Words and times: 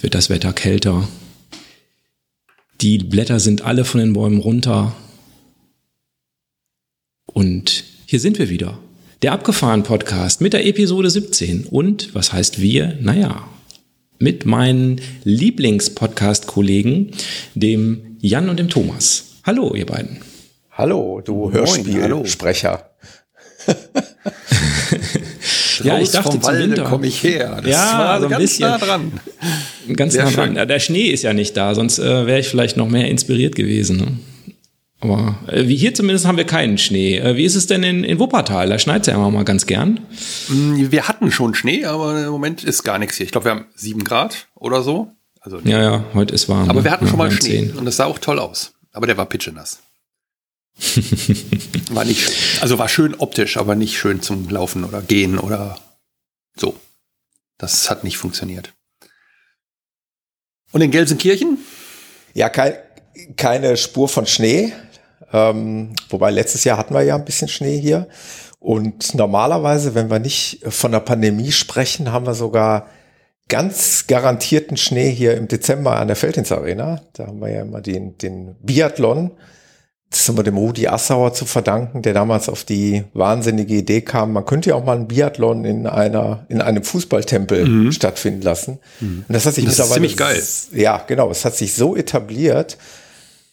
wird 0.00 0.14
das 0.14 0.30
Wetter 0.30 0.52
kälter. 0.52 1.08
Die 2.80 2.98
Blätter 2.98 3.40
sind 3.40 3.62
alle 3.62 3.84
von 3.84 4.00
den 4.00 4.12
Bäumen 4.12 4.40
runter. 4.40 4.94
Und 7.26 7.84
hier 8.06 8.20
sind 8.20 8.38
wir 8.38 8.48
wieder. 8.50 8.78
Der 9.22 9.32
Abgefahren 9.32 9.82
Podcast 9.82 10.40
mit 10.40 10.52
der 10.52 10.66
Episode 10.66 11.08
17. 11.08 11.64
Und 11.64 12.14
was 12.14 12.32
heißt 12.32 12.60
wir? 12.60 12.98
Naja, 13.00 13.48
mit 14.18 14.44
meinen 14.44 15.00
Lieblingspodcast-Kollegen, 15.24 17.12
dem 17.54 18.16
Jan 18.20 18.48
und 18.48 18.58
dem 18.58 18.68
Thomas. 18.68 19.36
Hallo, 19.44 19.74
ihr 19.74 19.86
beiden. 19.86 20.18
Hallo, 20.70 21.22
du 21.24 21.50
Hörspielsprecher. 21.50 22.90
ja, 25.82 25.98
ich 25.98 26.10
dachte 26.10 26.32
vom 26.32 26.42
Walde 26.42 26.84
komme 26.84 27.06
ich 27.06 27.22
her. 27.22 27.60
Das 27.62 27.70
ja, 27.70 27.98
war 27.98 28.18
so 28.20 28.26
ein 28.26 28.30
ganz 28.30 28.42
bisschen 28.42 28.68
nah 28.68 28.78
dran. 28.78 29.12
Ganz 29.94 30.14
Sehr 30.14 30.24
nah 30.24 30.30
schön. 30.30 30.54
dran. 30.54 30.68
Der 30.68 30.80
Schnee 30.80 31.08
ist 31.08 31.22
ja 31.22 31.32
nicht 31.32 31.56
da, 31.56 31.74
sonst 31.74 31.98
äh, 31.98 32.26
wäre 32.26 32.40
ich 32.40 32.48
vielleicht 32.48 32.76
noch 32.76 32.88
mehr 32.88 33.08
inspiriert 33.08 33.54
gewesen. 33.54 33.96
Ne? 33.98 34.18
Aber 35.00 35.38
äh, 35.48 35.68
wie 35.68 35.76
hier 35.76 35.94
zumindest 35.94 36.26
haben 36.26 36.36
wir 36.36 36.46
keinen 36.46 36.78
Schnee. 36.78 37.18
Äh, 37.18 37.36
wie 37.36 37.44
ist 37.44 37.54
es 37.54 37.66
denn 37.66 37.82
in, 37.82 38.04
in 38.04 38.18
Wuppertal? 38.18 38.68
Da 38.68 38.78
schneit 38.78 39.02
es 39.02 39.06
ja 39.08 39.14
immer 39.14 39.30
mal 39.30 39.44
ganz 39.44 39.66
gern. 39.66 40.00
Mm, 40.48 40.90
wir 40.90 41.08
hatten 41.08 41.30
schon 41.30 41.54
Schnee, 41.54 41.84
aber 41.84 42.24
im 42.24 42.30
Moment 42.30 42.64
ist 42.64 42.82
gar 42.82 42.98
nichts 42.98 43.16
hier. 43.16 43.26
Ich 43.26 43.32
glaube, 43.32 43.44
wir 43.46 43.50
haben 43.52 43.66
sieben 43.74 44.04
Grad 44.04 44.48
oder 44.54 44.82
so. 44.82 45.12
Also, 45.40 45.60
ja, 45.64 45.80
ja, 45.80 46.04
heute 46.14 46.34
ist 46.34 46.48
warm. 46.48 46.68
Aber 46.70 46.82
wir 46.82 46.90
hatten 46.90 47.06
schon 47.06 47.18
mal 47.18 47.30
Schnee 47.30 47.68
10. 47.68 47.72
und 47.76 47.84
das 47.84 47.96
sah 47.96 48.06
auch 48.06 48.18
toll 48.18 48.38
aus. 48.38 48.72
Aber 48.92 49.06
der 49.06 49.16
war 49.16 49.26
pitschenass. 49.26 49.80
war 51.90 52.04
nicht, 52.04 52.28
also 52.60 52.78
war 52.78 52.88
schön 52.88 53.14
optisch, 53.14 53.56
aber 53.56 53.74
nicht 53.74 53.96
schön 53.96 54.20
zum 54.22 54.48
Laufen 54.48 54.84
oder 54.84 55.00
Gehen 55.02 55.38
oder 55.38 55.78
so. 56.56 56.74
Das 57.58 57.88
hat 57.88 58.04
nicht 58.04 58.18
funktioniert. 58.18 58.72
Und 60.72 60.80
in 60.80 60.90
Gelsenkirchen? 60.90 61.58
Ja, 62.34 62.48
kein, 62.48 62.74
keine 63.36 63.76
Spur 63.76 64.08
von 64.08 64.26
Schnee. 64.26 64.72
Ähm, 65.32 65.94
wobei 66.10 66.30
letztes 66.30 66.64
Jahr 66.64 66.78
hatten 66.78 66.94
wir 66.94 67.02
ja 67.02 67.16
ein 67.16 67.24
bisschen 67.24 67.48
Schnee 67.48 67.78
hier. 67.78 68.08
Und 68.58 69.14
normalerweise, 69.14 69.94
wenn 69.94 70.10
wir 70.10 70.18
nicht 70.18 70.60
von 70.68 70.92
der 70.92 71.00
Pandemie 71.00 71.52
sprechen, 71.52 72.12
haben 72.12 72.26
wir 72.26 72.34
sogar 72.34 72.88
ganz 73.48 74.06
garantierten 74.06 74.76
Schnee 74.76 75.10
hier 75.10 75.36
im 75.36 75.48
Dezember 75.48 75.96
an 75.96 76.08
der 76.08 76.16
Feldins 76.16 76.50
Arena. 76.50 77.00
Da 77.12 77.28
haben 77.28 77.40
wir 77.40 77.50
ja 77.50 77.62
immer 77.62 77.80
den, 77.80 78.18
den 78.18 78.56
Biathlon 78.60 79.32
das 80.10 80.28
haben 80.28 80.36
wir 80.36 80.44
dem 80.44 80.56
Rudi 80.56 80.86
Assauer 80.86 81.34
zu 81.34 81.46
verdanken, 81.46 82.02
der 82.02 82.14
damals 82.14 82.48
auf 82.48 82.64
die 82.64 83.04
wahnsinnige 83.12 83.74
Idee 83.74 84.02
kam, 84.02 84.32
man 84.32 84.44
könnte 84.44 84.70
ja 84.70 84.76
auch 84.76 84.84
mal 84.84 84.96
einen 84.96 85.08
Biathlon 85.08 85.64
in 85.64 85.86
einer, 85.86 86.46
in 86.48 86.60
einem 86.60 86.84
Fußballtempel 86.84 87.66
mhm. 87.66 87.92
stattfinden 87.92 88.42
lassen. 88.42 88.78
Mhm. 89.00 89.24
Und 89.26 89.32
das 89.32 89.46
hat 89.46 89.54
sich 89.54 89.64
das 89.64 89.78
mittlerweile. 89.78 90.06
Ist 90.06 90.12
ziemlich 90.12 90.72
geil. 90.72 90.80
Ja, 90.82 91.02
genau. 91.06 91.30
Es 91.30 91.44
hat 91.44 91.56
sich 91.56 91.74
so 91.74 91.96
etabliert, 91.96 92.78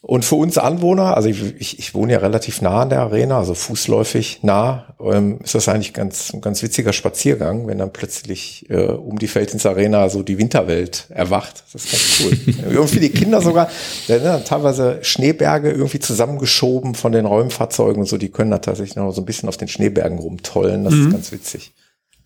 und 0.06 0.26
für 0.26 0.36
uns 0.36 0.58
Anwohner, 0.58 1.16
also 1.16 1.30
ich, 1.30 1.42
ich, 1.62 1.80
ich 1.80 1.94
wohne 1.94 2.12
ja 2.12 2.20
relativ 2.20 2.62
nah 2.62 2.82
an 2.82 2.90
der 2.90 3.00
Arena, 3.00 3.38
also 3.38 3.54
fußläufig 3.54 4.40
nah, 4.44 4.94
ähm, 5.00 5.40
ist 5.42 5.56
das 5.56 5.70
eigentlich 5.70 5.94
ganz, 5.94 6.34
ein 6.34 6.42
ganz 6.42 6.62
witziger 6.62 6.92
Spaziergang, 6.92 7.68
wenn 7.68 7.78
dann 7.78 7.94
plötzlich 7.94 8.70
äh, 8.70 8.84
um 8.84 9.18
die 9.18 9.30
Feldins 9.30 9.66
Arena 9.66 10.10
so 10.10 10.22
die 10.22 10.38
Winterwelt 10.38 11.06
erwacht. 11.08 11.64
Das 11.72 11.86
ist 11.86 11.92
ganz 11.92 12.20
cool. 12.20 12.56
irgendwie 12.70 13.00
die 13.00 13.12
Kinder 13.12 13.40
sogar, 13.40 13.70
da 14.10 14.16
sind 14.16 14.26
dann 14.26 14.44
teilweise 14.44 15.00
Schneeberge 15.04 15.72
irgendwie 15.72 16.00
zusammengeschoben 16.00 16.96
von 16.96 17.14
den 17.14 17.26
Räumfahrzeugen 17.26 18.02
und 18.02 18.08
so, 18.10 18.18
die 18.18 18.30
können 18.30 18.52
da 18.52 18.58
tatsächlich 18.58 18.98
noch 18.98 19.14
so 19.14 19.22
ein 19.22 19.26
bisschen 19.26 19.48
auf 19.48 19.56
den 19.56 19.70
Schneebergen 19.70 20.20
rumtollen. 20.20 20.84
Das 20.84 20.94
mhm. 20.94 21.08
ist 21.08 21.12
ganz 21.14 21.32
witzig. 21.32 21.72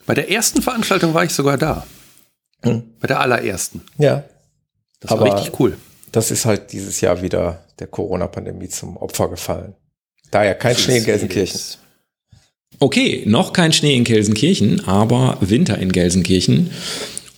Bei 0.08 0.16
der 0.16 0.32
ersten 0.32 0.64
Veranstaltung 0.64 1.14
war 1.14 1.26
ich 1.26 1.32
sogar 1.32 1.60
da. 1.60 1.86
Mhm. 2.64 2.86
Bei 3.00 3.06
der 3.06 3.20
allerersten. 3.20 3.82
Ja. 4.00 4.24
Das 5.00 5.12
war 5.12 5.22
Aber 5.22 5.36
richtig 5.36 5.60
cool. 5.60 5.78
Das 6.12 6.32
ist 6.32 6.46
halt 6.46 6.72
dieses 6.72 7.02
Jahr 7.02 7.22
wieder 7.22 7.64
der 7.80 7.88
Corona-Pandemie 7.88 8.70
zum 8.70 8.98
Opfer 8.98 9.30
gefallen. 9.30 9.76
Daher 10.32 10.56
kein 10.56 10.76
Schnee 10.76 10.98
in 10.98 11.06
Gelsenkirchen. 11.06 11.60
Okay, 12.80 13.24
noch 13.26 13.54
kein 13.54 13.74
Schnee 13.74 13.96
in 13.96 14.04
Gelsenkirchen, 14.04 14.88
aber 14.88 15.38
Winter 15.42 15.78
in 15.80 15.92
Gelsenkirchen. 15.92 16.72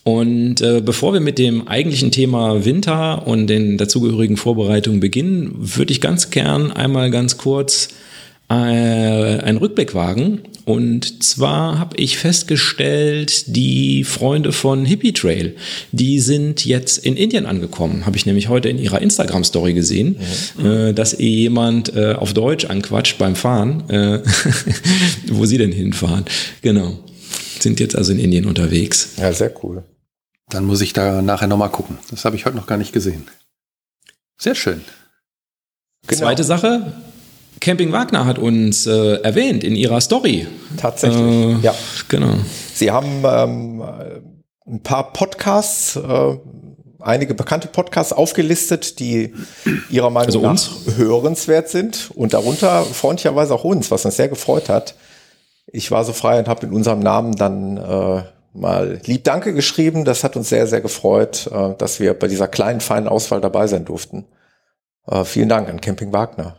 Und 0.02 0.60
äh, 0.60 0.80
bevor 0.80 1.12
wir 1.12 1.20
mit 1.20 1.38
dem 1.38 1.68
eigentlichen 1.68 2.10
Thema 2.10 2.64
Winter 2.64 3.26
und 3.26 3.46
den 3.46 3.78
dazugehörigen 3.78 4.36
Vorbereitungen 4.36 5.00
beginnen, 5.00 5.54
würde 5.56 5.92
ich 5.92 6.00
ganz 6.00 6.30
gern 6.30 6.72
einmal 6.72 7.10
ganz 7.10 7.36
kurz 7.36 7.88
äh, 8.48 8.54
einen 8.54 9.58
Rückblick 9.58 9.94
wagen 9.94 10.40
und 10.64 11.22
zwar 11.22 11.78
habe 11.78 11.96
ich 11.96 12.18
festgestellt, 12.18 13.56
die 13.56 14.04
Freunde 14.04 14.52
von 14.52 14.84
Hippie 14.84 15.12
Trail, 15.12 15.56
die 15.92 16.20
sind 16.20 16.64
jetzt 16.64 16.98
in 16.98 17.16
Indien 17.16 17.46
angekommen. 17.46 18.06
Habe 18.06 18.16
ich 18.16 18.26
nämlich 18.26 18.48
heute 18.48 18.68
in 18.68 18.78
ihrer 18.78 19.00
Instagram-Story 19.00 19.74
gesehen, 19.74 20.16
mhm. 20.56 20.66
äh, 20.66 20.92
dass 20.92 21.18
eh 21.18 21.28
jemand 21.28 21.94
äh, 21.94 22.14
auf 22.14 22.34
Deutsch 22.34 22.66
anquatscht 22.66 23.18
beim 23.18 23.36
Fahren, 23.36 23.88
äh, 23.90 24.22
wo 25.28 25.46
sie 25.46 25.58
denn 25.58 25.72
hinfahren. 25.72 26.24
Genau. 26.62 26.98
Sind 27.58 27.80
jetzt 27.80 27.96
also 27.96 28.12
in 28.12 28.18
Indien 28.18 28.46
unterwegs. 28.46 29.10
Ja, 29.18 29.32
sehr 29.32 29.52
cool. 29.62 29.84
Dann 30.48 30.64
muss 30.64 30.80
ich 30.80 30.92
da 30.92 31.22
nachher 31.22 31.46
nochmal 31.46 31.70
gucken. 31.70 31.98
Das 32.10 32.24
habe 32.24 32.36
ich 32.36 32.44
heute 32.44 32.56
noch 32.56 32.66
gar 32.66 32.78
nicht 32.78 32.92
gesehen. 32.92 33.28
Sehr 34.38 34.54
schön. 34.54 34.80
Genau. 36.06 36.20
Zweite 36.20 36.44
Sache, 36.44 36.92
Camping 37.60 37.92
Wagner 37.92 38.24
hat 38.24 38.38
uns 38.38 38.86
äh, 38.86 39.16
erwähnt 39.22 39.64
in 39.64 39.76
ihrer 39.76 40.00
Story. 40.00 40.46
Tatsächlich, 40.76 41.20
äh, 41.20 41.58
ja. 41.60 41.74
Genau. 42.08 42.34
Sie 42.74 42.90
haben 42.90 43.22
ähm, 43.24 43.82
ein 44.66 44.82
paar 44.82 45.12
Podcasts, 45.12 45.96
äh, 45.96 46.36
einige 47.00 47.34
bekannte 47.34 47.68
Podcasts 47.68 48.12
aufgelistet, 48.12 48.98
die 48.98 49.34
ihrer 49.90 50.10
Meinung 50.10 50.26
also 50.26 50.40
nach 50.40 50.50
uns? 50.50 50.96
hörenswert 50.96 51.68
sind 51.68 52.10
und 52.14 52.32
darunter 52.32 52.82
freundlicherweise 52.82 53.54
auch 53.54 53.64
uns, 53.64 53.90
was 53.90 54.04
uns 54.04 54.16
sehr 54.16 54.28
gefreut 54.28 54.68
hat. 54.68 54.94
Ich 55.66 55.90
war 55.90 56.04
so 56.04 56.12
frei 56.12 56.38
und 56.38 56.48
habe 56.48 56.66
in 56.66 56.72
unserem 56.72 57.00
Namen 57.00 57.36
dann 57.36 57.76
äh, 57.76 58.22
mal 58.54 59.00
lieb 59.04 59.24
Danke 59.24 59.52
geschrieben. 59.52 60.04
Das 60.04 60.24
hat 60.24 60.36
uns 60.36 60.48
sehr, 60.48 60.66
sehr 60.66 60.80
gefreut, 60.80 61.48
äh, 61.52 61.74
dass 61.76 62.00
wir 62.00 62.14
bei 62.14 62.26
dieser 62.26 62.48
kleinen, 62.48 62.80
feinen 62.80 63.08
Auswahl 63.08 63.40
dabei 63.40 63.66
sein 63.66 63.84
durften. 63.84 64.24
Äh, 65.06 65.24
vielen 65.24 65.48
Dank 65.48 65.68
an 65.68 65.80
Camping 65.80 66.12
Wagner. 66.12 66.56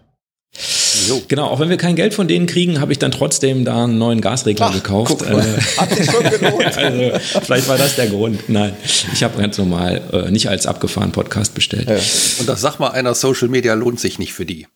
Jo. 1.07 1.21
Genau, 1.27 1.47
auch 1.47 1.59
wenn 1.59 1.69
wir 1.69 1.77
kein 1.77 1.95
Geld 1.95 2.13
von 2.13 2.27
denen 2.27 2.45
kriegen, 2.45 2.79
habe 2.79 2.91
ich 2.91 2.99
dann 2.99 3.11
trotzdem 3.11 3.65
da 3.65 3.83
einen 3.83 3.97
neuen 3.97 4.21
Gasregler 4.21 4.67
Ach, 4.67 4.73
gekauft. 4.73 5.21
Äh, 5.21 5.41
Hat 5.77 5.93
sich 5.95 6.09
schon 6.09 6.23
gelohnt. 6.29 6.77
also, 6.77 7.19
vielleicht 7.43 7.67
war 7.67 7.77
das 7.77 7.95
der 7.95 8.07
Grund. 8.07 8.49
Nein, 8.49 8.73
ich 9.13 9.23
habe 9.23 9.41
ganz 9.41 9.57
normal 9.57 10.01
äh, 10.11 10.31
nicht 10.31 10.49
als 10.49 10.67
abgefahren 10.67 11.11
Podcast 11.11 11.53
bestellt. 11.53 11.89
Ja. 11.89 11.95
Und 12.39 12.47
das 12.49 12.61
sag 12.61 12.79
mal 12.79 12.89
einer, 12.89 13.13
Social 13.15 13.47
Media 13.47 13.73
lohnt 13.73 13.99
sich 13.99 14.19
nicht 14.19 14.33
für 14.33 14.45
die. 14.45 14.67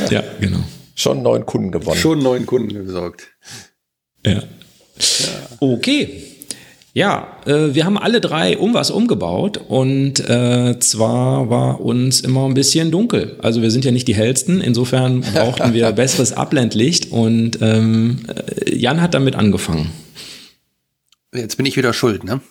Ja, 0.00 0.10
ja 0.10 0.24
genau. 0.40 0.62
Schon 0.94 1.22
neuen 1.22 1.46
Kunden 1.46 1.70
gewonnen. 1.72 1.98
Schon 1.98 2.22
neuen 2.22 2.46
Kunden 2.46 2.84
besorgt. 2.84 3.28
Ja. 4.24 4.32
ja. 4.32 4.42
Okay. 5.60 6.31
Ja, 6.94 7.38
äh, 7.46 7.74
wir 7.74 7.86
haben 7.86 7.96
alle 7.96 8.20
drei 8.20 8.58
um 8.58 8.74
was 8.74 8.90
umgebaut 8.90 9.56
und 9.56 10.20
äh, 10.28 10.78
zwar 10.78 11.48
war 11.48 11.80
uns 11.80 12.20
immer 12.20 12.44
ein 12.44 12.52
bisschen 12.52 12.90
dunkel. 12.90 13.38
Also 13.42 13.62
wir 13.62 13.70
sind 13.70 13.86
ja 13.86 13.92
nicht 13.92 14.08
die 14.08 14.14
hellsten, 14.14 14.60
insofern 14.60 15.20
brauchten 15.34 15.72
wir 15.72 15.90
besseres 15.92 16.34
Abblendlicht 16.34 17.10
und 17.10 17.58
ähm, 17.62 18.20
äh, 18.28 18.76
Jan 18.76 19.00
hat 19.00 19.14
damit 19.14 19.36
angefangen. 19.36 19.90
Jetzt 21.34 21.56
bin 21.56 21.64
ich 21.64 21.78
wieder 21.78 21.94
schuld, 21.94 22.24
ne? 22.24 22.42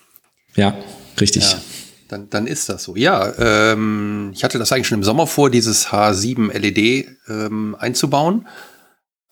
Ja, 0.56 0.76
richtig. 1.20 1.44
Ja, 1.44 1.62
dann, 2.08 2.30
dann 2.32 2.48
ist 2.48 2.68
das 2.68 2.84
so. 2.84 2.96
Ja, 2.96 3.32
ähm, 3.38 4.32
ich 4.34 4.44
hatte 4.44 4.58
das 4.58 4.72
eigentlich 4.72 4.88
schon 4.88 4.98
im 4.98 5.04
Sommer 5.04 5.28
vor, 5.28 5.52
dieses 5.52 5.90
H7 5.90 6.52
LED 6.58 7.08
ähm, 7.30 7.76
einzubauen. 7.78 8.48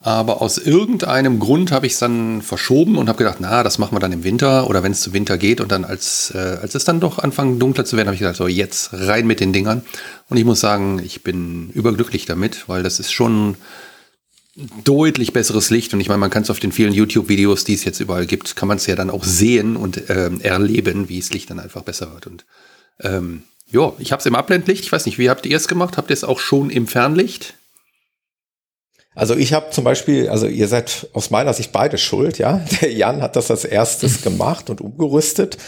Aber 0.02 0.40
aus 0.40 0.56
irgendeinem 0.56 1.40
Grund 1.40 1.72
habe 1.72 1.86
ich 1.86 1.92
es 1.92 1.98
dann 1.98 2.40
verschoben 2.40 2.96
und 2.96 3.10
habe 3.10 3.18
gedacht, 3.18 3.36
na, 3.40 3.62
das 3.62 3.76
machen 3.76 3.94
wir 3.94 4.00
dann 4.00 4.12
im 4.12 4.24
Winter 4.24 4.66
oder 4.66 4.82
wenn 4.82 4.92
es 4.92 5.02
zu 5.02 5.12
Winter 5.12 5.36
geht. 5.36 5.60
Und 5.60 5.70
dann, 5.72 5.84
als, 5.84 6.32
äh, 6.34 6.38
als 6.62 6.74
es 6.74 6.84
dann 6.84 7.00
doch 7.00 7.18
anfangen 7.18 7.58
dunkler 7.58 7.84
zu 7.84 7.98
werden, 7.98 8.08
habe 8.08 8.14
ich 8.14 8.20
gedacht, 8.20 8.36
so 8.36 8.48
jetzt 8.48 8.94
rein 8.94 9.26
mit 9.26 9.40
den 9.40 9.52
Dingern. 9.52 9.82
Und 10.30 10.38
ich 10.38 10.46
muss 10.46 10.60
sagen, 10.60 11.02
ich 11.04 11.22
bin 11.22 11.68
überglücklich 11.74 12.24
damit, 12.24 12.66
weil 12.66 12.82
das 12.82 12.98
ist 12.98 13.12
schon 13.12 13.56
deutlich 14.84 15.34
besseres 15.34 15.68
Licht. 15.68 15.92
Und 15.92 16.00
ich 16.00 16.08
meine, 16.08 16.18
man 16.18 16.30
kann 16.30 16.44
es 16.44 16.50
auf 16.50 16.60
den 16.60 16.72
vielen 16.72 16.94
YouTube-Videos, 16.94 17.64
die 17.64 17.74
es 17.74 17.84
jetzt 17.84 18.00
überall 18.00 18.24
gibt, 18.24 18.56
kann 18.56 18.68
man 18.68 18.78
es 18.78 18.86
ja 18.86 18.96
dann 18.96 19.10
auch 19.10 19.24
sehen 19.24 19.76
und 19.76 20.02
ähm, 20.08 20.40
erleben, 20.40 21.10
wie 21.10 21.20
das 21.20 21.30
Licht 21.30 21.50
dann 21.50 21.60
einfach 21.60 21.82
besser 21.82 22.10
wird. 22.14 22.26
Und 22.26 22.46
ähm, 23.00 23.42
Ja, 23.70 23.92
ich 23.98 24.12
habe 24.12 24.20
es 24.20 24.26
im 24.26 24.34
Abblendlicht. 24.34 24.82
Ich 24.82 24.92
weiß 24.92 25.04
nicht, 25.04 25.18
wie 25.18 25.28
habt 25.28 25.44
ihr 25.44 25.58
es 25.58 25.68
gemacht? 25.68 25.98
Habt 25.98 26.08
ihr 26.08 26.14
es 26.14 26.24
auch 26.24 26.40
schon 26.40 26.70
im 26.70 26.86
Fernlicht? 26.86 27.54
Also 29.14 29.34
ich 29.34 29.52
habe 29.52 29.70
zum 29.70 29.84
Beispiel, 29.84 30.28
also 30.28 30.46
ihr 30.46 30.68
seid 30.68 31.08
aus 31.12 31.30
meiner 31.30 31.52
Sicht 31.52 31.72
beide 31.72 31.98
schuld, 31.98 32.38
ja. 32.38 32.60
Der 32.80 32.92
Jan 32.92 33.22
hat 33.22 33.36
das 33.36 33.50
als 33.50 33.64
erstes 33.64 34.22
gemacht 34.22 34.70
und 34.70 34.80
umgerüstet 34.80 35.58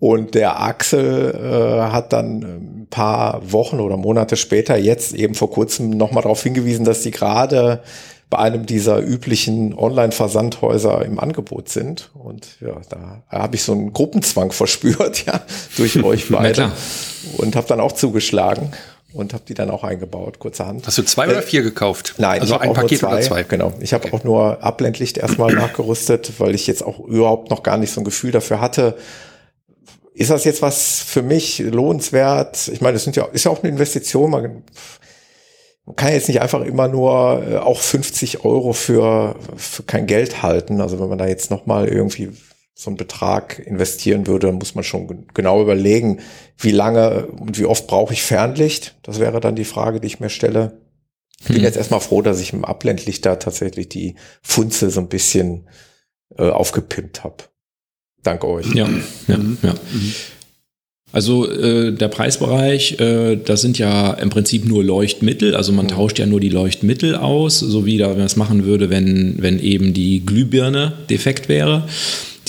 und 0.00 0.34
der 0.34 0.60
Axel 0.60 1.34
äh, 1.34 1.92
hat 1.92 2.14
dann 2.14 2.42
ein 2.42 2.86
paar 2.88 3.52
Wochen 3.52 3.80
oder 3.80 3.98
Monate 3.98 4.38
später 4.38 4.78
jetzt 4.78 5.12
eben 5.12 5.34
vor 5.34 5.50
kurzem 5.50 5.90
nochmal 5.90 6.22
darauf 6.22 6.42
hingewiesen, 6.42 6.86
dass 6.86 7.02
die 7.02 7.10
gerade 7.10 7.82
bei 8.30 8.38
einem 8.38 8.64
dieser 8.64 9.00
üblichen 9.00 9.76
Online-Versandhäuser 9.76 11.04
im 11.04 11.20
Angebot 11.20 11.68
sind. 11.68 12.10
Und 12.14 12.46
ja, 12.60 12.80
da 12.88 13.22
habe 13.28 13.56
ich 13.56 13.62
so 13.62 13.72
einen 13.72 13.92
Gruppenzwang 13.92 14.52
verspürt, 14.52 15.26
ja, 15.26 15.42
durch 15.76 16.02
euch 16.02 16.30
beide. 16.30 16.72
und 17.36 17.54
habe 17.54 17.66
dann 17.66 17.80
auch 17.80 17.92
zugeschlagen 17.92 18.70
und 19.12 19.34
habe 19.34 19.44
die 19.46 19.54
dann 19.54 19.70
auch 19.70 19.84
eingebaut, 19.84 20.38
kurzerhand. 20.38 20.86
Hast 20.86 20.98
du 20.98 21.02
zwei 21.02 21.26
oder 21.26 21.38
äh, 21.38 21.42
vier 21.42 21.62
gekauft? 21.62 22.14
Nein, 22.18 22.40
also 22.40 22.58
ein 22.58 22.72
Paket 22.72 23.00
zwei, 23.00 23.08
oder 23.08 23.20
zwei. 23.20 23.42
Genau. 23.42 23.72
Ich 23.80 23.92
habe 23.92 24.06
okay. 24.06 24.16
auch 24.16 24.24
nur 24.24 24.62
Abblendlicht 24.62 25.18
erstmal 25.18 25.52
nachgerüstet, 25.54 26.32
weil 26.38 26.54
ich 26.54 26.66
jetzt 26.66 26.82
auch 26.82 27.00
überhaupt 27.00 27.50
noch 27.50 27.62
gar 27.62 27.76
nicht 27.76 27.92
so 27.92 28.00
ein 28.00 28.04
Gefühl 28.04 28.30
dafür 28.30 28.60
hatte. 28.60 28.96
Ist 30.14 30.30
das 30.30 30.44
jetzt 30.44 30.62
was 30.62 31.00
für 31.00 31.22
mich 31.22 31.58
lohnenswert? 31.58 32.68
Ich 32.68 32.80
meine, 32.80 32.94
das 32.94 33.04
sind 33.04 33.16
ja, 33.16 33.24
ist 33.26 33.44
ja 33.44 33.50
auch 33.50 33.62
eine 33.62 33.70
Investition. 33.70 34.30
Man, 34.30 34.62
man 35.86 35.96
kann 35.96 36.12
jetzt 36.12 36.28
nicht 36.28 36.40
einfach 36.40 36.60
immer 36.62 36.88
nur 36.88 37.42
äh, 37.48 37.56
auch 37.56 37.80
50 37.80 38.44
Euro 38.44 38.72
für, 38.72 39.36
für 39.56 39.82
kein 39.82 40.06
Geld 40.06 40.42
halten. 40.42 40.80
Also 40.80 41.00
wenn 41.00 41.08
man 41.08 41.18
da 41.18 41.26
jetzt 41.26 41.50
nochmal 41.50 41.88
irgendwie 41.88 42.30
so 42.80 42.88
einen 42.88 42.96
Betrag 42.96 43.58
investieren 43.58 44.26
würde, 44.26 44.46
dann 44.46 44.56
muss 44.56 44.74
man 44.74 44.84
schon 44.84 45.26
genau 45.34 45.60
überlegen, 45.60 46.20
wie 46.56 46.70
lange 46.70 47.26
und 47.26 47.58
wie 47.58 47.66
oft 47.66 47.86
brauche 47.86 48.14
ich 48.14 48.22
Fernlicht. 48.22 48.96
Das 49.02 49.20
wäre 49.20 49.38
dann 49.38 49.54
die 49.54 49.66
Frage, 49.66 50.00
die 50.00 50.06
ich 50.06 50.18
mir 50.18 50.30
stelle. 50.30 50.80
Ich 51.40 51.48
bin 51.48 51.56
hm. 51.56 51.64
jetzt 51.64 51.76
erstmal 51.76 52.00
froh, 52.00 52.22
dass 52.22 52.40
ich 52.40 52.54
im 52.54 52.64
Abblendlicht 52.64 53.26
da 53.26 53.36
tatsächlich 53.36 53.90
die 53.90 54.14
Funze 54.40 54.88
so 54.88 55.00
ein 55.00 55.08
bisschen 55.08 55.68
äh, 56.38 56.48
aufgepimpt 56.48 57.22
habe. 57.22 57.44
Dank 58.22 58.44
euch. 58.44 58.74
Ja, 58.74 58.88
ja, 59.28 59.36
mhm. 59.36 59.58
ja. 59.62 59.72
Mhm. 59.72 60.14
Also 61.12 61.50
äh, 61.50 61.92
der 61.92 62.08
Preisbereich, 62.08 62.98
äh, 62.98 63.36
das 63.36 63.60
sind 63.60 63.78
ja 63.78 64.14
im 64.14 64.30
Prinzip 64.30 64.64
nur 64.64 64.82
Leuchtmittel, 64.82 65.54
also 65.54 65.72
man 65.72 65.88
tauscht 65.88 66.18
ja 66.18 66.24
nur 66.24 66.40
die 66.40 66.48
Leuchtmittel 66.48 67.14
aus, 67.14 67.58
so 67.58 67.84
wie 67.84 67.98
da, 67.98 68.08
man 68.08 68.20
es 68.20 68.36
machen 68.36 68.64
würde, 68.64 68.88
wenn, 68.88 69.34
wenn 69.42 69.58
eben 69.58 69.92
die 69.92 70.24
Glühbirne 70.24 70.94
defekt 71.10 71.50
wäre. 71.50 71.86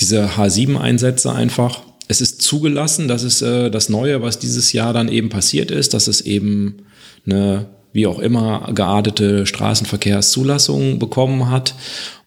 Diese 0.02 0.30
H7-Einsätze 0.30 1.32
einfach. 1.32 1.82
Es 2.08 2.20
ist 2.20 2.42
zugelassen, 2.42 3.06
das 3.06 3.22
ist 3.22 3.40
äh, 3.40 3.70
das 3.70 3.88
Neue, 3.88 4.20
was 4.20 4.40
dieses 4.40 4.72
Jahr 4.72 4.92
dann 4.92 5.06
eben 5.06 5.28
passiert 5.28 5.70
ist, 5.70 5.94
dass 5.94 6.08
es 6.08 6.20
eben 6.20 6.78
eine, 7.24 7.66
wie 7.92 8.08
auch 8.08 8.18
immer, 8.18 8.72
geartete 8.74 9.46
Straßenverkehrszulassung 9.46 10.98
bekommen 10.98 11.50
hat. 11.50 11.76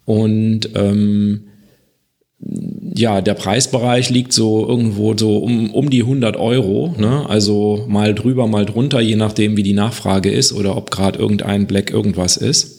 Und 0.05 0.69
ähm, 0.75 1.49
ja, 2.39 3.19
der 3.19 3.33
Preisbereich 3.33 4.09
liegt 4.09 4.31
so 4.31 4.65
irgendwo 4.65 5.17
so 5.17 5.39
um, 5.39 5.73
um 5.73 5.89
die 5.89 6.03
100 6.03 6.37
Euro, 6.37 6.95
ne? 6.97 7.25
also 7.27 7.83
mal 7.89 8.15
drüber, 8.15 8.47
mal 8.47 8.65
drunter, 8.65 9.01
je 9.01 9.17
nachdem, 9.17 9.57
wie 9.57 9.63
die 9.63 9.73
Nachfrage 9.73 10.31
ist 10.31 10.53
oder 10.53 10.77
ob 10.77 10.91
gerade 10.91 11.19
irgendein 11.19 11.67
Black 11.67 11.91
irgendwas 11.91 12.37
ist. 12.37 12.74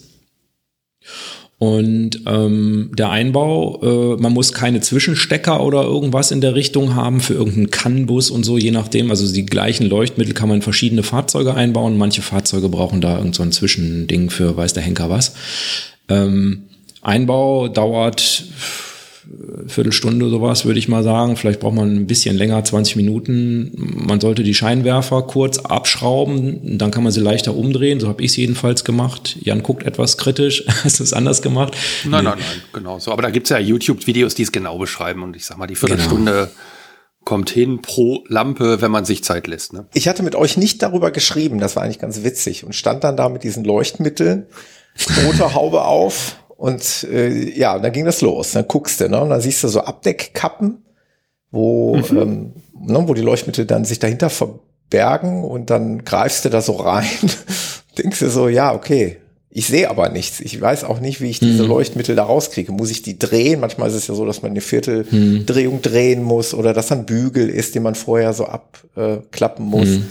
Und 1.59 2.21
ähm, 2.27 2.91
der 2.95 3.09
Einbau, 3.09 3.81
äh, 3.81 4.21
man 4.21 4.31
muss 4.31 4.53
keine 4.53 4.79
Zwischenstecker 4.79 5.63
oder 5.63 5.83
irgendwas 5.83 6.29
in 6.29 6.39
der 6.39 6.53
Richtung 6.53 6.93
haben 6.93 7.19
für 7.19 7.33
irgendeinen 7.33 7.71
CAN-Bus 7.71 8.29
und 8.29 8.43
so, 8.43 8.59
je 8.59 8.69
nachdem. 8.69 9.09
Also 9.09 9.31
die 9.33 9.45
gleichen 9.45 9.87
Leuchtmittel 9.87 10.35
kann 10.35 10.49
man 10.49 10.57
in 10.57 10.61
verschiedene 10.61 11.01
Fahrzeuge 11.01 11.55
einbauen. 11.55 11.97
Manche 11.97 12.21
Fahrzeuge 12.21 12.69
brauchen 12.69 13.01
da 13.01 13.17
irgend 13.17 13.33
so 13.33 13.41
ein 13.41 13.51
Zwischending 13.51 14.29
für 14.29 14.55
weiß 14.55 14.73
der 14.73 14.83
Henker 14.83 15.09
was. 15.09 15.33
Ähm, 16.09 16.63
Einbau 17.01 17.69
dauert 17.69 18.43
Viertelstunde 19.67 20.29
sowas, 20.29 20.65
würde 20.65 20.79
ich 20.79 20.87
mal 20.87 21.03
sagen. 21.03 21.35
Vielleicht 21.35 21.59
braucht 21.59 21.75
man 21.75 21.93
ein 21.93 22.07
bisschen 22.07 22.37
länger, 22.37 22.63
20 22.63 22.95
Minuten. 22.95 23.71
Man 23.75 24.19
sollte 24.19 24.43
die 24.43 24.53
Scheinwerfer 24.53 25.23
kurz 25.23 25.59
abschrauben, 25.59 26.77
dann 26.77 26.91
kann 26.91 27.03
man 27.03 27.11
sie 27.11 27.19
leichter 27.19 27.55
umdrehen. 27.55 27.99
So 27.99 28.07
habe 28.07 28.23
ich 28.23 28.31
es 28.31 28.37
jedenfalls 28.37 28.83
gemacht. 28.83 29.37
Jan 29.41 29.63
guckt 29.63 29.83
etwas 29.83 30.17
kritisch. 30.17 30.63
Hast 30.83 30.99
du 30.99 31.03
es 31.03 31.13
anders 31.13 31.41
gemacht? 31.41 31.75
Nein, 32.05 32.23
nee. 32.23 32.29
nein, 32.29 32.39
nein, 32.39 32.61
genau 32.73 32.99
so. 32.99 33.11
Aber 33.11 33.21
da 33.21 33.29
gibt 33.29 33.47
es 33.47 33.49
ja 33.49 33.59
YouTube-Videos, 33.59 34.35
die 34.35 34.43
es 34.43 34.51
genau 34.51 34.77
beschreiben. 34.77 35.23
Und 35.23 35.35
ich 35.35 35.45
sag 35.45 35.57
mal, 35.57 35.67
die 35.67 35.75
Viertelstunde 35.75 36.31
genau. 36.31 36.47
kommt 37.25 37.49
hin 37.49 37.81
pro 37.81 38.23
Lampe, 38.27 38.81
wenn 38.81 38.91
man 38.91 39.05
sich 39.05 39.23
Zeit 39.23 39.47
lässt. 39.47 39.73
Ne? 39.73 39.87
Ich 39.93 40.07
hatte 40.07 40.23
mit 40.23 40.35
euch 40.35 40.57
nicht 40.57 40.81
darüber 40.81 41.11
geschrieben, 41.11 41.59
das 41.59 41.75
war 41.75 41.83
eigentlich 41.83 41.99
ganz 41.99 42.23
witzig. 42.23 42.63
Und 42.63 42.73
stand 42.73 43.03
dann 43.03 43.17
da 43.17 43.29
mit 43.29 43.43
diesen 43.43 43.65
Leuchtmitteln, 43.65 44.47
rote 45.25 45.53
Haube 45.53 45.83
auf 45.83 46.37
und 46.57 47.07
äh, 47.11 47.57
ja, 47.57 47.77
dann 47.77 47.91
ging 47.91 48.05
das 48.05 48.21
los. 48.21 48.51
Dann 48.51 48.67
guckst 48.67 48.99
du, 48.99 49.07
ne? 49.07 49.21
Und 49.21 49.29
dann 49.29 49.41
siehst 49.41 49.63
du 49.63 49.67
so 49.67 49.81
Abdeckkappen, 49.81 50.83
wo, 51.51 51.95
mhm. 51.95 52.17
ähm, 52.17 52.53
ne, 52.81 53.03
wo 53.07 53.13
die 53.13 53.21
Leuchtmittel 53.21 53.65
dann 53.65 53.85
sich 53.85 53.99
dahinter 53.99 54.31
verbergen 54.31 55.43
und 55.43 55.69
dann 55.69 56.03
greifst 56.03 56.45
du 56.45 56.49
da 56.49 56.61
so 56.61 56.73
rein. 56.73 57.05
Denkst 57.97 58.19
du 58.19 58.29
so, 58.29 58.49
ja, 58.49 58.73
okay. 58.73 59.17
Ich 59.49 59.67
sehe 59.67 59.89
aber 59.89 60.09
nichts. 60.09 60.39
Ich 60.39 60.59
weiß 60.59 60.83
auch 60.83 60.99
nicht, 60.99 61.21
wie 61.21 61.29
ich 61.29 61.39
diese 61.39 61.63
mhm. 61.63 61.69
Leuchtmittel 61.69 62.15
da 62.15 62.23
rauskriege. 62.23 62.71
Muss 62.71 62.91
ich 62.91 63.01
die 63.01 63.17
drehen? 63.17 63.59
Manchmal 63.59 63.89
ist 63.89 63.95
es 63.95 64.07
ja 64.07 64.13
so, 64.13 64.25
dass 64.25 64.41
man 64.41 64.51
eine 64.51 64.61
Vierteldrehung 64.61 65.75
mhm. 65.75 65.81
drehen 65.81 66.21
muss 66.21 66.53
oder 66.53 66.73
dass 66.73 66.91
ein 66.91 67.05
Bügel 67.05 67.49
ist, 67.49 67.75
den 67.75 67.83
man 67.83 67.95
vorher 67.95 68.33
so 68.33 68.45
abklappen 68.45 69.65
äh, 69.65 69.69
muss. 69.69 69.87
Mhm. 69.87 70.05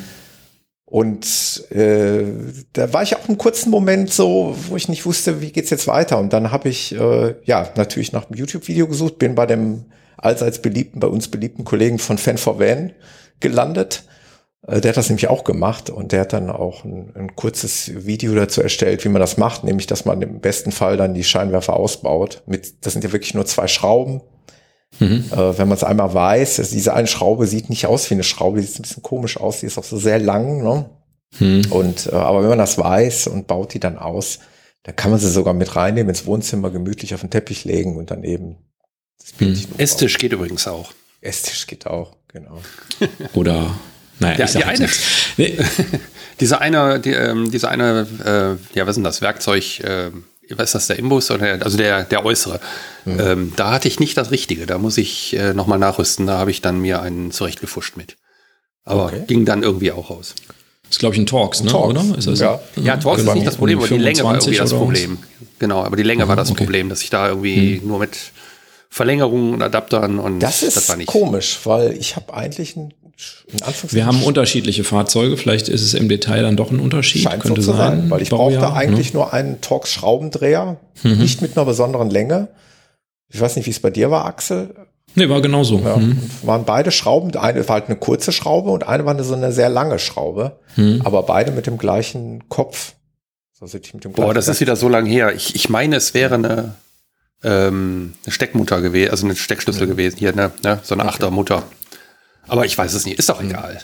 Und 0.88 1.64
äh, 1.70 2.24
da 2.72 2.92
war 2.92 3.02
ich 3.02 3.16
auch 3.16 3.28
einen 3.28 3.38
kurzen 3.38 3.70
Moment 3.70 4.12
so, 4.12 4.56
wo 4.68 4.76
ich 4.76 4.88
nicht 4.88 5.04
wusste, 5.04 5.40
wie 5.40 5.50
geht's 5.50 5.70
jetzt 5.70 5.88
weiter. 5.88 6.18
Und 6.18 6.32
dann 6.32 6.52
habe 6.52 6.68
ich 6.68 6.94
äh, 6.94 7.34
ja 7.44 7.68
natürlich 7.76 8.12
nach 8.12 8.26
einem 8.26 8.38
YouTube-Video 8.38 8.86
gesucht, 8.86 9.18
bin 9.18 9.34
bei 9.34 9.46
dem 9.46 9.86
allseits 10.16 10.62
beliebten, 10.62 11.00
bei 11.00 11.08
uns 11.08 11.28
beliebten 11.28 11.64
Kollegen 11.64 11.98
von 11.98 12.18
Fan 12.18 12.38
for 12.38 12.60
Van 12.60 12.92
gelandet. 13.40 14.04
Äh, 14.64 14.80
der 14.80 14.90
hat 14.90 14.96
das 14.96 15.08
nämlich 15.08 15.26
auch 15.26 15.42
gemacht 15.42 15.90
und 15.90 16.12
der 16.12 16.20
hat 16.20 16.32
dann 16.32 16.50
auch 16.50 16.84
ein, 16.84 17.12
ein 17.16 17.34
kurzes 17.34 18.06
Video 18.06 18.32
dazu 18.36 18.62
erstellt, 18.62 19.04
wie 19.04 19.08
man 19.08 19.20
das 19.20 19.38
macht, 19.38 19.64
nämlich 19.64 19.88
dass 19.88 20.04
man 20.04 20.22
im 20.22 20.40
besten 20.40 20.70
Fall 20.70 20.96
dann 20.96 21.14
die 21.14 21.24
Scheinwerfer 21.24 21.74
ausbaut. 21.74 22.44
Mit, 22.46 22.86
das 22.86 22.92
sind 22.92 23.02
ja 23.02 23.10
wirklich 23.10 23.34
nur 23.34 23.44
zwei 23.44 23.66
Schrauben 23.66 24.20
Mhm. 24.98 25.24
Äh, 25.30 25.58
wenn 25.58 25.68
man 25.68 25.76
es 25.76 25.84
einmal 25.84 26.12
weiß, 26.14 26.56
dass 26.56 26.70
diese 26.70 26.94
eine 26.94 27.06
Schraube 27.06 27.46
sieht 27.46 27.68
nicht 27.68 27.86
aus 27.86 28.08
wie 28.10 28.14
eine 28.14 28.22
Schraube, 28.22 28.60
die 28.60 28.66
sieht 28.66 28.78
ein 28.78 28.82
bisschen 28.82 29.02
komisch 29.02 29.36
aus, 29.36 29.60
die 29.60 29.66
ist 29.66 29.78
auch 29.78 29.84
so 29.84 29.98
sehr 29.98 30.18
lang. 30.18 30.62
Ne? 30.62 30.90
Mhm. 31.38 31.70
Und 31.70 32.06
äh, 32.06 32.16
aber 32.16 32.42
wenn 32.42 32.50
man 32.50 32.58
das 32.58 32.78
weiß 32.78 33.28
und 33.28 33.46
baut 33.46 33.74
die 33.74 33.80
dann 33.80 33.98
aus, 33.98 34.38
dann 34.84 34.96
kann 34.96 35.10
man 35.10 35.20
sie 35.20 35.30
sogar 35.30 35.54
mit 35.54 35.74
reinnehmen 35.76 36.10
ins 36.10 36.26
Wohnzimmer, 36.26 36.70
gemütlich 36.70 37.14
auf 37.14 37.20
den 37.20 37.30
Teppich 37.30 37.64
legen 37.64 37.96
und 37.96 38.10
dann 38.10 38.24
eben 38.24 38.56
das 39.18 39.32
mhm. 39.40 39.56
Esstisch 39.78 40.18
geht 40.18 40.32
übrigens 40.32 40.68
auch. 40.68 40.92
Esstisch 41.20 41.66
geht 41.66 41.86
auch, 41.86 42.12
genau. 42.28 42.60
Oder 43.34 43.74
naja, 44.18 44.36
der, 44.36 44.46
die 44.46 44.64
eine, 44.64 44.88
nee. 45.36 45.58
dieser 46.40 46.60
eine, 46.60 47.00
die, 47.00 47.10
ähm, 47.10 47.50
dieser 47.50 47.70
eine, 47.70 48.06
äh, 48.24 48.76
ja, 48.78 48.84
was 48.84 48.90
ist 48.90 48.96
denn 48.96 49.04
das, 49.04 49.20
Werkzeug, 49.20 49.80
äh, 49.80 50.10
was 50.50 50.68
ist 50.68 50.74
das, 50.74 50.86
der 50.88 50.98
Imbus 50.98 51.30
oder 51.30 51.58
also 51.62 51.76
der, 51.76 52.04
der 52.04 52.24
äußere. 52.24 52.60
Mhm. 53.04 53.20
Ähm, 53.20 53.52
da 53.56 53.72
hatte 53.72 53.88
ich 53.88 54.00
nicht 54.00 54.16
das 54.16 54.30
Richtige. 54.30 54.66
Da 54.66 54.78
muss 54.78 54.98
ich 54.98 55.36
äh, 55.36 55.54
nochmal 55.54 55.78
nachrüsten. 55.78 56.26
Da 56.26 56.38
habe 56.38 56.50
ich 56.50 56.60
dann 56.60 56.80
mir 56.80 57.02
einen 57.02 57.30
zurechtgefuscht 57.32 57.96
mit. 57.96 58.16
Aber 58.84 59.06
okay. 59.06 59.24
ging 59.26 59.44
dann 59.44 59.62
irgendwie 59.62 59.92
auch 59.92 60.10
aus. 60.10 60.34
Das 60.82 60.92
ist, 60.92 60.98
glaube 61.00 61.16
ich, 61.16 61.20
ein 61.20 61.26
Torx, 61.26 61.62
ne? 61.62 61.70
Torx. 61.70 61.98
oder? 61.98 62.18
Ist 62.18 62.28
das 62.28 62.38
ja, 62.38 62.60
ja 62.76 62.96
Torx 62.96 63.22
ist 63.22 63.34
nicht 63.34 63.46
das 63.46 63.56
Problem, 63.56 63.78
aber 63.78 63.88
die 63.88 63.98
Länge 63.98 64.22
war 64.22 64.34
irgendwie 64.34 64.56
das 64.56 64.72
Problem. 64.72 65.18
Genau, 65.58 65.82
aber 65.82 65.96
die 65.96 66.04
Länge 66.04 66.24
mhm, 66.24 66.28
war 66.28 66.36
das 66.36 66.50
okay. 66.50 66.64
Problem, 66.64 66.88
dass 66.88 67.02
ich 67.02 67.10
da 67.10 67.28
irgendwie 67.28 67.80
mhm. 67.80 67.88
nur 67.88 67.98
mit 67.98 68.16
Verlängerungen 68.88 69.54
und 69.54 69.62
Adaptern 69.62 70.20
und 70.20 70.38
das 70.38 70.62
ist 70.62 70.76
das 70.76 70.88
war 70.88 70.96
nicht. 70.96 71.08
komisch, 71.08 71.58
weil 71.64 71.92
ich 71.92 72.14
habe 72.14 72.32
eigentlich 72.32 72.76
ein 72.76 72.94
wir 73.88 74.06
haben 74.06 74.22
unterschiedliche 74.22 74.84
Fahrzeuge, 74.84 75.36
vielleicht 75.36 75.68
ist 75.68 75.82
es 75.82 75.94
im 75.94 76.08
Detail 76.08 76.42
dann 76.42 76.56
doch 76.56 76.70
ein 76.70 76.80
Unterschied. 76.80 77.22
Scheint 77.22 77.42
Könnte 77.42 77.62
so 77.62 77.72
zu 77.72 77.76
sein, 77.76 78.00
sein 78.00 78.10
weil 78.10 78.20
ich 78.20 78.28
brauchte 78.28 78.58
ne? 78.58 78.72
eigentlich 78.74 79.14
ne? 79.14 79.20
nur 79.20 79.32
einen 79.32 79.60
Torx 79.60 79.90
Schraubendreher, 79.90 80.78
mhm. 81.02 81.18
nicht 81.18 81.40
mit 81.40 81.56
einer 81.56 81.64
besonderen 81.64 82.10
Länge. 82.10 82.48
Ich 83.28 83.40
weiß 83.40 83.56
nicht, 83.56 83.66
wie 83.66 83.70
es 83.70 83.80
bei 83.80 83.90
dir 83.90 84.10
war, 84.10 84.26
Axel. 84.26 84.74
Nee, 85.14 85.30
war 85.30 85.40
genauso. 85.40 85.78
Ja, 85.78 85.96
mhm. 85.96 86.20
Waren 86.42 86.64
beide 86.66 86.90
Schrauben, 86.90 87.34
eine 87.36 87.66
war 87.68 87.76
halt 87.76 87.86
eine 87.86 87.96
kurze 87.96 88.32
Schraube 88.32 88.70
und 88.70 88.86
eine 88.86 89.06
war 89.06 89.14
eine, 89.14 89.24
so 89.24 89.34
eine 89.34 89.50
sehr 89.50 89.70
lange 89.70 89.98
Schraube, 89.98 90.60
mhm. 90.76 91.00
aber 91.02 91.22
beide 91.22 91.52
mit 91.52 91.66
dem 91.66 91.78
gleichen 91.78 92.48
Kopf. 92.50 92.92
Also 93.58 93.78
mit 93.78 94.04
dem 94.04 94.12
Boah, 94.12 94.34
das 94.34 94.48
ist 94.48 94.60
wieder 94.60 94.76
so 94.76 94.88
lange 94.90 95.08
her. 95.08 95.34
Ich, 95.34 95.54
ich 95.54 95.70
meine, 95.70 95.96
es 95.96 96.12
wäre 96.12 96.34
eine, 96.34 96.74
ähm, 97.42 98.12
eine 98.24 98.32
Steckmutter 98.32 98.82
gewesen, 98.82 99.10
also 99.10 99.24
eine 99.24 99.34
Steckschlüssel 99.34 99.86
mhm. 99.86 99.90
gewesen 99.92 100.18
hier, 100.18 100.34
ne, 100.34 100.50
ne? 100.62 100.80
so 100.82 100.94
eine 100.94 101.04
okay. 101.04 101.12
Achtermutter. 101.12 101.62
Aber 102.48 102.64
ich 102.64 102.76
weiß 102.76 102.92
es 102.94 103.04
nicht, 103.04 103.18
ist 103.18 103.28
doch 103.28 103.42
egal. 103.42 103.80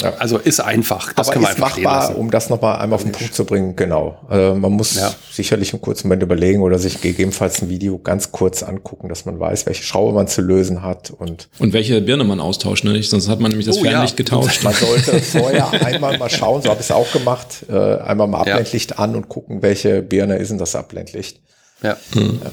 Ja. 0.00 0.14
Also 0.18 0.38
ist 0.38 0.60
einfach. 0.60 1.12
Das 1.12 1.26
Aber 1.26 1.34
kann 1.34 1.42
man 1.42 1.52
ist 1.52 1.58
machbar, 1.58 2.16
um 2.16 2.30
das 2.30 2.50
nochmal 2.50 2.78
einmal 2.78 2.96
auf 2.96 3.02
den 3.02 3.10
Punkt 3.10 3.34
zu 3.34 3.44
bringen, 3.44 3.74
genau. 3.74 4.20
Also 4.28 4.54
man 4.54 4.70
muss 4.72 4.94
ja. 4.94 5.12
sicherlich 5.32 5.72
einen 5.72 5.82
kurzen 5.82 6.06
Moment 6.06 6.22
überlegen 6.22 6.62
oder 6.62 6.78
sich 6.78 7.00
gegebenenfalls 7.00 7.62
ein 7.62 7.68
Video 7.68 7.98
ganz 7.98 8.30
kurz 8.30 8.62
angucken, 8.62 9.08
dass 9.08 9.24
man 9.24 9.40
weiß, 9.40 9.66
welche 9.66 9.82
Schraube 9.82 10.12
man 10.12 10.28
zu 10.28 10.40
lösen 10.40 10.82
hat 10.82 11.10
und 11.10 11.48
und 11.58 11.72
welche 11.72 12.00
Birne 12.00 12.22
man 12.22 12.38
austauscht, 12.38 12.84
ne? 12.84 13.02
Sonst 13.02 13.28
hat 13.28 13.40
man 13.40 13.50
nämlich 13.50 13.66
das 13.66 13.78
oh, 13.78 13.82
Fernlicht 13.82 14.12
ja. 14.12 14.24
getauscht. 14.24 14.62
Man 14.62 14.74
sollte 14.74 15.18
vorher 15.20 15.68
einmal 15.84 16.16
mal 16.16 16.30
schauen, 16.30 16.62
so 16.62 16.70
habe 16.70 16.80
ich 16.80 16.86
es 16.86 16.92
auch 16.92 17.10
gemacht, 17.10 17.66
äh, 17.68 17.96
einmal 17.96 18.28
mal 18.28 18.38
Abblendlicht 18.38 18.92
ja. 18.92 18.98
an 18.98 19.16
und 19.16 19.28
gucken, 19.28 19.62
welche 19.62 20.02
Birne 20.02 20.36
ist 20.36 20.52
denn 20.52 20.58
das 20.58 20.76
Abblendlicht. 20.76 21.40
Ja. 21.82 21.96
Hm. 22.12 22.40
ja. 22.44 22.52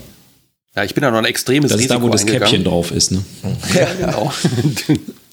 Ja, 0.75 0.83
ich 0.83 0.93
bin 0.93 1.03
da 1.03 1.11
noch 1.11 1.19
ein 1.19 1.25
extremes 1.25 1.71
das 1.71 1.79
Risiko 1.79 2.09
Das 2.09 2.21
ist 2.21 2.27
da, 2.27 2.29
wo 2.29 2.33
das 2.33 2.41
Käppchen 2.41 2.63
drauf 2.65 2.91
ist, 2.91 3.11
ne? 3.11 3.23
Ja, 3.73 3.87
genau. 3.97 4.33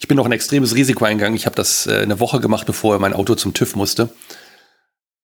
ich 0.00 0.08
bin 0.08 0.16
noch 0.16 0.24
ein 0.24 0.32
extremes 0.32 0.74
Risiko 0.74 1.04
eingegangen. 1.04 1.36
Ich 1.36 1.44
habe 1.44 1.54
das 1.54 1.86
äh, 1.86 2.00
eine 2.00 2.18
Woche 2.20 2.40
gemacht, 2.40 2.66
bevor 2.66 2.98
mein 2.98 3.12
Auto 3.12 3.34
zum 3.34 3.52
TÜV 3.52 3.76
musste. 3.76 4.08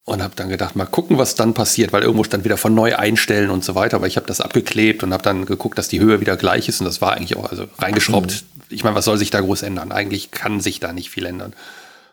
Und 0.04 0.22
habe 0.22 0.34
dann 0.36 0.50
gedacht, 0.50 0.76
mal 0.76 0.84
gucken, 0.84 1.18
was 1.18 1.34
dann 1.34 1.54
passiert, 1.54 1.92
weil 1.92 2.02
irgendwo 2.02 2.22
stand 2.22 2.44
wieder 2.44 2.58
von 2.58 2.74
neu 2.74 2.94
einstellen 2.94 3.50
und 3.50 3.64
so 3.64 3.74
weiter. 3.74 3.96
Aber 3.96 4.06
ich 4.06 4.16
habe 4.16 4.26
das 4.26 4.40
abgeklebt 4.40 5.02
und 5.02 5.12
habe 5.12 5.22
dann 5.22 5.46
geguckt, 5.46 5.78
dass 5.78 5.88
die 5.88 5.98
Höhe 5.98 6.20
wieder 6.20 6.36
gleich 6.36 6.68
ist. 6.68 6.80
Und 6.80 6.84
das 6.84 7.00
war 7.00 7.14
eigentlich 7.14 7.36
auch 7.36 7.50
also 7.50 7.66
reingeschraubt. 7.78 8.30
Mhm. 8.30 8.60
Ich 8.68 8.84
meine, 8.84 8.94
was 8.94 9.06
soll 9.06 9.16
sich 9.16 9.30
da 9.30 9.40
groß 9.40 9.62
ändern? 9.62 9.90
Eigentlich 9.90 10.30
kann 10.30 10.60
sich 10.60 10.78
da 10.78 10.92
nicht 10.92 11.10
viel 11.10 11.24
ändern. 11.24 11.54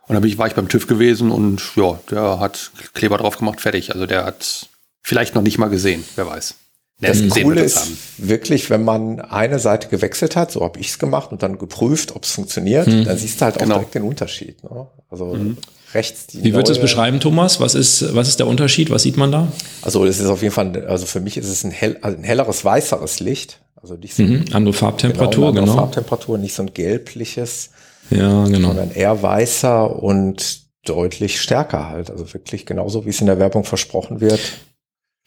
Und 0.07 0.15
dann 0.15 0.37
war 0.37 0.47
ich 0.47 0.55
beim 0.55 0.69
TÜV 0.69 0.87
gewesen 0.87 1.31
und 1.31 1.61
ja, 1.75 1.99
der 2.09 2.39
hat 2.39 2.71
Kleber 2.93 3.17
drauf 3.17 3.37
gemacht, 3.37 3.61
fertig. 3.61 3.93
Also 3.93 4.05
der 4.05 4.25
hat 4.25 4.69
vielleicht 5.01 5.35
noch 5.35 5.41
nicht 5.41 5.57
mal 5.57 5.69
gesehen, 5.69 6.03
wer 6.15 6.27
weiß. 6.27 6.55
Das 6.99 7.27
Coole 7.29 7.61
ist 7.61 7.91
wirklich, 8.17 8.69
wenn 8.69 8.83
man 8.83 9.19
eine 9.19 9.59
Seite 9.59 9.89
gewechselt 9.89 10.35
hat, 10.35 10.51
so 10.51 10.61
habe 10.61 10.79
ich 10.79 10.89
es 10.89 10.99
gemacht 10.99 11.31
und 11.31 11.43
dann 11.43 11.57
geprüft, 11.57 12.15
ob 12.15 12.23
es 12.23 12.31
funktioniert, 12.31 12.87
mhm. 12.87 13.05
dann 13.05 13.17
siehst 13.17 13.41
du 13.41 13.45
halt 13.45 13.55
auch 13.57 13.61
genau. 13.61 13.75
direkt 13.75 13.95
den 13.95 14.03
Unterschied. 14.03 14.63
Ne? 14.63 14.87
Also 15.09 15.25
mhm. 15.25 15.57
rechts 15.93 16.27
die 16.27 16.43
Wie 16.43 16.53
würdest 16.53 16.69
du 16.69 16.73
es 16.73 16.81
beschreiben, 16.81 17.19
Thomas? 17.19 17.59
Was 17.59 17.75
ist, 17.75 18.15
was 18.15 18.29
ist 18.29 18.39
der 18.39 18.47
Unterschied? 18.47 18.89
Was 18.89 19.03
sieht 19.03 19.17
man 19.17 19.31
da? 19.31 19.51
Also 19.81 20.05
es 20.05 20.19
ist 20.19 20.27
auf 20.27 20.41
jeden 20.41 20.53
Fall, 20.53 20.85
also 20.85 21.05
für 21.05 21.19
mich 21.19 21.35
ist 21.35 21.49
es 21.49 21.63
ein, 21.63 21.71
hell, 21.71 21.97
also 22.01 22.17
ein 22.17 22.23
helleres, 22.23 22.63
weißeres 22.63 23.19
Licht. 23.19 23.59
Also 23.75 23.95
nicht 23.95 24.15
so 24.15 24.23
mhm. 24.23 24.45
andere 24.53 24.73
Farbtemperatur, 24.73 25.47
genau. 25.47 25.47
Andere 25.47 25.65
genau. 25.65 25.75
Farbtemperatur, 25.75 26.37
nicht 26.37 26.55
so 26.55 26.63
ein 26.63 26.73
gelbliches. 26.73 27.71
Ja, 28.09 28.45
genau. 28.45 28.69
Sondern 28.69 28.91
eher 28.91 29.21
weißer 29.21 30.01
und 30.01 30.63
deutlich 30.85 31.41
stärker 31.41 31.89
halt. 31.89 32.09
Also 32.09 32.33
wirklich 32.33 32.65
genauso, 32.65 33.05
wie 33.05 33.09
es 33.09 33.19
in 33.19 33.27
der 33.27 33.39
Werbung 33.39 33.65
versprochen 33.65 34.21
wird. 34.21 34.39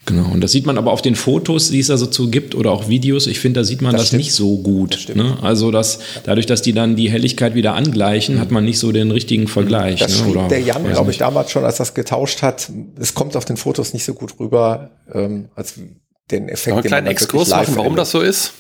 Genau, 0.06 0.30
und 0.32 0.40
das 0.40 0.52
sieht 0.52 0.66
man 0.66 0.78
aber 0.78 0.92
auf 0.92 1.02
den 1.02 1.16
Fotos, 1.16 1.70
die 1.70 1.80
es 1.80 1.88
da 1.88 1.96
so 1.96 2.06
zu 2.06 2.30
gibt 2.30 2.54
oder 2.54 2.70
auch 2.70 2.88
Videos. 2.88 3.26
Ich 3.26 3.40
finde, 3.40 3.60
da 3.60 3.64
sieht 3.64 3.82
man 3.82 3.92
das, 3.92 4.10
das 4.10 4.12
nicht 4.12 4.32
so 4.32 4.58
gut. 4.58 5.08
Das 5.08 5.16
ne? 5.16 5.36
Also 5.42 5.72
dass 5.72 5.98
dadurch, 6.24 6.46
dass 6.46 6.62
die 6.62 6.72
dann 6.72 6.94
die 6.94 7.10
Helligkeit 7.10 7.56
wieder 7.56 7.74
angleichen, 7.74 8.38
hat 8.38 8.52
man 8.52 8.64
nicht 8.64 8.78
so 8.78 8.92
den 8.92 9.10
richtigen 9.10 9.48
Vergleich. 9.48 9.98
Das 9.98 10.22
ne? 10.22 10.30
oder, 10.30 10.48
der 10.48 10.60
Jan, 10.60 10.88
glaube 10.88 11.10
ich, 11.10 11.18
damals 11.18 11.50
schon, 11.50 11.64
als 11.64 11.78
das 11.78 11.92
getauscht 11.92 12.42
hat. 12.42 12.70
Es 13.00 13.14
kommt 13.14 13.36
auf 13.36 13.44
den 13.44 13.56
Fotos 13.56 13.92
nicht 13.94 14.04
so 14.04 14.14
gut 14.14 14.38
rüber, 14.38 14.90
ähm, 15.12 15.48
als 15.56 15.74
den 16.30 16.48
Effekt. 16.48 16.68
Noch 16.68 16.76
einen 16.76 16.86
kleinen 16.86 17.06
Exkurs 17.08 17.50
machen, 17.50 17.74
warum 17.76 17.96
das 17.96 18.12
so 18.12 18.20
ist. 18.20 18.52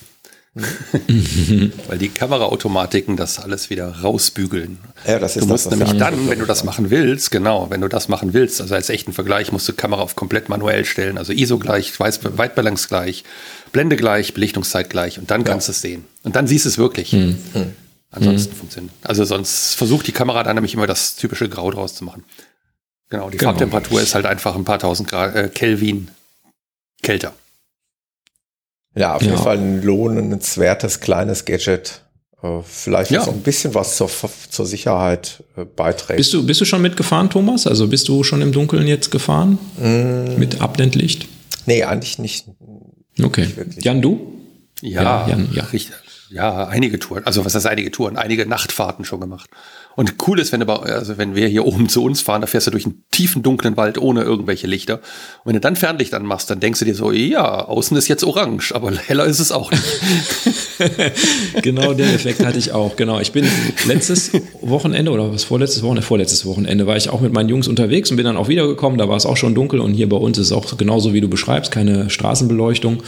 Weil 1.88 1.98
die 1.98 2.08
Kameraautomatiken 2.08 3.16
das 3.16 3.38
alles 3.38 3.68
wieder 3.68 4.00
rausbügeln. 4.00 4.78
Ja, 5.06 5.18
das 5.18 5.36
ist 5.36 5.42
du 5.42 5.48
musst 5.48 5.66
das, 5.66 5.76
nämlich 5.76 5.98
dann, 5.98 6.30
wenn 6.30 6.38
du 6.38 6.46
das 6.46 6.64
machen 6.64 6.90
willst, 6.90 7.30
genau, 7.30 7.68
wenn 7.68 7.82
du 7.82 7.88
das 7.88 8.08
machen 8.08 8.32
willst, 8.32 8.62
also 8.62 8.74
als 8.74 8.88
echten 8.88 9.12
Vergleich, 9.12 9.52
musst 9.52 9.68
du 9.68 9.74
Kamera 9.74 10.00
auf 10.00 10.16
komplett 10.16 10.48
manuell 10.48 10.86
stellen, 10.86 11.18
also 11.18 11.34
ISO 11.34 11.58
gleich, 11.58 12.00
Weitbalance 12.00 12.88
gleich, 12.88 13.24
Blende 13.72 13.96
gleich, 13.96 14.32
Belichtungszeit 14.32 14.88
gleich 14.88 15.18
und 15.18 15.30
dann 15.30 15.42
ja. 15.42 15.48
kannst 15.48 15.68
du 15.68 15.72
es 15.72 15.82
sehen. 15.82 16.04
Und 16.22 16.36
dann 16.36 16.46
siehst 16.46 16.64
du 16.64 16.70
es 16.70 16.78
wirklich. 16.78 17.12
Hm. 17.12 17.36
Hm. 17.52 17.72
Ansonsten 18.10 18.52
hm. 18.52 18.58
funktioniert. 18.58 18.94
Also 19.02 19.24
sonst 19.24 19.74
versucht 19.74 20.06
die 20.06 20.12
Kamera 20.12 20.42
dann 20.42 20.54
nämlich 20.54 20.72
immer 20.72 20.86
das 20.86 21.16
typische 21.16 21.50
Grau 21.50 21.70
draus 21.70 21.94
zu 21.94 22.04
machen. 22.04 22.24
Genau, 23.10 23.28
die 23.28 23.36
genau. 23.36 23.50
Farbtemperatur 23.50 24.00
ist 24.00 24.14
halt 24.14 24.24
einfach 24.24 24.56
ein 24.56 24.64
paar 24.64 24.78
tausend 24.78 25.10
Grad, 25.10 25.34
äh, 25.36 25.48
Kelvin 25.48 26.08
kälter. 27.02 27.34
Ja, 28.96 29.14
auf 29.14 29.22
ja. 29.22 29.30
jeden 29.30 29.42
Fall 29.42 29.58
ein 29.58 29.82
lohnenswertes 29.82 31.00
kleines 31.00 31.44
Gadget. 31.44 32.02
Äh, 32.42 32.62
vielleicht 32.64 33.10
ja. 33.10 33.22
auch 33.22 33.28
ein 33.28 33.42
bisschen 33.42 33.74
was 33.74 33.96
zur, 33.96 34.10
zur 34.50 34.66
Sicherheit 34.66 35.44
äh, 35.56 35.64
beiträgt. 35.64 36.16
Bist 36.16 36.32
du, 36.32 36.44
bist 36.44 36.60
du 36.60 36.64
schon 36.64 36.82
mitgefahren, 36.82 37.30
Thomas? 37.30 37.66
Also 37.66 37.88
bist 37.88 38.08
du 38.08 38.24
schon 38.24 38.42
im 38.42 38.52
Dunkeln 38.52 38.86
jetzt 38.86 39.10
gefahren? 39.10 39.58
Mm. 39.78 40.38
Mit 40.38 40.60
Abblendlicht? 40.60 41.28
Nee, 41.66 41.84
eigentlich 41.84 42.18
nicht. 42.18 42.46
Okay. 43.22 43.48
Jan, 43.78 44.02
du? 44.02 44.35
Ja, 44.82 45.02
ja, 45.02 45.28
Jan, 45.28 45.48
ja. 45.52 45.66
ja, 46.30 46.66
einige 46.66 46.98
Touren. 46.98 47.24
Also 47.24 47.44
was 47.44 47.54
heißt 47.54 47.66
einige 47.66 47.90
Touren? 47.90 48.16
Einige 48.16 48.46
Nachtfahrten 48.46 49.04
schon 49.04 49.20
gemacht. 49.20 49.48
Und 49.96 50.16
cool 50.26 50.38
ist, 50.38 50.52
wenn 50.52 50.60
du, 50.60 50.66
also 50.66 51.16
wenn 51.16 51.34
wir 51.34 51.48
hier 51.48 51.64
oben 51.64 51.88
zu 51.88 52.04
uns 52.04 52.20
fahren, 52.20 52.42
da 52.42 52.46
fährst 52.46 52.66
du 52.66 52.70
durch 52.70 52.84
einen 52.84 53.02
tiefen, 53.10 53.42
dunklen 53.42 53.78
Wald 53.78 53.96
ohne 53.96 54.22
irgendwelche 54.22 54.66
Lichter. 54.66 54.96
Und 54.96 55.46
wenn 55.46 55.54
du 55.54 55.60
dann 55.60 55.74
Fernlicht 55.74 56.12
anmachst, 56.12 56.50
dann 56.50 56.60
denkst 56.60 56.80
du 56.80 56.84
dir 56.84 56.94
so, 56.94 57.10
ja, 57.10 57.64
außen 57.64 57.96
ist 57.96 58.06
jetzt 58.06 58.22
orange, 58.22 58.74
aber 58.74 58.92
heller 59.06 59.24
ist 59.24 59.40
es 59.40 59.50
auch 59.50 59.70
nicht. 59.70 59.82
genau 61.62 61.94
den 61.94 62.14
Effekt 62.14 62.44
hatte 62.44 62.58
ich 62.58 62.72
auch. 62.72 62.96
Genau. 62.96 63.20
Ich 63.20 63.32
bin 63.32 63.48
letztes 63.86 64.32
Wochenende 64.60 65.10
oder 65.10 65.32
was 65.32 65.44
vorletztes 65.44 65.82
Wochenende, 65.82 66.02
vorletztes 66.02 66.44
Wochenende 66.44 66.86
war 66.86 66.98
ich 66.98 67.08
auch 67.08 67.22
mit 67.22 67.32
meinen 67.32 67.48
Jungs 67.48 67.66
unterwegs 67.66 68.10
und 68.10 68.18
bin 68.18 68.26
dann 68.26 68.36
auch 68.36 68.48
wiedergekommen. 68.48 68.98
Da 68.98 69.08
war 69.08 69.16
es 69.16 69.24
auch 69.24 69.38
schon 69.38 69.54
dunkel 69.54 69.80
und 69.80 69.94
hier 69.94 70.10
bei 70.10 70.18
uns 70.18 70.36
ist 70.36 70.48
es 70.48 70.52
auch 70.52 70.76
genauso 70.76 71.14
wie 71.14 71.22
du 71.22 71.28
beschreibst, 71.28 71.72
keine 71.72 72.10
Straßenbeleuchtung. 72.10 73.02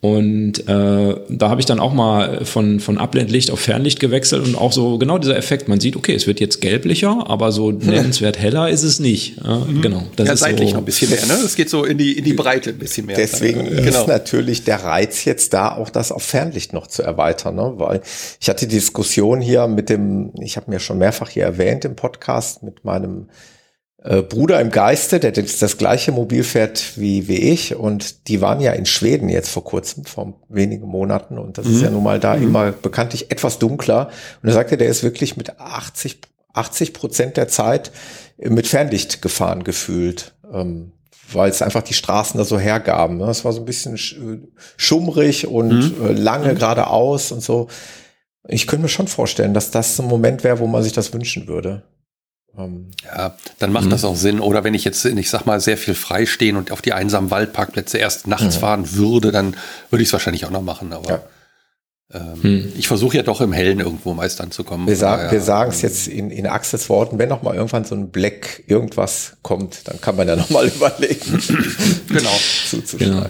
Und 0.00 0.60
äh, 0.68 1.16
da 1.28 1.48
habe 1.48 1.60
ich 1.60 1.66
dann 1.66 1.80
auch 1.80 1.92
mal 1.92 2.44
von, 2.44 2.78
von 2.78 2.98
Abblendlicht 2.98 3.50
auf 3.50 3.58
Fernlicht 3.58 3.98
gewechselt 3.98 4.46
und 4.46 4.54
auch 4.54 4.70
so 4.70 4.96
genau 4.96 5.18
dieser 5.18 5.36
Effekt. 5.36 5.68
Man 5.68 5.80
sieht, 5.80 5.96
okay, 5.96 6.14
es 6.14 6.28
wird 6.28 6.38
jetzt 6.38 6.60
gelblicher, 6.60 7.24
aber 7.28 7.50
so 7.50 7.72
nennenswert 7.72 8.38
heller 8.38 8.70
ist 8.70 8.84
es 8.84 9.00
nicht. 9.00 9.38
Ja, 9.44 9.56
mhm. 9.56 9.82
Genau. 9.82 10.04
Das 10.14 10.28
ja, 10.28 10.34
ist 10.34 10.40
seitlich 10.40 10.68
so, 10.68 10.74
noch 10.76 10.82
ein 10.82 10.84
bisschen 10.84 11.10
mehr. 11.10 11.26
Ne? 11.26 11.32
Es 11.44 11.56
geht 11.56 11.68
so 11.68 11.84
in 11.84 11.98
die, 11.98 12.16
in 12.16 12.24
die 12.24 12.34
Breite 12.34 12.70
ein 12.70 12.78
bisschen 12.78 13.06
mehr. 13.06 13.16
Deswegen 13.16 13.66
ist 13.66 13.86
genau. 13.86 14.06
natürlich 14.06 14.62
der 14.62 14.84
Reiz 14.84 15.24
jetzt 15.24 15.52
da, 15.52 15.74
auch 15.74 15.90
das 15.90 16.12
auf 16.12 16.22
Fernlicht 16.22 16.72
noch 16.72 16.86
zu 16.86 17.02
erweitern. 17.02 17.56
Ne? 17.56 17.72
Weil 17.78 18.00
ich 18.40 18.48
hatte 18.48 18.68
die 18.68 18.76
Diskussion 18.76 19.40
hier 19.40 19.66
mit 19.66 19.90
dem, 19.90 20.30
ich 20.40 20.56
habe 20.56 20.70
mir 20.70 20.78
schon 20.78 20.98
mehrfach 20.98 21.28
hier 21.28 21.42
erwähnt 21.42 21.84
im 21.84 21.96
Podcast, 21.96 22.62
mit 22.62 22.84
meinem 22.84 23.26
äh, 24.02 24.22
Bruder 24.22 24.60
im 24.60 24.70
Geiste, 24.70 25.18
der 25.20 25.32
das 25.32 25.76
gleiche 25.76 26.12
Mobil 26.12 26.44
fährt 26.44 26.96
wie, 26.96 27.26
wie 27.28 27.38
ich 27.38 27.74
und 27.74 28.28
die 28.28 28.40
waren 28.40 28.60
ja 28.60 28.72
in 28.72 28.86
Schweden 28.86 29.28
jetzt 29.28 29.50
vor 29.50 29.64
kurzem, 29.64 30.04
vor 30.04 30.34
wenigen 30.48 30.86
Monaten 30.86 31.38
und 31.38 31.58
das 31.58 31.66
mhm. 31.66 31.74
ist 31.74 31.82
ja 31.82 31.90
nun 31.90 32.04
mal 32.04 32.20
da 32.20 32.36
mhm. 32.36 32.44
immer 32.44 32.72
bekanntlich 32.72 33.30
etwas 33.30 33.58
dunkler 33.58 34.08
und 34.42 34.48
er 34.48 34.54
sagte, 34.54 34.76
der 34.76 34.88
ist 34.88 35.02
wirklich 35.02 35.36
mit 35.36 35.58
80, 35.58 36.20
80 36.52 36.92
Prozent 36.92 37.36
der 37.36 37.48
Zeit 37.48 37.90
mit 38.38 38.68
Fernlicht 38.68 39.20
gefahren 39.20 39.64
gefühlt. 39.64 40.34
Ähm, 40.52 40.92
weil 41.32 41.50
es 41.50 41.62
einfach 41.62 41.82
die 41.82 41.94
Straßen 41.94 42.38
da 42.38 42.44
so 42.44 42.58
hergaben. 42.58 43.20
Es 43.20 43.44
war 43.44 43.52
so 43.52 43.60
ein 43.60 43.66
bisschen 43.66 43.98
schummrig 44.78 45.46
und 45.46 45.98
mhm. 45.98 46.06
Äh, 46.06 46.12
lange 46.12 46.52
mhm. 46.52 46.58
geradeaus 46.58 47.32
und 47.32 47.42
so. 47.42 47.68
Ich 48.46 48.66
könnte 48.66 48.84
mir 48.84 48.88
schon 48.88 49.08
vorstellen, 49.08 49.52
dass 49.52 49.70
das 49.70 50.00
ein 50.00 50.06
Moment 50.06 50.42
wäre, 50.42 50.58
wo 50.58 50.66
man 50.66 50.82
sich 50.82 50.92
das 50.92 51.12
wünschen 51.12 51.46
würde. 51.48 51.82
Ähm, 52.58 52.86
ja, 53.04 53.36
dann 53.58 53.72
macht 53.72 53.92
das 53.92 54.02
mhm. 54.02 54.08
auch 54.08 54.16
Sinn. 54.16 54.40
Oder 54.40 54.64
wenn 54.64 54.74
ich 54.74 54.84
jetzt, 54.84 55.04
ich 55.04 55.30
sag 55.30 55.46
mal, 55.46 55.60
sehr 55.60 55.76
viel 55.76 55.94
freistehen 55.94 56.56
und 56.56 56.72
auf 56.72 56.82
die 56.82 56.92
einsamen 56.92 57.30
Waldparkplätze 57.30 57.98
erst 57.98 58.26
nachts 58.26 58.56
mhm. 58.56 58.60
fahren 58.60 58.92
würde, 58.94 59.30
dann 59.30 59.56
würde 59.90 60.02
ich 60.02 60.08
es 60.08 60.12
wahrscheinlich 60.12 60.44
auch 60.44 60.50
noch 60.50 60.62
machen. 60.62 60.92
Aber 60.92 61.08
ja. 62.12 62.20
ähm, 62.34 62.42
hm. 62.42 62.72
ich 62.76 62.88
versuche 62.88 63.16
ja 63.16 63.22
doch 63.22 63.40
im 63.40 63.52
Hellen 63.52 63.80
irgendwo 63.80 64.12
meist 64.12 64.40
anzukommen. 64.40 64.88
Wir, 64.88 64.96
sagen, 64.96 65.30
wir 65.30 65.40
sagen 65.40 65.70
es 65.70 65.82
jetzt 65.82 66.08
in, 66.08 66.30
in 66.30 66.46
Axels 66.46 66.88
Worten, 66.88 67.18
wenn 67.18 67.28
noch 67.28 67.42
mal 67.42 67.54
irgendwann 67.54 67.84
so 67.84 67.94
ein 67.94 68.10
Black 68.10 68.64
irgendwas 68.66 69.36
kommt, 69.42 69.86
dann 69.86 70.00
kann 70.00 70.16
man 70.16 70.26
ja 70.26 70.36
noch 70.36 70.50
mal 70.50 70.66
überlegen, 70.66 71.40
genau. 72.08 72.36
zuzuschlagen. 72.68 73.22
Genau. 73.22 73.28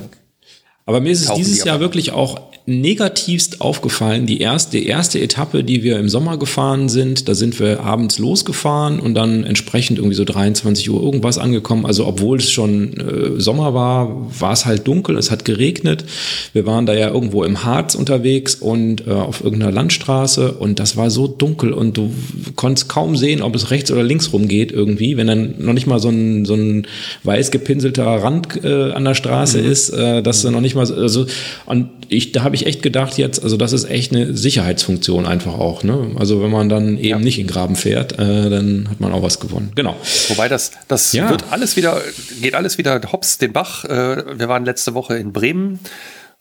Aber 0.86 1.02
mir 1.02 1.12
ist 1.12 1.28
es 1.28 1.34
dieses 1.34 1.64
Jahr 1.64 1.80
wirklich 1.80 2.12
auch 2.12 2.48
negativst 2.68 3.62
aufgefallen. 3.62 4.26
Die 4.26 4.42
erste, 4.42 4.76
die 4.76 4.86
erste 4.86 5.18
Etappe, 5.18 5.64
die 5.64 5.82
wir 5.82 5.98
im 5.98 6.10
Sommer 6.10 6.36
gefahren 6.36 6.90
sind, 6.90 7.26
da 7.26 7.34
sind 7.34 7.58
wir 7.58 7.80
abends 7.80 8.18
losgefahren 8.18 9.00
und 9.00 9.14
dann 9.14 9.44
entsprechend 9.44 9.96
irgendwie 9.96 10.14
so 10.14 10.24
23 10.24 10.90
Uhr 10.90 11.02
irgendwas 11.02 11.38
angekommen. 11.38 11.86
Also 11.86 12.06
obwohl 12.06 12.36
es 12.36 12.52
schon 12.52 12.92
äh, 12.98 13.40
Sommer 13.40 13.72
war, 13.72 14.30
war 14.38 14.52
es 14.52 14.66
halt 14.66 14.86
dunkel, 14.86 15.16
es 15.16 15.30
hat 15.30 15.46
geregnet. 15.46 16.04
Wir 16.52 16.66
waren 16.66 16.84
da 16.84 16.92
ja 16.92 17.08
irgendwo 17.08 17.42
im 17.42 17.64
Harz 17.64 17.94
unterwegs 17.94 18.54
und 18.56 19.06
äh, 19.06 19.12
auf 19.12 19.42
irgendeiner 19.42 19.72
Landstraße 19.72 20.52
und 20.52 20.78
das 20.78 20.94
war 20.98 21.08
so 21.08 21.26
dunkel 21.26 21.72
und 21.72 21.96
du 21.96 22.12
konntest 22.54 22.90
kaum 22.90 23.16
sehen, 23.16 23.40
ob 23.40 23.54
es 23.54 23.70
rechts 23.70 23.90
oder 23.90 24.02
links 24.02 24.34
rumgeht 24.34 24.72
irgendwie, 24.72 25.16
wenn 25.16 25.26
dann 25.26 25.54
noch 25.56 25.72
nicht 25.72 25.86
mal 25.86 26.00
so 26.00 26.10
ein, 26.10 26.44
so 26.44 26.52
ein 26.52 26.86
weiß 27.24 27.50
gepinselter 27.50 28.04
Rand 28.04 28.62
äh, 28.62 28.92
an 28.92 29.06
der 29.06 29.14
Straße 29.14 29.56
mhm. 29.62 29.70
ist, 29.70 29.88
äh, 29.88 30.22
dass 30.22 30.42
du 30.42 30.50
noch 30.50 30.60
nicht 30.60 30.74
mal, 30.74 30.80
also 30.92 31.24
und 31.64 31.88
ich, 32.08 32.32
da 32.32 32.42
habe 32.42 32.54
ich 32.54 32.57
echt 32.66 32.82
gedacht 32.82 33.18
jetzt, 33.18 33.42
also 33.42 33.56
das 33.56 33.72
ist 33.72 33.84
echt 33.84 34.12
eine 34.12 34.36
Sicherheitsfunktion 34.36 35.26
einfach 35.26 35.54
auch. 35.54 35.82
Ne? 35.82 36.12
Also 36.18 36.42
wenn 36.42 36.50
man 36.50 36.68
dann 36.68 36.96
eben 36.96 37.08
ja. 37.08 37.18
nicht 37.18 37.38
in 37.38 37.46
den 37.46 37.52
Graben 37.52 37.76
fährt, 37.76 38.12
äh, 38.18 38.50
dann 38.50 38.88
hat 38.90 39.00
man 39.00 39.12
auch 39.12 39.22
was 39.22 39.40
gewonnen. 39.40 39.72
Genau. 39.74 39.96
Wobei 40.28 40.48
das, 40.48 40.72
das 40.88 41.12
ja. 41.12 41.30
wird 41.30 41.44
alles 41.50 41.76
wieder, 41.76 42.00
geht 42.40 42.54
alles 42.54 42.78
wieder 42.78 43.00
hops 43.12 43.38
den 43.38 43.52
Bach. 43.52 43.84
Äh, 43.84 44.38
wir 44.38 44.48
waren 44.48 44.64
letzte 44.64 44.94
Woche 44.94 45.16
in 45.16 45.32
Bremen, 45.32 45.80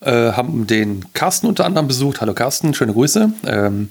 äh, 0.01 0.11
haben 0.11 0.67
den 0.67 1.05
Carsten 1.13 1.47
unter 1.47 1.65
anderem 1.65 1.87
besucht. 1.87 2.21
Hallo 2.21 2.33
Carsten, 2.33 2.73
schöne 2.73 2.93
Grüße. 2.93 3.31
Ähm, 3.45 3.89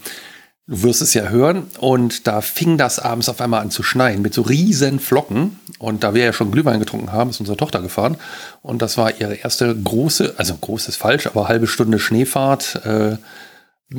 Du 0.68 0.82
wirst 0.82 1.00
es 1.00 1.14
ja 1.14 1.28
hören. 1.28 1.68
Und 1.78 2.26
da 2.26 2.40
fing 2.40 2.76
das 2.76 2.98
abends 2.98 3.28
auf 3.28 3.40
einmal 3.40 3.62
an 3.62 3.70
zu 3.70 3.82
schneien 3.82 4.22
mit 4.22 4.34
so 4.34 4.42
riesen 4.42 4.98
Flocken. 4.98 5.58
Und 5.78 6.02
da 6.02 6.14
wir 6.14 6.24
ja 6.24 6.32
schon 6.32 6.50
Glühwein 6.50 6.80
getrunken 6.80 7.12
haben, 7.12 7.30
ist 7.30 7.40
unsere 7.40 7.56
Tochter 7.56 7.80
gefahren. 7.80 8.16
Und 8.62 8.82
das 8.82 8.98
war 8.98 9.20
ihre 9.20 9.34
erste 9.34 9.74
große, 9.74 10.34
also 10.36 10.56
groß 10.56 10.88
ist 10.88 10.96
falsch, 10.96 11.26
aber 11.26 11.48
halbe 11.48 11.66
Stunde 11.66 11.98
Schneefahrt 11.98 12.84
äh, 12.84 13.16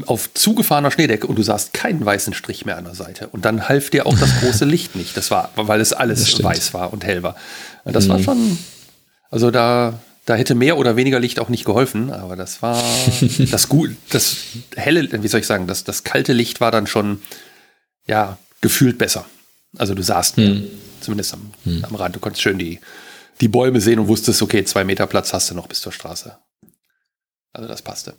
auf 0.05 0.33
zugefahrener 0.33 0.91
Schneedecke 0.91 1.27
und 1.27 1.38
du 1.38 1.43
sahst 1.43 1.74
keinen 1.74 2.05
weißen 2.05 2.33
Strich 2.33 2.65
mehr 2.65 2.77
an 2.77 2.83
der 2.83 2.95
Seite. 2.95 3.29
Und 3.29 3.45
dann 3.45 3.69
half 3.69 3.89
dir 3.89 4.05
auch 4.05 4.17
das 4.17 4.41
große 4.41 4.65
Licht 4.65 4.95
nicht. 4.95 5.15
Das 5.15 5.31
war, 5.31 5.51
weil 5.55 5.79
es 5.79 5.93
alles 5.93 6.43
weiß 6.43 6.74
war 6.74 6.91
und 6.91 7.05
hell 7.05 7.24
war. 7.24 7.36
Das 7.86 8.05
mhm. 8.05 8.09
war 8.09 8.19
schon, 8.19 8.57
also 9.31 9.51
da, 9.51 9.93
da 10.27 10.36
hätte 10.36 10.55
mehr 10.55 10.77
oder 10.77 10.98
weniger 10.98 11.22
Licht 11.22 11.39
auch 11.39 11.48
nicht 11.48 11.63
geholfen, 11.63 12.12
aber 12.12 12.36
das 12.36 12.62
war 12.62 12.84
das 13.50 13.69
gut, 13.69 13.96
das 14.10 14.36
helle, 14.75 15.10
wie 15.24 15.27
soll 15.27 15.39
ich 15.39 15.48
sagen, 15.48 15.67
das, 15.67 15.86
das 15.86 16.03
kalte 16.03 16.34
Licht 16.34 16.60
war 16.60 16.69
dann 16.69 16.86
schon, 16.86 17.22
ja, 18.05 18.38
gefühlt 18.60 18.98
besser. 18.98 19.25
Also 19.77 19.93
du 19.93 20.03
mehr, 20.38 20.48
hm. 20.48 20.67
zumindest 21.00 21.34
am, 21.34 21.51
hm. 21.63 21.86
am 21.86 21.96
Rand. 21.96 22.15
Du 22.15 22.19
konntest 22.19 22.41
schön 22.41 22.60
die, 22.60 22.81
die 23.39 23.48
Bäume 23.48 23.79
sehen 23.79 24.00
und 24.00 24.10
wusstest, 24.10 24.41
okay, 24.41 24.65
zwei 24.65 24.84
Meter 24.84 25.07
Platz 25.07 25.31
hast 25.31 25.50
du 25.50 25.55
noch 25.55 25.67
bis 25.67 25.79
zur 25.79 25.93
Straße. 25.93 26.36
Also 27.53 27.69
das 27.69 27.81
passte. 27.81 28.13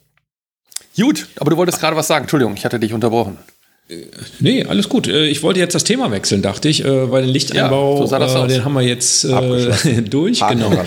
Gut, 0.97 1.29
aber 1.37 1.51
du 1.51 1.59
wolltest 1.59 1.79
gerade 1.79 1.97
was 1.97 2.07
sagen. 2.07 2.25
Entschuldigung, 2.25 2.55
ich 2.57 2.65
hatte 2.65 2.81
dich 2.81 2.95
unterbrochen. 2.95 3.37
Nee, 4.39 4.65
alles 4.65 4.89
gut. 4.89 5.09
Äh, 5.09 5.27
ich 5.27 5.43
wollte 5.43 5.61
jetzt 5.61 5.75
das 5.75 5.85
Thema 5.85 6.11
wechseln, 6.11 6.41
dachte 6.41 6.71
ich, 6.71 6.85
äh, 6.85 7.11
weil 7.11 7.23
den 7.23 7.31
Lichteinbau, 7.31 8.01
ja, 8.01 8.29
so 8.29 8.45
äh, 8.45 8.49
den 8.49 8.65
haben 8.65 8.75
wir 8.75 8.83
jetzt 8.83 9.25
äh, 9.25 10.03
durch. 10.03 10.43
Haken 10.43 10.59
genau. 10.59 10.85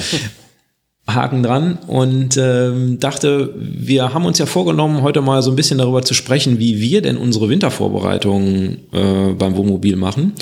Haken 1.08 1.44
dran 1.44 1.78
und 1.88 2.38
ähm, 2.38 3.00
dachte, 3.00 3.54
wir 3.58 4.14
haben 4.14 4.26
uns 4.26 4.38
ja 4.38 4.46
vorgenommen, 4.46 5.02
heute 5.02 5.22
mal 5.22 5.42
so 5.42 5.50
ein 5.52 5.56
bisschen 5.56 5.80
darüber 5.80 6.04
zu 6.04 6.14
sprechen, 6.14 6.60
wie 6.60 6.80
wir 6.80 7.02
denn 7.02 7.18
unsere 7.18 7.50
Wintervorbereitungen 7.50 8.78
äh, 8.94 9.34
beim 9.34 9.56
Wohnmobil 9.56 9.96
machen. 9.96 10.34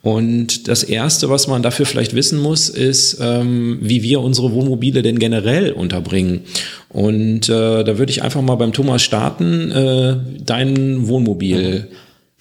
Und 0.00 0.68
das 0.68 0.84
Erste, 0.84 1.28
was 1.28 1.48
man 1.48 1.62
dafür 1.62 1.84
vielleicht 1.84 2.14
wissen 2.14 2.40
muss, 2.40 2.68
ist, 2.68 3.18
ähm, 3.20 3.78
wie 3.82 4.02
wir 4.02 4.20
unsere 4.20 4.52
Wohnmobile 4.52 5.02
denn 5.02 5.18
generell 5.18 5.72
unterbringen. 5.72 6.42
Und 6.88 7.48
äh, 7.48 7.84
da 7.84 7.98
würde 7.98 8.10
ich 8.10 8.22
einfach 8.22 8.40
mal 8.40 8.54
beim 8.54 8.72
Thomas 8.72 9.02
starten. 9.02 9.70
Äh, 9.70 10.16
dein 10.44 11.08
Wohnmobil, 11.08 11.88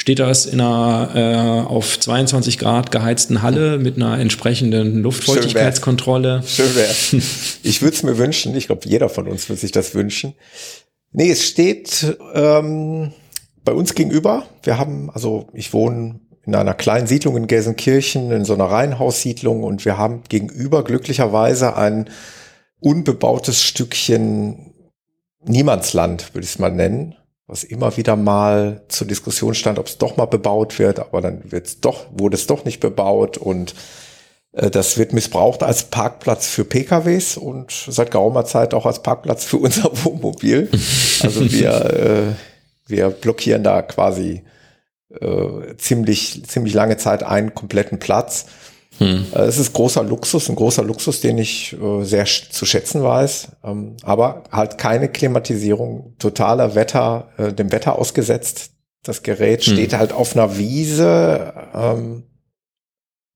steht 0.07 0.19
das 0.19 0.45
in 0.45 0.61
einer 0.61 1.65
äh, 1.67 1.67
auf 1.67 1.99
22 1.99 2.57
Grad 2.59 2.91
geheizten 2.91 3.41
Halle 3.41 3.77
mit 3.77 3.97
einer 3.97 4.17
entsprechenden 4.17 5.01
Luftfeuchtigkeitskontrolle? 5.01 6.43
Schön 6.47 6.73
wäre. 6.77 6.93
Schön 6.93 7.19
wär. 7.19 7.27
Ich 7.63 7.81
würde 7.81 7.93
es 7.93 8.03
mir 8.03 8.17
wünschen. 8.17 8.55
Ich 8.55 8.67
glaube, 8.67 8.87
jeder 8.87 9.09
von 9.09 9.27
uns 9.27 9.49
würde 9.49 9.59
sich 9.59 9.73
das 9.73 9.95
wünschen. 9.95 10.33
Nee, 11.11 11.29
es 11.29 11.43
steht 11.43 12.17
ähm, 12.33 13.11
bei 13.65 13.73
uns 13.73 13.95
gegenüber. 13.95 14.45
Wir 14.63 14.77
haben, 14.77 15.09
also 15.09 15.49
ich 15.51 15.73
wohne 15.73 16.21
in 16.45 16.55
einer 16.55 16.73
kleinen 16.73 17.07
Siedlung 17.07 17.35
in 17.35 17.47
Gelsenkirchen, 17.47 18.31
in 18.31 18.45
so 18.45 18.53
einer 18.53 18.71
Reihenhaussiedlung 18.71 19.65
und 19.65 19.83
wir 19.83 19.97
haben 19.97 20.21
gegenüber 20.29 20.85
glücklicherweise 20.85 21.75
ein 21.75 22.09
unbebautes 22.79 23.61
Stückchen 23.61 24.73
Niemandsland, 25.43 26.33
würde 26.33 26.45
ich 26.45 26.51
es 26.51 26.59
mal 26.59 26.71
nennen, 26.71 27.16
was 27.47 27.63
immer 27.63 27.95
wieder 27.95 28.15
mal 28.17 28.81
zur 28.89 29.07
Diskussion 29.07 29.55
stand, 29.55 29.79
ob 29.79 29.87
es 29.87 29.97
doch 29.97 30.17
mal 30.17 30.25
bebaut 30.25 30.77
wird, 30.79 30.99
aber 30.99 31.21
dann 31.21 31.51
wird's 31.51 31.79
doch, 31.79 32.05
wurde 32.11 32.35
es 32.35 32.45
doch 32.45 32.65
nicht 32.65 32.81
bebaut 32.81 33.37
und 33.37 33.73
äh, 34.51 34.69
das 34.69 34.97
wird 34.97 35.13
missbraucht 35.13 35.63
als 35.63 35.85
Parkplatz 35.85 36.47
für 36.47 36.65
PKWs 36.65 37.37
und 37.37 37.71
seit 37.71 38.11
geraumer 38.11 38.45
Zeit 38.45 38.73
auch 38.73 38.85
als 38.85 39.01
Parkplatz 39.01 39.45
für 39.45 39.57
unser 39.61 39.89
Wohnmobil. 40.03 40.69
Also 41.21 41.49
wir, 41.51 41.71
äh, 41.71 42.33
wir 42.85 43.09
blockieren 43.09 43.63
da 43.63 43.81
quasi 43.81 44.43
äh, 45.09 45.75
ziemlich, 45.77 46.43
ziemlich 46.45 46.73
lange 46.73 46.97
Zeit 46.97 47.23
einen 47.23 47.55
kompletten 47.55 47.99
Platz. 47.99 48.47
Hm. 48.99 49.25
Äh, 49.33 49.41
es 49.41 49.57
ist 49.57 49.73
großer 49.73 50.03
Luxus, 50.03 50.49
ein 50.49 50.55
großer 50.55 50.83
Luxus, 50.83 51.21
den 51.21 51.37
ich 51.37 51.73
äh, 51.73 52.03
sehr 52.03 52.25
zu 52.25 52.65
schätzen 52.65 53.03
weiß, 53.03 53.49
ähm, 53.63 53.97
aber 54.03 54.43
halt 54.51 54.77
keine 54.77 55.09
Klimatisierung, 55.09 56.15
totaler 56.19 56.75
Wetter, 56.75 57.29
äh, 57.37 57.53
dem 57.53 57.71
Wetter 57.71 57.97
ausgesetzt. 57.97 58.71
Das 59.03 59.23
Gerät 59.23 59.63
hm. 59.63 59.73
steht 59.73 59.93
halt 59.93 60.13
auf 60.13 60.35
einer 60.35 60.57
Wiese, 60.57 61.53
ähm, 61.73 62.23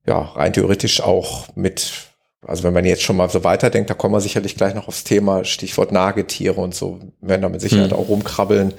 ja, 0.05 0.19
rein 0.19 0.53
theoretisch 0.53 1.01
auch 1.01 1.55
mit, 1.55 1.91
also 2.45 2.63
wenn 2.63 2.73
man 2.73 2.85
jetzt 2.85 3.03
schon 3.03 3.17
mal 3.17 3.29
so 3.29 3.43
weiterdenkt, 3.43 3.89
da 3.89 3.93
kommen 3.93 4.15
wir 4.15 4.21
sicherlich 4.21 4.55
gleich 4.55 4.73
noch 4.73 4.87
aufs 4.87 5.03
Thema, 5.03 5.45
Stichwort 5.45 5.91
Nagetiere 5.91 6.59
und 6.59 6.73
so, 6.73 6.99
werden 7.21 7.43
da 7.43 7.49
mit 7.49 7.61
Sicherheit 7.61 7.91
hm. 7.91 7.97
auch 7.97 8.09
rumkrabbeln. 8.09 8.73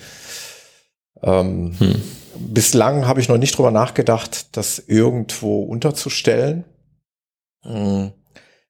Ähm, 1.23 1.75
hm. 1.79 2.03
Bislang 2.35 3.07
habe 3.07 3.21
ich 3.21 3.29
noch 3.29 3.39
nicht 3.39 3.57
drüber 3.57 3.71
nachgedacht, 3.71 4.57
das 4.57 4.83
irgendwo 4.85 5.63
unterzustellen. 5.63 6.65
Hm. 7.63 8.13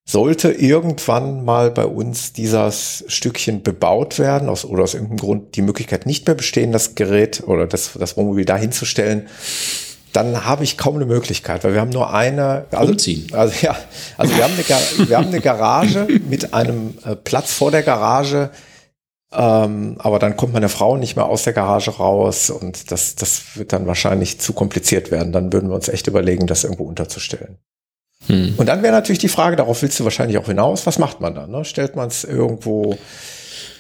Sollte 0.04 0.50
irgendwann 0.50 1.44
mal 1.44 1.70
bei 1.70 1.86
uns 1.86 2.32
dieses 2.32 3.04
Stückchen 3.06 3.62
bebaut 3.62 4.18
werden, 4.18 4.48
aus, 4.48 4.64
oder 4.64 4.82
aus 4.82 4.94
irgendeinem 4.94 5.20
Grund 5.20 5.56
die 5.56 5.62
Möglichkeit 5.62 6.06
nicht 6.06 6.26
mehr 6.26 6.34
bestehen, 6.34 6.72
das 6.72 6.96
Gerät 6.96 7.44
oder 7.46 7.66
das, 7.66 7.92
das 7.98 8.16
Wohnmobil 8.16 8.44
dahin 8.44 8.72
zu 8.72 8.84
stellen, 8.84 9.28
dann 10.12 10.44
habe 10.44 10.64
ich 10.64 10.76
kaum 10.76 10.96
eine 10.96 11.06
Möglichkeit, 11.06 11.64
weil 11.64 11.72
wir 11.74 11.80
haben 11.80 11.90
nur 11.90 12.12
eine. 12.12 12.66
Also, 12.70 12.92
Umziehen. 12.92 13.28
Also 13.32 13.54
ja, 13.62 13.76
also 14.18 14.36
wir 14.36 14.44
haben 14.44 14.52
eine, 14.54 15.08
wir 15.08 15.16
haben 15.16 15.28
eine 15.28 15.40
Garage 15.40 16.06
mit 16.28 16.52
einem 16.52 16.98
äh, 17.04 17.16
Platz 17.16 17.52
vor 17.52 17.70
der 17.70 17.82
Garage, 17.82 18.50
ähm, 19.32 19.96
aber 19.98 20.18
dann 20.18 20.36
kommt 20.36 20.52
meine 20.52 20.68
Frau 20.68 20.96
nicht 20.96 21.16
mehr 21.16 21.26
aus 21.26 21.44
der 21.44 21.54
Garage 21.54 21.92
raus 21.92 22.50
und 22.50 22.90
das, 22.90 23.14
das 23.14 23.56
wird 23.56 23.72
dann 23.72 23.86
wahrscheinlich 23.86 24.40
zu 24.40 24.52
kompliziert 24.52 25.10
werden. 25.10 25.32
Dann 25.32 25.52
würden 25.52 25.70
wir 25.70 25.74
uns 25.74 25.88
echt 25.88 26.06
überlegen, 26.06 26.46
das 26.46 26.64
irgendwo 26.64 26.84
unterzustellen. 26.84 27.58
Hm. 28.26 28.54
Und 28.56 28.66
dann 28.66 28.82
wäre 28.82 28.92
natürlich 28.92 29.18
die 29.18 29.28
Frage, 29.28 29.56
darauf 29.56 29.82
willst 29.82 29.98
du 29.98 30.04
wahrscheinlich 30.04 30.38
auch 30.38 30.46
hinaus, 30.46 30.86
was 30.86 30.98
macht 30.98 31.20
man 31.20 31.34
dann? 31.34 31.50
Ne? 31.50 31.64
Stellt 31.64 31.96
man 31.96 32.08
es 32.08 32.24
irgendwo 32.24 32.96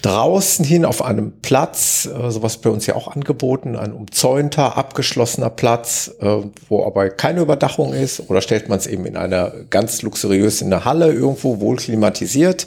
draußen 0.02 0.64
hin 0.64 0.84
auf 0.84 1.04
einem 1.04 1.32
Platz, 1.42 2.06
äh, 2.06 2.30
sowas 2.30 2.58
bei 2.58 2.70
uns 2.70 2.86
ja 2.86 2.96
auch 2.96 3.08
angeboten, 3.08 3.76
ein 3.76 3.92
umzäunter, 3.92 4.76
abgeschlossener 4.76 5.50
Platz, 5.50 6.10
äh, 6.20 6.38
wo 6.68 6.84
aber 6.84 7.08
keine 7.10 7.40
Überdachung 7.40 7.92
ist, 7.94 8.28
oder 8.28 8.40
stellt 8.40 8.68
man 8.68 8.78
es 8.78 8.86
eben 8.86 9.06
in 9.06 9.16
einer 9.16 9.52
ganz 9.70 10.02
luxuriös 10.02 10.60
in 10.60 10.70
der 10.70 10.84
Halle 10.84 11.12
irgendwo 11.12 11.60
wohl 11.60 11.76
klimatisiert, 11.76 12.66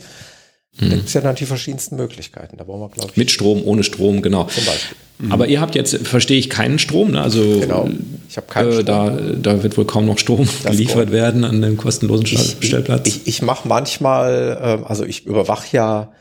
Mhm. 0.77 0.89
Da 0.89 0.95
gibt 0.95 1.07
es 1.07 1.13
ja 1.13 1.21
dann 1.21 1.35
die 1.35 1.45
verschiedensten 1.45 1.95
Möglichkeiten. 1.95 2.57
Da 2.57 2.63
brauchen 2.63 2.81
wir, 2.81 2.89
glaube 2.89 3.11
ich. 3.11 3.17
Mit 3.17 3.31
Strom, 3.31 3.63
ohne 3.65 3.83
Strom, 3.83 4.21
genau. 4.21 4.45
Zum 4.45 4.65
Beispiel. 4.65 4.97
Mhm. 5.19 5.31
Aber 5.31 5.47
ihr 5.47 5.61
habt 5.61 5.75
jetzt, 5.75 5.95
verstehe 6.05 6.37
ich, 6.37 6.49
keinen 6.49 6.79
Strom, 6.79 7.11
ne? 7.11 7.21
Also 7.21 7.41
genau. 7.59 7.89
ich 8.27 8.35
habe 8.35 8.47
keinen 8.47 8.69
äh, 8.69 8.73
Strom. 8.73 8.85
Da, 8.85 9.17
da 9.53 9.63
wird 9.63 9.77
wohl 9.77 9.85
kaum 9.85 10.05
noch 10.05 10.17
Strom 10.17 10.47
das 10.63 10.71
geliefert 10.71 11.11
werden 11.11 11.45
an 11.45 11.61
dem 11.61 11.77
kostenlosen 11.77 12.25
ich, 12.25 12.57
Stellplatz. 12.67 13.07
Ich, 13.07 13.27
ich, 13.27 13.41
mache 13.41 13.67
manchmal, 13.67 14.79
äh, 14.81 14.85
also 14.85 15.05
ich 15.05 15.25
überwache 15.25 15.67
ja 15.71 16.11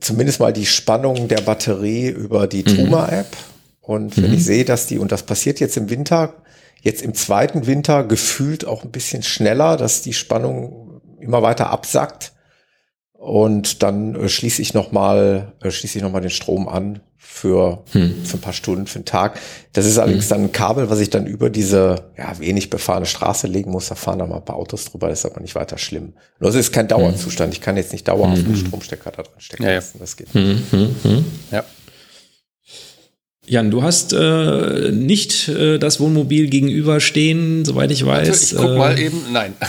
zumindest 0.00 0.40
mal 0.40 0.52
die 0.52 0.66
Spannung 0.66 1.28
der 1.28 1.40
Batterie 1.40 2.08
über 2.08 2.46
die 2.46 2.64
mhm. 2.66 2.74
Truma-App. 2.74 3.36
Und 3.80 4.16
wenn 4.16 4.30
mhm. 4.30 4.36
ich 4.36 4.44
sehe, 4.44 4.64
dass 4.64 4.86
die, 4.86 4.98
und 4.98 5.12
das 5.12 5.22
passiert 5.22 5.60
jetzt 5.60 5.76
im 5.76 5.90
Winter, 5.90 6.34
jetzt 6.82 7.02
im 7.02 7.14
zweiten 7.14 7.66
Winter 7.66 8.02
gefühlt 8.04 8.64
auch 8.64 8.82
ein 8.82 8.90
bisschen 8.90 9.22
schneller, 9.22 9.76
dass 9.76 10.02
die 10.02 10.12
Spannung 10.12 11.00
immer 11.20 11.42
weiter 11.42 11.70
absackt, 11.70 12.32
und 13.20 13.82
dann 13.82 14.14
äh, 14.14 14.28
schließe 14.30 14.62
ich 14.62 14.72
nochmal, 14.72 15.52
äh, 15.60 15.70
schließe 15.70 15.98
ich 15.98 16.02
nochmal 16.02 16.22
den 16.22 16.30
Strom 16.30 16.68
an 16.68 17.00
für, 17.18 17.84
hm. 17.92 18.24
für 18.24 18.38
ein 18.38 18.40
paar 18.40 18.54
Stunden, 18.54 18.86
für 18.86 18.96
einen 18.96 19.04
Tag. 19.04 19.38
Das 19.74 19.84
ist 19.84 19.98
allerdings 19.98 20.24
hm. 20.24 20.30
dann 20.30 20.40
ein 20.44 20.52
Kabel, 20.52 20.88
was 20.88 21.00
ich 21.00 21.10
dann 21.10 21.26
über 21.26 21.50
diese, 21.50 22.06
ja, 22.16 22.38
wenig 22.38 22.70
befahrene 22.70 23.04
Straße 23.04 23.46
legen 23.46 23.72
muss. 23.72 23.88
Da 23.88 23.94
fahren 23.94 24.20
da 24.20 24.26
mal 24.26 24.36
ein 24.36 24.44
paar 24.44 24.56
Autos 24.56 24.86
drüber, 24.86 25.08
das 25.08 25.18
ist 25.18 25.30
aber 25.30 25.42
nicht 25.42 25.54
weiter 25.54 25.76
schlimm. 25.76 26.14
Nur 26.38 26.48
es 26.48 26.56
ist 26.56 26.72
kein 26.72 26.84
hm. 26.84 26.88
Dauerzustand. 26.88 27.52
Ich 27.52 27.60
kann 27.60 27.76
jetzt 27.76 27.92
nicht 27.92 28.08
dauerhaft 28.08 28.38
hm. 28.38 28.46
einen 28.46 28.56
Stromstecker 28.56 29.10
da 29.10 29.22
drin 29.22 29.34
stecken 29.36 29.64
ja, 29.64 29.74
lassen. 29.74 29.98
Das 30.00 30.16
geht 30.16 30.32
hm, 30.32 30.62
hm, 30.70 30.96
hm. 31.02 31.24
Ja. 31.52 31.64
Jan, 33.46 33.70
du 33.70 33.82
hast 33.82 34.14
äh, 34.14 34.92
nicht 34.92 35.46
äh, 35.48 35.78
das 35.78 36.00
Wohnmobil 36.00 36.48
gegenüberstehen, 36.48 37.66
soweit 37.66 37.90
ich 37.90 38.06
weiß. 38.06 38.28
Also 38.30 38.56
ich 38.56 38.62
guck 38.62 38.70
äh, 38.70 38.78
mal 38.78 38.98
eben, 38.98 39.24
nein. 39.30 39.54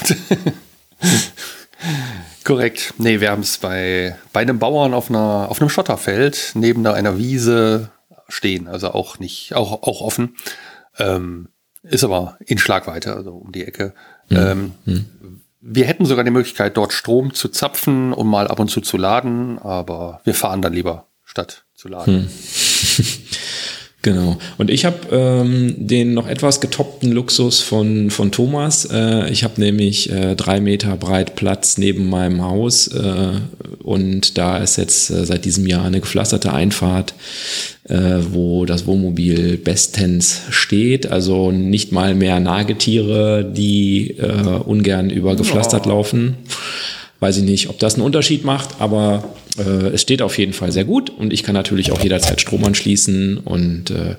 Korrekt. 2.43 2.93
Nee, 2.97 3.21
wir 3.21 3.31
haben 3.31 3.41
es 3.41 3.57
bei, 3.57 4.15
bei 4.33 4.41
einem 4.41 4.59
Bauern 4.59 4.93
auf, 4.93 5.09
einer, 5.09 5.47
auf 5.49 5.61
einem 5.61 5.69
Schotterfeld 5.69 6.51
neben 6.55 6.85
einer 6.85 7.17
Wiese 7.17 7.91
stehen. 8.27 8.67
Also 8.67 8.91
auch 8.91 9.19
nicht, 9.19 9.53
auch, 9.53 9.83
auch 9.83 10.01
offen. 10.01 10.35
Ähm, 10.97 11.49
ist 11.83 12.03
aber 12.03 12.37
in 12.45 12.57
Schlagweite, 12.57 13.15
also 13.15 13.31
um 13.31 13.51
die 13.51 13.65
Ecke. 13.65 13.93
Mhm. 14.29 14.37
Ähm, 14.37 14.71
mhm. 14.85 15.41
Wir 15.61 15.85
hätten 15.85 16.05
sogar 16.05 16.23
die 16.23 16.31
Möglichkeit, 16.31 16.77
dort 16.77 16.93
Strom 16.93 17.33
zu 17.33 17.49
zapfen 17.49 18.13
und 18.13 18.27
mal 18.27 18.47
ab 18.47 18.59
und 18.59 18.69
zu 18.69 18.81
zu 18.81 18.97
laden, 18.97 19.59
aber 19.59 20.21
wir 20.23 20.33
fahren 20.33 20.61
dann 20.61 20.73
lieber 20.73 21.05
statt 21.23 21.65
zu 21.75 21.87
laden. 21.87 22.23
Mhm. 22.23 22.29
Genau. 24.03 24.37
Und 24.57 24.71
ich 24.71 24.85
habe 24.85 24.97
ähm, 25.11 25.75
den 25.77 26.15
noch 26.15 26.27
etwas 26.27 26.59
getoppten 26.59 27.11
Luxus 27.11 27.61
von, 27.61 28.09
von 28.09 28.31
Thomas. 28.31 28.85
Äh, 28.85 29.29
ich 29.29 29.43
habe 29.43 29.61
nämlich 29.61 30.11
äh, 30.11 30.35
drei 30.35 30.59
Meter 30.59 30.97
breit 30.97 31.35
Platz 31.35 31.77
neben 31.77 32.09
meinem 32.09 32.41
Haus 32.43 32.87
äh, 32.87 33.33
und 33.83 34.39
da 34.39 34.57
ist 34.57 34.77
jetzt 34.77 35.11
äh, 35.11 35.25
seit 35.25 35.45
diesem 35.45 35.67
Jahr 35.67 35.85
eine 35.85 35.99
gepflasterte 35.99 36.51
Einfahrt, 36.51 37.13
äh, 37.83 38.19
wo 38.31 38.65
das 38.65 38.87
Wohnmobil 38.87 39.57
bestens 39.57 40.41
steht. 40.49 41.11
Also 41.11 41.51
nicht 41.51 41.91
mal 41.91 42.15
mehr 42.15 42.39
Nagetiere, 42.39 43.43
die 43.43 44.17
äh, 44.17 44.61
ungern 44.65 45.11
über 45.11 45.35
gepflastert 45.35 45.85
oh. 45.85 45.89
laufen. 45.89 46.37
Weiß 47.21 47.37
ich 47.37 47.43
nicht, 47.43 47.69
ob 47.69 47.77
das 47.77 47.93
einen 47.93 48.03
Unterschied 48.03 48.43
macht, 48.43 48.81
aber 48.81 49.35
äh, 49.57 49.89
es 49.93 50.01
steht 50.01 50.23
auf 50.23 50.37
jeden 50.39 50.53
Fall 50.53 50.71
sehr 50.71 50.85
gut 50.85 51.11
und 51.11 51.31
ich 51.31 51.43
kann 51.43 51.53
natürlich 51.53 51.91
auch 51.91 52.01
jederzeit 52.01 52.41
Strom 52.41 52.63
anschließen 52.65 53.37
und 53.37 53.91
äh, 53.91 54.15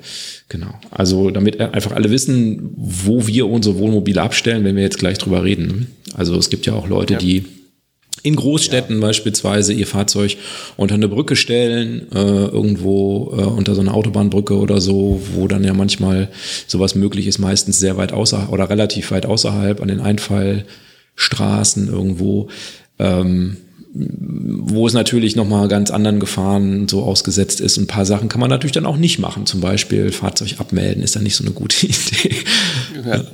genau. 0.48 0.72
Also 0.90 1.30
damit 1.30 1.60
einfach 1.60 1.92
alle 1.92 2.10
wissen, 2.10 2.70
wo 2.76 3.26
wir 3.26 3.48
unsere 3.48 3.76
Wohnmobile 3.78 4.22
abstellen, 4.22 4.64
wenn 4.64 4.76
wir 4.76 4.84
jetzt 4.84 5.00
gleich 5.00 5.18
drüber 5.18 5.42
reden. 5.42 5.88
Also 6.14 6.36
es 6.36 6.48
gibt 6.48 6.64
ja 6.64 6.74
auch 6.74 6.88
Leute, 6.88 7.14
ja. 7.14 7.18
die 7.18 7.44
in 8.22 8.36
Großstädten 8.36 9.00
ja. 9.00 9.06
beispielsweise 9.06 9.72
ihr 9.72 9.86
Fahrzeug 9.86 10.36
unter 10.76 10.94
eine 10.94 11.08
Brücke 11.08 11.34
stellen, 11.34 12.06
äh, 12.12 12.18
irgendwo 12.18 13.34
äh, 13.36 13.42
unter 13.42 13.74
so 13.74 13.80
eine 13.80 13.92
Autobahnbrücke 13.92 14.56
oder 14.56 14.80
so, 14.80 15.20
wo 15.34 15.48
dann 15.48 15.64
ja 15.64 15.74
manchmal 15.74 16.28
sowas 16.66 16.94
möglich 16.94 17.26
ist, 17.26 17.38
meistens 17.38 17.80
sehr 17.80 17.96
weit 17.96 18.12
außerhalb 18.12 18.50
oder 18.50 18.70
relativ 18.70 19.10
weit 19.10 19.26
außerhalb 19.26 19.80
an 19.80 19.88
den 19.88 20.00
Einfallstraßen 20.00 21.88
irgendwo 21.88 22.48
ähm, 23.02 23.56
wo 23.94 24.86
es 24.86 24.94
natürlich 24.94 25.36
nochmal 25.36 25.68
ganz 25.68 25.90
anderen 25.90 26.18
Gefahren 26.18 26.88
so 26.88 27.02
ausgesetzt 27.02 27.60
ist. 27.60 27.76
Ein 27.76 27.86
paar 27.86 28.06
Sachen 28.06 28.28
kann 28.28 28.40
man 28.40 28.48
natürlich 28.48 28.72
dann 28.72 28.86
auch 28.86 28.96
nicht 28.96 29.18
machen. 29.18 29.44
Zum 29.44 29.60
Beispiel 29.60 30.12
Fahrzeug 30.12 30.54
abmelden 30.58 31.02
ist 31.02 31.14
dann 31.14 31.24
nicht 31.24 31.36
so 31.36 31.44
eine 31.44 31.52
gute 31.52 31.86
Idee. 31.86 32.36
Ja. 33.04 33.24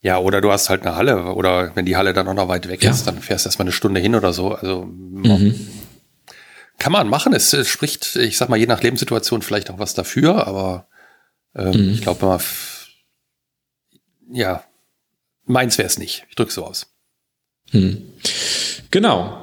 ja. 0.00 0.18
oder 0.18 0.40
du 0.40 0.50
hast 0.50 0.70
halt 0.70 0.82
eine 0.82 0.96
Halle 0.96 1.34
oder 1.34 1.70
wenn 1.76 1.86
die 1.86 1.96
Halle 1.96 2.14
dann 2.14 2.26
auch 2.26 2.34
noch 2.34 2.48
weit 2.48 2.68
weg 2.68 2.82
ja. 2.82 2.90
ist, 2.90 3.06
dann 3.06 3.20
fährst 3.20 3.44
du 3.44 3.48
erstmal 3.48 3.66
eine 3.66 3.72
Stunde 3.72 4.00
hin 4.00 4.16
oder 4.16 4.32
so. 4.32 4.54
Also 4.54 4.86
mhm. 4.86 5.54
kann 6.78 6.92
man 6.92 7.08
machen. 7.08 7.32
Es, 7.32 7.52
es, 7.52 7.68
spricht, 7.68 8.16
ich 8.16 8.36
sag 8.36 8.48
mal, 8.48 8.56
je 8.56 8.66
nach 8.66 8.82
Lebenssituation 8.82 9.42
vielleicht 9.42 9.70
auch 9.70 9.78
was 9.78 9.94
dafür, 9.94 10.48
aber 10.48 10.88
ähm, 11.54 11.70
mhm. 11.70 11.92
ich 11.92 12.00
glaube, 12.00 12.40
ja, 14.32 14.64
meins 15.44 15.78
wäre 15.78 15.86
es 15.86 15.98
nicht. 15.98 16.26
Ich 16.28 16.34
drücke 16.34 16.52
so 16.52 16.64
aus. 16.64 16.91
Hm. 17.72 17.98
Genau. 18.90 19.38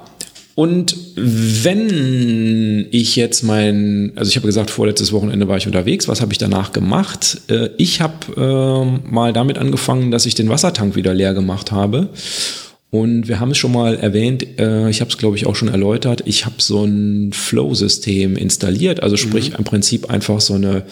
Und 0.55 0.97
wenn 1.15 2.87
ich 2.91 3.15
jetzt 3.15 3.43
mein, 3.43 4.11
also 4.15 4.27
ich 4.27 4.35
habe 4.35 4.45
gesagt, 4.45 4.69
vorletztes 4.69 5.13
Wochenende 5.13 5.47
war 5.47 5.55
ich 5.55 5.67
unterwegs, 5.67 6.09
was 6.09 6.19
habe 6.19 6.33
ich 6.33 6.37
danach 6.37 6.73
gemacht? 6.73 7.41
Äh, 7.49 7.69
ich 7.77 8.01
habe 8.01 8.35
äh, 8.35 9.09
mal 9.09 9.31
damit 9.31 9.57
angefangen, 9.57 10.11
dass 10.11 10.25
ich 10.25 10.35
den 10.35 10.49
Wassertank 10.49 10.97
wieder 10.97 11.13
leer 11.13 11.33
gemacht 11.33 11.71
habe. 11.71 12.09
Und 12.91 13.27
wir 13.29 13.39
haben 13.39 13.51
es 13.51 13.57
schon 13.57 13.71
mal 13.71 13.95
erwähnt, 13.95 14.59
äh, 14.59 14.89
ich 14.89 14.99
habe 14.99 15.09
es 15.11 15.17
glaube 15.17 15.37
ich 15.37 15.45
auch 15.45 15.55
schon 15.55 15.69
erläutert, 15.69 16.23
ich 16.25 16.45
habe 16.45 16.55
so 16.57 16.83
ein 16.83 17.31
Flow-System 17.31 18.35
installiert, 18.35 19.01
also 19.01 19.15
sprich 19.15 19.51
mhm. 19.51 19.57
im 19.59 19.63
Prinzip 19.63 20.09
einfach 20.09 20.41
so 20.41 20.55
eine 20.55 20.83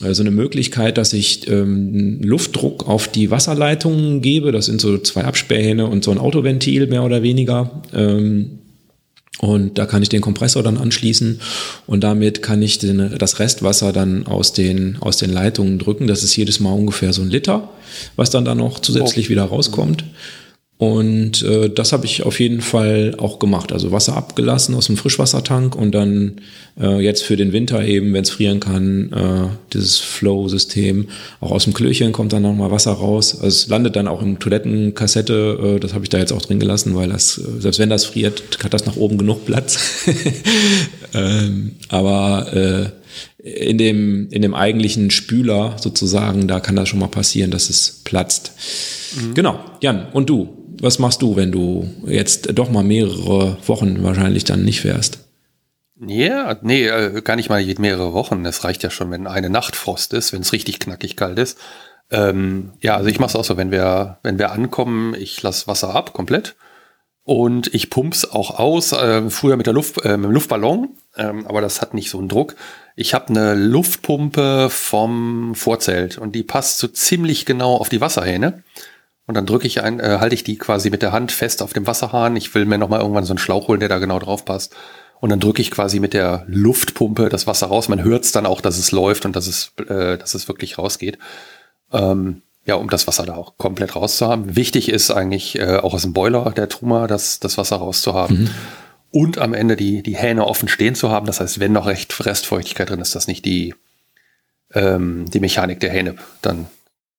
so 0.00 0.22
eine 0.22 0.30
Möglichkeit, 0.30 0.96
dass 0.98 1.12
ich 1.12 1.48
ähm, 1.48 2.20
Luftdruck 2.22 2.88
auf 2.88 3.08
die 3.08 3.30
Wasserleitungen 3.30 4.20
gebe. 4.20 4.52
Das 4.52 4.66
sind 4.66 4.80
so 4.80 4.98
zwei 4.98 5.24
Absperrhähne 5.24 5.86
und 5.86 6.04
so 6.04 6.10
ein 6.10 6.18
Autoventil 6.18 6.86
mehr 6.86 7.02
oder 7.02 7.22
weniger. 7.22 7.82
Ähm, 7.92 8.58
und 9.40 9.78
da 9.78 9.86
kann 9.86 10.02
ich 10.02 10.08
den 10.08 10.20
Kompressor 10.20 10.64
dann 10.64 10.78
anschließen 10.78 11.40
und 11.86 12.02
damit 12.02 12.42
kann 12.42 12.60
ich 12.60 12.78
den, 12.78 13.18
das 13.18 13.38
Restwasser 13.38 13.92
dann 13.92 14.26
aus 14.26 14.52
den, 14.52 14.96
aus 15.00 15.16
den 15.16 15.32
Leitungen 15.32 15.78
drücken. 15.78 16.08
Das 16.08 16.24
ist 16.24 16.34
jedes 16.34 16.58
Mal 16.58 16.72
ungefähr 16.72 17.12
so 17.12 17.22
ein 17.22 17.30
Liter, 17.30 17.70
was 18.16 18.30
dann 18.30 18.44
da 18.44 18.56
noch 18.56 18.80
zusätzlich 18.80 19.28
wieder 19.30 19.44
rauskommt. 19.44 20.04
Und 20.78 21.42
äh, 21.42 21.68
das 21.68 21.92
habe 21.92 22.06
ich 22.06 22.22
auf 22.22 22.38
jeden 22.38 22.60
Fall 22.60 23.16
auch 23.18 23.40
gemacht. 23.40 23.72
Also 23.72 23.90
Wasser 23.90 24.16
abgelassen 24.16 24.76
aus 24.76 24.86
dem 24.86 24.96
Frischwassertank 24.96 25.74
und 25.74 25.92
dann 25.92 26.40
äh, 26.80 27.00
jetzt 27.00 27.24
für 27.24 27.36
den 27.36 27.52
Winter 27.52 27.84
eben, 27.84 28.12
wenn 28.14 28.22
es 28.22 28.30
frieren 28.30 28.60
kann, 28.60 29.12
äh, 29.12 29.48
dieses 29.72 29.98
Flow-System. 29.98 31.08
Auch 31.40 31.50
aus 31.50 31.64
dem 31.64 31.74
Klöchen 31.74 32.12
kommt 32.12 32.32
dann 32.32 32.42
nochmal 32.42 32.70
Wasser 32.70 32.92
raus. 32.92 33.34
Also 33.34 33.48
es 33.48 33.66
landet 33.66 33.96
dann 33.96 34.06
auch 34.06 34.22
in 34.22 34.38
Toilettenkassette. 34.38 35.74
Äh, 35.78 35.80
das 35.80 35.94
habe 35.94 36.04
ich 36.04 36.10
da 36.10 36.18
jetzt 36.18 36.32
auch 36.32 36.42
drin 36.42 36.60
gelassen, 36.60 36.94
weil 36.94 37.08
das, 37.08 37.38
äh, 37.38 37.60
selbst 37.60 37.80
wenn 37.80 37.90
das 37.90 38.04
friert, 38.04 38.44
hat 38.62 38.72
das 38.72 38.86
nach 38.86 38.96
oben 38.96 39.18
genug 39.18 39.46
Platz. 39.46 40.06
ähm, 41.12 41.72
aber 41.88 42.52
äh, 42.54 42.86
in 43.42 43.78
dem, 43.78 44.28
in 44.30 44.42
dem 44.42 44.54
eigentlichen 44.54 45.10
Spüler 45.10 45.74
sozusagen, 45.80 46.46
da 46.46 46.60
kann 46.60 46.76
das 46.76 46.88
schon 46.88 47.00
mal 47.00 47.08
passieren, 47.08 47.50
dass 47.50 47.68
es 47.68 48.00
platzt. 48.04 48.52
Mhm. 49.20 49.34
Genau. 49.34 49.58
Jan, 49.80 50.06
und 50.12 50.30
du? 50.30 50.54
Was 50.80 50.98
machst 50.98 51.22
du, 51.22 51.36
wenn 51.36 51.52
du 51.52 51.88
jetzt 52.06 52.50
doch 52.58 52.70
mal 52.70 52.84
mehrere 52.84 53.56
Wochen 53.66 54.02
wahrscheinlich 54.02 54.44
dann 54.44 54.64
nicht 54.64 54.80
fährst? 54.80 55.28
Ja, 56.00 56.56
nee, 56.62 56.86
äh, 56.86 57.22
gar 57.22 57.36
nicht 57.36 57.48
mal 57.48 57.64
mehrere 57.78 58.12
Wochen. 58.12 58.44
Es 58.46 58.62
reicht 58.64 58.82
ja 58.82 58.90
schon, 58.90 59.10
wenn 59.10 59.26
eine 59.26 59.50
Nacht 59.50 59.74
Frost 59.74 60.12
ist, 60.12 60.32
wenn 60.32 60.42
es 60.42 60.52
richtig 60.52 60.78
knackig 60.78 61.16
kalt 61.16 61.38
ist. 61.38 61.58
Ähm, 62.10 62.72
ja, 62.80 62.96
also 62.96 63.08
ich 63.08 63.18
mache 63.18 63.30
es 63.30 63.36
auch 63.36 63.44
so, 63.44 63.56
wenn 63.56 63.70
wir, 63.70 64.18
wenn 64.22 64.38
wir 64.38 64.52
ankommen, 64.52 65.14
ich 65.14 65.42
lasse 65.42 65.66
Wasser 65.66 65.94
ab 65.94 66.12
komplett 66.12 66.54
und 67.24 67.74
ich 67.74 67.90
pump's 67.90 68.24
auch 68.24 68.58
aus. 68.58 68.92
Äh, 68.92 69.28
früher 69.28 69.56
mit 69.56 69.66
der 69.66 69.74
Luft, 69.74 70.02
äh, 70.04 70.16
mit 70.16 70.30
dem 70.30 70.32
Luftballon, 70.32 70.90
ähm, 71.16 71.46
aber 71.46 71.60
das 71.60 71.82
hat 71.82 71.94
nicht 71.94 72.10
so 72.10 72.18
einen 72.18 72.28
Druck. 72.28 72.54
Ich 72.96 73.12
habe 73.12 73.28
eine 73.28 73.54
Luftpumpe 73.54 74.68
vom 74.70 75.54
Vorzelt 75.54 76.16
und 76.16 76.34
die 76.34 76.44
passt 76.44 76.78
so 76.78 76.88
ziemlich 76.88 77.44
genau 77.44 77.76
auf 77.76 77.88
die 77.88 78.00
Wasserhähne. 78.00 78.62
Und 79.28 79.34
dann 79.34 79.44
drücke 79.44 79.66
ich 79.66 79.82
ein, 79.82 80.00
äh, 80.00 80.16
halte 80.20 80.34
ich 80.34 80.42
die 80.42 80.56
quasi 80.56 80.88
mit 80.88 81.02
der 81.02 81.12
Hand 81.12 81.32
fest 81.32 81.62
auf 81.62 81.74
dem 81.74 81.86
Wasserhahn. 81.86 82.34
Ich 82.34 82.54
will 82.54 82.64
mir 82.64 82.78
nochmal 82.78 83.00
irgendwann 83.00 83.24
so 83.24 83.34
einen 83.34 83.38
Schlauch 83.38 83.68
holen, 83.68 83.78
der 83.78 83.90
da 83.90 83.98
genau 83.98 84.18
drauf 84.18 84.46
passt. 84.46 84.74
Und 85.20 85.28
dann 85.28 85.38
drücke 85.38 85.60
ich 85.60 85.70
quasi 85.70 86.00
mit 86.00 86.14
der 86.14 86.44
Luftpumpe 86.48 87.28
das 87.28 87.46
Wasser 87.46 87.66
raus. 87.66 87.90
Man 87.90 88.02
hört 88.02 88.24
es 88.24 88.32
dann 88.32 88.46
auch, 88.46 88.62
dass 88.62 88.78
es 88.78 88.90
läuft 88.90 89.26
und 89.26 89.36
dass 89.36 89.46
es, 89.46 89.72
äh, 89.86 90.16
dass 90.16 90.34
es 90.34 90.48
wirklich 90.48 90.78
rausgeht. 90.78 91.18
Ähm, 91.92 92.40
ja, 92.64 92.76
um 92.76 92.88
das 92.88 93.06
Wasser 93.06 93.26
da 93.26 93.34
auch 93.34 93.58
komplett 93.58 93.96
rauszuhaben. 93.96 94.56
Wichtig 94.56 94.88
ist 94.88 95.10
eigentlich 95.10 95.58
äh, 95.58 95.76
auch 95.76 95.92
aus 95.92 96.02
dem 96.02 96.14
Boiler 96.14 96.50
der 96.52 96.70
Truma, 96.70 97.06
das, 97.06 97.38
das 97.38 97.58
Wasser 97.58 97.76
rauszuhaben. 97.76 98.44
Mhm. 98.44 98.50
Und 99.10 99.36
am 99.36 99.52
Ende 99.52 99.76
die, 99.76 100.02
die 100.02 100.16
Hähne 100.16 100.46
offen 100.46 100.68
stehen 100.68 100.94
zu 100.94 101.10
haben. 101.10 101.26
Das 101.26 101.40
heißt, 101.40 101.60
wenn 101.60 101.72
noch 101.72 101.86
recht 101.86 102.24
Restfeuchtigkeit 102.24 102.88
drin 102.88 103.00
ist, 103.00 103.14
dass 103.14 103.26
nicht 103.26 103.44
die, 103.44 103.74
ähm, 104.72 105.26
die 105.30 105.40
Mechanik 105.40 105.80
der 105.80 105.90
Hähne 105.90 106.14
dann 106.40 106.66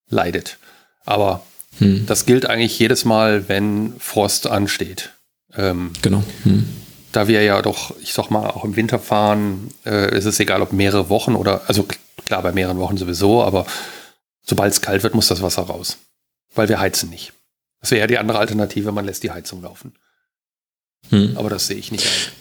leidet. 0.09 0.57
Aber 1.05 1.43
hm. 1.79 2.05
Das 2.05 2.25
gilt 2.25 2.45
eigentlich 2.45 2.77
jedes 2.77 3.05
Mal, 3.05 3.49
wenn 3.49 3.93
Frost 3.99 4.47
ansteht. 4.47 5.11
Ähm, 5.55 5.91
genau. 6.01 6.23
Hm. 6.43 6.67
Da 7.11 7.27
wir 7.27 7.41
ja 7.41 7.61
doch, 7.61 7.95
ich 8.01 8.13
sag 8.13 8.29
mal, 8.29 8.49
auch 8.51 8.63
im 8.63 8.75
Winter 8.75 8.99
fahren, 8.99 9.71
äh, 9.85 10.15
ist 10.15 10.25
es 10.25 10.39
egal, 10.39 10.61
ob 10.61 10.73
mehrere 10.73 11.09
Wochen 11.09 11.35
oder, 11.35 11.63
also 11.67 11.87
klar, 12.25 12.43
bei 12.43 12.51
mehreren 12.51 12.77
Wochen 12.77 12.97
sowieso, 12.97 13.43
aber 13.43 13.65
sobald 14.43 14.71
es 14.71 14.81
kalt 14.81 15.01
wird, 15.01 15.15
muss 15.15 15.27
das 15.27 15.41
Wasser 15.41 15.63
raus. 15.63 15.97
Weil 16.53 16.69
wir 16.69 16.79
heizen 16.79 17.09
nicht. 17.09 17.33
Das 17.81 17.91
wäre 17.91 18.01
ja 18.01 18.07
die 18.07 18.17
andere 18.17 18.39
Alternative, 18.39 18.91
man 18.91 19.05
lässt 19.05 19.23
die 19.23 19.31
Heizung 19.31 19.61
laufen. 19.61 19.93
Hm. 21.09 21.35
Aber 21.35 21.49
das 21.49 21.67
sehe 21.67 21.77
ich 21.77 21.91
nicht 21.91 22.05
ein. 22.05 22.38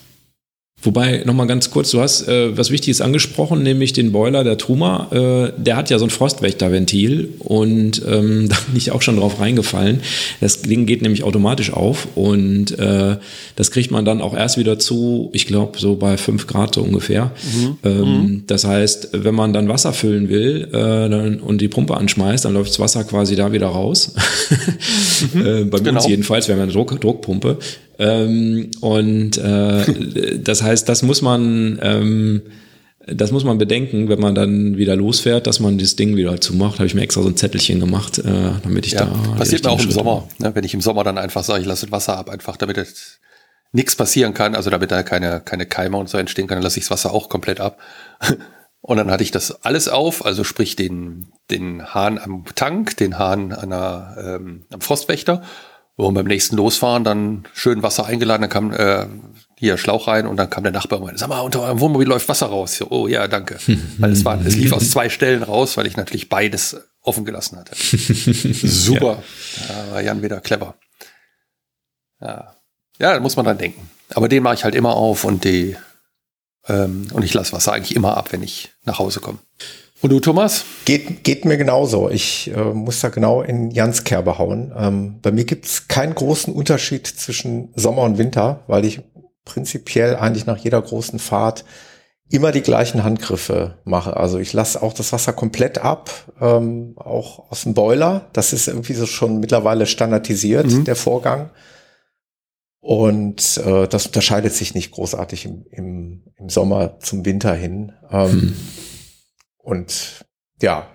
Wobei, 0.81 1.23
nochmal 1.25 1.47
ganz 1.47 1.71
kurz, 1.71 1.91
du 1.91 1.99
hast 1.99 2.27
äh, 2.29 2.57
was 2.57 2.71
Wichtiges 2.71 3.01
angesprochen, 3.01 3.63
nämlich 3.63 3.91
den 3.91 4.13
Boiler 4.13 4.45
der 4.45 4.57
Truma. 4.57 5.07
Äh, 5.11 5.51
der 5.61 5.75
hat 5.75 5.89
ja 5.89 5.99
so 5.99 6.05
ein 6.05 6.09
Frostwächterventil 6.09 7.33
und 7.39 8.01
ähm, 8.07 8.47
da 8.49 8.55
bin 8.67 8.77
ich 8.77 8.91
auch 8.91 9.01
schon 9.01 9.17
drauf 9.17 9.41
reingefallen. 9.41 9.99
Das 10.39 10.61
Ding 10.61 10.85
geht 10.85 11.01
nämlich 11.01 11.23
automatisch 11.23 11.73
auf 11.73 12.07
und 12.15 12.79
äh, 12.79 13.17
das 13.57 13.71
kriegt 13.71 13.91
man 13.91 14.05
dann 14.05 14.21
auch 14.21 14.33
erst 14.33 14.57
wieder 14.57 14.79
zu, 14.79 15.29
ich 15.33 15.47
glaube, 15.47 15.77
so 15.77 15.95
bei 15.95 16.15
fünf 16.15 16.47
Grad 16.47 16.75
so 16.75 16.81
ungefähr. 16.81 17.31
Mhm. 17.53 17.77
Ähm, 17.83 18.01
mhm. 18.01 18.43
Das 18.47 18.63
heißt, 18.63 19.09
wenn 19.11 19.35
man 19.35 19.51
dann 19.51 19.67
Wasser 19.67 19.91
füllen 19.91 20.29
will 20.29 20.69
äh, 20.71 21.09
dann, 21.09 21.41
und 21.41 21.59
die 21.59 21.67
Pumpe 21.67 21.97
anschmeißt, 21.97 22.45
dann 22.45 22.53
läuft 22.53 22.69
das 22.69 22.79
Wasser 22.79 23.03
quasi 23.03 23.35
da 23.35 23.51
wieder 23.51 23.67
raus. 23.67 24.13
mhm. 25.33 25.45
äh, 25.45 25.63
bei 25.65 25.79
genau. 25.79 25.97
uns 25.97 26.07
jedenfalls, 26.07 26.47
wir 26.47 26.55
haben 26.55 26.61
eine 26.61 26.71
Druck, 26.71 26.99
Druckpumpe. 27.01 27.57
Ähm, 27.99 28.71
und 28.79 29.37
äh, 29.37 30.39
das 30.43 30.63
heißt, 30.63 30.87
das 30.87 31.03
muss 31.03 31.21
man, 31.21 31.77
ähm, 31.81 32.41
das 33.05 33.31
muss 33.31 33.43
man 33.43 33.57
bedenken, 33.57 34.07
wenn 34.07 34.19
man 34.19 34.33
dann 34.33 34.77
wieder 34.77 34.95
losfährt, 34.95 35.47
dass 35.47 35.59
man 35.59 35.77
das 35.77 35.95
Ding 35.95 36.15
wieder 36.15 36.39
zumacht. 36.39 36.79
Habe 36.79 36.87
ich 36.87 36.95
mir 36.95 37.01
extra 37.01 37.21
so 37.21 37.27
ein 37.27 37.35
Zettelchen 37.35 37.79
gemacht, 37.79 38.19
äh, 38.19 38.23
damit 38.63 38.85
ich 38.85 38.93
ja, 38.93 39.05
da. 39.05 39.35
Passiert 39.35 39.65
mir 39.65 39.71
auch 39.71 39.83
im 39.83 39.91
Sommer, 39.91 40.27
ne, 40.37 40.55
wenn 40.55 40.63
ich 40.63 40.73
im 40.73 40.81
Sommer 40.81 41.03
dann 41.03 41.17
einfach 41.17 41.43
sage, 41.43 41.61
ich 41.61 41.67
lasse 41.67 41.85
das 41.85 41.91
Wasser 41.91 42.17
ab, 42.17 42.29
einfach 42.29 42.55
damit 42.55 42.77
nichts 43.71 43.95
passieren 43.95 44.33
kann, 44.33 44.55
also 44.55 44.69
damit 44.69 44.91
da 44.91 45.03
keine, 45.03 45.41
keine 45.41 45.65
Keime 45.65 45.97
und 45.97 46.09
so 46.09 46.17
entstehen 46.17 46.47
kann, 46.47 46.55
dann 46.55 46.63
lasse 46.63 46.79
ich 46.79 46.85
das 46.85 46.91
Wasser 46.91 47.13
auch 47.13 47.29
komplett 47.29 47.59
ab. 47.59 47.79
Und 48.81 48.95
dann 48.95 49.11
hatte 49.11 49.23
ich 49.23 49.31
das 49.31 49.65
alles 49.65 49.89
auf, 49.89 50.25
also 50.25 50.45
sprich 50.45 50.77
den, 50.77 51.27
den 51.51 51.93
Hahn 51.93 52.17
am 52.17 52.45
Tank, 52.55 52.95
den 52.95 53.19
Hahn 53.19 53.51
an 53.51 53.71
der, 53.71 54.39
ähm, 54.39 54.65
am 54.71 54.79
Frostwächter 54.79 55.43
Und 55.99 56.13
beim 56.13 56.27
nächsten 56.27 56.55
Losfahren 56.55 57.03
dann 57.03 57.43
schön 57.53 57.83
Wasser 57.83 58.05
eingeladen, 58.05 58.43
dann 58.43 58.49
kam 58.49 58.71
äh, 58.71 59.05
hier 59.57 59.77
Schlauch 59.77 60.07
rein 60.07 60.27
und 60.27 60.37
dann 60.37 60.49
kam 60.49 60.63
der 60.63 60.71
Nachbar 60.71 60.99
und 60.99 61.05
meinte, 61.05 61.19
sag 61.19 61.27
mal, 61.27 61.41
unter 61.41 61.61
eurem 61.61 61.81
Wohnmobil 61.81 62.07
läuft 62.07 62.29
Wasser 62.29 62.45
raus. 62.45 62.77
So, 62.77 62.87
oh 62.89 63.07
ja, 63.07 63.27
danke. 63.27 63.57
weil 63.97 64.13
es 64.13 64.23
war, 64.23 64.39
es 64.45 64.55
lief 64.55 64.71
aus 64.71 64.91
zwei 64.91 65.09
Stellen 65.09 65.43
raus, 65.43 65.75
weil 65.75 65.87
ich 65.87 65.97
natürlich 65.97 66.29
beides 66.29 66.77
offen 67.01 67.25
gelassen 67.25 67.57
hatte. 67.57 67.75
Super. 67.75 69.21
Ja. 69.67 69.67
Da 69.67 69.91
war 69.91 70.01
Jan 70.01 70.21
wieder 70.23 70.39
clever. 70.39 70.75
Ja. 72.21 72.55
Ja, 72.97 73.13
da 73.13 73.19
muss 73.19 73.35
man 73.35 73.45
dann 73.45 73.57
denken. 73.57 73.89
Aber 74.13 74.29
den 74.29 74.41
mache 74.41 74.55
ich 74.55 74.63
halt 74.63 74.75
immer 74.75 74.95
auf 74.95 75.25
und 75.25 75.43
die 75.43 75.75
ähm, 76.69 77.07
und 77.11 77.23
ich 77.23 77.33
lasse 77.33 77.51
Wasser 77.51 77.73
eigentlich 77.73 77.97
immer 77.97 78.15
ab, 78.15 78.31
wenn 78.31 78.41
ich 78.41 78.71
nach 78.85 78.99
Hause 78.99 79.19
komme. 79.19 79.39
Und 80.01 80.11
du, 80.11 80.19
Thomas? 80.19 80.63
Geht, 80.85 81.23
geht 81.23 81.43
mir 81.43 81.57
genauso. 81.57 82.09
Ich 82.09 82.51
äh, 82.55 82.73
muss 82.73 83.01
da 83.01 83.09
genau 83.09 83.41
in 83.41 83.69
Jans 83.71 84.05
Kerbe 84.05 84.37
hauen. 84.37 84.71
Ähm, 84.77 85.19
bei 85.21 85.31
mir 85.31 85.43
gibt 85.43 85.65
es 85.65 85.87
keinen 85.89 86.15
großen 86.15 86.53
Unterschied 86.53 87.05
zwischen 87.05 87.73
Sommer 87.75 88.03
und 88.03 88.17
Winter, 88.17 88.63
weil 88.67 88.85
ich 88.85 89.01
prinzipiell 89.43 90.15
eigentlich 90.15 90.45
nach 90.45 90.57
jeder 90.57 90.81
großen 90.81 91.19
Fahrt 91.19 91.65
immer 92.29 92.51
die 92.51 92.61
gleichen 92.61 93.03
Handgriffe 93.03 93.79
mache. 93.83 94.15
Also 94.15 94.37
ich 94.37 94.53
lasse 94.53 94.81
auch 94.81 94.93
das 94.93 95.11
Wasser 95.11 95.33
komplett 95.33 95.79
ab, 95.79 96.11
ähm, 96.39 96.93
auch 96.95 97.51
aus 97.51 97.63
dem 97.63 97.73
Boiler. 97.73 98.29
Das 98.33 98.53
ist 98.53 98.67
irgendwie 98.67 98.93
so 98.93 99.05
schon 99.05 99.39
mittlerweile 99.39 99.85
standardisiert, 99.85 100.67
mhm. 100.67 100.85
der 100.85 100.95
Vorgang. 100.95 101.49
Und 102.79 103.57
äh, 103.65 103.87
das 103.87 104.05
unterscheidet 104.05 104.53
sich 104.53 104.73
nicht 104.73 104.91
großartig 104.91 105.45
im, 105.45 105.65
im, 105.71 106.23
im 106.37 106.49
Sommer 106.49 106.99
zum 106.99 107.25
Winter 107.25 107.53
hin. 107.53 107.91
Ähm, 108.09 108.31
hm. 108.31 108.55
Und 109.69 110.25
ja, 110.63 110.87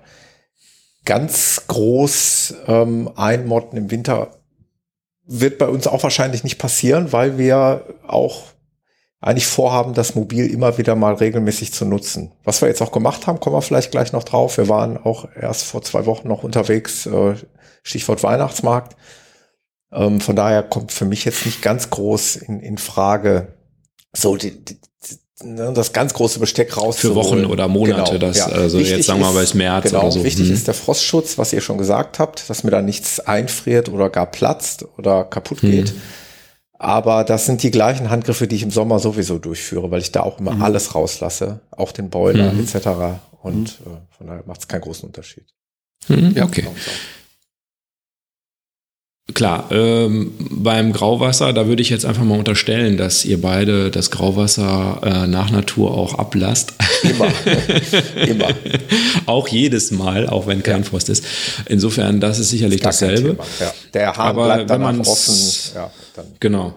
ganz 1.04 1.62
groß 1.68 2.54
ähm, 2.66 3.08
einmotten 3.14 3.78
im 3.78 3.90
Winter 3.92 4.40
wird 5.24 5.58
bei 5.58 5.68
uns 5.68 5.86
auch 5.86 6.02
wahrscheinlich 6.02 6.42
nicht 6.42 6.58
passieren, 6.58 7.12
weil 7.12 7.38
wir 7.38 7.86
auch 8.04 8.42
eigentlich 9.20 9.46
vorhaben, 9.46 9.94
das 9.94 10.16
Mobil 10.16 10.50
immer 10.50 10.76
wieder 10.76 10.96
mal 10.96 11.14
regelmäßig 11.14 11.72
zu 11.72 11.84
nutzen. 11.84 12.32
Was 12.42 12.62
wir 12.62 12.68
jetzt 12.68 12.82
auch 12.82 12.90
gemacht 12.90 13.28
haben, 13.28 13.38
kommen 13.38 13.54
wir 13.54 13.62
vielleicht 13.62 13.92
gleich 13.92 14.12
noch 14.12 14.24
drauf. 14.24 14.58
Wir 14.58 14.68
waren 14.68 14.98
auch 14.98 15.28
erst 15.40 15.62
vor 15.66 15.82
zwei 15.82 16.04
Wochen 16.04 16.26
noch 16.26 16.42
unterwegs, 16.42 17.06
äh, 17.06 17.36
Stichwort 17.84 18.24
Weihnachtsmarkt. 18.24 18.96
Ähm, 19.92 20.20
von 20.20 20.34
daher 20.34 20.64
kommt 20.64 20.90
für 20.90 21.04
mich 21.04 21.24
jetzt 21.24 21.46
nicht 21.46 21.62
ganz 21.62 21.90
groß 21.90 22.36
in, 22.36 22.58
in 22.58 22.76
Frage, 22.76 23.54
so 24.12 24.36
die, 24.36 24.62
die, 24.62 24.80
das 25.40 25.92
ganz 25.92 26.14
große 26.14 26.38
Besteck 26.38 26.76
raus. 26.76 26.98
Für 26.98 27.14
Wochen 27.14 27.44
oder 27.44 27.66
Monate, 27.66 28.12
genau, 28.12 28.18
das, 28.18 28.38
ja. 28.38 28.46
also 28.46 28.78
wichtig 28.78 28.98
jetzt 28.98 29.06
sagen 29.06 29.20
wir 29.20 29.32
mal 29.32 29.40
bis 29.40 29.54
März 29.54 29.86
genau, 29.86 30.02
oder 30.02 30.12
so. 30.12 30.24
Wichtig 30.24 30.46
hm. 30.46 30.54
ist 30.54 30.66
der 30.66 30.74
Frostschutz, 30.74 31.38
was 31.38 31.52
ihr 31.52 31.60
schon 31.60 31.78
gesagt 31.78 32.18
habt, 32.18 32.48
dass 32.48 32.62
mir 32.62 32.70
da 32.70 32.82
nichts 32.82 33.20
einfriert 33.20 33.88
oder 33.88 34.10
gar 34.10 34.26
platzt 34.26 34.84
oder 34.96 35.24
kaputt 35.24 35.62
hm. 35.62 35.70
geht. 35.70 35.94
Aber 36.78 37.24
das 37.24 37.46
sind 37.46 37.62
die 37.62 37.70
gleichen 37.70 38.10
Handgriffe, 38.10 38.46
die 38.46 38.56
ich 38.56 38.62
im 38.62 38.70
Sommer 38.70 38.98
sowieso 38.98 39.38
durchführe, 39.38 39.90
weil 39.90 40.00
ich 40.00 40.12
da 40.12 40.22
auch 40.22 40.38
immer 40.38 40.52
mhm. 40.52 40.62
alles 40.62 40.94
rauslasse, 40.94 41.60
auch 41.70 41.92
den 41.92 42.10
Boiler 42.10 42.52
mhm. 42.52 42.60
etc. 42.60 42.88
Und 43.42 43.80
mhm. 43.80 43.92
äh, 43.92 44.16
von 44.16 44.26
daher 44.26 44.42
macht 44.46 44.60
es 44.60 44.68
keinen 44.68 44.82
großen 44.82 45.06
Unterschied. 45.06 45.46
Mhm. 46.08 46.32
Ja, 46.36 46.44
okay. 46.44 46.66
Klar, 49.34 49.66
ähm, 49.72 50.32
beim 50.38 50.92
Grauwasser, 50.92 51.52
da 51.52 51.66
würde 51.66 51.82
ich 51.82 51.90
jetzt 51.90 52.04
einfach 52.04 52.22
mal 52.22 52.38
unterstellen, 52.38 52.96
dass 52.96 53.24
ihr 53.24 53.40
beide 53.40 53.90
das 53.90 54.12
Grauwasser 54.12 55.00
äh, 55.02 55.26
nach 55.26 55.50
Natur 55.50 55.92
auch 55.92 56.18
ablasst. 56.18 56.74
Immer. 57.02 57.32
Immer. 58.26 58.48
auch 59.26 59.48
jedes 59.48 59.90
Mal, 59.90 60.28
auch 60.28 60.46
wenn 60.46 60.62
kein 60.62 60.82
ja. 60.82 60.88
Frost 60.88 61.08
ist. 61.08 61.24
Insofern, 61.66 62.20
das 62.20 62.38
ist 62.38 62.50
sicherlich 62.50 62.80
das 62.80 63.00
dasselbe. 63.00 63.36
Ja. 63.58 63.74
Der 63.92 64.16
Hahn 64.16 64.28
Aber 64.28 64.44
bleibt 64.44 64.70
wenn 64.70 65.00
offen. 65.00 65.34
Ja, 65.74 65.90
dann. 66.14 66.26
Genau. 66.38 66.74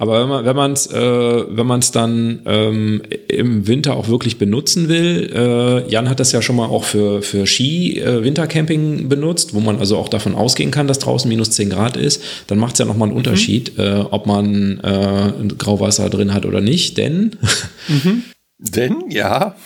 Aber 0.00 0.22
wenn 0.22 0.28
man 0.28 0.44
wenn 0.44 0.56
man 0.56 0.72
es 0.72 0.86
äh, 0.86 1.00
wenn 1.48 1.66
man 1.66 1.80
es 1.80 1.90
dann 1.90 2.42
ähm, 2.46 3.02
im 3.26 3.66
Winter 3.66 3.96
auch 3.96 4.06
wirklich 4.06 4.38
benutzen 4.38 4.88
will, 4.88 5.32
äh, 5.34 5.90
Jan 5.90 6.08
hat 6.08 6.20
das 6.20 6.30
ja 6.30 6.40
schon 6.40 6.54
mal 6.54 6.66
auch 6.66 6.84
für 6.84 7.20
für 7.20 7.48
Ski 7.48 7.98
äh, 7.98 8.22
Wintercamping 8.22 9.08
benutzt, 9.08 9.54
wo 9.54 9.60
man 9.60 9.80
also 9.80 9.96
auch 9.96 10.08
davon 10.08 10.36
ausgehen 10.36 10.70
kann, 10.70 10.86
dass 10.86 11.00
draußen 11.00 11.28
minus 11.28 11.50
10 11.50 11.70
Grad 11.70 11.96
ist, 11.96 12.22
dann 12.46 12.58
macht 12.58 12.74
es 12.74 12.78
ja 12.78 12.84
noch 12.84 12.96
mal 12.96 13.06
einen 13.06 13.12
mhm. 13.12 13.18
Unterschied, 13.18 13.76
äh, 13.76 14.04
ob 14.08 14.26
man 14.26 14.78
äh, 14.78 15.32
Grauwasser 15.58 16.08
drin 16.10 16.32
hat 16.32 16.46
oder 16.46 16.60
nicht, 16.60 16.96
denn 16.96 17.36
mhm. 17.88 18.22
denn 18.58 19.10
ja 19.10 19.56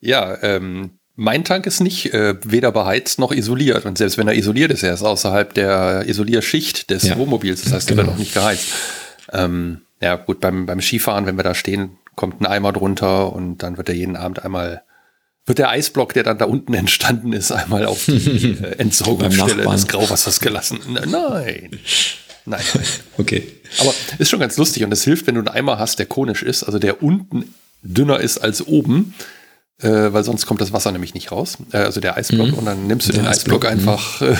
ja 0.00 0.36
ähm, 0.42 0.90
mein 1.14 1.44
Tank 1.44 1.66
ist 1.66 1.80
nicht 1.80 2.12
äh, 2.12 2.34
weder 2.44 2.72
beheizt 2.72 3.18
noch 3.18 3.30
isoliert. 3.30 3.84
Und 3.84 3.98
selbst 3.98 4.16
wenn 4.16 4.26
er 4.26 4.34
isoliert 4.34 4.72
ist, 4.72 4.82
er 4.82 4.94
ist 4.94 5.02
außerhalb 5.02 5.52
der 5.52 6.04
Isolierschicht 6.08 6.88
des 6.88 7.02
ja. 7.02 7.18
Wohnmobils. 7.18 7.62
Das 7.62 7.74
heißt, 7.74 7.88
genau. 7.88 8.00
er 8.00 8.06
wird 8.06 8.14
noch 8.14 8.18
nicht 8.18 8.32
geheizt. 8.32 8.68
Ähm, 9.32 9.82
ja, 10.00 10.16
gut, 10.16 10.40
beim, 10.40 10.66
beim 10.66 10.80
Skifahren, 10.80 11.26
wenn 11.26 11.36
wir 11.36 11.44
da 11.44 11.54
stehen, 11.54 11.98
kommt 12.16 12.40
ein 12.40 12.46
Eimer 12.46 12.72
drunter 12.72 13.32
und 13.32 13.58
dann 13.58 13.76
wird 13.76 13.88
er 13.88 13.94
jeden 13.94 14.16
Abend 14.16 14.44
einmal, 14.44 14.82
wird 15.46 15.58
der 15.58 15.70
Eisblock, 15.70 16.12
der 16.14 16.22
dann 16.22 16.38
da 16.38 16.46
unten 16.46 16.74
entstanden 16.74 17.32
ist, 17.32 17.52
einmal 17.52 17.86
auf 17.86 18.06
die 18.06 18.58
äh, 18.62 18.78
Entsorgungsstelle 18.78 19.64
des 19.64 19.86
Grauwassers 19.86 20.40
gelassen. 20.40 20.80
Nein. 20.88 21.08
Nein, 21.10 21.70
nein. 22.46 22.62
Okay. 23.18 23.46
Aber 23.78 23.94
ist 24.18 24.30
schon 24.30 24.40
ganz 24.40 24.56
lustig 24.56 24.82
und 24.84 24.92
es 24.92 25.04
hilft, 25.04 25.26
wenn 25.26 25.34
du 25.34 25.40
einen 25.40 25.48
Eimer 25.48 25.78
hast, 25.78 25.98
der 25.98 26.06
konisch 26.06 26.42
ist, 26.42 26.64
also 26.64 26.78
der 26.78 27.02
unten 27.02 27.54
dünner 27.82 28.20
ist 28.20 28.38
als 28.38 28.66
oben, 28.66 29.14
äh, 29.78 29.88
weil 29.88 30.24
sonst 30.24 30.46
kommt 30.46 30.60
das 30.60 30.72
Wasser 30.72 30.92
nämlich 30.92 31.14
nicht 31.14 31.30
raus. 31.32 31.58
Äh, 31.72 31.78
also 31.78 32.00
der 32.00 32.16
Eisblock 32.16 32.48
mhm. 32.48 32.54
und 32.54 32.64
dann 32.64 32.86
nimmst 32.86 33.08
du 33.08 33.12
der 33.12 33.22
den 33.22 33.28
Eisblock, 33.28 33.64
Eisblock 33.64 33.70
einfach 33.70 34.22
äh, 34.22 34.36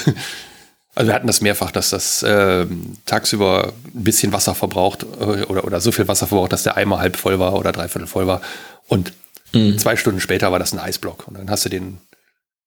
also 0.94 1.08
wir 1.08 1.14
hatten 1.14 1.26
das 1.26 1.40
mehrfach, 1.40 1.70
dass 1.70 1.90
das 1.90 2.22
äh, 2.22 2.66
tagsüber 3.06 3.72
ein 3.94 4.04
bisschen 4.04 4.32
Wasser 4.32 4.54
verbraucht 4.54 5.04
äh, 5.04 5.44
oder, 5.44 5.64
oder 5.64 5.80
so 5.80 5.92
viel 5.92 6.08
Wasser 6.08 6.26
verbraucht, 6.26 6.52
dass 6.52 6.64
der 6.64 6.76
Eimer 6.76 6.98
halb 6.98 7.16
voll 7.16 7.38
war 7.38 7.54
oder 7.54 7.72
dreiviertel 7.72 8.08
voll 8.08 8.26
war. 8.26 8.40
Und 8.88 9.12
mhm. 9.52 9.78
zwei 9.78 9.96
Stunden 9.96 10.20
später 10.20 10.50
war 10.50 10.58
das 10.58 10.72
ein 10.72 10.80
Eisblock. 10.80 11.28
Und 11.28 11.38
dann 11.38 11.50
hast 11.50 11.64
du 11.64 11.68
den 11.68 11.98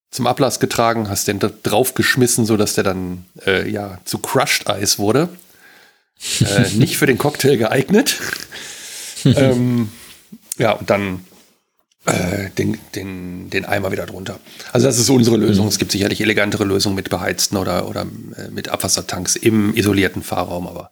zum 0.09 0.27
Ablass 0.27 0.59
getragen, 0.59 1.09
hast 1.09 1.27
den 1.27 1.39
da 1.39 1.49
draufgeschmissen, 1.63 2.45
sodass 2.45 2.75
der 2.75 2.83
dann 2.83 3.25
äh, 3.45 3.69
ja 3.69 3.99
zu 4.05 4.19
Crushed 4.19 4.69
Eis 4.69 4.99
wurde. 4.99 5.27
äh, 6.39 6.69
nicht 6.75 6.97
für 6.97 7.07
den 7.07 7.17
Cocktail 7.17 7.57
geeignet. 7.57 8.19
ähm, 9.25 9.91
ja, 10.57 10.71
und 10.71 10.89
dann 10.89 11.25
äh, 12.05 12.49
den, 12.57 12.77
den, 12.95 13.49
den 13.49 13.65
Eimer 13.65 13.91
wieder 13.91 14.05
drunter. 14.05 14.39
Also 14.71 14.87
das 14.87 14.99
ist 14.99 15.09
unsere 15.09 15.37
Lösung. 15.37 15.65
Mhm. 15.65 15.69
Es 15.69 15.79
gibt 15.79 15.91
sicherlich 15.91 16.21
elegantere 16.21 16.65
Lösungen 16.65 16.95
mit 16.95 17.09
beheizten 17.09 17.57
oder, 17.57 17.87
oder 17.87 18.01
äh, 18.01 18.49
mit 18.51 18.69
Abwassertanks 18.69 19.35
im 19.35 19.75
isolierten 19.75 20.21
Fahrraum, 20.21 20.67
aber 20.67 20.91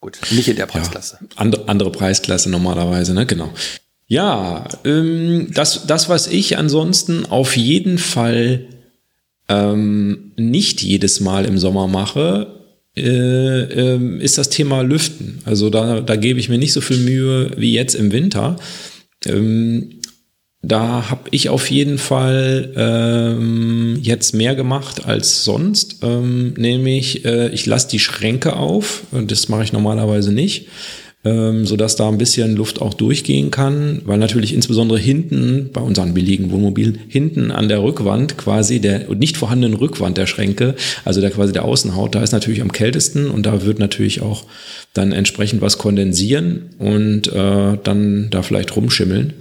gut, 0.00 0.18
nicht 0.30 0.48
in 0.48 0.56
der 0.56 0.66
Preisklasse. 0.66 1.18
Ja, 1.20 1.26
andere, 1.36 1.68
andere 1.68 1.90
Preisklasse 1.90 2.50
normalerweise, 2.50 3.14
ne? 3.14 3.26
Genau. 3.26 3.52
Ja, 4.06 4.68
ähm, 4.84 5.48
das, 5.52 5.86
das, 5.86 6.08
was 6.08 6.26
ich 6.26 6.58
ansonsten 6.58 7.26
auf 7.26 7.56
jeden 7.56 7.98
Fall 7.98 8.66
ähm, 9.48 10.32
nicht 10.36 10.82
jedes 10.82 11.20
Mal 11.20 11.46
im 11.46 11.58
Sommer 11.58 11.88
mache, 11.88 12.60
äh, 12.96 13.00
äh, 13.02 14.18
ist 14.22 14.38
das 14.38 14.50
Thema 14.50 14.82
Lüften. 14.82 15.40
Also 15.44 15.68
da, 15.68 16.00
da 16.00 16.16
gebe 16.16 16.38
ich 16.38 16.48
mir 16.48 16.58
nicht 16.58 16.72
so 16.72 16.80
viel 16.80 16.98
Mühe 16.98 17.50
wie 17.56 17.72
jetzt 17.72 17.94
im 17.94 18.12
Winter. 18.12 18.56
Ähm, 19.26 20.00
da 20.66 21.10
habe 21.10 21.28
ich 21.30 21.48
auf 21.48 21.70
jeden 21.70 21.98
Fall 21.98 22.72
ähm, 22.76 23.98
jetzt 24.00 24.34
mehr 24.34 24.54
gemacht 24.54 25.06
als 25.06 25.44
sonst, 25.44 25.98
ähm, 26.02 26.54
nämlich 26.56 27.24
äh, 27.24 27.48
ich 27.50 27.66
lasse 27.66 27.88
die 27.88 27.98
Schränke 27.98 28.56
auf, 28.56 29.02
das 29.12 29.48
mache 29.48 29.64
ich 29.64 29.72
normalerweise 29.72 30.32
nicht, 30.32 30.68
ähm, 31.24 31.64
sodass 31.66 31.96
da 31.96 32.08
ein 32.08 32.18
bisschen 32.18 32.54
Luft 32.56 32.80
auch 32.82 32.94
durchgehen 32.94 33.50
kann, 33.50 34.02
weil 34.04 34.18
natürlich 34.18 34.54
insbesondere 34.54 34.98
hinten 34.98 35.70
bei 35.72 35.80
unseren 35.80 36.14
billigen 36.14 36.50
Wohnmobilen, 36.50 36.98
hinten 37.08 37.50
an 37.50 37.68
der 37.68 37.82
Rückwand 37.82 38.36
quasi 38.36 38.80
der 38.80 39.08
nicht 39.14 39.36
vorhandenen 39.36 39.76
Rückwand 39.76 40.18
der 40.18 40.26
Schränke, 40.26 40.74
also 41.04 41.20
der 41.20 41.30
quasi 41.30 41.52
der 41.52 41.64
Außenhaut, 41.64 42.14
da 42.14 42.22
ist 42.22 42.32
natürlich 42.32 42.62
am 42.62 42.72
kältesten 42.72 43.30
und 43.30 43.46
da 43.46 43.64
wird 43.64 43.78
natürlich 43.78 44.22
auch 44.22 44.44
dann 44.92 45.12
entsprechend 45.12 45.62
was 45.62 45.78
kondensieren 45.78 46.70
und 46.78 47.32
äh, 47.32 47.78
dann 47.82 48.28
da 48.30 48.42
vielleicht 48.42 48.76
rumschimmeln. 48.76 49.32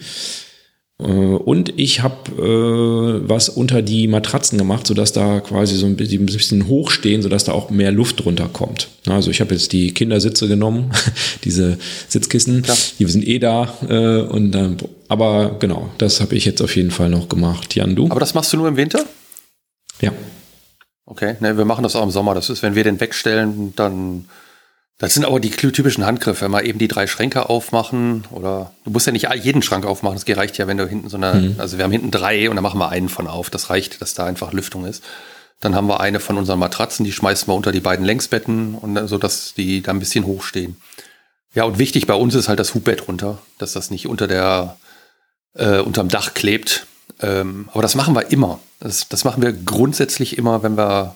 Äh, 1.03 1.07
und 1.07 1.77
ich 1.77 2.01
habe 2.01 2.31
äh, 2.31 3.29
was 3.29 3.49
unter 3.49 3.81
die 3.81 4.07
Matratzen 4.07 4.57
gemacht, 4.57 4.87
sodass 4.87 5.11
da 5.11 5.41
quasi 5.41 5.75
so 5.75 5.85
ein 5.85 5.95
bisschen 5.95 6.67
hochstehen, 6.67 7.21
sodass 7.21 7.43
da 7.43 7.51
auch 7.51 7.69
mehr 7.69 7.91
Luft 7.91 8.23
drunter 8.23 8.49
kommt. 8.51 8.87
Also 9.07 9.29
ich 9.29 9.41
habe 9.41 9.53
jetzt 9.53 9.73
die 9.73 9.93
Kindersitze 9.93 10.47
genommen, 10.47 10.91
diese 11.43 11.77
Sitzkissen, 12.07 12.63
ja. 12.65 12.73
die 12.99 13.05
sind 13.05 13.27
eh 13.27 13.39
da. 13.39 13.73
Äh, 13.87 14.21
und 14.21 14.51
dann, 14.51 14.77
aber 15.09 15.57
genau, 15.59 15.89
das 15.97 16.21
habe 16.21 16.35
ich 16.35 16.45
jetzt 16.45 16.61
auf 16.61 16.75
jeden 16.75 16.91
Fall 16.91 17.09
noch 17.09 17.29
gemacht. 17.29 17.75
Jan, 17.75 17.95
du? 17.95 18.05
Aber 18.09 18.19
das 18.19 18.33
machst 18.33 18.53
du 18.53 18.57
nur 18.57 18.67
im 18.67 18.77
Winter? 18.77 19.05
Ja. 20.01 20.11
Okay, 21.05 21.35
ne, 21.41 21.57
wir 21.57 21.65
machen 21.65 21.83
das 21.83 21.95
auch 21.95 22.03
im 22.03 22.11
Sommer. 22.11 22.33
Das 22.33 22.49
ist, 22.49 22.63
wenn 22.63 22.75
wir 22.75 22.83
den 22.83 22.99
wegstellen, 22.99 23.73
dann 23.75 24.25
das 24.99 25.13
sind 25.13 25.25
aber 25.25 25.39
die 25.39 25.49
typischen 25.49 26.05
Handgriffe. 26.05 26.47
Mal 26.49 26.65
eben 26.65 26.79
die 26.79 26.87
drei 26.87 27.07
Schränke 27.07 27.49
aufmachen 27.49 28.25
oder 28.31 28.71
du 28.85 28.91
musst 28.91 29.07
ja 29.07 29.11
nicht 29.11 29.27
jeden 29.41 29.61
Schrank 29.61 29.85
aufmachen. 29.85 30.17
Das 30.23 30.37
reicht 30.37 30.57
ja, 30.57 30.67
wenn 30.67 30.77
du 30.77 30.87
hinten 30.87 31.09
so 31.09 31.17
eine, 31.17 31.33
mhm. 31.33 31.55
also 31.59 31.77
wir 31.77 31.83
haben 31.83 31.91
hinten 31.91 32.11
drei 32.11 32.49
und 32.49 32.55
dann 32.55 32.63
machen 32.63 32.79
wir 32.79 32.89
einen 32.89 33.09
von 33.09 33.27
auf. 33.27 33.49
Das 33.49 33.69
reicht, 33.69 34.01
dass 34.01 34.13
da 34.13 34.25
einfach 34.25 34.53
Lüftung 34.53 34.85
ist. 34.85 35.03
Dann 35.59 35.75
haben 35.75 35.87
wir 35.87 35.99
eine 35.99 36.19
von 36.19 36.37
unseren 36.37 36.59
Matratzen, 36.59 37.05
die 37.05 37.11
schmeißen 37.11 37.47
wir 37.47 37.55
unter 37.55 37.71
die 37.71 37.79
beiden 37.79 38.05
Längsbetten 38.05 38.75
und 38.75 39.07
so, 39.07 39.17
dass 39.17 39.53
die 39.53 39.81
da 39.81 39.91
ein 39.91 39.99
bisschen 39.99 40.25
hochstehen. 40.25 40.77
Ja, 41.53 41.63
und 41.63 41.79
wichtig 41.79 42.07
bei 42.07 42.15
uns 42.15 42.35
ist 42.35 42.49
halt 42.49 42.59
das 42.59 42.73
Hubbett 42.73 43.07
runter, 43.07 43.39
dass 43.57 43.73
das 43.73 43.91
nicht 43.91 44.07
unter 44.07 44.27
der, 44.27 44.77
äh, 45.53 45.79
unterm 45.79 46.09
Dach 46.09 46.33
klebt. 46.33 46.87
Ähm, 47.21 47.69
aber 47.71 47.81
das 47.81 47.95
machen 47.95 48.15
wir 48.15 48.31
immer. 48.31 48.59
Das, 48.79 49.07
das 49.07 49.23
machen 49.23 49.41
wir 49.41 49.53
grundsätzlich 49.53 50.37
immer, 50.37 50.63
wenn 50.63 50.75
wir 50.77 51.15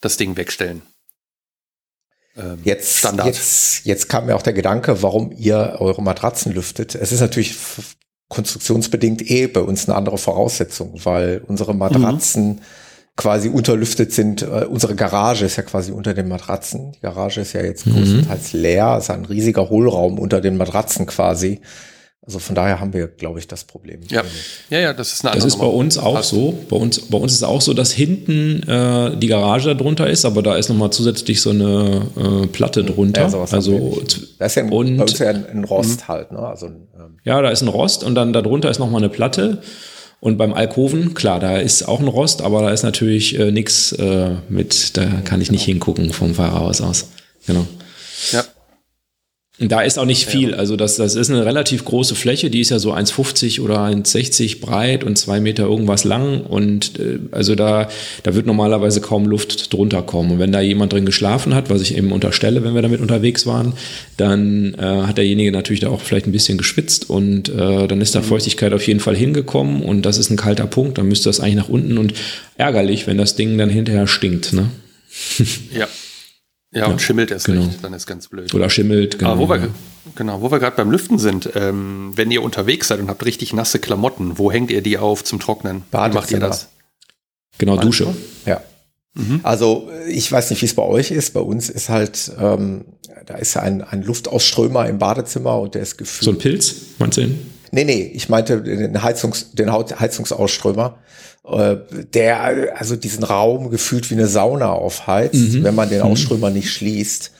das 0.00 0.16
Ding 0.16 0.36
wegstellen. 0.36 0.82
Ähm, 2.36 2.58
jetzt, 2.64 2.98
Standard. 2.98 3.26
Jetzt, 3.26 3.84
jetzt 3.84 4.08
kam 4.08 4.26
mir 4.26 4.36
auch 4.36 4.42
der 4.42 4.52
Gedanke, 4.52 5.02
warum 5.02 5.32
ihr 5.32 5.76
eure 5.78 6.02
Matratzen 6.02 6.52
lüftet. 6.52 6.94
Es 6.94 7.12
ist 7.12 7.20
natürlich 7.20 7.56
konstruktionsbedingt 8.28 9.22
eh 9.30 9.46
bei 9.46 9.60
uns 9.60 9.88
eine 9.88 9.96
andere 9.96 10.18
Voraussetzung, 10.18 11.00
weil 11.04 11.42
unsere 11.46 11.74
Matratzen 11.74 12.46
mhm. 12.48 12.60
quasi 13.16 13.48
unterlüftet 13.48 14.12
sind. 14.12 14.42
Äh, 14.42 14.66
unsere 14.68 14.94
Garage 14.94 15.44
ist 15.44 15.56
ja 15.56 15.62
quasi 15.62 15.92
unter 15.92 16.14
den 16.14 16.28
Matratzen. 16.28 16.92
Die 16.92 17.00
Garage 17.00 17.40
ist 17.40 17.52
ja 17.52 17.62
jetzt 17.62 17.86
mhm. 17.86 17.92
größtenteils 17.92 18.52
leer, 18.52 18.98
ist 18.98 19.10
ein 19.10 19.24
riesiger 19.24 19.70
Hohlraum 19.70 20.18
unter 20.18 20.40
den 20.40 20.56
Matratzen 20.56 21.06
quasi. 21.06 21.60
Also 22.26 22.38
von 22.38 22.54
daher 22.54 22.80
haben 22.80 22.94
wir, 22.94 23.06
glaube 23.06 23.38
ich, 23.38 23.48
das 23.48 23.64
Problem. 23.64 24.00
Ja, 24.08 24.22
ja, 24.70 24.78
ja 24.78 24.92
das 24.94 25.12
ist 25.12 25.26
eine 25.26 25.34
Das 25.34 25.44
ist 25.44 25.58
bei 25.58 25.66
uns 25.66 25.98
auch 25.98 26.22
so. 26.22 26.58
Bei 26.70 26.76
uns, 26.76 27.00
bei 27.00 27.18
uns 27.18 27.32
ist 27.32 27.38
es 27.38 27.44
auch 27.44 27.60
so, 27.60 27.74
dass 27.74 27.92
hinten 27.92 28.62
äh, 28.66 29.14
die 29.16 29.26
Garage 29.26 29.76
darunter 29.76 30.08
ist, 30.08 30.24
aber 30.24 30.42
da 30.42 30.56
ist 30.56 30.70
nochmal 30.70 30.90
zusätzlich 30.90 31.42
so 31.42 31.50
eine 31.50 32.06
äh, 32.16 32.46
Platte 32.46 32.82
drunter. 32.82 33.28
Ja, 33.28 33.46
also 33.50 34.02
da 34.38 34.46
ist 34.46 34.54
ja 34.54 34.62
ein, 34.62 34.72
und, 34.72 34.96
bei 34.96 35.02
uns 35.02 35.18
ja 35.18 35.28
ein, 35.28 35.46
ein 35.46 35.64
Rost 35.64 36.00
mh. 36.00 36.08
halt. 36.08 36.32
Ne? 36.32 36.38
Also, 36.38 36.66
ähm, 36.66 37.18
ja, 37.24 37.42
da 37.42 37.50
ist 37.50 37.60
ein 37.60 37.68
Rost 37.68 38.02
und 38.04 38.14
dann 38.14 38.32
darunter 38.32 38.70
ist 38.70 38.78
nochmal 38.78 39.02
eine 39.02 39.10
Platte. 39.10 39.58
Und 40.20 40.38
beim 40.38 40.54
Alkoven, 40.54 41.12
klar, 41.12 41.38
da 41.38 41.58
ist 41.58 41.86
auch 41.86 42.00
ein 42.00 42.08
Rost, 42.08 42.40
aber 42.40 42.62
da 42.62 42.70
ist 42.70 42.84
natürlich 42.84 43.38
äh, 43.38 43.52
nichts 43.52 43.92
äh, 43.92 44.30
mit, 44.48 44.96
da 44.96 45.04
kann 45.22 45.42
ich 45.42 45.50
nicht 45.50 45.66
genau. 45.66 45.74
hingucken 45.74 46.12
vom 46.14 46.34
Fahrerhaus 46.34 46.80
aus. 46.80 47.08
Genau. 47.46 47.66
Ja. 48.32 48.42
Da 49.60 49.82
ist 49.82 50.00
auch 50.00 50.04
nicht 50.04 50.26
viel. 50.26 50.52
Also 50.52 50.74
das, 50.74 50.96
das 50.96 51.14
ist 51.14 51.30
eine 51.30 51.46
relativ 51.46 51.84
große 51.84 52.16
Fläche, 52.16 52.50
die 52.50 52.58
ist 52.58 52.70
ja 52.70 52.80
so 52.80 52.92
1,50 52.92 53.60
oder 53.60 53.78
1,60 53.78 54.60
breit 54.60 55.04
und 55.04 55.16
zwei 55.16 55.38
Meter 55.38 55.62
irgendwas 55.62 56.02
lang. 56.02 56.40
Und 56.40 56.98
äh, 56.98 57.20
also 57.30 57.54
da, 57.54 57.88
da 58.24 58.34
wird 58.34 58.46
normalerweise 58.46 59.00
kaum 59.00 59.26
Luft 59.26 59.72
drunter 59.72 60.02
kommen. 60.02 60.32
Und 60.32 60.38
wenn 60.40 60.50
da 60.50 60.60
jemand 60.60 60.92
drin 60.92 61.06
geschlafen 61.06 61.54
hat, 61.54 61.70
was 61.70 61.82
ich 61.82 61.96
eben 61.96 62.10
unterstelle, 62.10 62.64
wenn 62.64 62.74
wir 62.74 62.82
damit 62.82 63.00
unterwegs 63.00 63.46
waren, 63.46 63.74
dann 64.16 64.74
äh, 64.74 64.82
hat 65.06 65.18
derjenige 65.18 65.52
natürlich 65.52 65.80
da 65.80 65.88
auch 65.88 66.00
vielleicht 66.00 66.26
ein 66.26 66.32
bisschen 66.32 66.58
geschwitzt 66.58 67.08
und 67.08 67.48
äh, 67.48 67.86
dann 67.86 68.00
ist 68.00 68.16
da 68.16 68.20
mhm. 68.20 68.24
Feuchtigkeit 68.24 68.72
auf 68.72 68.84
jeden 68.88 69.00
Fall 69.00 69.14
hingekommen 69.14 69.82
und 69.82 70.02
das 70.02 70.18
ist 70.18 70.30
ein 70.30 70.36
kalter 70.36 70.66
Punkt, 70.66 70.98
dann 70.98 71.06
müsste 71.06 71.28
das 71.28 71.38
eigentlich 71.38 71.54
nach 71.54 71.68
unten 71.68 71.96
und 71.98 72.14
ärgerlich, 72.58 73.06
wenn 73.06 73.18
das 73.18 73.36
Ding 73.36 73.56
dann 73.56 73.70
hinterher 73.70 74.08
stinkt. 74.08 74.52
Ne? 74.52 74.70
Ja. 75.72 75.86
Ja, 76.74 76.86
und 76.86 77.00
schimmelt 77.00 77.30
erst 77.30 77.46
genau. 77.46 77.62
recht, 77.64 77.78
dann 77.82 77.92
ist 77.92 78.06
ganz 78.06 78.28
blöd. 78.28 78.52
Oder 78.52 78.68
schimmelt, 78.68 79.18
genau. 79.18 79.32
Aber 79.32 79.40
wo 79.40 79.48
wir, 79.48 79.68
genau, 80.16 80.42
wo 80.42 80.50
wir 80.50 80.58
gerade 80.58 80.76
beim 80.76 80.90
Lüften 80.90 81.18
sind, 81.18 81.50
ähm, 81.54 82.12
wenn 82.16 82.30
ihr 82.32 82.42
unterwegs 82.42 82.88
seid 82.88 82.98
und 82.98 83.08
habt 83.08 83.24
richtig 83.24 83.52
nasse 83.52 83.78
Klamotten, 83.78 84.38
wo 84.38 84.50
hängt 84.50 84.70
ihr 84.72 84.82
die 84.82 84.98
auf 84.98 85.22
zum 85.22 85.38
Trocknen? 85.38 85.84
Wie 85.92 85.96
macht 85.96 86.32
ihr 86.32 86.40
das? 86.40 86.68
Genau, 87.58 87.76
Dusche. 87.76 88.14
Ja. 88.44 88.60
Mhm. 89.14 89.40
Also 89.44 89.88
ich 90.08 90.30
weiß 90.30 90.50
nicht, 90.50 90.62
wie 90.62 90.66
es 90.66 90.74
bei 90.74 90.82
euch 90.82 91.12
ist. 91.12 91.34
Bei 91.34 91.40
uns 91.40 91.70
ist 91.70 91.88
halt, 91.88 92.32
ähm, 92.40 92.84
da 93.26 93.36
ist 93.36 93.56
ein, 93.56 93.80
ein 93.82 94.02
Luftausströmer 94.02 94.88
im 94.88 94.98
Badezimmer 94.98 95.60
und 95.60 95.76
der 95.76 95.82
ist 95.82 95.96
gefühlt. 95.96 96.24
So 96.24 96.30
ein 96.32 96.38
Pilz, 96.38 96.74
meinst 96.98 97.18
du? 97.18 97.28
Nee, 97.74 97.84
nee, 97.84 98.10
ich 98.14 98.28
meinte 98.28 98.62
den, 98.62 99.02
Heizungs, 99.02 99.50
den 99.52 99.72
Heizungsausströmer. 99.72 100.98
Äh, 101.46 101.76
der 102.14 102.78
also 102.78 102.96
diesen 102.96 103.24
Raum 103.24 103.68
gefühlt 103.68 104.08
wie 104.10 104.14
eine 104.14 104.28
Sauna 104.28 104.72
aufheizt, 104.72 105.34
mhm. 105.34 105.64
wenn 105.64 105.74
man 105.74 105.90
den 105.90 105.98
mhm. 105.98 106.06
Ausströmer 106.06 106.50
nicht 106.50 106.72
schließt. 106.72 107.32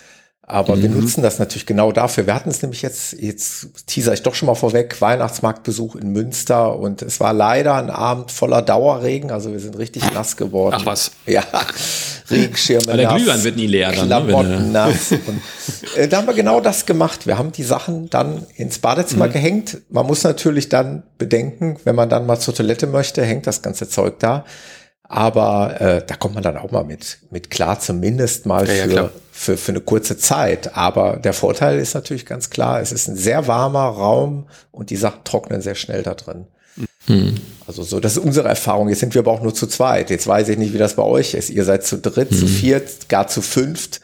Aber 0.46 0.76
mhm. 0.76 0.82
wir 0.82 0.88
nutzen 0.90 1.22
das 1.22 1.38
natürlich 1.38 1.64
genau 1.64 1.90
dafür. 1.90 2.26
Wir 2.26 2.34
hatten 2.34 2.50
es 2.50 2.60
nämlich 2.60 2.82
jetzt, 2.82 3.14
jetzt 3.14 3.86
teaser 3.86 4.12
ich 4.12 4.22
doch 4.22 4.34
schon 4.34 4.46
mal 4.46 4.54
vorweg, 4.54 5.00
Weihnachtsmarktbesuch 5.00 5.96
in 5.96 6.12
Münster 6.12 6.78
und 6.78 7.00
es 7.00 7.18
war 7.18 7.32
leider 7.32 7.76
ein 7.76 7.88
Abend 7.88 8.30
voller 8.30 8.60
Dauerregen, 8.60 9.30
also 9.30 9.52
wir 9.52 9.60
sind 9.60 9.78
richtig 9.78 10.02
nass 10.12 10.36
geworden. 10.36 10.76
Ach 10.78 10.84
was. 10.84 11.12
Ja, 11.24 11.42
Regenschirme 12.30 12.88
Aber 12.88 12.96
der 12.98 13.08
nass, 13.08 13.16
Glühwein 13.16 13.44
wird 13.44 13.56
nie 13.56 13.66
leer 13.66 13.92
dann, 13.92 14.08
ne, 14.08 14.16
Klamotten 14.16 14.50
ne? 14.50 14.70
nass. 14.70 15.12
Und, 15.12 15.40
äh, 15.96 16.08
da 16.08 16.18
haben 16.18 16.26
wir 16.26 16.34
genau 16.34 16.60
das 16.60 16.84
gemacht. 16.84 17.26
Wir 17.26 17.38
haben 17.38 17.50
die 17.50 17.64
Sachen 17.64 18.10
dann 18.10 18.44
ins 18.56 18.78
Badezimmer 18.78 19.28
mhm. 19.28 19.32
gehängt. 19.32 19.78
Man 19.88 20.06
muss 20.06 20.24
natürlich 20.24 20.68
dann 20.68 21.04
bedenken, 21.16 21.78
wenn 21.84 21.96
man 21.96 22.10
dann 22.10 22.26
mal 22.26 22.38
zur 22.38 22.54
Toilette 22.54 22.86
möchte, 22.86 23.24
hängt 23.24 23.46
das 23.46 23.62
ganze 23.62 23.88
Zeug 23.88 24.18
da. 24.18 24.44
Aber 25.04 25.80
äh, 25.80 26.02
da 26.06 26.16
kommt 26.16 26.34
man 26.34 26.42
dann 26.42 26.58
auch 26.58 26.70
mal 26.70 26.84
mit, 26.84 27.18
mit 27.30 27.50
klar, 27.50 27.80
zumindest 27.80 28.46
mal 28.46 28.68
ja, 28.68 28.84
für, 28.84 28.94
ja, 28.94 29.10
für, 29.36 29.56
für 29.56 29.72
eine 29.72 29.80
kurze 29.80 30.16
Zeit. 30.16 30.76
Aber 30.76 31.16
der 31.16 31.32
Vorteil 31.32 31.80
ist 31.80 31.94
natürlich 31.94 32.24
ganz 32.24 32.50
klar, 32.50 32.80
es 32.80 32.92
ist 32.92 33.08
ein 33.08 33.16
sehr 33.16 33.48
warmer 33.48 33.88
Raum 33.88 34.46
und 34.70 34.90
die 34.90 34.96
Sachen 34.96 35.24
trocknen 35.24 35.60
sehr 35.60 35.74
schnell 35.74 36.04
da 36.04 36.14
drin. 36.14 36.46
Mhm. 37.08 37.34
Also 37.66 37.82
so, 37.82 37.98
das 37.98 38.16
ist 38.16 38.24
unsere 38.24 38.48
Erfahrung. 38.48 38.88
Jetzt 38.88 39.00
sind 39.00 39.12
wir 39.12 39.20
aber 39.20 39.32
auch 39.32 39.42
nur 39.42 39.52
zu 39.52 39.66
zweit. 39.66 40.10
Jetzt 40.10 40.28
weiß 40.28 40.48
ich 40.50 40.56
nicht, 40.58 40.72
wie 40.72 40.78
das 40.78 40.94
bei 40.94 41.02
euch 41.02 41.34
ist. 41.34 41.50
Ihr 41.50 41.64
seid 41.64 41.84
zu 41.84 41.98
dritt, 41.98 42.30
mhm. 42.30 42.36
zu 42.36 42.46
viert, 42.46 43.08
gar 43.08 43.26
zu 43.26 43.42
fünft. 43.42 44.00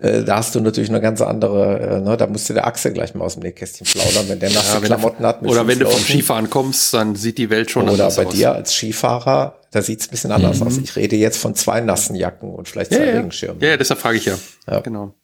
Äh, 0.00 0.22
da 0.22 0.36
hast 0.36 0.54
du 0.54 0.60
natürlich 0.60 0.90
eine 0.90 1.00
ganz 1.00 1.20
andere, 1.20 1.80
äh, 1.80 2.00
ne, 2.00 2.16
da 2.16 2.28
musst 2.28 2.48
du 2.48 2.54
der 2.54 2.68
Achse 2.68 2.92
gleich 2.92 3.14
mal 3.14 3.24
aus 3.24 3.34
dem 3.34 3.42
Nähkästchen 3.42 3.84
plaudern, 3.84 4.28
wenn 4.28 4.38
der 4.38 4.50
nasse 4.50 4.74
ja, 4.74 4.80
Klamotten 4.80 5.26
hat. 5.26 5.42
oder 5.42 5.66
wenn 5.66 5.80
du 5.80 5.86
vom 5.86 6.00
Skifahren 6.00 6.48
kommst, 6.48 6.94
dann 6.94 7.16
sieht 7.16 7.36
die 7.36 7.50
Welt 7.50 7.70
schon 7.70 7.82
oder 7.82 7.92
anders 7.92 8.12
aus. 8.12 8.18
Oder 8.18 8.26
bei 8.26 8.36
dir 8.36 8.52
als 8.52 8.74
Skifahrer, 8.74 9.58
da 9.72 9.82
sieht 9.82 10.00
es 10.00 10.06
ein 10.06 10.10
bisschen 10.12 10.30
anders 10.30 10.60
mhm. 10.60 10.68
aus. 10.68 10.78
Ich 10.78 10.94
rede 10.94 11.16
jetzt 11.16 11.38
von 11.38 11.56
zwei 11.56 11.80
nassen 11.80 12.14
Jacken 12.14 12.54
und 12.54 12.68
vielleicht 12.68 12.92
zwei 12.92 13.06
ja, 13.06 13.16
Regenschirmen. 13.16 13.60
Ja, 13.60 13.76
deshalb 13.76 13.98
frage 13.98 14.18
ich 14.18 14.26
ja. 14.26 14.34
ja. 14.70 14.80
Genau. 14.80 15.14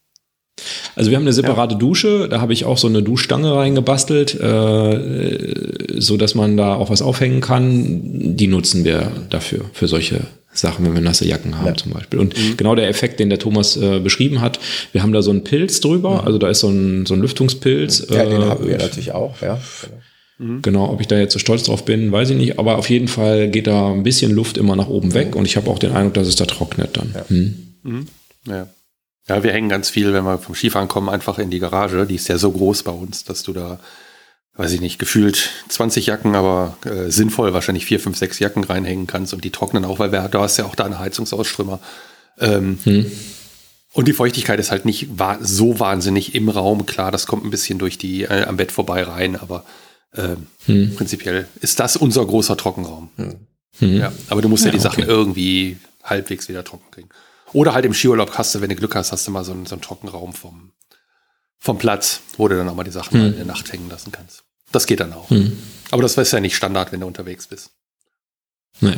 Also 0.97 1.11
wir 1.11 1.19
haben 1.19 1.25
eine 1.25 1.33
separate 1.33 1.75
ja. 1.75 1.79
Dusche, 1.79 2.29
da 2.29 2.41
habe 2.41 2.53
ich 2.53 2.65
auch 2.65 2.79
so 2.79 2.89
eine 2.89 3.03
Duschstange 3.03 3.55
reingebastelt, 3.55 4.35
äh, 4.41 6.01
so 6.01 6.17
dass 6.17 6.35
man 6.35 6.57
da 6.57 6.75
auch 6.75 6.91
was 6.91 7.03
aufhängen 7.03 7.41
kann. 7.41 8.37
Die 8.37 8.49
nutzen 8.49 8.85
wir 8.85 9.11
dafür, 9.31 9.67
für 9.73 9.87
solche 9.87 10.21
Sachen, 10.55 10.85
wenn 10.85 10.95
wir 10.95 11.01
nasse 11.01 11.27
Jacken 11.27 11.59
haben 11.59 11.67
ja. 11.67 11.75
zum 11.75 11.93
Beispiel. 11.93 12.19
Und 12.19 12.37
mhm. 12.37 12.57
genau 12.57 12.75
der 12.75 12.89
Effekt, 12.89 13.21
den 13.21 13.29
der 13.29 13.39
Thomas 13.39 13.77
äh, 13.77 14.01
beschrieben 14.01 14.41
hat, 14.41 14.59
wir 14.93 15.03
haben 15.03 15.13
da 15.13 15.23
so 15.23 15.31
einen 15.31 15.45
Pilz 15.45 15.81
drüber, 15.81 16.23
mhm. 16.23 16.27
also 16.27 16.39
da 16.39 16.49
ist 16.49 16.61
so 16.61 16.69
ein, 16.69 17.07
so 17.07 17.15
ein 17.15 17.21
Lüftungspilz. 17.21 18.07
Ja, 18.11 18.25
den 18.25 18.43
äh, 18.43 18.45
haben 18.45 18.67
wir 18.67 18.79
natürlich 18.79 19.13
auch, 19.13 19.41
ja. 19.43 19.61
Genau. 19.83 20.03
Mhm. 20.39 20.63
Genau, 20.63 20.91
ob 20.91 21.01
ich 21.01 21.07
da 21.07 21.17
jetzt 21.17 21.33
so 21.33 21.39
stolz 21.39 21.65
drauf 21.65 21.85
bin, 21.85 22.11
weiß 22.11 22.31
ich 22.31 22.37
nicht, 22.37 22.59
aber 22.59 22.79
auf 22.79 22.91
jeden 22.91 23.09
Fall 23.09 23.49
geht 23.49 23.67
da 23.67 23.93
ein 23.93 24.03
bisschen 24.03 24.33
Luft 24.33 24.57
immer 24.57 24.75
nach 24.75 24.89
oben 24.89 25.15
weg 25.15 25.37
und 25.37 25.45
ich 25.45 25.57
habe 25.57 25.71
auch 25.71 25.79
den 25.79 25.93
Eindruck, 25.93 26.15
dass 26.15 26.27
es 26.27 26.37
da 26.37 26.45
trocknet 26.45 26.97
dann. 26.97 27.15
Ja. 27.15 27.25
Mhm. 27.29 27.55
Mhm. 27.83 28.07
ja. 28.49 28.69
Ja, 29.27 29.43
wir 29.43 29.53
hängen 29.53 29.71
ganz 29.71 29.89
viel, 29.89 30.13
wenn 30.13 30.25
wir 30.25 30.37
vom 30.39 30.55
Skifahren 30.55 30.89
kommen, 30.89 31.09
einfach 31.09 31.39
in 31.39 31.49
die 31.49 31.59
Garage. 31.59 32.05
Die 32.07 32.17
ist 32.17 32.29
ja 32.29 32.37
so 32.37 32.51
groß 32.51 32.83
bei 32.83 32.93
uns, 32.93 33.25
dass 33.25 33.43
du 33.43 33.55
da, 33.55 33.81
weiß 34.57 34.73
ich 34.73 34.81
nicht, 34.81 34.99
gefühlt 34.99 35.51
20 35.69 36.07
Jacken, 36.07 36.37
aber 36.37 36.77
äh, 36.85 37.11
sinnvoll 37.11 37.53
wahrscheinlich 37.53 37.87
vier, 37.87 37.99
fünf, 37.99 38.17
sechs 38.17 38.39
Jacken 38.39 38.65
reinhängen 38.65 39.07
kannst 39.07 39.35
und 39.35 39.45
die 39.45 39.51
trocknen 39.51 39.85
auch, 39.85 39.99
weil 39.99 40.13
wir, 40.13 40.29
du 40.29 40.39
hast 40.39 40.57
ja 40.59 40.65
auch 40.65 40.77
da 40.77 40.85
eine 40.85 40.99
Heizungsausströmer. 40.99 41.81
Ähm, 42.39 42.79
hm. 42.85 43.11
Und 43.93 44.09
die 44.09 44.13
Feuchtigkeit 44.13 44.59
ist 44.59 44.71
halt 44.71 44.85
nicht 44.85 45.09
so 45.41 45.79
wahnsinnig 45.79 46.35
im 46.35 46.49
Raum. 46.49 46.85
Klar, 46.87 47.13
das 47.13 47.27
kommt 47.27 47.45
ein 47.45 47.51
bisschen 47.51 47.79
durch 47.79 47.97
die 47.99 48.23
äh, 48.23 48.45
am 48.45 48.57
Bett 48.57 48.73
vorbei 48.73 49.03
rein, 49.03 49.37
aber 49.37 49.65
äh, 50.13 50.37
hm. 50.67 50.95
prinzipiell 50.95 51.49
ist 51.61 51.81
das 51.81 51.97
unser 51.97 52.25
großer 52.25 52.57
Trockenraum. 52.57 53.11
Hm. 53.79 53.97
Ja, 53.97 54.13
aber 54.29 54.41
du 54.41 54.49
musst 54.49 54.65
ja, 54.65 54.69
ja 54.69 54.73
die 54.73 54.85
okay. 54.85 54.89
Sachen 54.89 55.05
irgendwie 55.05 55.79
halbwegs 56.03 56.49
wieder 56.49 56.65
trocken 56.65 56.91
kriegen. 56.93 57.09
Oder 57.53 57.75
halt 57.75 57.85
im 57.85 57.95
Skiurlaub 57.95 58.33
hast 58.37 58.55
du, 58.55 58.61
wenn 58.61 58.69
du 58.69 58.77
Glück 58.77 58.95
hast, 58.95 59.13
hast 59.13 59.27
du 59.27 59.31
mal 59.31 59.45
so 59.45 59.53
einen, 59.53 59.67
so 59.67 59.75
einen 59.75 59.83
Trockenraum 59.83 60.33
vom, 60.33 60.73
vom 61.59 61.79
Platz, 61.79 62.21
wo 62.37 62.49
du 62.49 62.57
dann 62.57 62.69
auch 62.69 62.75
mal 62.75 62.85
die 62.85 62.91
Sachen 62.91 63.21
hm. 63.21 63.27
in 63.29 63.37
der 63.37 63.45
Nacht 63.47 63.73
hängen 63.73 63.89
lassen 63.89 64.13
kannst. 64.13 64.45
Das 64.73 64.87
geht 64.87 65.01
dann 65.01 65.13
auch. 65.13 65.31
Hm. 65.31 65.57
Aber 65.91 66.03
das 66.03 66.17
ist 66.17 66.33
ja 66.33 66.41
nicht 66.41 66.57
Standard, 66.57 66.93
wenn 66.93 67.01
du 67.01 67.07
unterwegs 67.07 67.47
bist. 67.47 67.71
Nee. 68.81 68.97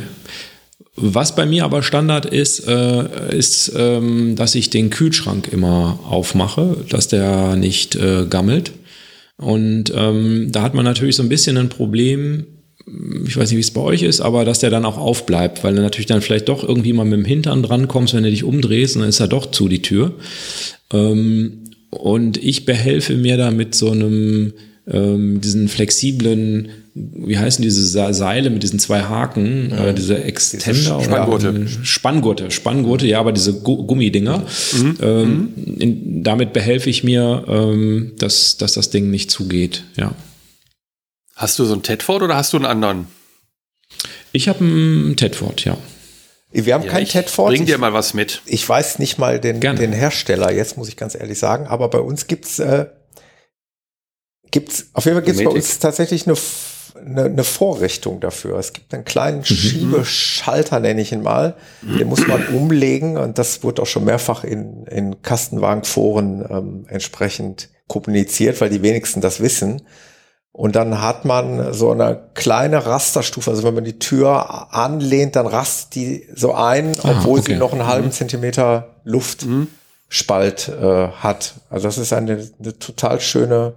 Was 0.95 1.35
bei 1.35 1.45
mir 1.45 1.63
aber 1.63 1.83
Standard 1.83 2.25
ist, 2.25 2.67
äh, 2.67 3.35
ist, 3.35 3.71
ähm, 3.75 4.35
dass 4.35 4.55
ich 4.55 4.71
den 4.71 4.89
Kühlschrank 4.89 5.47
immer 5.47 5.99
aufmache, 6.03 6.85
dass 6.89 7.07
der 7.07 7.55
nicht 7.55 7.95
äh, 7.95 8.25
gammelt. 8.27 8.71
Und 9.37 9.93
ähm, 9.95 10.51
da 10.51 10.63
hat 10.63 10.73
man 10.73 10.85
natürlich 10.85 11.15
so 11.15 11.21
ein 11.21 11.29
bisschen 11.29 11.57
ein 11.57 11.69
Problem, 11.69 12.47
ich 13.27 13.37
weiß 13.37 13.49
nicht, 13.49 13.57
wie 13.57 13.61
es 13.61 13.71
bei 13.71 13.81
euch 13.81 14.01
ist, 14.01 14.21
aber 14.21 14.45
dass 14.45 14.59
der 14.59 14.71
dann 14.71 14.85
auch 14.85 14.97
aufbleibt, 14.97 15.63
weil 15.63 15.75
du 15.75 15.81
natürlich 15.81 16.07
dann 16.07 16.21
vielleicht 16.21 16.49
doch 16.49 16.63
irgendwie 16.63 16.93
mal 16.93 17.05
mit 17.05 17.19
dem 17.19 17.25
Hintern 17.25 17.61
dran 17.61 17.87
kommst, 17.87 18.15
wenn 18.15 18.23
du 18.23 18.31
dich 18.31 18.43
umdrehst 18.43 18.95
und 18.95 19.01
dann 19.01 19.09
ist 19.09 19.19
er 19.19 19.27
doch 19.27 19.51
zu 19.51 19.67
die 19.67 19.83
Tür. 19.83 20.13
Ähm, 20.91 21.66
und 21.89 22.37
ich 22.37 22.65
behelfe 22.65 23.15
mir 23.15 23.37
da 23.37 23.51
mit 23.51 23.75
so 23.75 23.91
einem, 23.91 24.53
ähm, 24.87 25.41
diesen 25.41 25.67
flexiblen, 25.67 26.69
wie 26.93 27.37
heißen 27.37 27.61
diese 27.61 27.83
Seile 28.13 28.49
mit 28.49 28.63
diesen 28.63 28.79
zwei 28.79 29.03
Haken, 29.03 29.69
ja. 29.69 29.87
äh, 29.87 29.93
diese 29.93 30.23
Extender 30.23 31.01
Spanngurte. 31.01 31.49
oder 31.49 31.67
Spanngurte, 31.83 32.51
Spanngurte, 32.51 33.07
ja, 33.07 33.19
aber 33.19 33.31
diese 33.31 33.53
Gummidinger. 33.53 34.45
Mhm. 34.73 34.97
Ähm, 35.01 35.49
mhm. 35.55 35.77
in, 35.79 36.23
damit 36.23 36.53
behelfe 36.53 36.89
ich 36.89 37.03
mir, 37.03 37.45
ähm, 37.47 38.13
dass, 38.17 38.57
dass 38.57 38.73
das 38.73 38.89
Ding 38.89 39.11
nicht 39.11 39.29
zugeht, 39.31 39.83
ja. 39.95 40.13
Hast 41.35 41.59
du 41.59 41.65
so 41.65 41.73
einen 41.73 41.83
Tedford 41.83 42.23
oder 42.23 42.35
hast 42.35 42.53
du 42.53 42.57
einen 42.57 42.65
anderen? 42.65 43.05
Ich 44.31 44.47
habe 44.47 44.63
einen 44.63 45.15
Tedford, 45.15 45.65
ja. 45.65 45.77
Wir 46.51 46.73
haben 46.73 46.85
ja, 46.85 46.91
kein 46.91 47.05
Tedford. 47.05 47.49
Bring 47.49 47.65
dir 47.65 47.77
mal 47.77 47.93
was 47.93 48.13
mit. 48.13 48.41
Ich 48.45 48.67
weiß 48.67 48.99
nicht 48.99 49.17
mal 49.17 49.39
den, 49.39 49.59
den 49.59 49.93
Hersteller, 49.93 50.51
jetzt 50.51 50.77
muss 50.77 50.87
ich 50.87 50.95
ganz 50.95 51.13
ehrlich 51.13 51.39
sagen, 51.39 51.67
aber 51.67 51.89
bei 51.89 51.99
uns 51.99 52.27
gibt's 52.27 52.59
äh, 52.59 52.85
gibt's 54.51 54.87
auf 54.93 55.05
jeden 55.05 55.17
Fall 55.17 55.25
gibt's 55.25 55.43
bei 55.43 55.49
uns 55.49 55.79
tatsächlich 55.79 56.25
eine, 56.25 56.37
eine, 57.05 57.25
eine 57.25 57.43
Vorrichtung 57.43 58.21
dafür. 58.21 58.57
Es 58.57 58.71
gibt 58.71 58.93
einen 58.93 59.03
kleinen 59.03 59.39
mhm. 59.39 59.45
Schiebeschalter, 59.45 60.79
nenne 60.79 61.01
ich 61.01 61.11
ihn 61.11 61.21
mal. 61.21 61.57
Den 61.81 62.07
muss 62.07 62.25
man 62.27 62.47
umlegen 62.47 63.17
und 63.17 63.37
das 63.37 63.63
wurde 63.63 63.81
auch 63.81 63.87
schon 63.87 64.05
mehrfach 64.05 64.45
in, 64.45 64.85
in 64.85 65.21
Kastenwagenforen 65.21 66.45
ähm, 66.49 66.85
entsprechend 66.87 67.69
kommuniziert, 67.87 68.61
weil 68.61 68.69
die 68.69 68.81
wenigsten 68.81 69.19
das 69.19 69.41
wissen. 69.41 69.81
Und 70.57 70.75
dann 70.75 71.03
hat 71.03 71.23
man 71.23 71.71
so 71.71 71.91
eine 71.91 72.19
kleine 72.33 72.83
Rasterstufe. 72.83 73.51
Also 73.51 73.61
wenn 73.61 73.75
man 73.75 73.83
die 73.83 73.99
Tür 73.99 74.73
anlehnt, 74.73 75.35
dann 75.35 75.45
rast 75.45 75.93
die 75.93 76.27
so 76.35 76.55
ein, 76.55 76.97
ah, 77.03 77.11
obwohl 77.11 77.41
okay. 77.41 77.53
sie 77.53 77.59
noch 77.59 77.73
einen 77.73 77.85
halben 77.85 78.07
mhm. 78.07 78.11
Zentimeter 78.11 78.95
Luftspalt 79.03 80.69
äh, 80.69 81.09
hat. 81.09 81.53
Also 81.69 81.87
das 81.87 81.99
ist 81.99 82.11
eine, 82.11 82.49
eine 82.59 82.79
total 82.79 83.21
schöne 83.21 83.75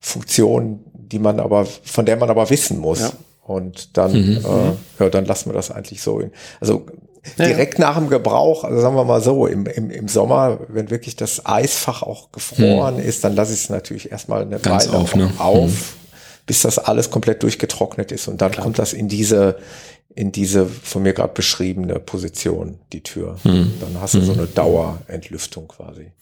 Funktion, 0.00 0.86
die 0.94 1.18
man 1.18 1.38
aber, 1.38 1.66
von 1.66 2.06
der 2.06 2.16
man 2.16 2.30
aber 2.30 2.48
wissen 2.48 2.78
muss. 2.78 3.00
Ja. 3.00 3.12
Und 3.42 3.98
dann, 3.98 4.12
mhm, 4.12 4.36
äh, 4.38 4.48
mhm. 4.48 4.76
ja, 4.98 5.10
dann 5.10 5.26
lassen 5.26 5.50
wir 5.50 5.54
das 5.54 5.70
eigentlich 5.70 6.00
so. 6.00 6.20
In, 6.20 6.30
also 6.62 6.86
direkt 7.38 7.78
ja. 7.78 7.88
nach 7.88 7.98
dem 7.98 8.08
Gebrauch, 8.08 8.64
also 8.64 8.80
sagen 8.80 8.96
wir 8.96 9.04
mal 9.04 9.20
so, 9.20 9.46
im, 9.46 9.66
im, 9.66 9.90
im 9.90 10.08
Sommer, 10.08 10.60
wenn 10.68 10.88
wirklich 10.88 11.14
das 11.14 11.44
Eisfach 11.44 12.02
auch 12.02 12.32
gefroren 12.32 12.94
mhm. 12.94 13.02
ist, 13.02 13.22
dann 13.22 13.36
lasse 13.36 13.52
ich 13.52 13.64
es 13.64 13.68
natürlich 13.68 14.10
erstmal 14.10 14.40
eine 14.40 14.60
Ganz 14.60 14.88
Weile 14.88 14.96
auf, 14.96 15.14
ne? 15.14 15.30
auf 15.36 15.68
mhm 15.68 16.05
bis 16.46 16.62
das 16.62 16.78
alles 16.78 17.10
komplett 17.10 17.42
durchgetrocknet 17.42 18.12
ist. 18.12 18.28
Und 18.28 18.40
dann 18.40 18.52
Klar. 18.52 18.64
kommt 18.64 18.78
das 18.78 18.92
in 18.92 19.08
diese, 19.08 19.58
in 20.14 20.32
diese 20.32 20.66
von 20.66 21.02
mir 21.02 21.12
gerade 21.12 21.34
beschriebene 21.34 21.98
Position, 21.98 22.78
die 22.92 23.02
Tür. 23.02 23.36
Hm. 23.42 23.74
Dann 23.80 24.00
hast 24.00 24.14
du 24.14 24.18
hm. 24.18 24.26
so 24.26 24.32
eine 24.32 24.46
Dauerentlüftung 24.46 25.68
quasi. 25.68 26.12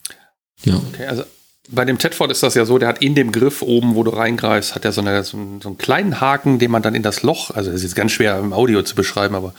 Ja. 0.63 0.81
Okay, 0.91 1.05
also 1.05 1.23
bei 1.69 1.85
dem 1.85 1.97
Tedford 1.97 2.31
ist 2.31 2.43
das 2.43 2.55
ja 2.55 2.65
so, 2.65 2.77
der 2.77 2.87
hat 2.87 3.01
in 3.01 3.15
dem 3.15 3.31
Griff 3.31 3.61
oben, 3.61 3.95
wo 3.95 4.03
du 4.03 4.11
reingreifst, 4.11 4.75
hat 4.75 4.85
er 4.85 4.91
so, 4.91 5.01
eine, 5.01 5.23
so, 5.23 5.37
einen, 5.37 5.61
so 5.61 5.69
einen 5.69 5.77
kleinen 5.77 6.21
Haken, 6.21 6.59
den 6.59 6.71
man 6.71 6.81
dann 6.81 6.95
in 6.95 7.03
das 7.03 7.23
Loch, 7.23 7.51
also 7.51 7.71
das 7.71 7.79
ist 7.79 7.83
jetzt 7.83 7.95
ganz 7.95 8.11
schwer 8.11 8.37
im 8.37 8.53
Audio 8.53 8.83
zu 8.83 8.95
beschreiben, 8.95 9.35
aber 9.35 9.53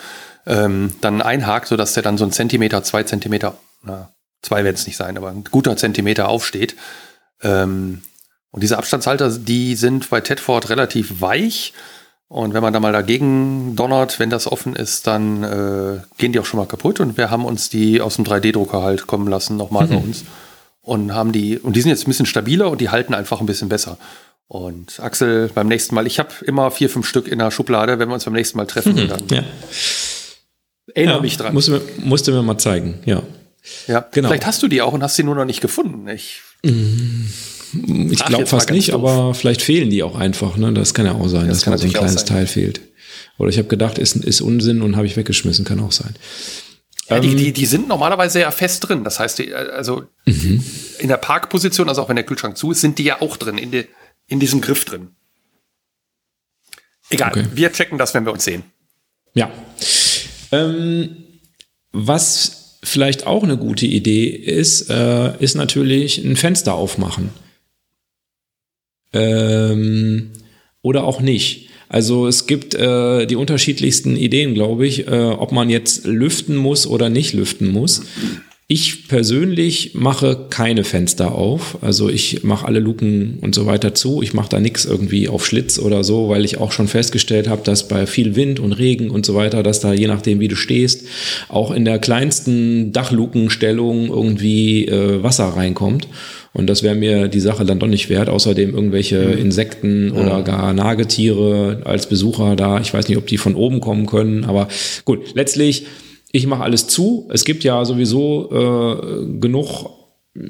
ähm, 0.46 0.94
dann 1.00 1.20
einhakt, 1.20 1.66
sodass 1.66 1.94
der 1.94 2.02
dann 2.02 2.18
so 2.18 2.24
ein 2.24 2.32
Zentimeter, 2.32 2.84
zwei 2.84 3.02
Zentimeter, 3.02 3.58
na, 3.82 4.12
zwei 4.42 4.62
werden 4.62 4.76
es 4.76 4.86
nicht 4.86 4.96
sein, 4.96 5.16
aber 5.16 5.30
ein 5.30 5.44
guter 5.44 5.76
Zentimeter 5.76 6.28
aufsteht. 6.28 6.76
Ähm, 7.42 8.02
und 8.50 8.62
diese 8.62 8.78
Abstandshalter, 8.78 9.30
die 9.30 9.74
sind 9.74 10.10
bei 10.10 10.20
Tedford 10.20 10.70
relativ 10.70 11.20
weich. 11.20 11.72
Und 12.28 12.54
wenn 12.54 12.62
man 12.62 12.72
da 12.72 12.80
mal 12.80 12.92
dagegen 12.92 13.76
donnert, 13.76 14.18
wenn 14.18 14.30
das 14.30 14.50
offen 14.50 14.74
ist, 14.74 15.06
dann 15.06 15.44
äh, 15.44 16.00
gehen 16.18 16.32
die 16.32 16.40
auch 16.40 16.44
schon 16.44 16.58
mal 16.58 16.66
kaputt. 16.66 16.98
Und 16.98 17.16
wir 17.16 17.30
haben 17.30 17.44
uns 17.44 17.68
die 17.68 18.00
aus 18.00 18.16
dem 18.16 18.24
3D-Drucker 18.24 18.82
halt 18.82 19.06
kommen 19.06 19.28
lassen, 19.28 19.56
nochmal 19.56 19.86
mhm. 19.86 19.90
bei 19.90 19.96
uns. 19.96 20.24
Und 20.80 21.14
haben 21.14 21.32
die, 21.32 21.58
und 21.58 21.76
die 21.76 21.80
sind 21.80 21.90
jetzt 21.90 22.06
ein 22.06 22.10
bisschen 22.10 22.26
stabiler 22.26 22.70
und 22.70 22.80
die 22.80 22.90
halten 22.90 23.14
einfach 23.14 23.40
ein 23.40 23.46
bisschen 23.46 23.68
besser. 23.68 23.98
Und 24.48 25.00
Axel, 25.00 25.50
beim 25.54 25.66
nächsten 25.66 25.94
Mal, 25.94 26.06
ich 26.06 26.18
habe 26.18 26.30
immer 26.44 26.70
vier, 26.70 26.88
fünf 26.88 27.06
Stück 27.06 27.28
in 27.28 27.38
der 27.40 27.50
Schublade, 27.50 27.98
wenn 27.98 28.08
wir 28.08 28.14
uns 28.14 28.24
beim 28.24 28.34
nächsten 28.34 28.56
Mal 28.58 28.66
treffen. 28.66 28.94
Mhm, 28.94 29.08
dann 29.08 29.22
ja. 29.30 29.42
erinnere 30.94 31.16
ja, 31.16 31.20
mich 31.20 31.36
dran. 31.36 31.52
Musst 31.52 31.68
du, 31.68 31.72
mir, 31.72 31.82
musst 31.98 32.26
du 32.28 32.32
mir 32.32 32.42
mal 32.42 32.58
zeigen, 32.58 33.00
ja. 33.04 33.22
Ja, 33.88 34.06
genau. 34.12 34.28
Vielleicht 34.28 34.46
hast 34.46 34.62
du 34.62 34.68
die 34.68 34.80
auch 34.82 34.92
und 34.92 35.02
hast 35.02 35.16
sie 35.16 35.24
nur 35.24 35.34
noch 35.34 35.44
nicht 35.44 35.60
gefunden. 35.60 36.06
Ich. 36.08 36.42
Mhm. 36.62 37.28
Ich 38.10 38.24
glaube 38.24 38.46
fast 38.46 38.70
nicht, 38.70 38.92
doof. 38.92 39.04
aber 39.04 39.34
vielleicht 39.34 39.62
fehlen 39.62 39.90
die 39.90 40.02
auch 40.02 40.16
einfach. 40.16 40.56
Ne? 40.56 40.72
Das 40.72 40.94
kann 40.94 41.06
ja 41.06 41.12
auch 41.12 41.28
sein, 41.28 41.48
das 41.48 41.60
dass 41.60 41.66
mal 41.66 41.78
so 41.78 41.86
ein 41.86 41.92
kleines 41.92 42.24
Teil 42.24 42.46
fehlt. 42.46 42.80
Oder 43.38 43.50
ich 43.50 43.58
habe 43.58 43.68
gedacht, 43.68 43.98
ist, 43.98 44.16
ist 44.16 44.40
Unsinn 44.40 44.82
und 44.82 44.96
habe 44.96 45.06
ich 45.06 45.16
weggeschmissen, 45.16 45.64
kann 45.64 45.80
auch 45.80 45.92
sein. 45.92 46.14
Ja, 47.08 47.20
die, 47.20 47.28
ähm, 47.28 47.36
die, 47.36 47.52
die 47.52 47.66
sind 47.66 47.88
normalerweise 47.88 48.40
ja 48.40 48.50
fest 48.50 48.88
drin. 48.88 49.04
Das 49.04 49.20
heißt, 49.20 49.38
die, 49.38 49.54
also 49.54 50.04
mhm. 50.26 50.64
in 50.98 51.08
der 51.08 51.18
Parkposition, 51.18 51.88
also 51.88 52.02
auch 52.02 52.08
wenn 52.08 52.16
der 52.16 52.24
Kühlschrank 52.24 52.56
zu 52.56 52.72
ist, 52.72 52.80
sind 52.80 52.98
die 52.98 53.04
ja 53.04 53.20
auch 53.20 53.36
drin, 53.36 53.58
in, 53.58 53.70
die, 53.70 53.84
in 54.26 54.40
diesem 54.40 54.60
Griff 54.60 54.84
drin. 54.84 55.08
Egal, 57.10 57.30
okay. 57.30 57.46
wir 57.54 57.72
checken 57.72 57.98
das, 57.98 58.14
wenn 58.14 58.24
wir 58.24 58.32
uns 58.32 58.44
sehen. 58.44 58.64
Ja. 59.34 59.50
Ähm, 60.50 61.16
was 61.92 62.78
vielleicht 62.82 63.26
auch 63.26 63.44
eine 63.44 63.56
gute 63.56 63.86
Idee 63.86 64.26
ist, 64.26 64.90
äh, 64.90 65.36
ist 65.38 65.54
natürlich 65.54 66.18
ein 66.18 66.36
Fenster 66.36 66.74
aufmachen 66.74 67.30
ähm, 69.16 70.30
oder 70.82 71.04
auch 71.04 71.20
nicht. 71.20 71.68
Also 71.88 72.26
es 72.26 72.46
gibt 72.46 72.74
äh, 72.74 73.26
die 73.26 73.36
unterschiedlichsten 73.36 74.16
Ideen, 74.16 74.54
glaube 74.54 74.86
ich, 74.86 75.06
äh, 75.06 75.10
ob 75.10 75.52
man 75.52 75.70
jetzt 75.70 76.04
lüften 76.04 76.56
muss 76.56 76.86
oder 76.86 77.08
nicht 77.08 77.32
lüften 77.32 77.70
muss. 77.70 78.02
Ich 78.68 79.06
persönlich 79.06 79.94
mache 79.94 80.46
keine 80.50 80.82
Fenster 80.82 81.32
auf. 81.32 81.78
Also 81.82 82.08
ich 82.08 82.42
mache 82.42 82.66
alle 82.66 82.80
Luken 82.80 83.38
und 83.40 83.54
so 83.54 83.64
weiter 83.66 83.94
zu. 83.94 84.22
Ich 84.22 84.34
mache 84.34 84.48
da 84.48 84.58
nichts 84.58 84.84
irgendwie 84.84 85.28
auf 85.28 85.46
Schlitz 85.46 85.78
oder 85.78 86.02
so, 86.02 86.28
weil 86.28 86.44
ich 86.44 86.58
auch 86.58 86.72
schon 86.72 86.88
festgestellt 86.88 87.46
habe, 87.46 87.62
dass 87.62 87.86
bei 87.86 88.08
viel 88.08 88.34
Wind 88.34 88.58
und 88.58 88.72
Regen 88.72 89.10
und 89.10 89.24
so 89.24 89.36
weiter, 89.36 89.62
dass 89.62 89.78
da 89.78 89.92
je 89.92 90.08
nachdem, 90.08 90.40
wie 90.40 90.48
du 90.48 90.56
stehst, 90.56 91.06
auch 91.48 91.70
in 91.70 91.84
der 91.84 92.00
kleinsten 92.00 92.90
Dachlukenstellung 92.90 94.08
irgendwie 94.08 94.86
äh, 94.86 95.22
Wasser 95.22 95.46
reinkommt. 95.46 96.08
Und 96.56 96.68
das 96.68 96.82
wäre 96.82 96.94
mir 96.94 97.28
die 97.28 97.40
Sache 97.40 97.66
dann 97.66 97.78
doch 97.78 97.86
nicht 97.86 98.08
wert. 98.08 98.30
Außerdem 98.30 98.74
irgendwelche 98.74 99.18
mhm. 99.18 99.38
Insekten 99.38 100.10
oder 100.12 100.42
gar 100.42 100.72
Nagetiere 100.72 101.82
als 101.84 102.08
Besucher 102.08 102.56
da. 102.56 102.80
Ich 102.80 102.94
weiß 102.94 103.08
nicht, 103.08 103.18
ob 103.18 103.26
die 103.26 103.36
von 103.36 103.54
oben 103.54 103.80
kommen 103.80 104.06
können. 104.06 104.44
Aber 104.44 104.68
gut, 105.04 105.34
letztlich, 105.34 105.86
ich 106.32 106.46
mache 106.46 106.62
alles 106.62 106.86
zu. 106.86 107.28
Es 107.30 107.44
gibt 107.44 107.62
ja 107.62 107.84
sowieso 107.84 108.48
äh, 108.50 109.38
genug 109.38 109.90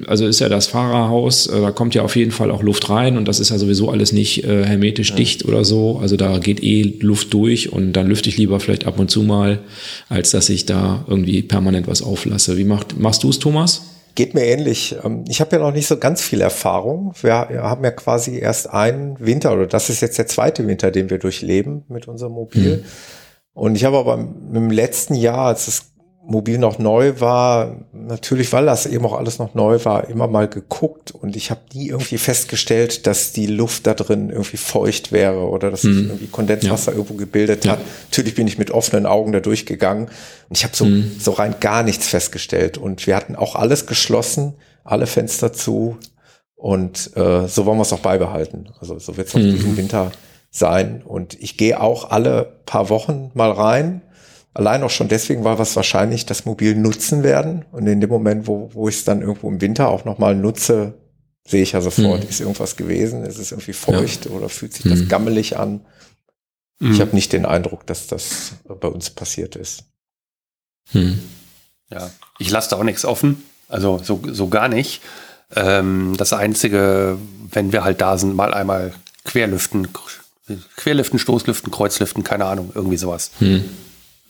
also 0.09 0.26
ist 0.26 0.40
ja 0.40 0.48
das 0.48 0.66
Fahrerhaus, 0.66 1.46
äh, 1.46 1.61
da 1.61 1.70
kommt 1.70 1.94
ja 1.94 2.02
auf 2.02 2.16
jeden 2.16 2.32
Fall 2.32 2.50
auch 2.50 2.62
Luft 2.62 2.90
rein 2.90 3.16
und 3.16 3.28
das 3.28 3.38
ist 3.38 3.50
ja 3.50 3.59
sowieso 3.59 3.88
alles 3.88 4.12
nicht 4.12 4.42
äh, 4.42 4.64
hermetisch 4.64 5.11
ja. 5.11 5.16
dicht 5.16 5.44
oder 5.44 5.64
so. 5.64 5.98
Also 6.02 6.16
da 6.16 6.38
geht 6.38 6.61
eh 6.62 6.82
Luft 7.00 7.32
durch 7.32 7.72
und 7.72 7.92
dann 7.92 8.09
lüfte 8.09 8.28
ich 8.28 8.36
lieber 8.36 8.59
vielleicht 8.59 8.86
ab 8.86 8.98
und 8.98 9.12
zu 9.12 9.22
mal, 9.22 9.61
als 10.09 10.32
dass 10.32 10.48
ich 10.48 10.66
da 10.66 11.04
irgendwie 11.09 11.42
permanent 11.42 11.86
was 11.86 12.02
auflasse. 12.02 12.57
Wie 12.57 12.64
macht, 12.64 12.98
machst 12.98 13.22
du 13.22 13.30
es, 13.30 13.38
Thomas? 13.38 13.95
Geht 14.17 14.35
mir 14.35 14.45
ähnlich. 14.45 14.97
Ähm, 15.05 15.25
ich 15.29 15.41
habe 15.41 15.55
ja 15.55 15.62
noch 15.62 15.73
nicht 15.73 15.87
so 15.87 15.99
ganz 15.99 16.21
viel 16.21 16.41
Erfahrung. 16.41 17.12
Wir 17.21 17.33
haben 17.33 17.85
ja 17.85 17.93
quasi 17.93 18.39
erst 18.39 18.69
einen 18.71 19.21
Winter, 19.21 19.53
oder 19.53 19.69
das 19.69 19.89
ist 19.89 20.01
jetzt 20.01 20.19
der 20.19 20.27
zweite 20.27 20.67
Winter, 20.67 20.91
den 20.91 21.09
wir 21.09 21.19
durchleben 21.19 21.85
mit 21.87 22.09
unserem 22.09 22.33
Mobil. 22.33 22.79
Mhm. 22.79 22.85
Und 23.53 23.77
ich 23.77 23.85
habe 23.85 23.97
aber 23.97 24.14
im 24.14 24.71
letzten 24.71 25.14
Jahr, 25.14 25.47
als 25.47 25.69
es 25.69 25.93
Mobil 26.29 26.59
noch 26.59 26.79
neu 26.79 27.20
war, 27.20 27.77
natürlich, 27.93 28.53
weil 28.53 28.66
das 28.66 28.85
eben 28.87 29.07
auch 29.07 29.12
alles 29.12 29.39
noch 29.39 29.55
neu 29.55 29.85
war, 29.85 30.09
immer 30.09 30.27
mal 30.27 30.49
geguckt 30.49 31.12
und 31.12 31.37
ich 31.37 31.53
habe 31.53 31.61
nie 31.72 31.89
irgendwie 31.89 32.18
festgestellt, 32.18 33.07
dass 33.07 33.33
die 33.33 33.47
Luft 33.47 33.87
da 33.87 33.95
drin 33.95 34.31
irgendwie 34.31 34.57
feucht 34.57 35.12
wäre 35.12 35.49
oder 35.49 35.70
dass 35.70 35.83
sich 35.83 35.95
mhm. 35.95 36.09
irgendwie 36.09 36.27
Kondenswasser 36.27 36.91
ja. 36.91 36.99
irgendwo 36.99 37.14
gebildet 37.14 37.64
ja. 37.64 37.72
hat. 37.72 37.81
Natürlich 38.11 38.35
bin 38.35 38.49
ich 38.49 38.59
mit 38.59 38.72
offenen 38.72 39.07
Augen 39.07 39.31
da 39.31 39.39
durchgegangen 39.39 40.07
und 40.49 40.57
ich 40.59 40.64
habe 40.64 40.74
so, 40.74 40.87
mhm. 40.87 41.12
so 41.18 41.31
rein 41.31 41.55
gar 41.61 41.85
nichts 41.85 42.09
festgestellt 42.09 42.77
und 42.77 43.07
wir 43.07 43.14
hatten 43.14 43.37
auch 43.37 43.55
alles 43.55 43.87
geschlossen, 43.87 44.55
alle 44.83 45.07
Fenster 45.07 45.53
zu 45.53 45.97
und 46.57 47.16
äh, 47.16 47.47
so 47.47 47.66
wollen 47.66 47.79
wir 47.79 47.83
es 47.83 47.93
auch 47.93 48.01
beibehalten. 48.01 48.70
Also 48.81 48.99
so 48.99 49.16
wird 49.16 49.29
es 49.29 49.35
auch 49.37 49.39
mhm. 49.39 49.53
diesen 49.53 49.77
Winter 49.77 50.11
sein 50.51 51.03
und 51.05 51.41
ich 51.41 51.57
gehe 51.57 51.81
auch 51.81 52.11
alle 52.11 52.61
paar 52.66 52.89
Wochen 52.89 53.31
mal 53.35 53.53
rein 53.53 54.03
Allein 54.57 54.82
auch 54.84 54.90
schon 54.90 55.09
deswegen, 55.09 55.44
weil 55.44 55.59
wir 55.59 55.64
es 55.64 55.76
wahrscheinlich 55.76 56.24
das 56.24 56.46
Mobil 56.46 56.74
nutzen 56.74 57.22
werden. 57.22 57.66
Und 57.72 57.86
in 57.86 58.00
dem 58.00 58.09
Moment, 58.09 58.46
wo, 58.46 58.70
wo 58.72 58.88
ich 58.88 58.94
es 58.94 59.04
dann 59.04 59.20
irgendwo 59.20 59.50
im 59.50 59.61
Winter 59.61 59.90
auch 59.90 60.07
nochmal 60.07 60.34
nutze, 60.34 60.94
sehe 61.46 61.62
ich 61.62 61.72
ja 61.72 61.82
sofort, 61.82 62.22
hm. 62.22 62.30
ist 62.30 62.40
irgendwas 62.40 62.74
gewesen, 62.76 63.22
ist 63.26 63.36
es 63.36 63.52
irgendwie 63.52 63.74
feucht 63.74 64.24
ja. 64.24 64.30
oder 64.30 64.48
fühlt 64.48 64.72
sich 64.72 64.86
hm. 64.86 64.92
das 64.92 65.09
gammelig 65.11 65.59
an. 65.59 65.82
Hm. 66.80 66.90
Ich 66.90 67.02
habe 67.02 67.14
nicht 67.14 67.34
den 67.34 67.44
Eindruck, 67.44 67.86
dass 67.86 68.07
das 68.07 68.54
bei 68.64 68.88
uns 68.88 69.11
passiert 69.11 69.57
ist. 69.57 69.84
Hm. 70.92 71.18
Ja, 71.90 72.11
ich 72.38 72.50
lasse 72.50 72.70
da 72.70 72.76
auch 72.76 72.82
nichts 72.82 73.04
offen. 73.04 73.42
Also 73.68 74.00
so, 74.02 74.22
so 74.24 74.48
gar 74.48 74.68
nicht. 74.68 75.02
Ähm, 75.54 76.14
das 76.16 76.32
Einzige, 76.32 77.18
wenn 77.52 77.72
wir 77.72 77.84
halt 77.84 78.00
da 78.00 78.16
sind, 78.16 78.34
mal 78.34 78.54
einmal 78.54 78.94
querlüften, 79.24 79.88
querlüften, 80.76 81.18
Stoßlüften, 81.18 81.70
Kreuzlüften, 81.70 82.24
keine 82.24 82.46
Ahnung, 82.46 82.72
irgendwie 82.74 82.96
sowas. 82.96 83.32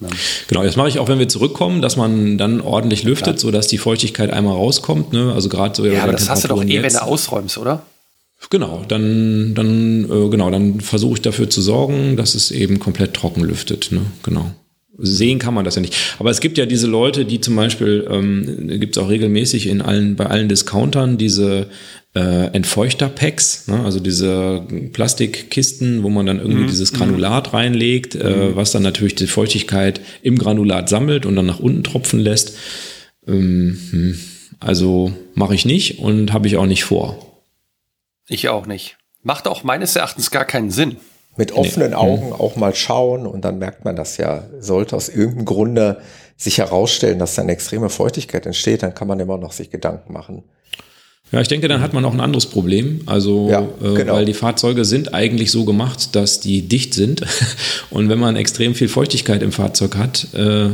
Ja. 0.01 0.09
Genau, 0.49 0.63
das 0.63 0.77
mache 0.77 0.89
ich 0.89 0.99
auch, 0.99 1.09
wenn 1.09 1.19
wir 1.19 1.29
zurückkommen, 1.29 1.81
dass 1.81 1.97
man 1.97 2.37
dann 2.37 2.61
ordentlich 2.61 3.03
lüftet, 3.03 3.35
Klar. 3.35 3.39
sodass 3.39 3.67
die 3.69 3.79
Feuchtigkeit 3.79 4.31
einmal 4.31 4.55
rauskommt. 4.55 5.13
Ne? 5.13 5.33
Also 5.33 5.49
gerade 5.49 5.75
so. 5.75 5.87
Ja, 5.87 6.03
aber 6.03 6.13
das 6.13 6.29
hast 6.29 6.45
du 6.45 6.49
doch 6.49 6.63
eh, 6.63 6.83
wenn 6.83 6.93
du 6.93 7.03
ausräumst, 7.03 7.57
oder? 7.59 7.83
Genau, 8.51 8.85
dann, 8.87 9.55
dann, 9.55 10.05
äh, 10.05 10.29
genau, 10.29 10.51
dann 10.51 10.81
versuche 10.81 11.15
ich 11.15 11.23
dafür 11.23 11.51
zu 11.51 11.63
sorgen, 11.63 12.17
dass 12.17 12.35
es 12.35 12.51
eben 12.51 12.79
komplett 12.79 13.15
trocken 13.15 13.43
lüftet. 13.43 13.91
Ne? 13.91 14.03
Genau. 14.23 14.51
sehen 14.99 15.39
kann 15.39 15.55
man 15.55 15.65
das 15.65 15.75
ja 15.75 15.81
nicht. 15.81 15.97
Aber 16.19 16.31
es 16.31 16.41
gibt 16.41 16.59
ja 16.59 16.67
diese 16.67 16.87
Leute, 16.87 17.25
die 17.25 17.41
zum 17.41 17.57
Beispiel, 17.57 18.07
ähm, 18.11 18.79
gibt 18.79 18.97
es 18.97 19.03
auch 19.03 19.09
regelmäßig 19.09 19.67
in 19.67 19.81
allen, 19.81 20.17
bei 20.17 20.27
allen 20.27 20.49
Discountern 20.49 21.19
diese 21.19 21.69
äh, 22.17 22.47
Entfeuchter-Packs, 22.47 23.69
ne? 23.69 23.85
also 23.85 24.01
diese 24.01 24.63
Plastikkisten, 24.93 26.03
wo 26.03 26.09
man 26.09 26.25
dann 26.25 26.39
irgendwie 26.39 26.63
mhm. 26.63 26.69
dieses 26.69 26.95
Granulat 26.95 27.53
reinlegt, 27.53 28.15
äh, 28.15 28.31
mhm. 28.31 28.57
was 28.57 28.73
dann 28.73 28.83
natürlich 28.83 29.17
die 29.17 29.27
Feuchtigkeit 29.27 30.01
im 30.23 30.39
Granulat 30.39 30.89
sammelt 30.89 31.27
und 31.27 31.37
dann 31.37 31.45
nach 31.45 31.61
unten 31.61 31.85
tropfen 31.85 32.19
lässt. 32.19 32.57
Ähm, 33.29 33.79
hm. 33.91 34.21
also 34.61 35.13
mache 35.35 35.55
ich 35.55 35.65
nicht 35.65 35.99
und 35.99 36.33
habe 36.33 36.47
ich 36.47 36.57
auch 36.57 36.67
nicht 36.67 36.85
vor. 36.85 37.43
Ich 38.29 38.49
auch 38.49 38.67
nicht. 38.67 38.97
Macht 39.23 39.47
auch 39.47 39.63
meines 39.65 39.95
Erachtens 39.97 40.31
gar 40.31 40.45
keinen 40.45 40.71
Sinn 40.71 40.97
mit 41.37 41.53
offenen 41.53 41.91
nee. 41.91 41.97
Augen 41.97 42.33
auch 42.33 42.57
mal 42.57 42.75
schauen 42.75 43.27
und 43.27 43.45
dann 43.45 43.59
merkt 43.59 43.85
man 43.85 43.95
das 43.97 44.17
ja, 44.17 44.45
sollte 44.61 44.97
aus 44.97 45.09
irgendeinem 45.09 45.45
Grunde 45.45 46.01
sich 46.37 46.59
herausstellen, 46.59 47.19
dass 47.19 47.35
da 47.35 47.43
eine 47.43 47.53
extreme 47.53 47.91
Feuchtigkeit 47.91 48.47
entsteht, 48.47 48.83
dann 48.83 48.95
kann 48.95 49.09
man 49.09 49.21
immer 49.21 49.37
noch 49.37 49.53
sich 49.53 49.71
Gedanken 49.71 50.13
machen. 50.13 50.45
Ja, 51.33 51.41
ich 51.41 51.49
denke, 51.49 51.67
dann 51.67 51.81
hat 51.81 51.93
man 51.93 52.05
auch 52.05 52.15
ein 52.15 52.21
anderes 52.21 52.47
Problem. 52.47 53.01
Also, 53.07 53.49
ja, 53.51 53.61
äh, 53.61 53.95
genau. 53.95 54.13
äh, 54.13 54.17
weil 54.17 54.25
die 54.25 54.35
Fahrzeuge 54.35 54.85
sind 54.85 55.13
eigentlich 55.13 55.51
so 55.51 55.65
gemacht, 55.65 56.15
dass 56.15 56.41
die 56.41 56.63
dicht 56.63 56.95
sind. 56.95 57.23
Und 57.91 58.09
wenn 58.09 58.19
man 58.19 58.37
extrem 58.37 58.75
viel 58.75 58.89
Feuchtigkeit 58.89 59.43
im 59.43 59.51
Fahrzeug 59.51 59.97
hat, 59.97 60.29
äh, 60.35 60.69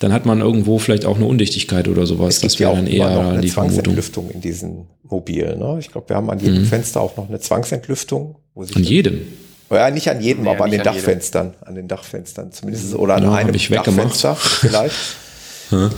dann 0.00 0.12
hat 0.12 0.26
man 0.26 0.40
irgendwo 0.40 0.78
vielleicht 0.78 1.04
auch 1.04 1.16
eine 1.16 1.26
Undichtigkeit 1.26 1.86
oder 1.86 2.06
sowas. 2.06 2.40
das 2.40 2.58
wäre 2.58 2.72
ja 2.72 2.76
dann 2.76 2.86
eher 2.88 3.10
noch 3.10 3.30
eine 3.30 3.40
die 3.40 3.48
Zwangsentlüftung 3.48 4.30
in 4.30 4.40
diesen 4.40 4.86
Mobilen. 5.04 5.60
Ne? 5.60 5.76
Ich 5.78 5.92
glaube, 5.92 6.08
wir 6.08 6.16
haben 6.16 6.28
an 6.28 6.40
jedem 6.40 6.62
mhm. 6.62 6.66
Fenster 6.66 7.00
auch 7.00 7.16
noch 7.16 7.28
eine 7.28 7.38
Zwangsentlüftung. 7.38 8.36
an 8.56 8.82
jedem? 8.82 9.20
Ja, 9.70 9.90
nicht 9.90 10.10
an 10.10 10.20
jedem, 10.20 10.42
nee, 10.42 10.50
aber 10.50 10.64
an 10.64 10.70
den 10.72 10.80
an 10.80 10.84
Dachfenstern. 10.86 11.46
Jedem. 11.46 11.68
An 11.68 11.74
den 11.76 11.88
Dachfenstern 11.88 12.50
zumindest. 12.50 12.94
Oder 12.96 13.14
an 13.14 13.22
ja, 13.22 13.32
einem 13.34 13.52
Dachfenster 13.56 14.34
vielleicht. 14.34 14.96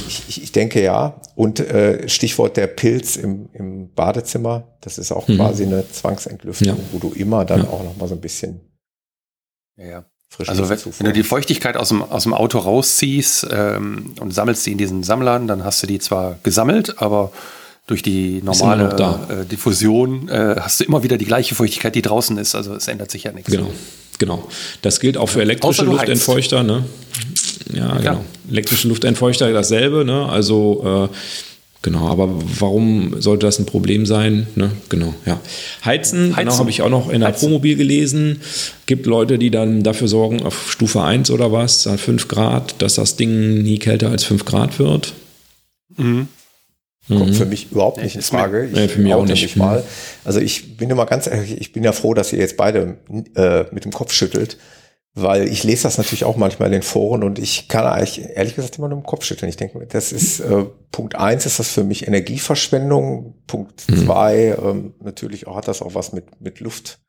ich, 0.07 0.22
ich, 0.29 0.43
ich, 0.43 0.53
denke 0.53 0.83
ja. 0.83 1.20
Und 1.35 1.61
äh, 1.61 2.09
Stichwort 2.09 2.57
der 2.57 2.66
Pilz 2.66 3.16
im, 3.16 3.49
im 3.53 3.93
Badezimmer, 3.93 4.77
das 4.81 4.99
ist 4.99 5.12
auch 5.12 5.29
mhm. 5.29 5.37
quasi 5.37 5.64
eine 5.64 5.89
Zwangsentlüftung, 5.91 6.68
ja. 6.68 6.77
wo 6.93 6.99
du 6.99 7.12
immer 7.14 7.45
dann 7.45 7.62
ja. 7.62 7.68
auch 7.68 7.83
noch 7.83 7.97
mal 7.97 8.09
so 8.09 8.14
ein 8.14 8.20
bisschen 8.20 8.61
ja, 9.77 9.87
ja. 9.87 10.05
Also 10.47 10.68
wenn, 10.68 10.79
wenn, 10.99 11.07
du 11.07 11.12
die 11.12 11.22
Feuchtigkeit 11.22 11.77
aus 11.77 11.91
dem, 11.91 12.03
aus 12.03 12.25
dem 12.25 12.35
Auto 12.35 12.59
rausziehst 12.59 13.47
ähm, 13.53 14.14
und 14.18 14.35
sammelst 14.35 14.64
sie 14.64 14.72
in 14.72 14.79
diesen 14.79 15.05
Sammlern, 15.05 15.47
dann 15.47 15.64
hast 15.64 15.83
du 15.83 15.87
die 15.87 16.01
zwar 16.01 16.39
gesammelt, 16.43 17.01
aber 17.01 17.31
durch 17.87 18.03
die 18.03 18.43
normale 18.43 19.22
äh, 19.29 19.45
Diffusion 19.45 20.29
äh, 20.29 20.57
hast 20.59 20.81
du 20.81 20.85
immer 20.85 21.05
wieder 21.05 21.18
die 21.18 21.25
gleiche 21.25 21.55
Feuchtigkeit, 21.55 21.95
die 21.95 22.03
draußen 22.03 22.37
ist. 22.39 22.57
Also 22.57 22.75
es 22.75 22.89
ändert 22.89 23.12
sich 23.12 23.25
ja 23.25 23.33
nichts. 23.33 23.53
Genau, 23.53 23.70
genau. 24.19 24.49
Das 24.83 25.01
gilt 25.01 25.17
auch 25.17 25.29
für 25.29 25.43
elektrische 25.43 25.85
Luftentfeuchter. 25.85 26.62
Ne? 26.62 26.85
Ja, 27.73 27.89
ja, 27.89 27.97
genau. 27.99 28.25
Elektrische 28.51 28.89
Luftentfeuchter 28.89 29.53
dasselbe. 29.53 30.05
Ne? 30.05 30.29
Also 30.29 31.09
äh, 31.11 31.17
Genau, 31.85 32.09
aber 32.09 32.31
warum 32.59 33.21
sollte 33.21 33.45
das 33.45 33.59
ein 33.59 33.67
Problem 33.67 34.07
sein? 34.07 34.47
Ne? 34.55 34.71
Genau, 34.89 35.12
ja. 35.27 35.39
Heizen, 35.85 36.19
genau, 36.19 36.37
Heizen. 36.37 36.49
genau, 36.49 36.59
habe 36.59 36.71
ich 36.71 36.81
auch 36.81 36.89
noch 36.89 37.11
in 37.11 37.21
der 37.21 37.29
Heizen. 37.29 37.41
Promobil 37.41 37.77
gelesen. 37.77 38.41
Gibt 38.87 39.05
Leute, 39.05 39.39
die 39.39 39.51
dann 39.51 39.83
dafür 39.83 40.09
sorgen, 40.09 40.43
auf 40.43 40.73
Stufe 40.73 41.03
1 41.03 41.31
oder 41.31 41.53
was, 41.53 41.87
5 41.87 42.27
Grad, 42.27 42.81
dass 42.81 42.95
das 42.95 43.17
Ding 43.17 43.62
nie 43.62 43.79
kälter 43.79 44.09
als 44.09 44.25
5 44.25 44.47
Grad 44.47 44.79
wird. 44.79 45.12
Mhm. 45.99 46.29
Kommt 47.09 47.30
mhm. 47.30 47.34
für 47.34 47.44
mich 47.44 47.70
überhaupt 47.70 48.02
nicht 48.02 48.16
in 48.16 48.22
Frage. 48.22 48.64
Ich 48.64 48.72
nee, 48.72 48.88
für 48.88 49.00
mich 49.00 49.12
auch 49.12 49.26
nicht. 49.26 49.57
Mal. 49.57 49.80
Mhm. 49.80 49.84
Also 50.24 50.40
ich 50.40 50.78
bin 50.78 50.88
immer 50.88 51.05
ganz 51.05 51.26
ehrlich, 51.26 51.61
ich 51.61 51.72
bin 51.72 51.84
ja 51.84 51.92
froh, 51.92 52.14
dass 52.14 52.32
ihr 52.32 52.38
jetzt 52.38 52.57
beide 52.57 52.96
äh, 53.36 53.64
mit 53.72 53.84
dem 53.84 53.92
Kopf 53.92 54.12
schüttelt, 54.12 54.57
weil 55.12 55.46
ich 55.46 55.64
lese 55.64 55.82
das 55.82 55.98
natürlich 55.98 56.24
auch 56.24 56.36
manchmal 56.36 56.68
in 56.68 56.72
den 56.72 56.82
Foren 56.82 57.22
und 57.22 57.38
ich 57.38 57.68
kann 57.68 57.84
eigentlich 57.84 58.24
ehrlich 58.34 58.57
gesagt 58.57 58.78
immer 58.78 58.88
nur 58.88 58.98
im 58.98 59.05
Kopf 59.05 59.24
schütteln. 59.24 59.50
Ich 59.50 59.59
denke, 59.59 59.86
das 59.86 60.12
ist 60.12 60.40
äh, 60.40 60.64
Punkt 60.92 61.14
eins 61.16 61.44
ist 61.44 61.59
das 61.59 61.68
für 61.68 61.84
mich 61.84 62.07
Energieverschwendung. 62.07 63.34
Punkt 63.46 63.84
mhm. 63.90 64.07
zwei 64.07 64.57
ähm, 64.62 64.94
natürlich 65.00 65.46
auch 65.46 65.57
hat 65.57 65.68
das 65.68 65.82
auch 65.82 65.94
was 65.94 66.14
mit 66.14 66.40
mit 66.40 66.61
Luft 66.61 67.00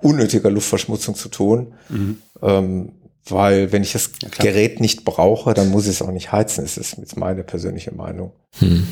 unnötiger 0.00 0.50
Luftverschmutzung 0.50 1.14
zu 1.14 1.28
tun. 1.28 1.74
Mhm. 1.90 2.22
Ähm, 2.40 2.92
weil 3.28 3.70
wenn 3.70 3.82
ich 3.82 3.92
das 3.92 4.12
ja, 4.22 4.28
Gerät 4.30 4.80
nicht 4.80 5.04
brauche, 5.04 5.54
dann 5.54 5.70
muss 5.70 5.84
ich 5.84 5.90
es 5.90 6.02
auch 6.02 6.10
nicht 6.10 6.32
heizen. 6.32 6.64
Das 6.64 6.76
ist 6.76 6.96
jetzt 6.98 7.16
meine 7.16 7.44
persönliche 7.44 7.94
Meinung. 7.94 8.32
Mhm. 8.60 8.88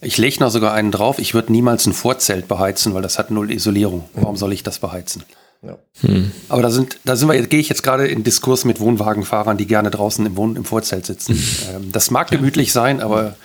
Ich 0.00 0.16
lege 0.18 0.40
noch 0.40 0.50
sogar 0.50 0.72
einen 0.74 0.92
drauf. 0.92 1.18
Ich 1.18 1.34
würde 1.34 1.52
niemals 1.52 1.86
ein 1.86 1.92
Vorzelt 1.92 2.48
beheizen, 2.48 2.94
weil 2.94 3.02
das 3.02 3.18
hat 3.18 3.30
null 3.30 3.50
Isolierung. 3.50 4.08
Warum 4.14 4.36
soll 4.36 4.52
ich 4.52 4.62
das 4.62 4.78
beheizen? 4.78 5.24
Ja. 5.62 5.78
Hm. 6.00 6.30
Aber 6.48 6.62
da 6.62 6.70
sind, 6.70 6.98
da 7.04 7.16
sind 7.16 7.28
wir, 7.28 7.46
gehe 7.46 7.60
ich 7.60 7.68
jetzt 7.68 7.82
gerade 7.82 8.06
in 8.06 8.22
Diskurs 8.22 8.64
mit 8.64 8.78
Wohnwagenfahrern, 8.78 9.56
die 9.56 9.66
gerne 9.66 9.90
draußen 9.90 10.24
im, 10.24 10.36
Wohn 10.36 10.56
im 10.56 10.64
Vorzelt 10.64 11.06
sitzen. 11.06 11.42
Ähm, 11.74 11.90
das 11.90 12.10
mag 12.10 12.30
gemütlich 12.30 12.72
sein, 12.72 13.00
aber 13.00 13.36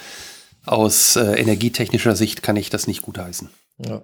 aus 0.65 1.15
äh, 1.15 1.39
energietechnischer 1.39 2.15
Sicht 2.15 2.43
kann 2.43 2.55
ich 2.55 2.69
das 2.69 2.86
nicht 2.86 3.01
gutheißen. 3.01 3.49
Ja. 3.84 4.01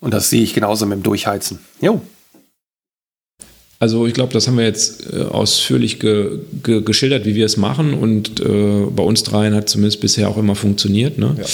Und 0.00 0.14
das 0.14 0.30
sehe 0.30 0.42
ich 0.42 0.54
genauso 0.54 0.86
mit 0.86 0.98
dem 0.98 1.02
Durchheizen. 1.02 1.60
Jo. 1.80 2.00
Also 3.80 4.06
ich 4.06 4.14
glaube, 4.14 4.32
das 4.32 4.48
haben 4.48 4.58
wir 4.58 4.64
jetzt 4.64 5.12
äh, 5.12 5.22
ausführlich 5.22 6.00
ge, 6.00 6.40
ge, 6.62 6.82
geschildert, 6.82 7.24
wie 7.24 7.36
wir 7.36 7.46
es 7.46 7.56
machen 7.56 7.94
und 7.94 8.40
äh, 8.40 8.86
bei 8.90 9.02
uns 9.02 9.22
dreien 9.22 9.54
hat 9.54 9.68
zumindest 9.68 10.00
bisher 10.00 10.28
auch 10.28 10.36
immer 10.36 10.56
funktioniert. 10.56 11.18
Ne? 11.18 11.36
Ja. 11.38 11.44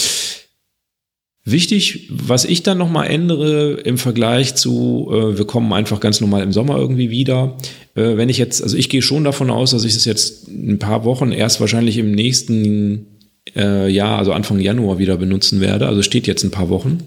Wichtig, 1.47 2.09
was 2.11 2.47
ich 2.47 2.63
dann 2.63 2.79
nochmal 2.79 3.09
ändere 3.09 3.73
im 3.73 3.99
Vergleich 3.99 4.55
zu, 4.55 5.11
äh, 5.13 5.37
wir 5.37 5.45
kommen 5.45 5.71
einfach 5.75 6.01
ganz 6.01 6.23
normal 6.23 6.43
im 6.43 6.53
Sommer 6.53 6.79
irgendwie 6.79 7.11
wieder. 7.11 7.59
Äh, 7.95 8.17
wenn 8.17 8.31
ich 8.31 8.39
jetzt, 8.39 8.63
also 8.63 8.79
ich 8.79 8.89
gehe 8.89 9.03
schon 9.03 9.25
davon 9.25 9.51
aus, 9.51 9.73
dass 9.73 9.85
ich 9.85 9.95
es 9.95 10.07
jetzt 10.07 10.49
ein 10.49 10.79
paar 10.79 11.05
Wochen 11.05 11.31
erst 11.31 11.61
wahrscheinlich 11.61 11.99
im 11.99 12.13
nächsten 12.13 13.07
äh, 13.55 13.91
Jahr, 13.91 14.19
also 14.19 14.33
Anfang 14.33 14.59
Januar 14.59 14.99
wieder 14.99 15.19
benutzen 15.19 15.61
werde. 15.61 15.87
Also 15.87 16.01
steht 16.01 16.27
jetzt 16.27 16.45
ein 16.45 16.51
paar 16.51 16.71
Wochen. 16.71 17.01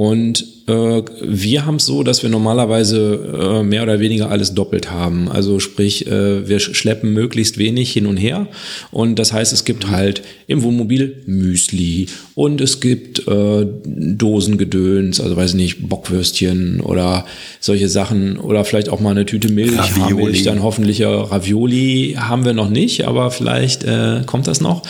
Und 0.00 0.46
äh, 0.66 1.02
wir 1.20 1.66
haben 1.66 1.74
es 1.74 1.84
so, 1.84 2.02
dass 2.02 2.22
wir 2.22 2.30
normalerweise 2.30 3.60
äh, 3.60 3.62
mehr 3.62 3.82
oder 3.82 4.00
weniger 4.00 4.30
alles 4.30 4.54
doppelt 4.54 4.90
haben. 4.90 5.28
Also 5.28 5.60
sprich, 5.60 6.06
äh, 6.06 6.48
wir 6.48 6.58
schleppen 6.58 7.12
möglichst 7.12 7.58
wenig 7.58 7.92
hin 7.92 8.06
und 8.06 8.16
her. 8.16 8.46
Und 8.92 9.18
das 9.18 9.34
heißt, 9.34 9.52
es 9.52 9.66
gibt 9.66 9.90
halt 9.90 10.22
im 10.46 10.62
Wohnmobil 10.62 11.22
Müsli 11.26 12.06
und 12.34 12.62
es 12.62 12.80
gibt 12.80 13.28
äh, 13.28 13.66
Dosengedöns, 13.84 15.20
also 15.20 15.36
weiß 15.36 15.50
ich 15.50 15.56
nicht, 15.56 15.86
Bockwürstchen 15.90 16.80
oder 16.80 17.26
solche 17.60 17.90
Sachen 17.90 18.38
oder 18.38 18.64
vielleicht 18.64 18.88
auch 18.88 19.00
mal 19.00 19.10
eine 19.10 19.26
Tüte 19.26 19.52
Milch, 19.52 19.76
Ravioli. 19.76 20.24
Milch, 20.24 20.44
dann 20.44 20.62
hoffentlich 20.62 21.02
Ravioli 21.04 22.16
haben 22.18 22.46
wir 22.46 22.54
noch 22.54 22.70
nicht, 22.70 23.06
aber 23.06 23.30
vielleicht 23.30 23.84
äh, 23.84 24.22
kommt 24.24 24.46
das 24.46 24.62
noch. 24.62 24.82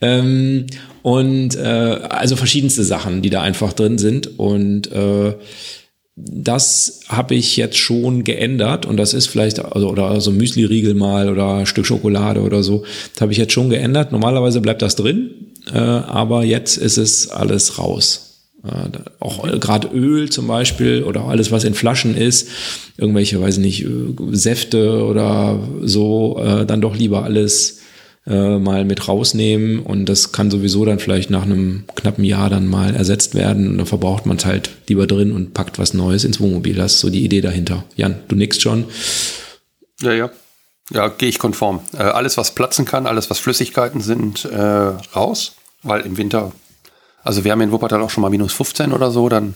Ähm, 0.00 0.66
und 1.02 1.56
äh, 1.56 1.98
also 2.08 2.36
verschiedenste 2.36 2.84
Sachen, 2.84 3.22
die 3.22 3.30
da 3.30 3.42
einfach 3.42 3.72
drin 3.72 3.98
sind. 3.98 4.38
Und 4.38 4.92
äh, 4.92 5.34
das 6.16 7.00
habe 7.08 7.34
ich 7.34 7.56
jetzt 7.56 7.78
schon 7.78 8.24
geändert 8.24 8.86
und 8.86 8.96
das 8.96 9.14
ist 9.14 9.28
vielleicht, 9.28 9.64
also, 9.64 9.88
oder 9.88 10.20
so 10.20 10.32
Müsli-Riegel 10.32 10.94
mal 10.94 11.28
oder 11.28 11.64
Stück 11.66 11.86
Schokolade 11.86 12.40
oder 12.40 12.62
so, 12.62 12.84
das 13.12 13.20
habe 13.20 13.32
ich 13.32 13.38
jetzt 13.38 13.52
schon 13.52 13.70
geändert. 13.70 14.10
Normalerweise 14.10 14.60
bleibt 14.60 14.82
das 14.82 14.96
drin, 14.96 15.30
äh, 15.72 15.78
aber 15.78 16.44
jetzt 16.44 16.76
ist 16.76 16.96
es 16.96 17.30
alles 17.30 17.78
raus. 17.78 18.40
Äh, 18.64 18.98
auch 19.20 19.44
gerade 19.60 19.88
Öl 19.88 20.28
zum 20.28 20.48
Beispiel 20.48 21.04
oder 21.04 21.24
alles, 21.24 21.52
was 21.52 21.64
in 21.64 21.74
Flaschen 21.74 22.16
ist, 22.16 22.48
irgendwelche, 22.96 23.40
weiß 23.40 23.58
ich 23.58 23.64
nicht, 23.64 23.84
äh, 23.84 23.88
Säfte 24.32 25.04
oder 25.04 25.60
so, 25.82 26.40
äh, 26.42 26.66
dann 26.66 26.80
doch 26.80 26.96
lieber 26.96 27.22
alles 27.22 27.80
äh, 28.28 28.58
mal 28.58 28.84
mit 28.84 29.08
rausnehmen 29.08 29.80
und 29.80 30.06
das 30.06 30.32
kann 30.32 30.50
sowieso 30.50 30.84
dann 30.84 30.98
vielleicht 30.98 31.30
nach 31.30 31.44
einem 31.44 31.84
knappen 31.94 32.24
Jahr 32.24 32.50
dann 32.50 32.66
mal 32.66 32.94
ersetzt 32.94 33.34
werden 33.34 33.68
und 33.68 33.78
dann 33.78 33.86
verbraucht 33.86 34.26
man 34.26 34.36
es 34.36 34.44
halt 34.44 34.70
lieber 34.86 35.06
drin 35.06 35.32
und 35.32 35.54
packt 35.54 35.78
was 35.78 35.94
Neues 35.94 36.24
ins 36.24 36.40
Wohnmobil. 36.40 36.74
Das 36.74 36.94
ist 36.94 37.00
so 37.00 37.10
die 37.10 37.24
Idee 37.24 37.40
dahinter. 37.40 37.84
Jan, 37.96 38.16
du 38.28 38.36
nickst 38.36 38.60
schon. 38.60 38.84
Ja, 40.00 40.12
ja. 40.12 40.30
Ja, 40.90 41.08
gehe 41.08 41.28
ich 41.28 41.38
konform. 41.38 41.80
Äh, 41.94 42.02
alles, 42.02 42.36
was 42.36 42.54
platzen 42.54 42.84
kann, 42.84 43.06
alles, 43.06 43.30
was 43.30 43.38
Flüssigkeiten 43.38 44.00
sind, 44.00 44.44
äh, 44.44 44.58
raus, 44.58 45.52
weil 45.82 46.00
im 46.02 46.16
Winter, 46.16 46.52
also 47.22 47.44
wir 47.44 47.52
haben 47.52 47.60
in 47.60 47.72
Wuppertal 47.72 48.02
auch 48.02 48.10
schon 48.10 48.22
mal 48.22 48.30
minus 48.30 48.52
15 48.54 48.92
oder 48.92 49.10
so, 49.10 49.28
dann 49.28 49.54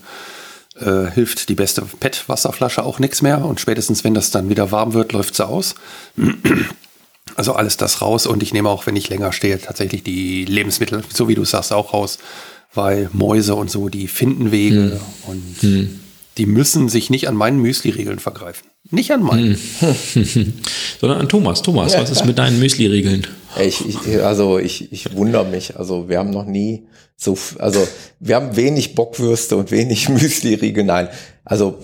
äh, 0.79 1.11
hilft 1.11 1.49
die 1.49 1.55
beste 1.55 1.83
PET-Wasserflasche 1.83 2.83
auch 2.83 2.99
nichts 2.99 3.23
mehr 3.23 3.45
und 3.45 3.61
spätestens, 3.61 4.05
wenn 4.05 4.15
das 4.15 4.31
dann 4.31 4.49
wieder 4.49 4.73
warm 4.73 4.95
wird, 4.95 5.13
läuft 5.13 5.35
sie 5.35 5.47
aus. 5.47 5.75
Also 7.37 7.53
alles 7.55 7.77
das 7.77 8.03
raus 8.03 8.27
und 8.27 8.43
ich 8.43 8.53
nehme 8.53 8.69
auch, 8.69 8.87
wenn 8.87 8.97
ich 8.97 9.09
länger 9.09 9.33
stehe, 9.33 9.59
tatsächlich 9.59 10.03
die 10.03 10.45
Lebensmittel, 10.45 11.03
so 11.13 11.29
wie 11.29 11.35
du 11.35 11.45
sagst, 11.45 11.73
auch 11.73 11.95
raus, 11.95 12.19
weil 12.75 13.09
Mäuse 13.13 13.55
und 13.55 13.71
so, 13.71 13.89
die 13.89 14.09
finden 14.09 14.51
Wege 14.51 15.01
hm. 15.27 15.31
und 15.31 15.57
hm. 15.61 16.01
die 16.37 16.47
müssen 16.47 16.89
sich 16.89 17.11
nicht 17.11 17.29
an 17.29 17.37
meinen 17.37 17.61
Müsli-Regeln 17.61 18.19
vergreifen. 18.19 18.69
Nicht 18.91 19.13
an 19.13 19.23
meinen. 19.23 19.57
Hm. 19.81 20.53
Sondern 21.01 21.21
an 21.21 21.29
Thomas. 21.29 21.63
Thomas, 21.63 21.97
was 21.97 22.11
ist 22.11 22.27
mit 22.27 22.39
deinen 22.39 22.59
Müsli-Regeln? 22.59 23.27
Ich, 23.61 23.87
ich, 23.89 24.23
also 24.23 24.59
ich, 24.59 24.93
ich 24.93 25.15
wundere 25.15 25.45
mich. 25.45 25.77
Also 25.77 26.09
wir 26.09 26.19
haben 26.19 26.31
noch 26.31 26.47
nie 26.47 26.87
so, 27.17 27.39
also 27.59 27.87
wir 28.19 28.35
haben 28.35 28.57
wenig 28.57 28.95
Bockwürste 28.95 29.57
und 29.57 29.71
wenig 29.71 30.09
Müsli-Riegel. 30.09 30.85
Nein, 30.85 31.09
also 31.45 31.79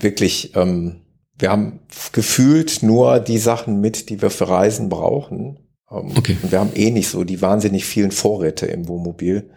wirklich, 0.00 0.52
ähm, 0.56 1.02
wir 1.38 1.50
haben 1.50 1.80
gefühlt 2.12 2.82
nur 2.82 3.20
die 3.20 3.38
Sachen 3.38 3.80
mit, 3.80 4.10
die 4.10 4.20
wir 4.20 4.30
für 4.30 4.48
Reisen 4.48 4.88
brauchen. 4.88 5.58
Ähm, 5.90 6.12
okay. 6.16 6.36
Und 6.42 6.52
wir 6.52 6.60
haben 6.60 6.72
eh 6.74 6.90
nicht 6.90 7.08
so 7.08 7.24
die 7.24 7.40
wahnsinnig 7.40 7.84
vielen 7.84 8.10
Vorräte 8.10 8.66
im 8.66 8.88
Wohnmobil. 8.88 9.50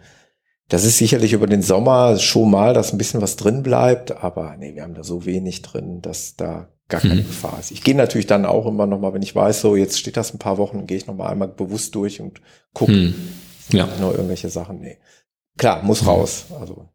Das 0.68 0.84
ist 0.84 0.96
sicherlich 0.96 1.32
über 1.32 1.46
den 1.46 1.62
Sommer 1.62 2.18
schon 2.18 2.50
mal, 2.50 2.72
dass 2.72 2.92
ein 2.92 2.98
bisschen 2.98 3.20
was 3.20 3.36
drin 3.36 3.62
bleibt, 3.62 4.12
aber 4.12 4.56
nee, 4.56 4.74
wir 4.74 4.82
haben 4.82 4.94
da 4.94 5.04
so 5.04 5.26
wenig 5.26 5.60
drin, 5.60 6.00
dass 6.00 6.36
da 6.36 6.68
gar 6.88 7.00
keine 7.00 7.16
mhm. 7.16 7.26
Gefahr 7.26 7.58
ist. 7.60 7.72
Ich 7.72 7.82
gehe 7.82 7.94
natürlich 7.94 8.26
dann 8.26 8.46
auch 8.46 8.66
immer 8.66 8.86
noch 8.86 8.98
mal, 8.98 9.12
wenn 9.12 9.22
ich 9.22 9.34
weiß, 9.34 9.60
so 9.60 9.76
jetzt 9.76 9.98
steht 9.98 10.16
das 10.16 10.32
ein 10.32 10.38
paar 10.38 10.58
Wochen, 10.58 10.86
gehe 10.86 10.96
ich 10.96 11.06
noch 11.06 11.16
mal 11.16 11.28
einmal 11.28 11.48
bewusst 11.48 11.94
durch 11.94 12.20
und 12.20 12.40
gucke. 12.72 12.92
Mhm. 12.92 13.14
Ja. 13.70 13.88
Nur 14.00 14.12
irgendwelche 14.12 14.48
Sachen, 14.48 14.80
nee. 14.80 14.98
Klar, 15.58 15.82
muss 15.82 16.02
mhm. 16.02 16.08
raus. 16.08 16.46
Also 16.58 16.88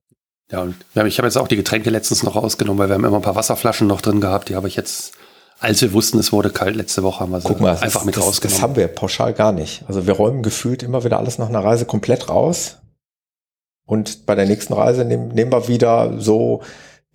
ja, 0.51 0.61
und 0.61 0.75
ich 0.93 1.17
habe 1.17 1.27
jetzt 1.27 1.37
auch 1.37 1.47
die 1.47 1.57
Getränke 1.57 1.89
letztens 1.89 2.23
noch 2.23 2.35
rausgenommen, 2.35 2.79
weil 2.79 2.87
wir 2.87 2.95
haben 2.95 3.03
immer 3.03 3.17
ein 3.17 3.21
paar 3.21 3.35
Wasserflaschen 3.35 3.87
noch 3.87 4.01
drin 4.01 4.21
gehabt. 4.21 4.47
Die 4.47 4.55
habe 4.55 4.67
ich 4.67 4.77
jetzt, 4.77 5.13
als 5.59 5.81
wir 5.81 5.91
wussten, 5.91 6.19
es 6.19 6.31
wurde 6.31 6.49
kalt, 6.49 6.75
letzte 6.75 7.03
Woche 7.03 7.19
haben 7.19 7.31
wir 7.31 7.41
sie 7.41 7.47
Guck 7.47 7.59
mal, 7.59 7.77
einfach 7.77 8.01
ist, 8.01 8.05
mit 8.05 8.15
das, 8.15 8.23
rausgenommen. 8.23 8.55
Das 8.55 8.63
haben 8.63 8.75
wir 8.77 8.87
pauschal 8.87 9.33
gar 9.33 9.51
nicht. 9.51 9.83
Also 9.87 10.07
wir 10.07 10.13
räumen 10.13 10.43
gefühlt 10.43 10.83
immer 10.83 11.03
wieder 11.03 11.17
alles 11.17 11.37
nach 11.37 11.49
einer 11.49 11.63
Reise 11.63 11.85
komplett 11.85 12.29
raus. 12.29 12.77
Und 13.85 14.25
bei 14.25 14.35
der 14.35 14.45
nächsten 14.45 14.73
Reise 14.73 15.03
nehmen, 15.03 15.29
nehmen 15.29 15.51
wir 15.51 15.67
wieder 15.67 16.19
so 16.19 16.61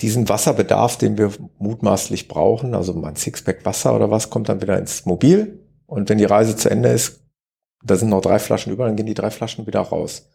diesen 0.01 0.29
Wasserbedarf, 0.29 0.99
den 0.99 1.17
wir 1.17 1.31
mutmaßlich 1.59 2.29
brauchen. 2.29 2.75
Also 2.75 2.93
mein 2.93 3.17
Sixpack 3.17 3.65
Wasser 3.65 3.95
oder 3.95 4.11
was 4.11 4.29
kommt 4.29 4.51
dann 4.51 4.61
wieder 4.61 4.79
ins 4.79 5.07
Mobil. 5.07 5.61
Und 5.87 6.09
wenn 6.09 6.19
die 6.19 6.25
Reise 6.25 6.57
zu 6.57 6.71
Ende 6.71 6.91
ist, 6.91 7.21
da 7.85 7.97
sind 7.97 8.11
noch 8.11 8.21
drei 8.21 8.39
Flaschen 8.39 8.73
über, 8.73 8.87
dann 8.87 8.97
gehen 8.97 9.07
die 9.07 9.15
drei 9.15 9.31
Flaschen 9.31 9.67
wieder 9.67 9.81
raus. 9.81 10.29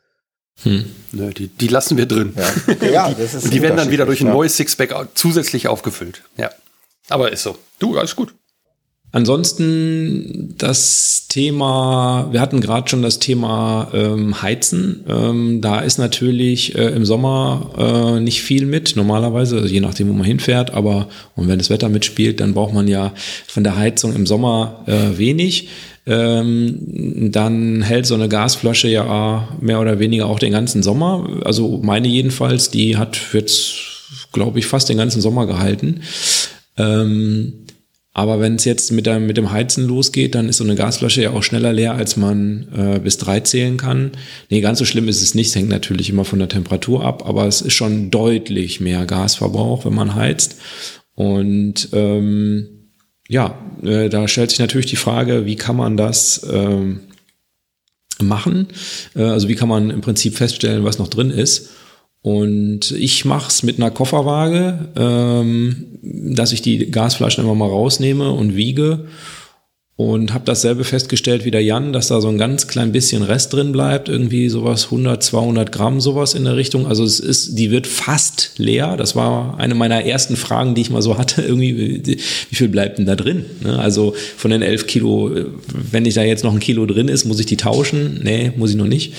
Hm. 0.63 0.85
Nö, 1.11 1.31
die, 1.31 1.47
die 1.47 1.67
lassen 1.67 1.97
wir 1.97 2.05
drin. 2.05 2.33
Ja, 2.35 2.87
ja 2.91 3.13
das 3.13 3.33
ist 3.33 3.45
Und 3.45 3.53
die 3.53 3.61
werden 3.61 3.77
dann 3.77 3.91
wieder 3.91 4.05
durch 4.05 4.21
ein 4.21 4.27
neues 4.27 4.57
Sixpack 4.57 4.93
zusätzlich 5.13 5.67
aufgefüllt. 5.67 6.23
Ja. 6.37 6.49
Aber 7.09 7.31
ist 7.31 7.43
so. 7.43 7.57
Du, 7.79 7.97
alles 7.97 8.15
gut. 8.15 8.33
Ansonsten 9.13 10.53
das 10.57 11.27
Thema, 11.29 12.27
wir 12.31 12.41
hatten 12.41 12.59
gerade 12.59 12.89
schon 12.89 13.01
das 13.01 13.19
Thema 13.19 13.89
ähm, 13.93 14.41
Heizen. 14.41 15.05
Ähm, 15.07 15.61
da 15.61 15.79
ist 15.79 15.97
natürlich 15.97 16.75
äh, 16.75 16.89
im 16.89 17.05
Sommer 17.05 17.71
äh, 17.77 18.19
nicht 18.19 18.41
viel 18.41 18.65
mit, 18.65 18.97
normalerweise, 18.97 19.57
also 19.57 19.67
je 19.73 19.79
nachdem, 19.79 20.09
wo 20.09 20.13
man 20.13 20.25
hinfährt, 20.25 20.73
aber 20.73 21.07
und 21.35 21.47
wenn 21.47 21.57
das 21.57 21.69
Wetter 21.69 21.87
mitspielt, 21.87 22.41
dann 22.41 22.53
braucht 22.53 22.73
man 22.73 22.89
ja 22.89 23.13
von 23.47 23.63
der 23.63 23.77
Heizung 23.77 24.13
im 24.13 24.27
Sommer 24.27 24.83
äh, 24.87 25.17
wenig 25.17 25.69
ähm, 26.07 27.31
dann 27.31 27.81
hält 27.81 28.05
so 28.05 28.15
eine 28.15 28.29
Gasflasche 28.29 28.87
ja 28.87 29.47
mehr 29.59 29.81
oder 29.81 29.99
weniger 29.99 30.27
auch 30.27 30.39
den 30.39 30.53
ganzen 30.53 30.81
Sommer. 30.81 31.41
Also 31.43 31.79
meine 31.83 32.07
jedenfalls, 32.07 32.71
die 32.71 32.95
hat 32.95 33.19
jetzt, 33.33 33.73
glaube 34.31 34.59
ich, 34.59 34.65
fast 34.65 34.87
den 34.87 34.97
ganzen 34.97 35.21
Sommer 35.21 35.45
gehalten. 35.45 36.01
Ähm, 36.77 37.65
aber 38.13 38.39
wenn 38.39 38.55
es 38.55 38.65
jetzt 38.65 38.91
mit, 38.91 39.05
der, 39.05 39.19
mit 39.19 39.37
dem 39.37 39.51
Heizen 39.51 39.85
losgeht, 39.85 40.33
dann 40.33 40.49
ist 40.49 40.57
so 40.57 40.63
eine 40.63 40.75
Gasflasche 40.75 41.21
ja 41.21 41.31
auch 41.31 41.43
schneller 41.43 41.73
leer, 41.73 41.93
als 41.93 42.17
man 42.17 42.67
äh, 42.75 42.99
bis 42.99 43.17
drei 43.17 43.41
zählen 43.41 43.77
kann. 43.77 44.11
Nee, 44.49 44.61
ganz 44.61 44.79
so 44.79 44.85
schlimm 44.85 45.07
ist 45.07 45.21
es 45.21 45.35
nicht. 45.35 45.49
Es 45.49 45.55
hängt 45.55 45.69
natürlich 45.69 46.09
immer 46.09 46.25
von 46.25 46.39
der 46.39 46.49
Temperatur 46.49 47.03
ab, 47.05 47.27
aber 47.27 47.45
es 47.45 47.61
ist 47.61 47.73
schon 47.73 48.09
deutlich 48.09 48.79
mehr 48.79 49.05
Gasverbrauch, 49.05 49.85
wenn 49.85 49.93
man 49.93 50.15
heizt. 50.15 50.55
Und 51.13 51.89
ähm, 51.93 52.76
ja, 53.27 53.57
äh, 53.83 54.09
da 54.09 54.27
stellt 54.27 54.51
sich 54.51 54.59
natürlich 54.59 54.85
die 54.85 54.95
Frage, 54.95 55.45
wie 55.45 55.55
kann 55.55 55.75
man 55.75 55.97
das 55.97 56.47
ähm, 56.51 57.01
machen? 58.21 58.67
Äh, 59.15 59.23
also 59.23 59.49
wie 59.49 59.55
kann 59.55 59.69
man 59.69 59.89
im 59.89 60.01
Prinzip 60.01 60.35
feststellen, 60.35 60.83
was 60.83 60.99
noch 60.99 61.09
drin 61.09 61.29
ist? 61.29 61.69
Und 62.21 62.91
ich 62.91 63.25
mache 63.25 63.49
es 63.49 63.63
mit 63.63 63.77
einer 63.77 63.91
Kofferwaage, 63.91 64.89
ähm, 64.95 65.85
dass 66.01 66.51
ich 66.51 66.61
die 66.61 66.91
Gasflaschen 66.91 67.43
immer 67.43 67.55
mal 67.55 67.69
rausnehme 67.69 68.31
und 68.31 68.55
wiege 68.55 69.05
und 69.97 70.31
habe 70.31 70.45
dasselbe 70.45 70.83
festgestellt 70.83 71.43
wie 71.43 71.49
der 71.49 71.63
Jan, 71.63 71.91
dass 71.91 72.07
da 72.07 72.21
so 72.21 72.27
ein 72.27 72.37
ganz 72.37 72.67
klein 72.67 72.91
bisschen 72.91 73.23
Rest 73.23 73.51
drin 73.53 73.71
bleibt, 73.71 74.09
irgendwie 74.09 74.47
sowas 74.47 74.85
100, 74.85 75.23
200 75.23 75.71
Gramm 75.71 75.99
sowas 75.99 76.35
in 76.35 76.43
der 76.43 76.55
Richtung. 76.55 76.85
Also 76.85 77.03
es 77.03 77.19
ist, 77.19 77.57
die 77.57 77.71
wird 77.71 77.87
fast 77.87 78.51
leer. 78.57 78.95
Das 78.95 79.15
war 79.15 79.59
eine 79.59 79.73
meiner 79.73 80.05
ersten 80.05 80.35
Fragen, 80.35 80.75
die 80.75 80.81
ich 80.81 80.91
mal 80.91 81.01
so 81.01 81.17
hatte. 81.17 81.41
Irgendwie, 81.47 82.03
wie 82.05 82.55
viel 82.55 82.69
bleibt 82.69 82.99
denn 82.99 83.07
da 83.07 83.15
drin? 83.15 83.45
Ne? 83.61 83.79
Also 83.79 84.13
von 84.37 84.51
den 84.51 84.61
11 84.61 84.85
Kilo, 84.85 85.31
wenn 85.73 86.05
ich 86.05 86.13
da 86.13 86.21
jetzt 86.21 86.43
noch 86.43 86.53
ein 86.53 86.59
Kilo 86.59 86.85
drin 86.85 87.07
ist, 87.07 87.25
muss 87.25 87.39
ich 87.39 87.47
die 87.47 87.57
tauschen? 87.57 88.21
Nee, 88.23 88.51
muss 88.55 88.69
ich 88.69 88.75
noch 88.75 88.85
nicht. 88.85 89.15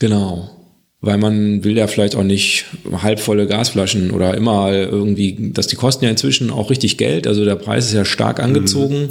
Genau 0.00 0.57
weil 1.00 1.16
man 1.16 1.62
will 1.62 1.76
ja 1.76 1.86
vielleicht 1.86 2.16
auch 2.16 2.24
nicht 2.24 2.64
halbvolle 2.90 3.46
Gasflaschen 3.46 4.10
oder 4.10 4.34
immer 4.36 4.72
irgendwie, 4.72 5.52
dass 5.52 5.68
die 5.68 5.76
kosten 5.76 6.04
ja 6.04 6.10
inzwischen 6.10 6.50
auch 6.50 6.70
richtig 6.70 6.98
Geld, 6.98 7.28
also 7.28 7.44
der 7.44 7.54
Preis 7.54 7.86
ist 7.86 7.92
ja 7.92 8.04
stark 8.04 8.40
angezogen. 8.40 9.02
Mhm. 9.02 9.08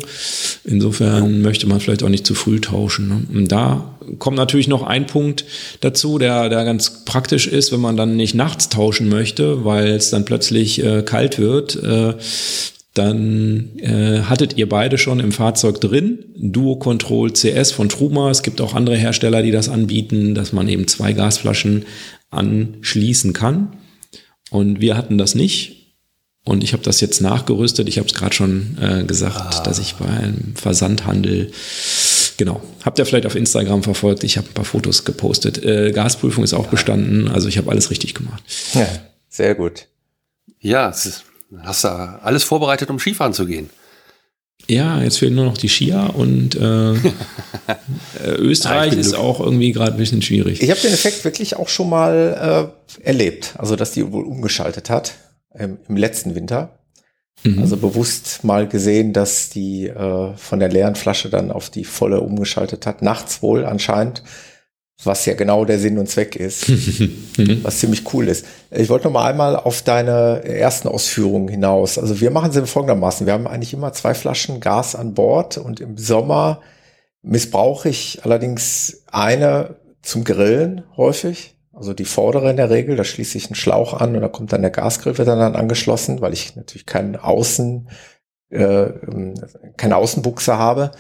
Insofern 0.66 1.42
möchte 1.42 1.66
man 1.66 1.80
vielleicht 1.80 2.04
auch 2.04 2.10
nicht 2.10 2.28
zu 2.28 2.36
früh 2.36 2.60
tauschen. 2.60 3.08
Ne? 3.08 3.22
Und 3.34 3.52
da 3.54 3.96
kommt 4.20 4.36
natürlich 4.36 4.68
noch 4.68 4.84
ein 4.84 5.08
Punkt 5.08 5.46
dazu, 5.80 6.18
der, 6.18 6.50
der 6.50 6.66
ganz 6.66 7.06
praktisch 7.06 7.48
ist, 7.48 7.72
wenn 7.72 7.82
man 7.82 7.96
dann 7.96 8.18
nicht 8.18 8.36
nachts 8.36 8.68
tauschen 8.68 9.08
möchte, 9.08 9.64
weil 9.64 9.88
es 9.88 10.10
dann 10.10 10.26
plötzlich 10.26 10.84
äh, 10.84 11.04
kalt 11.04 11.40
wird. 11.40 11.82
Äh, 11.82 12.16
dann 12.98 13.78
äh, 13.80 14.22
hattet 14.24 14.58
ihr 14.58 14.68
beide 14.68 14.98
schon 14.98 15.20
im 15.20 15.32
Fahrzeug 15.32 15.80
drin. 15.82 16.26
Duo 16.36 16.78
Control 16.78 17.32
CS 17.32 17.72
von 17.72 17.90
Truma. 17.90 18.30
Es 18.30 18.44
gibt 18.44 18.62
auch 18.62 18.74
andere 18.74 18.98
Hersteller, 18.98 19.42
die 19.42 19.52
das 19.52 19.70
anbieten, 19.70 20.36
dass 20.36 20.54
man 20.54 20.68
eben 20.68 20.88
zwei 20.88 21.14
Gasflaschen 21.14 21.86
anschließen 22.30 23.34
kann. 23.34 23.78
Und 24.50 24.82
wir 24.82 24.98
hatten 24.98 25.18
das 25.18 25.36
nicht. 25.36 25.96
Und 26.44 26.64
ich 26.64 26.72
habe 26.72 26.84
das 26.84 27.02
jetzt 27.02 27.20
nachgerüstet. 27.20 27.90
Ich 27.90 27.98
habe 27.98 28.08
es 28.08 28.14
gerade 28.14 28.34
schon 28.34 28.78
äh, 28.82 29.04
gesagt, 29.04 29.58
ah. 29.60 29.64
dass 29.64 29.80
ich 29.80 29.96
bei 29.96 30.06
einem 30.06 30.56
Versandhandel, 30.56 31.52
genau, 32.38 32.62
habt 32.84 33.00
ihr 33.00 33.06
vielleicht 33.06 33.26
auf 33.26 33.36
Instagram 33.36 33.84
verfolgt. 33.84 34.24
Ich 34.24 34.38
habe 34.38 34.48
ein 34.48 34.54
paar 34.54 34.64
Fotos 34.64 35.04
gepostet. 35.04 35.64
Äh, 35.64 35.92
Gasprüfung 35.92 36.46
ist 36.46 36.54
auch 36.54 36.68
bestanden. 36.68 37.28
Also 37.28 37.50
ich 37.50 37.58
habe 37.58 37.70
alles 37.70 37.92
richtig 37.92 38.14
gemacht. 38.14 38.42
Ja, 38.74 38.88
sehr 39.28 39.56
gut. 39.56 39.88
Ja, 40.60 40.90
es 40.90 41.06
ist 41.06 41.27
hast 41.60 41.84
du 41.84 41.88
alles 41.88 42.44
vorbereitet, 42.44 42.90
um 42.90 43.00
Skifahren 43.00 43.34
zu 43.34 43.46
gehen. 43.46 43.70
Ja, 44.68 45.02
jetzt 45.02 45.20
fehlen 45.20 45.36
nur 45.36 45.46
noch 45.46 45.58
die 45.58 45.70
Skier 45.70 46.12
und 46.16 46.56
äh, 46.56 46.94
äh 46.94 48.36
Österreich 48.38 48.94
ist 48.94 49.14
auch 49.14 49.40
irgendwie 49.40 49.72
gerade 49.72 49.92
ein 49.92 49.98
bisschen 49.98 50.22
schwierig. 50.22 50.62
Ich 50.62 50.70
habe 50.70 50.82
den 50.82 50.94
Effekt 50.94 51.24
wirklich 51.24 51.56
auch 51.56 51.70
schon 51.70 51.90
mal 51.90 52.74
äh, 52.98 53.08
erlebt, 53.08 53.54
also 53.58 53.76
dass 53.76 53.92
die 53.92 54.12
wohl 54.12 54.26
umgeschaltet 54.26 54.90
hat 54.90 55.14
ähm, 55.54 55.78
im 55.88 55.96
letzten 55.96 56.36
Winter. 56.36 56.80
Mhm. 57.44 57.60
Also 57.60 57.78
bewusst 57.78 58.44
mal 58.44 58.68
gesehen, 58.68 59.14
dass 59.14 59.50
die 59.50 59.88
äh, 59.88 60.36
von 60.36 60.60
der 60.60 60.70
leeren 60.70 60.96
Flasche 60.96 61.30
dann 61.30 61.52
auf 61.52 61.70
die 61.70 61.84
volle 61.84 62.20
umgeschaltet 62.22 62.86
hat. 62.86 63.02
Nachts 63.02 63.42
wohl 63.42 63.64
anscheinend 63.64 64.24
was 65.04 65.26
ja 65.26 65.36
genau 65.36 65.64
der 65.64 65.78
Sinn 65.78 66.00
und 66.00 66.10
Zweck 66.10 66.36
ist, 66.36 66.70
was 67.64 67.80
ziemlich 67.80 68.14
cool 68.14 68.28
ist. 68.28 68.46
Ich 68.72 68.90
wollte 68.90 69.06
noch 69.06 69.14
mal 69.14 69.30
einmal 69.30 69.56
auf 69.56 69.84
deine 69.84 70.44
ersten 70.44 70.88
Ausführungen 70.88 71.48
hinaus. 71.48 72.00
Also 72.00 72.20
wir 72.20 72.32
machen 72.32 72.52
es 72.52 72.70
folgendermaßen. 72.70 73.28
Wir 73.28 73.34
haben 73.34 73.48
eigentlich 73.48 73.74
immer 73.74 73.94
zwei 73.94 74.14
Flaschen 74.14 74.60
Gas 74.60 74.96
an 74.96 75.14
Bord 75.14 75.58
und 75.58 75.80
im 75.80 75.98
Sommer 75.98 76.62
missbrauche 77.22 77.90
ich 77.90 78.22
allerdings 78.24 79.04
eine 79.12 79.76
zum 80.02 80.24
Grillen 80.24 80.84
häufig. 80.96 81.56
Also 81.74 81.94
die 81.94 82.06
vordere 82.06 82.50
in 82.50 82.58
der 82.58 82.72
Regel, 82.72 82.96
da 82.96 83.04
schließe 83.04 83.38
ich 83.38 83.48
einen 83.48 83.56
Schlauch 83.56 83.94
an 83.94 84.16
und 84.16 84.22
da 84.22 84.30
kommt 84.30 84.52
dann 84.52 84.64
der 84.64 84.72
Gasgrill 84.72 85.18
wird 85.20 85.28
dann 85.28 85.56
angeschlossen, 85.56 86.22
weil 86.22 86.34
ich 86.34 86.56
natürlich 86.56 86.88
keinen 86.88 87.16
Außen, 87.16 87.90
äh, 88.50 88.64
ähm, 88.64 89.36
keine 89.78 89.98
Außenbuchse 89.98 90.58
habe. 90.58 90.92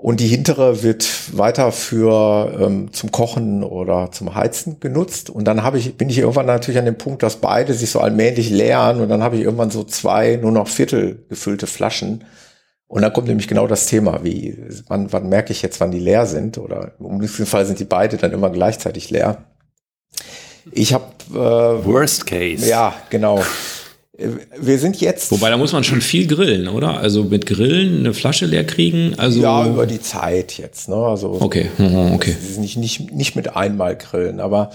Und 0.00 0.20
die 0.20 0.28
hintere 0.28 0.82
wird 0.82 1.36
weiter 1.36 1.72
für 1.72 2.58
ähm, 2.58 2.90
zum 2.90 3.12
Kochen 3.12 3.62
oder 3.62 4.10
zum 4.10 4.34
Heizen 4.34 4.80
genutzt. 4.80 5.28
Und 5.28 5.44
dann 5.44 5.62
habe 5.62 5.78
ich, 5.78 5.98
bin 5.98 6.08
ich 6.08 6.16
irgendwann 6.16 6.46
natürlich 6.46 6.78
an 6.78 6.86
dem 6.86 6.96
Punkt, 6.96 7.22
dass 7.22 7.36
beide 7.36 7.74
sich 7.74 7.90
so 7.90 8.00
allmählich 8.00 8.48
leeren 8.48 9.02
und 9.02 9.10
dann 9.10 9.22
habe 9.22 9.36
ich 9.36 9.42
irgendwann 9.42 9.70
so 9.70 9.84
zwei 9.84 10.36
nur 10.36 10.52
noch 10.52 10.68
Viertel 10.68 11.26
gefüllte 11.28 11.66
Flaschen. 11.66 12.24
Und 12.86 13.02
dann 13.02 13.12
kommt 13.12 13.28
nämlich 13.28 13.46
genau 13.46 13.66
das 13.66 13.86
Thema, 13.86 14.24
wie 14.24 14.56
wann, 14.88 15.12
wann 15.12 15.28
merke 15.28 15.52
ich 15.52 15.60
jetzt, 15.60 15.80
wann 15.80 15.90
die 15.90 16.00
leer 16.00 16.24
sind? 16.24 16.56
Oder 16.56 16.92
im 16.98 17.04
ungünstigen 17.04 17.46
Fall 17.46 17.66
sind 17.66 17.78
die 17.78 17.84
beide 17.84 18.16
dann 18.16 18.32
immer 18.32 18.48
gleichzeitig 18.48 19.10
leer. 19.10 19.44
Ich 20.72 20.94
habe 20.94 21.04
äh, 21.30 21.84
Worst 21.84 22.26
Case. 22.26 22.66
Ja, 22.66 22.94
genau 23.10 23.42
wir 24.58 24.78
sind 24.78 25.00
jetzt. 25.00 25.30
Wobei, 25.30 25.50
da 25.50 25.56
muss 25.56 25.72
man 25.72 25.84
schon 25.84 26.00
viel 26.00 26.26
grillen, 26.26 26.68
oder? 26.68 26.98
Also 26.98 27.24
mit 27.24 27.46
Grillen 27.46 28.00
eine 28.00 28.14
Flasche 28.14 28.46
leer 28.46 28.64
kriegen? 28.64 29.14
Also 29.18 29.40
ja, 29.40 29.66
über 29.66 29.86
die 29.86 30.00
Zeit 30.00 30.58
jetzt. 30.58 30.88
Ne? 30.88 30.96
Also, 30.96 31.38
okay, 31.40 31.70
mhm, 31.78 32.12
okay. 32.12 32.36
Nicht, 32.58 32.76
nicht, 32.76 33.12
nicht 33.12 33.36
mit 33.36 33.56
einmal 33.56 33.96
grillen, 33.96 34.40
aber 34.40 34.70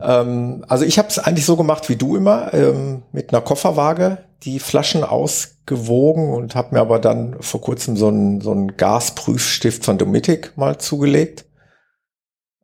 ähm, 0.00 0.64
also 0.68 0.84
ich 0.84 0.98
habe 0.98 1.08
es 1.08 1.18
eigentlich 1.18 1.44
so 1.44 1.56
gemacht 1.56 1.88
wie 1.88 1.96
du 1.96 2.16
immer, 2.16 2.52
ähm, 2.54 3.02
mit 3.12 3.32
einer 3.32 3.42
Kofferwaage 3.42 4.18
die 4.42 4.58
Flaschen 4.58 5.04
ausgewogen 5.04 6.32
und 6.32 6.54
habe 6.54 6.74
mir 6.74 6.80
aber 6.80 6.98
dann 6.98 7.36
vor 7.40 7.60
kurzem 7.60 7.96
so 7.96 8.08
einen 8.08 8.40
so 8.40 8.52
einen 8.52 8.76
Gasprüfstift 8.76 9.84
von 9.84 9.98
Domitic 9.98 10.56
mal 10.56 10.78
zugelegt. 10.78 11.44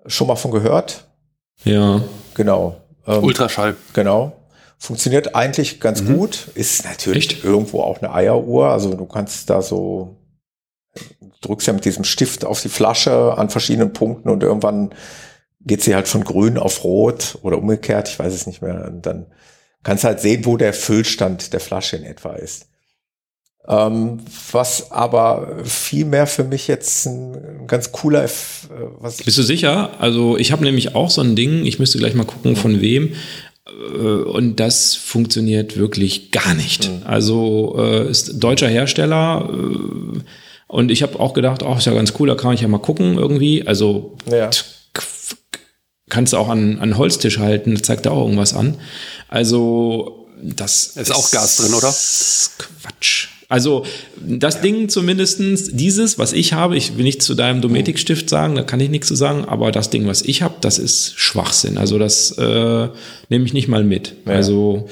Schon 0.07 0.29
mal 0.29 0.37
von 0.37 0.53
gehört? 0.53 1.09
Ja. 1.65 2.01
Genau. 2.35 2.77
Ähm, 3.07 3.23
Ultraschall. 3.23 3.77
Genau. 3.93 4.33
Funktioniert 4.79 5.35
eigentlich 5.35 5.81
ganz 5.81 6.03
mhm. 6.03 6.17
gut. 6.17 6.49
Ist 6.55 6.85
natürlich 6.85 7.31
Echt? 7.31 7.45
irgendwo 7.45 7.81
auch 7.81 8.01
eine 8.01 8.13
Eieruhr. 8.13 8.69
Also 8.71 8.95
du 8.95 9.07
kannst 9.07 9.49
da 9.49 9.63
so, 9.63 10.17
drückst 11.41 11.67
ja 11.67 11.73
mit 11.73 11.85
diesem 11.85 12.05
Stift 12.05 12.45
auf 12.45 12.61
die 12.61 12.69
Flasche 12.69 13.37
an 13.37 13.51
verschiedenen 13.51 13.93
Punkten 13.93 14.29
und 14.29 14.43
irgendwann 14.43 14.91
geht 15.61 15.83
sie 15.83 15.95
halt 15.95 16.09
von 16.09 16.25
grün 16.25 16.59
auf 16.59 16.85
rot 16.85 17.39
oder 17.43 17.59
umgekehrt. 17.59 18.09
Ich 18.09 18.19
weiß 18.19 18.33
es 18.33 18.47
nicht 18.47 18.63
mehr. 18.63 18.87
Und 18.87 19.05
dann 19.05 19.27
kannst 19.83 20.05
du 20.05 20.09
halt 20.09 20.21
sehen, 20.21 20.45
wo 20.45 20.57
der 20.57 20.73
Füllstand 20.73 21.53
der 21.53 21.61
Flasche 21.61 21.97
in 21.97 22.05
etwa 22.05 22.35
ist. 22.35 22.69
Ähm, 23.69 24.21
was 24.53 24.93
aber 24.93 25.65
viel 25.65 26.05
mehr 26.05 26.29
für 26.29 26.45
mich 26.45 26.69
jetzt 26.69 27.07
ein 27.07 27.67
ganz 27.67 27.91
cooler. 27.91 28.25
Äh, 28.25 28.29
was 28.99 29.17
Bist 29.17 29.39
du 29.39 29.43
sicher? 29.43 30.01
Also 30.01 30.37
ich 30.37 30.53
habe 30.53 30.63
nämlich 30.63 30.95
auch 30.95 31.11
so 31.11 31.21
ein 31.21 31.35
Ding, 31.35 31.67
ich 31.67 31.81
müsste 31.81 31.99
gleich 31.99 32.15
mal 32.15 32.27
gucken, 32.27 32.55
von 32.55 32.81
wem. 32.81 33.15
Äh, 33.67 33.73
und 33.73 34.57
das 34.57 34.95
funktioniert 34.95 35.77
wirklich 35.77 36.31
gar 36.31 36.55
nicht. 36.55 36.89
Mhm. 36.89 37.03
Also 37.05 37.77
äh, 37.79 38.11
ist 38.11 38.43
deutscher 38.43 38.69
Hersteller. 38.69 39.49
Äh, 39.53 40.21
und 40.69 40.91
ich 40.91 41.03
habe 41.03 41.21
auch 41.21 41.33
gedacht, 41.33 41.63
oh, 41.63 41.77
ist 41.77 41.87
ja 41.87 41.95
ganz 41.95 42.15
cool, 42.19 42.29
da 42.29 42.35
kann 42.35 42.55
ich 42.55 42.61
ja 42.61 42.69
mal 42.69 42.79
gucken 42.79 43.19
irgendwie. 43.19 43.67
Also 43.67 44.17
ja. 44.31 44.51
kannst 46.11 46.33
du 46.33 46.39
auch 46.39 46.49
an, 46.49 46.81
an 46.81 46.99
Holztisch 46.99 47.39
halten, 47.39 47.75
das 47.75 47.83
zeigt 47.83 48.07
da 48.07 48.11
auch 48.11 48.23
irgendwas 48.23 48.53
an. 48.53 48.77
Also 49.29 50.27
das 50.43 50.89
ist, 50.89 50.97
ist 50.97 51.15
auch 51.15 51.31
Gas 51.31 51.57
drin, 51.57 51.75
oder? 51.75 51.95
Quatsch. 52.59 53.29
Also 53.49 53.85
das 54.17 54.57
ja. 54.57 54.63
Ding 54.63 54.89
zumindestens 54.89 55.71
dieses, 55.73 56.19
was 56.19 56.33
ich 56.33 56.53
habe, 56.53 56.77
ich 56.77 56.97
will 56.97 57.05
nicht 57.05 57.23
zu 57.23 57.35
deinem 57.35 57.61
Dometic-Stift 57.61 58.29
sagen, 58.29 58.57
da 58.57 58.63
kann 58.63 58.81
ich 58.81 58.91
nichts 58.91 59.07
zu 59.07 59.15
sagen, 59.15 59.45
aber 59.45 59.71
das 59.71 59.91
Ding, 59.91 60.07
was 60.07 60.23
ich 60.23 60.43
habe, 60.43 60.57
das 60.61 60.79
ist 60.79 61.19
Schwachsinn. 61.19 61.79
Also 61.79 61.99
das 61.99 62.33
äh, 62.39 62.89
nehme 63.29 63.45
ich 63.45 63.53
nicht 63.53 63.69
mal 63.69 63.85
mit. 63.85 64.15
Ja. 64.27 64.33
Also 64.33 64.89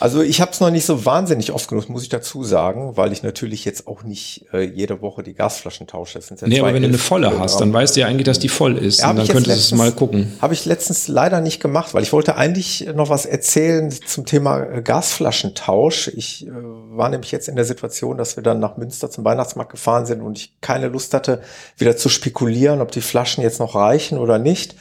also 0.00 0.22
ich 0.22 0.40
habe 0.40 0.50
es 0.50 0.60
noch 0.60 0.70
nicht 0.70 0.84
so 0.84 1.04
wahnsinnig 1.04 1.52
oft 1.52 1.68
genutzt, 1.68 1.88
muss 1.88 2.02
ich 2.02 2.08
dazu 2.08 2.42
sagen, 2.42 2.96
weil 2.96 3.12
ich 3.12 3.22
natürlich 3.22 3.64
jetzt 3.64 3.86
auch 3.86 4.02
nicht 4.02 4.46
äh, 4.52 4.62
jede 4.62 5.00
Woche 5.00 5.22
die 5.22 5.34
Gasflaschen 5.34 5.86
tausche. 5.86 6.18
Das 6.18 6.28
sind 6.28 6.40
ja 6.40 6.48
nee, 6.48 6.60
aber 6.60 6.74
wenn 6.74 6.82
du 6.82 6.88
eine 6.88 6.98
volle 6.98 7.38
hast, 7.38 7.60
dann 7.60 7.72
weißt 7.72 7.96
du 7.96 8.00
ja 8.00 8.06
eigentlich, 8.06 8.24
dass 8.24 8.38
die 8.38 8.48
voll 8.48 8.76
ist. 8.76 9.00
Ja, 9.00 9.10
und 9.10 9.16
dann 9.16 9.28
könntest 9.28 9.70
du 9.70 9.76
mal 9.76 9.92
gucken. 9.92 10.36
Habe 10.40 10.54
ich 10.54 10.64
letztens 10.64 11.08
leider 11.08 11.40
nicht 11.40 11.60
gemacht, 11.60 11.94
weil 11.94 12.02
ich 12.02 12.12
wollte 12.12 12.36
eigentlich 12.36 12.88
noch 12.94 13.08
was 13.08 13.26
erzählen 13.26 13.90
zum 13.90 14.26
Thema 14.26 14.62
äh, 14.62 14.82
Gasflaschentausch. 14.82 16.08
Ich 16.08 16.46
äh, 16.46 16.50
war 16.50 17.08
nämlich 17.08 17.30
jetzt 17.30 17.48
in 17.48 17.56
der 17.56 17.64
Situation, 17.64 18.18
dass 18.18 18.36
wir 18.36 18.42
dann 18.42 18.60
nach 18.60 18.76
Münster 18.76 19.10
zum 19.10 19.24
Weihnachtsmarkt 19.24 19.70
gefahren 19.70 20.06
sind 20.06 20.22
und 20.22 20.38
ich 20.38 20.60
keine 20.60 20.88
Lust 20.88 21.14
hatte, 21.14 21.40
wieder 21.76 21.96
zu 21.96 22.08
spekulieren, 22.08 22.80
ob 22.80 22.90
die 22.90 23.00
Flaschen 23.00 23.42
jetzt 23.42 23.60
noch 23.60 23.74
reichen 23.74 24.18
oder 24.18 24.38
nicht 24.38 24.74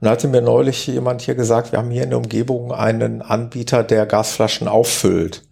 und 0.00 0.06
da 0.06 0.12
hatte 0.12 0.28
mir 0.28 0.40
neulich 0.40 0.86
jemand 0.86 1.20
hier 1.20 1.34
gesagt, 1.34 1.72
wir 1.72 1.78
haben 1.78 1.90
hier 1.90 2.04
in 2.04 2.10
der 2.10 2.18
Umgebung 2.18 2.72
einen 2.72 3.20
Anbieter, 3.20 3.84
der 3.84 4.06
Gasflaschen 4.06 4.66
auffüllt. 4.66 5.42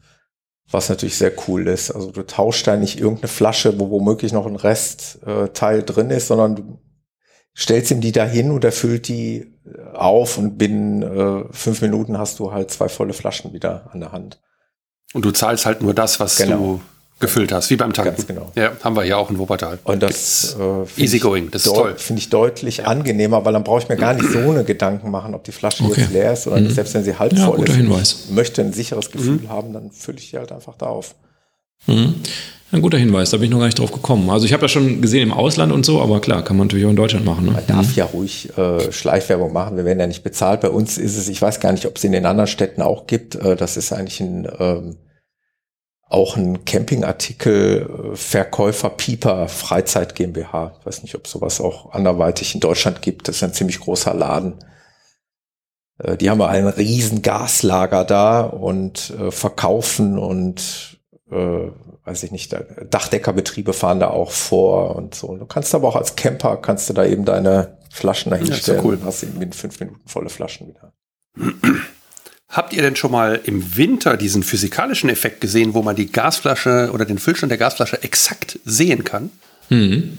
Was 0.71 0.89
natürlich 0.89 1.19
sehr 1.19 1.33
cool 1.47 1.67
ist. 1.67 1.91
Also 1.91 2.11
du 2.11 2.23
tauschst 2.23 2.67
da 2.67 2.77
nicht 2.77 2.99
irgendeine 2.99 3.29
Flasche, 3.29 3.79
wo 3.79 3.91
womöglich 3.91 4.33
noch 4.33 4.47
ein 4.47 4.57
Restteil 4.57 5.79
äh, 5.79 5.83
drin 5.83 6.11
ist, 6.11 6.29
sondern 6.29 6.57
du 6.57 6.79
stellst 7.57 7.91
ihm 7.91 8.01
die 8.01 8.13
dahin 8.13 8.51
und 8.51 8.65
er 8.65 8.73
füllt 8.73 9.09
die 9.09 9.55
äh, 9.67 9.95
auf 9.95 10.39
und 10.39 10.57
binnen 10.57 11.03
äh, 11.03 11.45
fünf 11.51 11.83
Minuten 11.83 12.19
hast 12.19 12.39
du 12.39 12.53
halt 12.53 12.71
zwei 12.71 12.89
volle 12.89 13.13
Flaschen 13.13 13.53
wieder 13.53 13.91
an 13.93 14.01
der 14.01 14.13
Hand. 14.13 14.41
Und 15.13 15.25
du 15.25 15.31
zahlst 15.31 15.67
halt 15.67 15.83
nur 15.83 15.95
das, 15.95 16.21
was 16.21 16.37
genau. 16.37 16.57
du 16.57 16.81
gefüllt 17.21 17.51
hast, 17.51 17.69
wie 17.71 17.77
beim 17.77 17.93
Tanken. 17.93 18.15
Ganz 18.15 18.27
genau. 18.27 18.53
Ja, 18.55 18.73
haben 18.83 18.95
wir 18.95 19.03
hier 19.03 19.19
auch 19.19 19.31
in 19.31 19.39
Wuppertal. 19.39 19.79
Und 19.85 20.03
das 20.03 20.57
äh, 20.59 21.03
easy 21.03 21.19
going, 21.19 21.51
das 21.51 21.67
ist 21.67 21.75
toll. 21.75 21.95
Finde 21.97 22.21
ich 22.21 22.31
deutlich 22.31 22.79
ja. 22.79 22.85
angenehmer, 22.85 23.45
weil 23.45 23.53
dann 23.53 23.65
brauche 23.65 23.83
ich 23.83 23.89
mir 23.89 23.97
gar 23.97 24.15
nicht 24.15 24.31
so 24.31 24.39
eine 24.39 24.65
Gedanken 24.65 25.11
machen, 25.11 25.35
ob 25.35 25.45
die 25.45 25.53
Flasche 25.53 25.85
okay. 25.85 26.03
jetzt 26.03 26.13
leer 26.13 26.33
ist 26.33 26.47
oder 26.47 26.61
mhm. 26.61 26.71
selbst 26.71 26.95
wenn 26.95 27.05
sie 27.05 27.19
halb 27.19 27.33
ja, 27.33 27.47
voll 27.47 27.69
ist. 27.69 27.75
Hinweis. 27.75 28.27
Ich 28.29 28.35
möchte 28.35 28.63
ein 28.63 28.73
sicheres 28.73 29.11
Gefühl 29.11 29.41
mhm. 29.43 29.49
haben, 29.49 29.73
dann 29.73 29.91
fülle 29.91 30.19
ich 30.19 30.31
die 30.31 30.39
halt 30.39 30.53
einfach 30.53 30.77
da 30.77 30.87
auf. 30.87 31.15
Mhm. 31.87 32.15
Ein 32.71 32.83
guter 32.83 32.99
Hinweis, 32.99 33.31
da 33.31 33.39
bin 33.39 33.45
ich 33.45 33.51
noch 33.51 33.61
gar 33.61 33.67
nicht 33.67 33.79
drauf 33.79 33.93
gekommen. 33.93 34.29
Also 34.29 34.45
ich 34.45 34.53
habe 34.53 34.63
ja 34.63 34.69
schon 34.69 35.01
gesehen 35.01 35.23
im 35.23 35.33
Ausland 35.33 35.73
und 35.73 35.87
so, 35.87 36.03
aber 36.03 36.21
klar, 36.21 36.45
kann 36.45 36.59
man 36.59 36.67
natürlich 36.67 36.85
auch 36.85 36.91
in 36.91 36.97
Deutschland 36.97 37.25
machen. 37.25 37.47
Ne? 37.47 37.53
Man 37.53 37.67
darf 37.67 37.89
mhm. 37.89 37.95
ja 37.95 38.05
ruhig 38.05 38.51
äh, 38.59 38.93
Schleichwerbung 38.93 39.53
machen, 39.53 39.77
wir 39.77 39.87
werden 39.87 39.99
ja 39.99 40.07
nicht 40.07 40.23
bezahlt. 40.23 40.61
Bei 40.61 40.69
uns 40.69 40.99
ist 40.99 41.17
es, 41.17 41.29
ich 41.29 41.41
weiß 41.41 41.61
gar 41.61 41.73
nicht, 41.73 41.87
ob 41.87 41.97
es 41.97 42.05
in 42.05 42.13
den 42.13 42.27
anderen 42.27 42.47
Städten 42.47 42.83
auch 42.83 43.07
gibt. 43.07 43.37
Äh, 43.37 43.57
das 43.57 43.77
ist 43.77 43.93
eigentlich 43.93 44.21
ein 44.21 44.47
ähm, 44.59 44.97
auch 46.09 46.37
ein 46.37 46.65
Campingartikel 46.65 48.13
Verkäufer 48.15 48.91
Pieper 48.91 49.49
Freizeit 49.49 50.15
GmbH. 50.15 50.77
Ich 50.81 50.87
weiß 50.87 51.03
nicht, 51.03 51.15
ob 51.15 51.27
sowas 51.27 51.61
auch 51.61 51.93
anderweitig 51.93 52.55
in 52.55 52.61
Deutschland 52.61 53.03
gibt. 53.03 53.29
Das 53.29 53.37
ist 53.37 53.43
ein 53.43 53.53
ziemlich 53.53 53.81
großer 53.81 54.15
Laden. 54.15 54.55
Äh, 55.99 56.17
die 56.17 56.31
haben 56.31 56.41
ein 56.41 56.67
riesen 56.67 57.23
Gaslager 57.23 58.05
da 58.05 58.41
und 58.41 59.11
äh, 59.19 59.31
verkaufen 59.31 60.19
und 60.19 60.99
äh, 61.31 61.69
weiß 62.05 62.23
ich 62.23 62.31
nicht, 62.31 62.57
Dachdeckerbetriebe 62.91 63.75
fahren 63.75 64.01
da 64.01 64.09
auch 64.09 64.31
vor 64.31 64.97
und 64.97 65.15
so. 65.15 65.37
Du 65.37 65.45
kannst 65.45 65.75
aber 65.75 65.89
auch 65.89 65.97
als 65.97 66.17
Camper 66.17 66.57
kannst 66.57 66.89
du 66.89 66.95
da 66.95 67.05
eben 67.05 67.27
deine 67.27 67.77
Flaschen 67.91 68.31
dahinstellen. 68.31 68.81
Ja, 68.81 68.87
cool. 68.87 68.99
Hast 69.05 69.23
eben 69.25 69.43
in 69.43 69.53
fünf 69.53 69.79
Minuten 69.79 70.09
volle 70.09 70.31
Flaschen 70.31 70.69
wieder. 70.69 70.95
Habt 72.49 72.73
ihr 72.73 72.81
denn 72.81 72.97
schon 72.97 73.13
mal 73.13 73.41
im 73.45 73.77
Winter 73.77 74.17
diesen 74.17 74.43
physikalischen 74.43 75.11
Effekt 75.11 75.43
gesehen, 75.43 75.75
wo 75.75 75.83
man 75.83 75.97
die 75.97 76.11
Gasflasche 76.11 76.91
oder 76.95 77.05
den 77.05 77.19
Füllstand 77.19 77.51
der 77.51 77.59
Gasflasche 77.59 78.03
exakt 78.03 78.59
sehen 78.65 79.05
kann? 79.05 79.31
Mhm. 79.69 80.17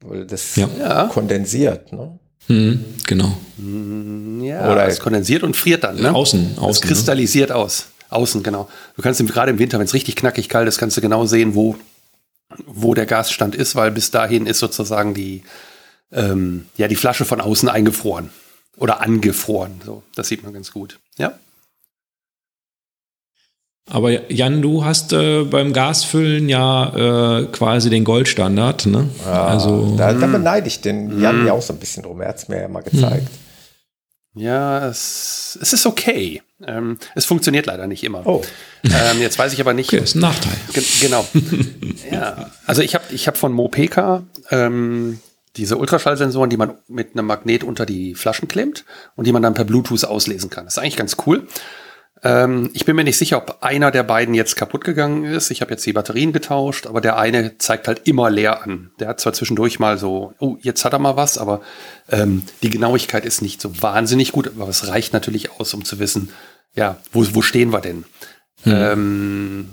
Weil 0.00 0.24
das 0.24 0.56
ja. 0.56 1.08
kondensiert, 1.12 1.92
ne? 1.92 2.18
Mhm, 2.46 2.82
genau. 3.06 3.36
Hm, 3.58 4.42
ja, 4.42 4.72
oder 4.72 4.86
es 4.86 5.00
kondensiert 5.00 5.42
und 5.42 5.54
friert 5.54 5.84
dann, 5.84 5.96
ne? 5.96 6.14
Außen, 6.14 6.56
außen. 6.56 6.70
Es 6.70 6.80
ne? 6.80 6.86
kristallisiert 6.86 7.50
ne? 7.50 7.56
aus. 7.56 7.88
Außen, 8.08 8.42
genau. 8.42 8.70
Du 8.96 9.02
kannst 9.02 9.24
gerade 9.26 9.50
im 9.50 9.58
Winter, 9.58 9.78
wenn 9.78 9.84
es 9.84 9.92
richtig 9.92 10.16
knackig 10.16 10.48
kalt 10.48 10.66
ist, 10.66 10.78
kannst 10.78 10.96
du 10.96 11.02
genau 11.02 11.26
sehen, 11.26 11.54
wo, 11.54 11.76
wo 12.66 12.94
der 12.94 13.04
Gasstand 13.04 13.54
ist, 13.54 13.76
weil 13.76 13.90
bis 13.90 14.10
dahin 14.10 14.46
ist 14.46 14.60
sozusagen 14.60 15.12
die, 15.12 15.42
ähm, 16.10 16.68
ja, 16.78 16.88
die 16.88 16.96
Flasche 16.96 17.26
von 17.26 17.42
außen 17.42 17.68
eingefroren 17.68 18.30
oder 18.78 19.00
angefroren. 19.00 19.80
So, 19.84 20.02
das 20.14 20.28
sieht 20.28 20.42
man 20.42 20.52
ganz 20.52 20.72
gut. 20.72 20.98
Ja. 21.16 21.34
Aber 23.90 24.30
Jan, 24.30 24.60
du 24.60 24.84
hast 24.84 25.12
äh, 25.14 25.44
beim 25.44 25.72
Gasfüllen 25.72 26.48
ja 26.48 27.38
äh, 27.40 27.46
quasi 27.46 27.88
den 27.88 28.04
Goldstandard, 28.04 28.86
ne? 28.86 29.08
Ja, 29.24 29.46
also, 29.46 29.94
da, 29.96 30.12
da 30.12 30.22
hm. 30.26 30.32
beneide 30.32 30.68
ich 30.68 30.82
den 30.82 31.20
Jan 31.20 31.40
hm. 31.40 31.46
ja 31.46 31.52
auch 31.54 31.62
so 31.62 31.72
ein 31.72 31.78
bisschen 31.78 32.02
drum. 32.02 32.20
Er 32.20 32.28
hat 32.28 32.36
es 32.36 32.48
mir 32.48 32.60
ja 32.60 32.68
mal 32.68 32.82
gezeigt. 32.82 33.28
Hm. 33.28 34.42
Ja, 34.42 34.86
es, 34.86 35.58
es 35.60 35.72
ist 35.72 35.86
okay. 35.86 36.42
Ähm, 36.64 36.98
es 37.14 37.24
funktioniert 37.24 37.66
leider 37.66 37.86
nicht 37.86 38.04
immer. 38.04 38.26
Oh. 38.26 38.42
Ähm, 38.84 39.20
jetzt 39.20 39.38
weiß 39.38 39.52
ich 39.52 39.60
aber 39.60 39.74
nicht. 39.74 39.92
Okay, 39.92 40.02
ist 40.02 40.14
ein 40.14 40.20
Nachteil. 40.20 40.56
Ge 40.72 40.82
genau. 41.00 41.26
ja, 42.12 42.50
also 42.66 42.82
ich 42.82 42.94
habe 42.94 43.04
ich 43.10 43.26
hab 43.26 43.36
von 43.36 43.52
Mopeka 43.52 44.24
ähm, 44.50 45.18
diese 45.56 45.76
Ultraschallsensoren, 45.76 46.50
die 46.50 46.56
man 46.56 46.74
mit 46.88 47.12
einem 47.12 47.26
Magnet 47.26 47.64
unter 47.64 47.86
die 47.86 48.14
Flaschen 48.14 48.48
klemmt 48.48 48.84
und 49.16 49.26
die 49.26 49.32
man 49.32 49.42
dann 49.42 49.54
per 49.54 49.64
Bluetooth 49.64 50.04
auslesen 50.04 50.50
kann. 50.50 50.64
Das 50.64 50.74
ist 50.74 50.78
eigentlich 50.78 50.96
ganz 50.96 51.16
cool. 51.26 51.46
Ähm, 52.22 52.70
ich 52.72 52.84
bin 52.84 52.96
mir 52.96 53.04
nicht 53.04 53.18
sicher, 53.18 53.38
ob 53.38 53.58
einer 53.60 53.90
der 53.90 54.02
beiden 54.02 54.34
jetzt 54.34 54.56
kaputt 54.56 54.84
gegangen 54.84 55.24
ist. 55.24 55.50
Ich 55.50 55.60
habe 55.60 55.70
jetzt 55.70 55.86
die 55.86 55.92
Batterien 55.92 56.32
getauscht, 56.32 56.86
aber 56.86 57.00
der 57.00 57.16
eine 57.16 57.58
zeigt 57.58 57.86
halt 57.86 58.02
immer 58.08 58.30
leer 58.30 58.62
an. 58.62 58.90
Der 58.98 59.08
hat 59.08 59.20
zwar 59.20 59.32
zwischendurch 59.32 59.78
mal 59.78 59.98
so, 59.98 60.34
oh, 60.38 60.56
jetzt 60.60 60.84
hat 60.84 60.92
er 60.92 60.98
mal 60.98 61.16
was, 61.16 61.38
aber 61.38 61.60
ähm, 62.10 62.42
die 62.62 62.70
Genauigkeit 62.70 63.24
ist 63.24 63.42
nicht 63.42 63.60
so 63.60 63.82
wahnsinnig 63.82 64.32
gut, 64.32 64.48
aber 64.48 64.68
es 64.68 64.88
reicht 64.88 65.12
natürlich 65.12 65.52
aus, 65.52 65.74
um 65.74 65.84
zu 65.84 65.98
wissen, 65.98 66.30
ja, 66.74 66.98
wo, 67.12 67.24
wo 67.34 67.42
stehen 67.42 67.72
wir 67.72 67.80
denn? 67.80 68.04
Hm. 68.64 68.72
Ähm, 68.74 69.68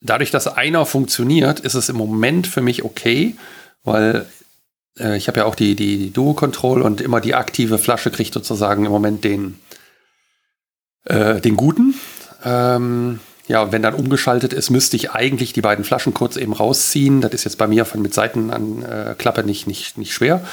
dadurch, 0.00 0.30
dass 0.30 0.46
einer 0.46 0.86
funktioniert, 0.86 1.60
ist 1.60 1.74
es 1.74 1.88
im 1.88 1.96
Moment 1.96 2.46
für 2.46 2.62
mich 2.62 2.84
okay, 2.84 3.34
weil 3.82 4.26
äh, 5.00 5.16
ich 5.16 5.28
habe 5.28 5.40
ja 5.40 5.46
auch 5.46 5.54
die, 5.54 5.74
die 5.74 6.10
Duo-Control 6.10 6.82
und 6.82 7.00
immer 7.00 7.20
die 7.20 7.34
aktive 7.34 7.78
Flasche 7.78 8.10
kriegt 8.10 8.34
sozusagen 8.34 8.84
im 8.84 8.92
Moment 8.92 9.24
den, 9.24 9.58
äh, 11.04 11.40
den 11.40 11.56
guten. 11.56 11.94
Ähm, 12.44 13.20
ja, 13.48 13.72
wenn 13.72 13.82
dann 13.82 13.94
umgeschaltet 13.94 14.52
ist, 14.52 14.70
müsste 14.70 14.96
ich 14.96 15.10
eigentlich 15.10 15.54
die 15.54 15.62
beiden 15.62 15.84
Flaschen 15.84 16.12
kurz 16.12 16.36
eben 16.36 16.52
rausziehen. 16.52 17.22
Das 17.22 17.32
ist 17.32 17.44
jetzt 17.44 17.56
bei 17.56 17.66
mir 17.66 17.86
von 17.86 18.02
mit 18.02 18.12
Seitenklappe 18.12 19.40
äh, 19.40 19.44
nicht, 19.44 19.66
nicht, 19.66 19.96
nicht 19.96 20.12
schwer. 20.12 20.44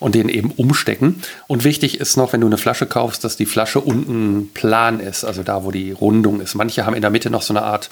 Und 0.00 0.14
den 0.14 0.30
eben 0.30 0.50
umstecken. 0.50 1.22
Und 1.46 1.62
wichtig 1.62 2.00
ist 2.00 2.16
noch, 2.16 2.32
wenn 2.32 2.40
du 2.40 2.46
eine 2.46 2.56
Flasche 2.56 2.86
kaufst, 2.86 3.22
dass 3.22 3.36
die 3.36 3.44
Flasche 3.44 3.80
unten 3.80 4.50
plan 4.54 4.98
ist, 4.98 5.24
also 5.24 5.42
da, 5.42 5.62
wo 5.62 5.70
die 5.70 5.92
Rundung 5.92 6.40
ist. 6.40 6.54
Manche 6.54 6.86
haben 6.86 6.94
in 6.94 7.02
der 7.02 7.10
Mitte 7.10 7.28
noch 7.28 7.42
so 7.42 7.52
eine 7.52 7.62
Art, 7.62 7.90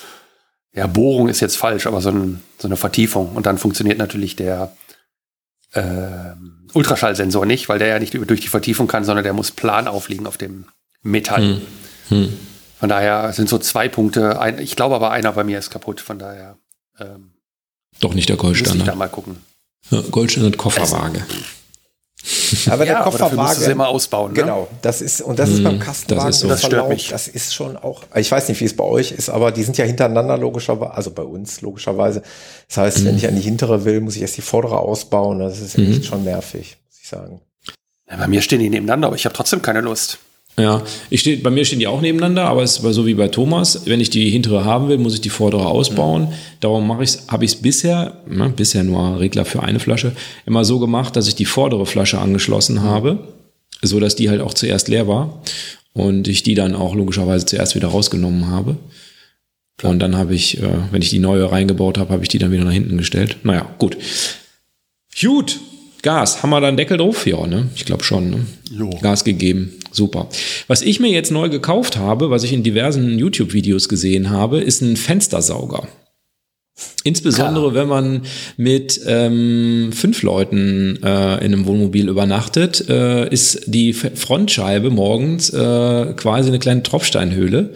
ja, 0.73 0.87
Bohrung 0.87 1.29
ist 1.29 1.41
jetzt 1.41 1.59
falsch, 1.59 1.87
aber 1.87 2.01
so, 2.01 2.09
ein, 2.09 2.43
so 2.59 2.67
eine 2.67 2.79
Vertiefung. 2.79 3.37
Und 3.37 3.45
dann 3.45 3.59
funktioniert 3.59 3.99
natürlich 3.99 4.37
der, 4.37 4.73
äh, 5.73 5.83
Ultraschallsensor 6.75 7.47
nicht, 7.47 7.69
weil 7.69 7.79
der 7.79 7.89
ja 7.89 7.99
nicht 7.99 8.15
durch 8.15 8.41
die 8.41 8.49
Vertiefung 8.49 8.87
kann, 8.89 9.05
sondern 9.05 9.25
der 9.25 9.33
muss 9.33 9.51
plan 9.51 9.89
aufliegen 9.89 10.27
auf 10.27 10.37
dem 10.37 10.67
Metall. 11.03 11.43
Hm. 11.43 11.61
Hm. 12.09 12.39
Von 12.79 12.89
daher 12.89 13.33
sind 13.33 13.49
so 13.49 13.59
zwei 13.59 13.89
Punkte. 13.89 14.41
Ein, 14.41 14.59
ich 14.59 14.77
glaube 14.77 14.95
aber 14.95 15.11
einer 15.11 15.33
bei 15.33 15.45
mir 15.45 15.59
ist 15.59 15.71
kaputt. 15.71 16.01
Von 16.01 16.19
daher. 16.19 16.57
Ähm, 17.01 17.33
Doch 18.01 18.15
nicht 18.15 18.29
der 18.29 18.37
Goldstandard. 18.37 18.79
Muss 18.79 18.87
ich 18.87 18.93
da 18.93 18.97
mal 18.97 19.09
gucken. 19.09 19.39
Ja, 19.91 20.03
Goldstandard 20.11 20.57
Kofferwaage. 20.57 21.25
Aber 22.71 22.85
Ja, 22.87 22.95
der 22.95 23.01
aber 23.07 23.19
dafür 23.19 23.25
musst 23.25 23.33
du 23.33 23.37
Kofferwagen. 23.37 23.63
sie 23.65 23.71
immer 23.73 23.89
ausbauen, 23.89 24.33
ne? 24.33 24.41
Genau, 24.41 24.69
das 24.83 25.01
ist, 25.01 25.21
und 25.21 25.39
das 25.39 25.51
ist 25.51 25.65
beim 25.65 25.79
Kastenwagen 25.79 26.27
das 26.29 26.37
ist 26.37 26.43
so. 26.43 26.49
Das 26.49 26.61
stört 26.61 26.73
Verlauf, 26.73 26.89
mich. 26.89 27.09
Das 27.09 27.29
ist 27.29 27.55
schon 27.55 27.77
auch, 27.77 28.03
ich 28.15 28.31
weiß 28.31 28.49
nicht, 28.49 28.61
wie 28.61 28.65
es 28.65 28.77
bei 28.77 28.85
euch 28.85 29.13
ist, 29.13 29.29
aber 29.29 29.53
die 29.53 29.63
sind 29.63 29.79
ja 29.79 29.85
hintereinander 29.85 30.37
logischerweise, 30.39 30.95
also 30.95 31.11
bei 31.11 31.23
uns 31.23 31.61
logischerweise. 31.61 32.23
Das 32.69 32.77
heißt, 32.77 33.05
wenn 33.05 33.17
ich 33.17 33.27
an 33.27 33.35
die 33.37 33.43
hintere 33.43 33.85
will, 33.85 34.01
muss 34.01 34.17
ich 34.17 34.23
erst 34.23 34.37
die 34.37 34.43
vordere 34.43 34.79
ausbauen. 34.79 35.39
Das 35.39 35.61
ist 35.61 35.79
echt 35.79 36.07
schon 36.07 36.25
nervig, 36.25 36.77
muss 36.87 36.99
ich 37.01 37.09
sagen. 37.09 37.41
Ja, 38.11 38.17
bei 38.17 38.27
mir 38.27 38.43
stehen 38.43 38.61
die 38.61 38.71
nebeneinander, 38.71 39.09
aber 39.09 39.17
ich 39.17 39.25
habe 39.25 39.35
trotzdem 39.35 39.61
keine 39.63 39.81
Lust. 39.81 40.19
Ja, 40.59 40.83
ich 41.09 41.21
steh, 41.21 41.37
bei 41.37 41.51
mir 41.51 41.65
stehen 41.65 41.79
die 41.79 41.87
auch 41.87 42.01
nebeneinander, 42.01 42.47
aber 42.47 42.65
es 42.65 42.83
war 42.83 42.93
so 42.93 43.07
wie 43.07 43.15
bei 43.15 43.29
Thomas. 43.29 43.83
Wenn 43.87 44.01
ich 44.01 44.11
die 44.11 44.29
hintere 44.29 44.65
haben 44.65 44.89
will, 44.89 44.99
muss 44.99 45.15
ich 45.15 45.21
die 45.21 45.31
vordere 45.31 45.67
ausbauen. 45.67 46.33
Darum 46.61 46.87
mache 46.87 47.05
ich 47.05 47.17
habe 47.29 47.45
ich 47.45 47.53
es 47.53 47.63
bisher, 47.63 48.21
ne, 48.29 48.53
bisher 48.55 48.83
nur 48.83 49.21
Regler 49.21 49.45
für 49.45 49.63
eine 49.63 49.79
Flasche, 49.79 50.13
immer 50.47 50.65
so 50.65 50.81
gemacht, 50.81 51.15
dass 51.15 51.29
ich 51.29 51.37
die 51.37 51.45
vordere 51.45 51.87
Flasche 51.87 52.19
angeschlossen 52.19 52.83
habe, 52.83 53.21
so 53.83 54.01
dass 54.01 54.17
die 54.17 54.29
halt 54.29 54.41
auch 54.41 54.53
zuerst 54.53 54.89
leer 54.89 55.07
war 55.07 55.43
und 55.93 56.27
ich 56.27 56.43
die 56.43 56.55
dann 56.55 56.75
auch 56.75 56.97
logischerweise 56.97 57.47
zuerst 57.47 57.77
wieder 57.77 57.89
rausgenommen 57.89 58.49
habe. 58.49 58.77
Und 59.85 60.01
dann 60.01 60.17
habe 60.17 60.35
ich, 60.35 60.61
äh, 60.61 60.69
wenn 60.91 61.03
ich 61.03 61.11
die 61.11 61.21
neue 61.21 61.53
reingebaut 61.53 61.99
habe, 61.99 62.13
habe 62.13 62.25
ich 62.25 62.29
die 62.29 62.39
dann 62.39 62.51
wieder 62.51 62.65
nach 62.65 62.73
hinten 62.73 62.99
gestellt. 62.99 63.37
Naja, 63.45 63.71
gut. 63.79 63.97
Gut. 65.21 65.61
Gas. 66.03 66.43
Haben 66.43 66.51
wir 66.51 66.61
da 66.61 66.69
einen 66.69 66.77
Deckel 66.77 66.97
drauf? 66.97 67.27
Ja, 67.27 67.47
ne? 67.47 67.69
Ich 67.75 67.85
glaube 67.85 68.05
schon, 68.05 68.31
ne? 68.31 68.47
Jo. 68.71 68.91
Gas 69.03 69.25
gegeben. 69.25 69.73
Super. 69.91 70.29
Was 70.67 70.83
ich 70.83 71.01
mir 71.01 71.11
jetzt 71.11 71.33
neu 71.33 71.49
gekauft 71.49 71.97
habe, 71.97 72.31
was 72.31 72.45
ich 72.45 72.53
in 72.53 72.63
diversen 72.63 73.19
YouTube-Videos 73.19 73.89
gesehen 73.89 74.31
habe, 74.31 74.61
ist 74.61 74.81
ein 74.81 74.97
Fenstersauger. 74.97 75.89
Insbesondere 77.03 77.75
wenn 77.75 77.89
man 77.89 78.23
mit 78.57 79.01
ähm, 79.07 79.91
fünf 79.93 80.23
Leuten 80.23 80.99
äh, 81.03 81.45
in 81.45 81.53
einem 81.53 81.67
Wohnmobil 81.67 82.09
übernachtet, 82.09 82.89
äh, 82.89 83.29
ist 83.31 83.63
die 83.67 83.93
Frontscheibe 83.93 84.91
morgens 84.91 85.51
äh, 85.51 86.13
quasi 86.15 86.49
eine 86.49 86.59
kleine 86.59 86.83
Tropfsteinhöhle. 86.83 87.75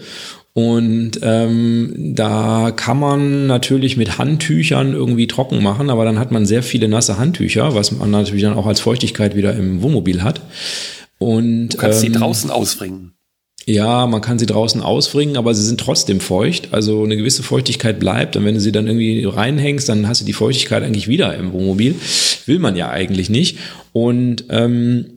Und 0.55 1.13
ähm, 1.23 2.13
da 2.15 2.71
kann 2.75 2.99
man 2.99 3.47
natürlich 3.47 3.97
mit 3.97 4.19
Handtüchern 4.19 4.93
irgendwie 4.93 5.25
trocken 5.25 5.63
machen, 5.63 5.89
aber 5.89 6.05
dann 6.05 6.19
hat 6.19 6.31
man 6.31 6.45
sehr 6.45 6.61
viele 6.61 6.87
nasse 6.87 7.17
Handtücher, 7.17 7.73
was 7.73 7.91
man 7.91 8.11
natürlich 8.11 8.43
dann 8.43 8.53
auch 8.53 8.67
als 8.67 8.79
Feuchtigkeit 8.79 9.35
wieder 9.35 9.55
im 9.55 9.81
Wohnmobil 9.81 10.21
hat. 10.21 10.41
Und 11.17 11.69
Du 11.69 11.77
kannst 11.77 12.03
ähm, 12.03 12.13
die 12.13 12.19
draußen 12.19 12.51
ausbringen. 12.51 13.13
ja, 13.65 14.05
man 14.05 14.21
kann 14.21 14.37
sie 14.37 14.45
draußen 14.45 14.81
ausbringen, 14.81 15.37
aber 15.37 15.55
sie 15.55 15.63
sind 15.63 15.79
trotzdem 15.79 16.19
feucht. 16.19 16.67
Also 16.71 17.03
eine 17.03 17.17
gewisse 17.17 17.41
Feuchtigkeit 17.41 17.99
bleibt. 17.99 18.35
Und 18.35 18.45
wenn 18.45 18.53
du 18.53 18.61
sie 18.61 18.71
dann 18.71 18.85
irgendwie 18.85 19.23
reinhängst, 19.25 19.89
dann 19.89 20.07
hast 20.07 20.21
du 20.21 20.25
die 20.25 20.33
Feuchtigkeit 20.33 20.83
eigentlich 20.83 21.07
wieder 21.07 21.35
im 21.35 21.51
Wohnmobil. 21.51 21.95
Will 22.45 22.59
man 22.59 22.75
ja 22.75 22.89
eigentlich 22.89 23.29
nicht. 23.31 23.57
Und 23.91 24.45
ähm, 24.49 25.12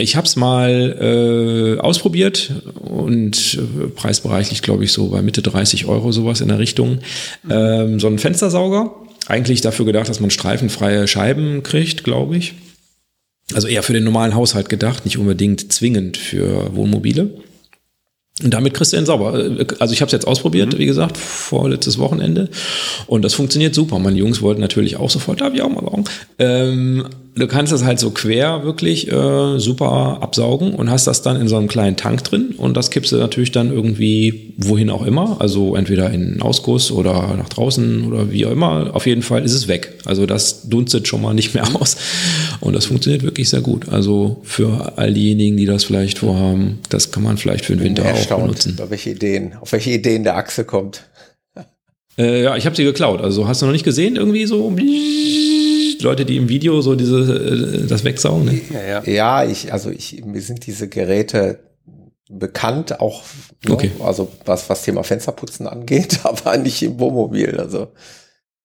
ich 0.00 0.16
habe 0.16 0.26
es 0.26 0.36
mal 0.36 1.76
äh, 1.78 1.80
ausprobiert 1.80 2.52
und 2.80 3.54
äh, 3.54 3.86
preisbereichlich, 3.88 4.62
glaube 4.62 4.84
ich, 4.84 4.92
so 4.92 5.08
bei 5.08 5.22
Mitte 5.22 5.42
30 5.42 5.86
Euro 5.86 6.12
sowas 6.12 6.40
in 6.40 6.48
der 6.48 6.58
Richtung. 6.58 6.98
Ähm, 7.48 8.00
so 8.00 8.06
ein 8.06 8.18
Fenstersauger. 8.18 8.94
Eigentlich 9.26 9.60
dafür 9.60 9.84
gedacht, 9.84 10.08
dass 10.08 10.20
man 10.20 10.30
streifenfreie 10.30 11.06
Scheiben 11.06 11.62
kriegt, 11.62 12.04
glaube 12.04 12.36
ich. 12.36 12.54
Also 13.54 13.68
eher 13.68 13.82
für 13.82 13.92
den 13.92 14.04
normalen 14.04 14.34
Haushalt 14.34 14.68
gedacht, 14.68 15.04
nicht 15.04 15.18
unbedingt 15.18 15.72
zwingend 15.72 16.16
für 16.16 16.74
Wohnmobile. 16.74 17.30
Und 18.42 18.54
damit 18.54 18.74
kriegst 18.74 18.92
du 18.92 18.96
den 18.96 19.06
sauber. 19.06 19.32
Also 19.80 19.92
ich 19.92 20.00
habe 20.00 20.06
es 20.06 20.12
jetzt 20.12 20.26
ausprobiert, 20.26 20.78
wie 20.78 20.86
gesagt, 20.86 21.18
vorletztes 21.18 21.98
Wochenende. 21.98 22.48
Und 23.06 23.22
das 23.22 23.34
funktioniert 23.34 23.74
super. 23.74 23.98
Meine 23.98 24.18
Jungs 24.18 24.40
wollten 24.40 24.60
natürlich 24.60 24.96
auch 24.96 25.10
sofort, 25.10 25.40
darf 25.40 25.52
ich 25.52 25.62
auch 25.62 25.68
mal 25.68 25.82
saugen. 25.82 26.04
Ähm, 26.38 27.06
du 27.34 27.46
kannst 27.46 27.72
das 27.72 27.84
halt 27.84 27.98
so 27.98 28.10
quer 28.10 28.64
wirklich 28.64 29.10
äh, 29.10 29.58
super 29.58 30.18
absaugen 30.20 30.74
und 30.74 30.90
hast 30.90 31.06
das 31.06 31.22
dann 31.22 31.40
in 31.40 31.48
so 31.48 31.56
einem 31.56 31.68
kleinen 31.68 31.96
Tank 31.96 32.24
drin. 32.24 32.54
Und 32.56 32.76
das 32.76 32.90
kippst 32.90 33.12
du 33.12 33.16
natürlich 33.16 33.52
dann 33.52 33.72
irgendwie 33.72 34.54
wohin 34.56 34.90
auch 34.90 35.04
immer. 35.04 35.40
Also 35.40 35.76
entweder 35.76 36.10
in 36.10 36.22
einen 36.22 36.42
Ausguss 36.42 36.90
oder 36.90 37.34
nach 37.36 37.48
draußen 37.48 38.04
oder 38.06 38.30
wie 38.30 38.46
auch 38.46 38.50
immer. 38.50 38.90
Auf 38.94 39.06
jeden 39.06 39.22
Fall 39.22 39.44
ist 39.44 39.54
es 39.54 39.68
weg. 39.68 39.94
Also 40.04 40.26
das 40.26 40.68
dunstet 40.68 41.08
schon 41.08 41.22
mal 41.22 41.34
nicht 41.34 41.54
mehr 41.54 41.64
aus. 41.76 41.96
Und 42.60 42.74
das 42.74 42.86
funktioniert 42.86 43.22
wirklich 43.22 43.48
sehr 43.48 43.60
gut. 43.60 43.88
Also 43.88 44.40
für 44.42 44.94
all 44.96 45.14
diejenigen, 45.14 45.56
die 45.56 45.66
das 45.66 45.84
vielleicht 45.84 46.18
vorhaben, 46.18 46.78
das 46.88 47.12
kann 47.12 47.22
man 47.22 47.38
vielleicht 47.38 47.64
für 47.64 47.76
den 47.76 47.84
Winter 47.84 48.04
auch 48.04 48.40
benutzen. 48.40 48.72
über 48.74 48.90
welche 48.90 49.10
Ideen, 49.10 49.54
auf 49.60 49.72
welche 49.72 49.90
Ideen 49.90 50.24
der 50.24 50.36
Achse 50.36 50.64
kommt. 50.64 51.04
Äh, 52.18 52.42
ja, 52.42 52.56
ich 52.56 52.66
habe 52.66 52.76
sie 52.76 52.84
geklaut. 52.84 53.20
Also 53.22 53.48
hast 53.48 53.62
du 53.62 53.66
noch 53.66 53.72
nicht 53.72 53.84
gesehen, 53.84 54.16
irgendwie 54.16 54.46
so 54.46 54.74
Leute, 56.02 56.24
die 56.24 56.36
im 56.36 56.48
Video 56.48 56.80
so 56.80 56.94
diese 56.94 57.18
äh, 57.20 57.86
das 57.86 58.04
wegsaugen. 58.04 58.44
Ne? 58.44 58.60
Ja, 58.72 58.82
ja. 58.82 59.02
Ja, 59.04 59.44
ich, 59.44 59.72
also 59.72 59.90
ich, 59.90 60.24
mir 60.24 60.42
sind 60.42 60.66
diese 60.66 60.88
Geräte 60.88 61.60
bekannt, 62.30 63.00
auch, 63.00 63.22
ne, 63.66 63.74
Okay. 63.74 63.90
also 64.00 64.30
was, 64.44 64.70
was 64.70 64.82
Thema 64.82 65.02
Fensterputzen 65.02 65.66
angeht, 65.66 66.20
aber 66.24 66.56
nicht 66.56 66.82
im 66.82 66.98
Wohnmobil. 66.98 67.58
Also, 67.58 67.88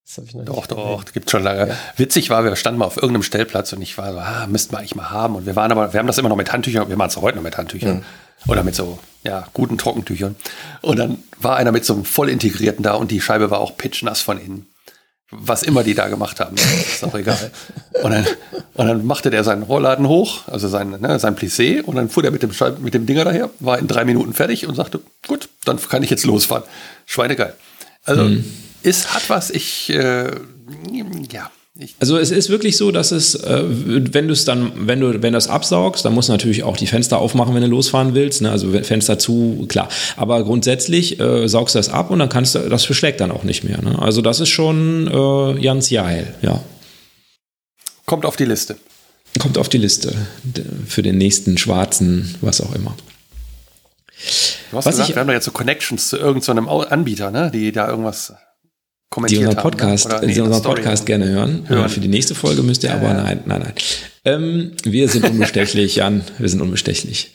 das 0.05 0.17
habe 0.17 0.27
ich 0.27 0.35
noch 0.35 0.41
nicht 0.43 0.55
Doch, 0.55 0.67
doch, 0.67 1.05
gibt 1.13 1.31
schon 1.31 1.43
lange. 1.43 1.75
Witzig 1.97 2.29
war, 2.29 2.43
wir 2.43 2.55
standen 2.55 2.79
mal 2.79 2.85
auf 2.85 2.97
irgendeinem 2.97 3.23
Stellplatz 3.23 3.73
und 3.73 3.81
ich 3.81 3.97
war 3.97 4.13
so, 4.13 4.19
ah, 4.19 4.45
müssten 4.47 4.73
wir 4.73 4.79
eigentlich 4.79 4.95
mal 4.95 5.09
haben. 5.09 5.35
Und 5.35 5.47
wir 5.47 5.55
waren 5.55 5.71
aber, 5.71 5.93
wir 5.93 5.99
haben 5.99 6.07
das 6.07 6.17
immer 6.19 6.29
noch 6.29 6.35
mit 6.35 6.53
Handtüchern, 6.53 6.87
wir 6.89 6.97
machen 6.97 7.09
es 7.09 7.17
heute 7.17 7.37
noch 7.37 7.43
mit 7.43 7.57
Handtüchern. 7.57 8.05
Oder 8.47 8.63
mit 8.63 8.75
so, 8.75 8.99
ja, 9.23 9.47
guten 9.53 9.79
Trockentüchern. 9.79 10.35
Und 10.81 10.99
dann 10.99 11.17
war 11.39 11.55
einer 11.55 11.71
mit 11.71 11.83
so 11.85 11.93
einem 11.93 12.05
voll 12.05 12.29
integrierten 12.29 12.83
da 12.83 12.93
und 12.93 13.09
die 13.09 13.19
Scheibe 13.19 13.49
war 13.49 13.59
auch 13.59 13.75
pitchnass 13.75 14.21
von 14.21 14.39
innen. 14.39 14.67
Was 15.31 15.63
immer 15.63 15.83
die 15.83 15.95
da 15.95 16.07
gemacht 16.07 16.39
haben, 16.39 16.55
ist 16.55 17.03
auch 17.03 17.15
egal. 17.15 17.51
Und 18.03 18.11
dann, 18.11 18.25
und 18.75 18.87
dann 18.87 19.05
machte 19.05 19.31
der 19.31 19.43
seinen 19.43 19.63
Rollladen 19.63 20.07
hoch, 20.07 20.47
also 20.47 20.67
sein, 20.67 20.91
ne, 20.99 21.19
sein 21.19 21.35
Plissé, 21.35 21.81
und 21.81 21.95
dann 21.95 22.09
fuhr 22.09 22.21
der 22.21 22.31
mit 22.31 22.43
dem, 22.43 22.51
mit 22.79 22.93
dem 22.93 23.05
Dinger 23.07 23.25
daher, 23.25 23.49
war 23.59 23.79
in 23.79 23.87
drei 23.87 24.05
Minuten 24.05 24.33
fertig 24.33 24.67
und 24.67 24.75
sagte, 24.75 25.01
gut, 25.27 25.49
dann 25.65 25.79
kann 25.81 26.03
ich 26.03 26.11
jetzt 26.11 26.25
losfahren. 26.25 26.63
Schweinegeil. 27.07 27.55
Also, 28.03 28.29
es 28.83 29.15
hat 29.15 29.29
was, 29.29 29.49
ich, 29.49 29.89
äh, 29.89 30.25
ja, 30.25 30.31
ich, 31.31 31.33
Also 31.99 32.17
es 32.17 32.31
ist 32.31 32.49
wirklich 32.49 32.77
so, 32.77 32.91
dass 32.91 33.11
es, 33.11 33.35
äh, 33.35 33.63
wenn 33.67 34.27
du 34.27 34.33
es 34.33 34.45
dann, 34.45 34.87
wenn 34.87 35.01
du, 35.01 35.11
wenn 35.13 35.21
du 35.21 35.31
das 35.31 35.49
absaugst, 35.49 36.05
dann 36.05 36.13
musst 36.13 36.29
du 36.29 36.33
natürlich 36.33 36.63
auch 36.63 36.77
die 36.77 36.87
Fenster 36.87 37.17
aufmachen, 37.19 37.53
wenn 37.53 37.61
du 37.63 37.67
losfahren 37.67 38.13
willst. 38.15 38.41
Ne? 38.41 38.49
Also 38.49 38.71
Fenster 38.83 39.19
zu, 39.19 39.65
klar. 39.67 39.89
Aber 40.15 40.41
grundsätzlich 40.45 41.19
äh, 41.19 41.49
saugst 41.49 41.75
du 41.75 41.79
das 41.79 41.89
ab 41.89 42.11
und 42.11 42.19
dann 42.19 42.29
kannst 42.29 42.55
du, 42.55 42.59
das 42.69 42.85
verschlägt 42.85 43.19
dann 43.19 43.29
auch 43.31 43.43
nicht 43.43 43.65
mehr. 43.65 43.81
Ne? 43.81 43.99
Also 44.01 44.21
das 44.21 44.39
ist 44.39 44.47
schon 44.49 45.07
äh, 45.07 45.61
ganz 45.61 45.89
geil, 45.89 46.33
ja. 46.41 46.61
kommt 48.05 48.25
auf 48.25 48.37
die 48.37 48.45
Liste. 48.45 48.77
Kommt 49.37 49.57
auf 49.57 49.67
die 49.67 49.77
Liste 49.79 50.15
für 50.87 51.01
den 51.03 51.17
nächsten 51.17 51.57
schwarzen, 51.57 52.35
was 52.39 52.61
auch 52.61 52.73
immer. 52.73 52.95
Du 54.71 54.77
hast 54.77 54.85
Was 54.85 54.93
gesagt, 54.93 55.09
ich- 55.09 55.15
wir 55.15 55.19
haben 55.19 55.27
da 55.27 55.33
jetzt 55.33 55.43
so 55.43 55.51
Connections 55.51 56.07
zu 56.07 56.17
irgendeinem 56.17 56.69
Au- 56.69 56.83
Anbieter, 56.83 57.31
ne, 57.31 57.51
die 57.53 57.73
da 57.73 57.89
irgendwas 57.89 58.31
Die 59.05 59.15
kommentiert 59.15 59.41
unseren 59.41 59.57
haben. 59.57 59.63
Podcast, 59.71 60.09
ne? 60.09 60.15
Oder, 60.17 60.27
die 60.27 60.33
nee, 60.33 60.39
unseren 60.41 60.59
Story. 60.59 60.75
Podcast 60.81 61.05
gerne 61.05 61.27
hören. 61.27 61.63
Hören. 61.67 61.85
Äh, 61.85 61.89
Für 61.89 61.99
die 61.99 62.07
nächste 62.07 62.35
Folge 62.35 62.63
müsst 62.63 62.83
ihr 62.83 62.93
aber, 62.93 63.13
nein, 63.13 63.39
nein, 63.45 63.61
nein. 63.61 63.73
Ähm, 64.25 64.71
wir 64.83 65.07
sind 65.07 65.29
unbestechlich, 65.29 65.95
Jan. 65.97 66.23
Wir 66.37 66.49
sind 66.49 66.61
unbestechlich. 66.61 67.31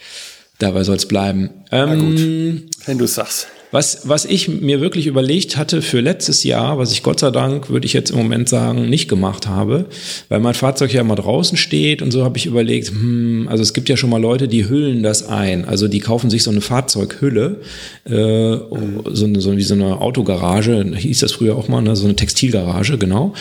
Dabei 0.59 0.85
soll 0.85 0.97
es 0.97 1.07
bleiben. 1.07 1.51
Ähm, 1.73 2.69
Wenn 2.85 2.99
du 2.99 3.05
es 3.05 3.15
sagst. 3.15 3.47
Was, 3.73 4.09
was 4.09 4.25
ich 4.25 4.49
mir 4.49 4.81
wirklich 4.81 5.07
überlegt 5.07 5.57
hatte 5.57 5.81
für 5.81 6.01
letztes 6.01 6.43
Jahr, 6.43 6.79
was 6.79 6.91
ich 6.91 7.05
Gott 7.05 7.21
sei 7.21 7.31
Dank, 7.31 7.71
würde 7.71 7.87
ich 7.87 7.93
jetzt 7.93 8.11
im 8.11 8.17
Moment 8.17 8.49
sagen, 8.49 8.89
nicht 8.89 9.09
gemacht 9.09 9.47
habe, 9.47 9.87
weil 10.29 10.41
mein 10.41 10.55
Fahrzeug 10.55 10.93
ja 10.93 11.03
immer 11.03 11.15
draußen 11.15 11.57
steht 11.57 12.03
und 12.03 12.11
so 12.11 12.25
habe 12.25 12.37
ich 12.37 12.47
überlegt, 12.47 12.89
hm, 12.89 13.47
also 13.49 13.63
es 13.63 13.73
gibt 13.73 13.89
ja 13.89 13.97
schon 13.97 14.11
mal 14.11 14.21
Leute, 14.21 14.49
die 14.49 14.69
hüllen 14.69 15.05
das 15.05 15.23
ein. 15.29 15.65
Also 15.65 15.87
die 15.87 16.01
kaufen 16.01 16.31
sich 16.31 16.43
so 16.43 16.51
eine 16.51 16.61
Fahrzeughülle, 16.61 17.61
äh, 18.07 18.11
so, 18.11 19.25
eine, 19.25 19.41
so 19.41 19.57
wie 19.57 19.63
so 19.63 19.75
eine 19.75 20.01
Autogarage, 20.01 20.85
hieß 20.97 21.21
das 21.21 21.33
früher 21.33 21.57
auch 21.57 21.69
mal, 21.69 21.81
ne? 21.81 21.95
so 21.95 22.07
eine 22.07 22.17
Textilgarage, 22.17 22.99
genau. 22.99 23.35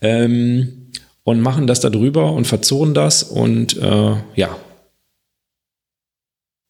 Ähm, 0.00 0.88
und 1.22 1.40
machen 1.40 1.68
das 1.68 1.80
da 1.80 1.90
drüber 1.90 2.32
und 2.32 2.46
verzonen 2.46 2.94
das 2.94 3.22
und 3.22 3.76
äh, 3.76 4.14
ja. 4.34 4.56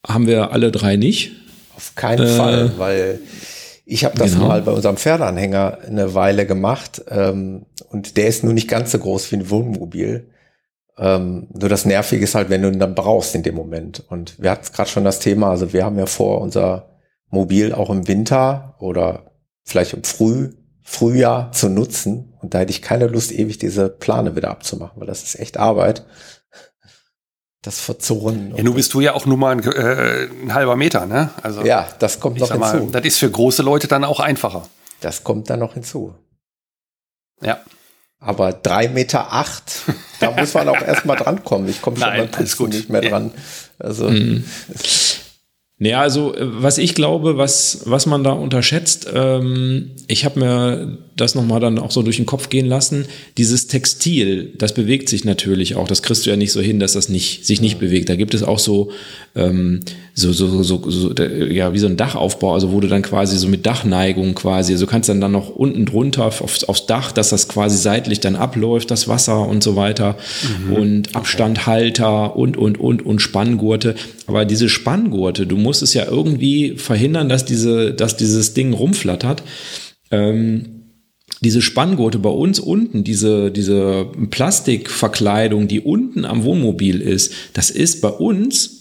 Haben 0.07 0.27
wir 0.27 0.53
alle 0.53 0.71
drei 0.71 0.97
nicht. 0.97 1.33
Auf 1.77 1.95
keinen 1.95 2.27
Äh, 2.27 2.37
Fall, 2.37 2.79
weil 2.79 3.21
ich 3.85 4.05
habe 4.05 4.19
das 4.19 4.33
genau. 4.33 4.49
mal 4.49 4.63
bei 4.63 4.73
unserem 4.73 4.97
Pferdeanhänger 4.97 5.79
eine 5.87 6.15
Weile 6.15 6.47
gemacht 6.47 7.03
ähm, 7.09 7.67
und 7.91 8.17
der 8.17 8.27
ist 8.27 8.43
nur 8.43 8.53
nicht 8.53 8.69
ganz 8.69 8.91
so 8.93 8.99
groß 8.99 9.31
wie 9.31 9.37
ein 9.37 9.51
Wohnmobil. 9.51 10.29
Ähm, 10.99 11.49
nur 11.53 11.69
das 11.69 11.85
Nervige 11.85 12.25
ist 12.25 12.35
halt, 12.35 12.49
wenn 12.51 12.63
du 12.63 12.69
ihn 12.69 12.79
dann 12.81 12.95
brauchst 12.95 13.35
in 13.35 13.43
dem 13.43 13.55
Moment. 13.55 14.03
Und 14.09 14.41
wir 14.43 14.51
hatten 14.51 14.73
gerade 14.73 14.89
schon 14.91 15.05
das 15.05 15.21
Thema, 15.21 15.51
also 15.51 15.73
wir 15.73 15.85
haben 15.85 15.99
ja 15.99 16.07
vor, 16.07 16.41
unser 16.41 16.97
Mobil 17.31 17.73
auch 17.73 17.91
im 17.91 18.09
Winter 18.09 18.75
oder 18.79 19.31
vielleicht 19.63 19.93
im 19.93 20.05
Früh, 20.05 20.53
Frühjahr 20.83 21.53
zu 21.53 21.69
nutzen. 21.69 22.35
Und 22.41 22.55
da 22.55 22.61
hätte 22.61 22.71
ich 22.71 22.83
keine 22.83 23.09
Lust, 23.09 23.33
ewig 23.33 23.59
diese 23.59 23.89
Plane 23.89 24.37
wieder 24.37 24.51
abzumachen, 24.51 25.01
weil 25.01 25.07
das 25.09 25.23
ist 25.23 25.39
echt 25.39 25.59
Arbeit. 25.59 26.07
Das 27.67 27.81
Verzonen. 27.81 28.55
Ja, 28.57 28.63
nun 28.63 28.77
bist 28.77 28.95
du 28.95 29.01
ja 29.01 29.15
auch 29.15 29.27
nur 29.27 29.37
mal 29.37 29.51
ein, 29.51 29.65
äh, 29.65 30.29
ein 30.45 30.55
halber 30.55 30.77
Meter, 30.77 31.05
ne? 31.05 31.31
Also, 31.43 31.65
ja, 31.65 31.89
das 31.99 32.21
kommt 32.21 32.39
noch 32.39 32.57
mal, 32.57 32.71
hinzu. 32.71 32.93
das 32.93 33.05
ist 33.05 33.19
für 33.19 33.29
große 33.29 33.65
Leute 33.65 33.89
dann 33.89 34.05
auch 34.05 34.21
einfacher. 34.21 34.69
Das 35.01 35.25
kommt 35.25 35.51
dann 35.51 35.59
noch 35.59 35.75
hinzu. 35.75 36.15
Ja. 37.43 37.59
Aber 38.21 38.53
drei 38.53 38.87
Meter 38.87 39.33
acht, 39.33 39.83
da 40.21 40.31
muss 40.31 40.55
man 40.55 40.69
auch 40.69 40.81
erstmal 40.81 41.17
drankommen. 41.17 41.69
Ich 41.69 41.83
komme 41.83 41.97
schon 41.97 42.09
beim 42.09 42.31
Putzen 42.31 42.69
nicht 42.69 42.89
mehr 42.89 43.01
dran. 43.01 43.33
Also. 43.81 44.11
Mhm. 44.11 44.45
Naja, 45.79 46.01
also 46.01 46.35
äh, 46.35 46.39
was 46.41 46.79
ich 46.79 46.95
glaube, 46.95 47.37
was, 47.37 47.83
was 47.85 48.07
man 48.07 48.25
da 48.25 48.33
unterschätzt, 48.33 49.09
ähm, 49.13 49.91
ich 50.07 50.25
habe 50.25 50.41
mir 50.41 50.99
das 51.17 51.35
nochmal 51.35 51.61
dann 51.61 51.79
auch 51.79 51.91
so 51.91 52.03
durch 52.03 52.17
den 52.17 52.25
Kopf 52.25 52.49
gehen 52.49 52.67
lassen, 52.67 53.07
dieses 53.37 53.67
Textil, 53.67 54.55
das 54.57 54.73
bewegt 54.73 55.11
sich 55.11 55.25
natürlich 55.25 55.75
auch. 55.77 55.87
Das 55.87 56.03
kriegst 56.03 56.25
du 56.25 56.31
ja 56.31 56.37
nicht 56.37 56.53
so 56.53 56.63
hin, 56.63 56.81
dass 56.81 56.95
das 56.95 57.11
nicht, 57.11 57.45
sich 57.47 57.61
nicht 57.61 57.79
bewegt. 57.79 58.09
Da 58.09 58.17
gibt 58.17 58.33
es 58.33 58.43
auch 58.43 58.59
so, 58.59 58.91
ähm, 59.35 59.81
so, 60.19 60.33
so, 60.33 60.63
so, 60.63 60.91
so, 60.91 61.13
ja, 61.13 61.75
wie 61.75 61.79
so 61.79 61.87
ein 61.87 61.99
Dachaufbau, 61.99 62.55
also 62.55 62.73
wo 62.73 62.81
du 62.81 62.89
dann 62.89 63.03
quasi 63.03 63.37
so 63.37 63.49
mit 63.49 63.67
Dachneigung 63.67 64.35
quasi, 64.35 64.73
also 64.73 64.87
kannst 64.87 65.11
dann 65.11 65.21
dann 65.21 65.33
noch 65.33 65.51
unten 65.51 65.85
drunter 65.85 66.25
aufs, 66.25 66.65
aufs 66.65 66.87
Dach, 66.87 67.13
dass 67.13 67.29
das 67.29 67.49
quasi 67.49 67.77
seitlich 67.77 68.21
dann 68.21 68.35
abläuft, 68.35 68.91
das 68.91 69.09
Wasser 69.09 69.47
und 69.47 69.63
so 69.63 69.77
weiter 69.77 70.17
mhm. 70.65 70.73
und 70.73 71.17
Abstandhalter 71.17 72.35
und, 72.35 72.57
und, 72.57 72.81
und, 72.81 73.05
und 73.05 73.21
Spanngurte. 73.21 73.95
Aber 74.27 74.47
diese 74.47 74.71
Spanngurte, 74.71 75.47
du 75.47 75.59
musst 75.59 75.83
es 75.83 75.93
ja 75.93 76.07
irgendwie 76.07 76.77
verhindern, 76.79 77.29
dass 77.29 77.45
diese, 77.45 77.93
dass 77.93 78.17
dieses 78.17 78.55
Ding 78.55 78.73
rumflattert. 78.73 79.43
Ähm, 80.11 80.77
diese 81.43 81.61
Spanngurte 81.61 82.19
bei 82.19 82.31
uns 82.31 82.59
unten, 82.59 83.05
diese, 83.05 83.51
diese 83.51 84.07
Plastikverkleidung, 84.31 85.69
die 85.69 85.81
unten 85.81 86.25
am 86.25 86.45
Wohnmobil 86.45 87.03
ist, 87.03 87.35
das 87.53 87.69
ist 87.69 88.01
bei 88.01 88.09
uns 88.09 88.76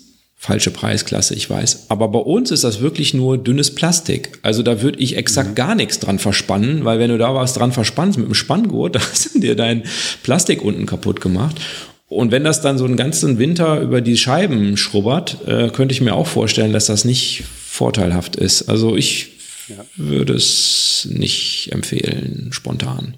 falsche 0.46 0.70
Preisklasse, 0.70 1.34
ich 1.34 1.50
weiß. 1.50 1.88
Aber 1.90 2.08
bei 2.08 2.20
uns 2.20 2.52
ist 2.52 2.64
das 2.64 2.80
wirklich 2.80 3.16
nur 3.16 3.38
dünnes 3.38 3.74
Plastik. 3.74 4.38
Also 4.44 4.62
da 4.62 4.82
würde 4.82 5.00
ich 5.00 5.18
exakt 5.18 5.50
mhm. 5.50 5.56
gar 5.56 5.76
nichts 5.76 6.00
dran 6.00 6.20
verspannen, 6.20 6.86
weil 6.86 7.00
wenn 7.00 7.10
du 7.10 7.18
da 7.18 7.34
was 7.34 7.54
dran 7.54 7.72
verspannst 7.72 8.20
mit 8.20 8.28
dem 8.28 8.36
Spanngurt, 8.36 8.96
da 8.96 9.00
hast 9.00 9.34
du 9.34 9.40
dir 9.40 9.56
dein 9.56 9.84
Plastik 10.22 10.62
unten 10.62 10.86
kaputt 10.86 11.20
gemacht. 11.20 11.60
Und 12.08 12.32
wenn 12.32 12.44
das 12.44 12.62
dann 12.62 12.78
so 12.78 12.86
einen 12.86 12.98
ganzen 12.98 13.40
Winter 13.40 13.82
über 13.82 14.02
die 14.02 14.18
Scheiben 14.18 14.78
schrubbert, 14.78 15.40
äh, 15.48 15.70
könnte 15.70 15.94
ich 15.94 16.02
mir 16.02 16.14
auch 16.14 16.28
vorstellen, 16.28 16.72
dass 16.72 16.86
das 16.86 17.04
nicht 17.04 17.44
vorteilhaft 17.68 18.36
ist. 18.36 18.70
Also 18.70 18.96
ich 18.96 19.32
ja. 19.68 19.84
würde 19.96 20.34
es 20.34 21.08
nicht 21.10 21.70
empfehlen, 21.72 22.50
spontan. 22.52 23.16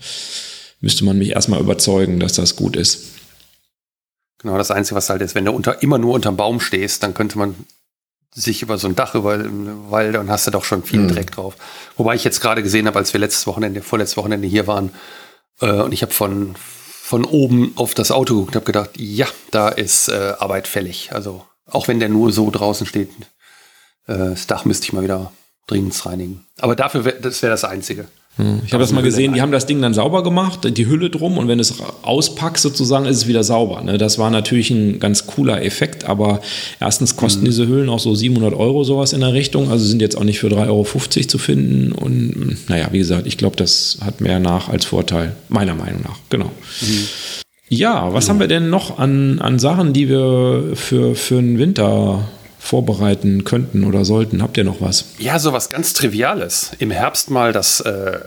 Müsste 0.80 1.04
man 1.04 1.18
mich 1.18 1.32
erstmal 1.32 1.60
überzeugen, 1.60 2.22
dass 2.22 2.34
das 2.34 2.56
gut 2.56 2.78
ist. 2.78 3.17
Genau, 4.40 4.58
das 4.58 4.72
Einzige, 4.72 4.96
was 4.96 5.10
halt 5.10 5.22
ist, 5.22 5.36
wenn 5.36 5.46
du 5.46 5.52
unter, 5.52 5.82
immer 5.82 5.98
nur 5.98 6.14
unterm 6.14 6.38
Baum 6.38 6.60
stehst, 6.60 7.04
dann 7.04 7.14
könnte 7.14 7.38
man 7.38 7.56
sich 8.34 8.62
über 8.62 8.78
so 8.78 8.88
ein 8.88 8.96
Dach 8.96 9.16
über, 9.16 9.44
weil 9.90 10.12
dann 10.12 10.30
hast 10.30 10.46
du 10.46 10.52
doch 10.52 10.64
schon 10.64 10.84
viel 10.84 11.00
mhm. 11.00 11.08
Dreck 11.10 11.32
drauf. 11.32 11.56
Wobei 11.96 12.14
ich 12.14 12.24
jetzt 12.24 12.40
gerade 12.40 12.62
gesehen 12.62 12.86
habe, 12.86 13.00
als 13.00 13.14
wir 13.14 13.20
letztes 13.20 13.48
Wochenende, 13.48 13.82
vorletztes 13.82 14.18
Wochenende 14.18 14.48
hier 14.48 14.68
waren, 14.68 14.92
äh, 15.62 15.72
und 15.72 15.92
ich 15.92 16.04
habe 16.04 16.14
von, 16.14 16.56
von 16.56 17.26
oben 17.26 17.74
auf 17.76 17.96
das 17.96 18.12
Auto 18.12 18.36
geguckt 18.36 18.50
und 18.50 18.56
habe 18.56 18.66
gedacht, 18.66 18.92
ja, 18.96 19.28
da 19.50 19.70
ist 19.70 20.10
äh, 20.10 20.34
Arbeit 20.38 20.68
fällig. 20.68 21.14
Also 21.14 21.46
auch 21.66 21.88
wenn 21.88 22.00
der 22.00 22.10
nur 22.10 22.32
so 22.32 22.52
draußen 22.52 22.86
steht, 22.86 23.10
äh, 24.08 24.18
das 24.18 24.46
Dach 24.46 24.66
müsste 24.66 24.86
ich 24.86 24.94
mal 24.94 25.04
wieder 25.04 25.32
dringend 25.66 26.06
reinigen. 26.06 26.46
Aber 26.60 26.76
dafür, 26.76 27.06
wär, 27.06 27.14
das 27.14 27.42
wäre 27.42 27.52
das 27.52 27.64
Einzige. 27.64 28.08
Hm. 28.38 28.62
Ich 28.66 28.74
habe 28.74 28.82
das 28.82 28.92
mal 28.92 29.02
gesehen, 29.02 29.34
die 29.34 29.42
haben 29.42 29.52
das 29.52 29.66
Ding 29.66 29.82
dann 29.82 29.94
sauber 29.94 30.24
gemacht, 30.24 30.60
die 30.66 30.88
Hülle 30.88 31.10
drum 31.10 31.38
und 31.38 31.48
wenn 31.48 31.60
es 31.60 31.76
auspackst 32.04 32.64
sozusagen, 32.64 33.06
ist 33.06 33.18
es 33.18 33.28
wieder 33.28 33.44
sauber. 33.44 33.82
Ne? 33.82 33.98
Das 33.98 34.20
war 34.20 34.30
natürlich 34.30 34.70
ein 34.70 35.00
ganz 35.00 35.26
cooler 35.26 35.64
Effekt, 35.64 36.06
aber 36.06 36.42
erstens 36.80 37.16
kosten 37.16 37.42
mhm. 37.42 37.46
diese 37.46 37.68
Hüllen 37.68 37.90
auch 37.90 38.00
so 38.00 38.14
700 38.14 38.54
Euro 38.54 38.84
sowas 38.84 39.14
in 39.14 39.22
der 39.22 39.34
Richtung, 39.34 39.72
also 39.72 39.86
sind 39.86 40.02
jetzt 40.02 40.18
auch 40.18 40.24
nicht 40.24 40.40
für 40.40 40.48
3,50 40.48 40.68
Euro 40.68 40.84
zu 41.28 41.38
finden 41.38 41.92
und 41.92 42.70
naja, 42.70 42.90
wie 42.92 43.00
gesagt, 43.00 43.28
ich 43.28 43.38
glaube, 43.38 43.56
das 43.56 43.98
hat 44.06 44.22
mehr 44.22 44.40
Nach- 44.40 44.70
als 44.70 44.86
Vorteil, 44.86 45.36
meiner 45.50 45.74
Meinung 45.74 46.02
nach, 46.04 46.18
genau. 46.30 46.52
Mhm. 46.82 47.08
Ja, 47.70 48.14
was 48.14 48.26
mhm. 48.26 48.30
haben 48.30 48.40
wir 48.40 48.48
denn 48.48 48.70
noch 48.70 48.98
an, 49.00 49.40
an 49.40 49.60
Sachen, 49.60 49.94
die 49.94 50.10
wir 50.10 50.72
für, 50.76 51.16
für 51.16 51.36
den 51.36 51.58
Winter 51.58 52.28
vorbereiten 52.68 53.46
könnten 53.46 53.86
oder 53.86 54.04
sollten? 54.04 54.42
Habt 54.42 54.58
ihr 54.58 54.64
noch 54.64 54.82
was? 54.82 55.06
Ja, 55.18 55.40
so 55.40 55.54
was 55.54 55.70
ganz 55.70 55.94
Triviales. 55.94 56.72
Im 56.80 56.92
Herbst 56.92 57.30
mal 57.30 57.54
das, 57.54 57.80
äh, 57.80 58.20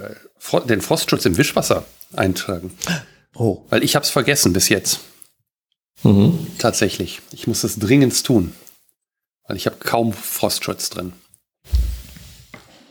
den 0.68 0.80
Frostschutz 0.80 1.26
im 1.26 1.36
Wischwasser 1.36 1.84
eintragen. 2.16 2.72
Oh. 3.34 3.58
Weil 3.68 3.84
ich 3.84 3.94
habe 3.94 4.04
es 4.04 4.10
vergessen 4.10 4.52
bis 4.52 4.68
jetzt. 4.68 5.00
Mhm. 6.02 6.46
Tatsächlich. 6.58 7.20
Ich 7.32 7.46
muss 7.46 7.60
das 7.60 7.78
dringend 7.78 8.24
tun. 8.24 8.54
Weil 9.46 9.56
ich 9.56 9.66
habe 9.66 9.76
kaum 9.76 10.12
Frostschutz 10.12 10.88
drin. 10.88 11.12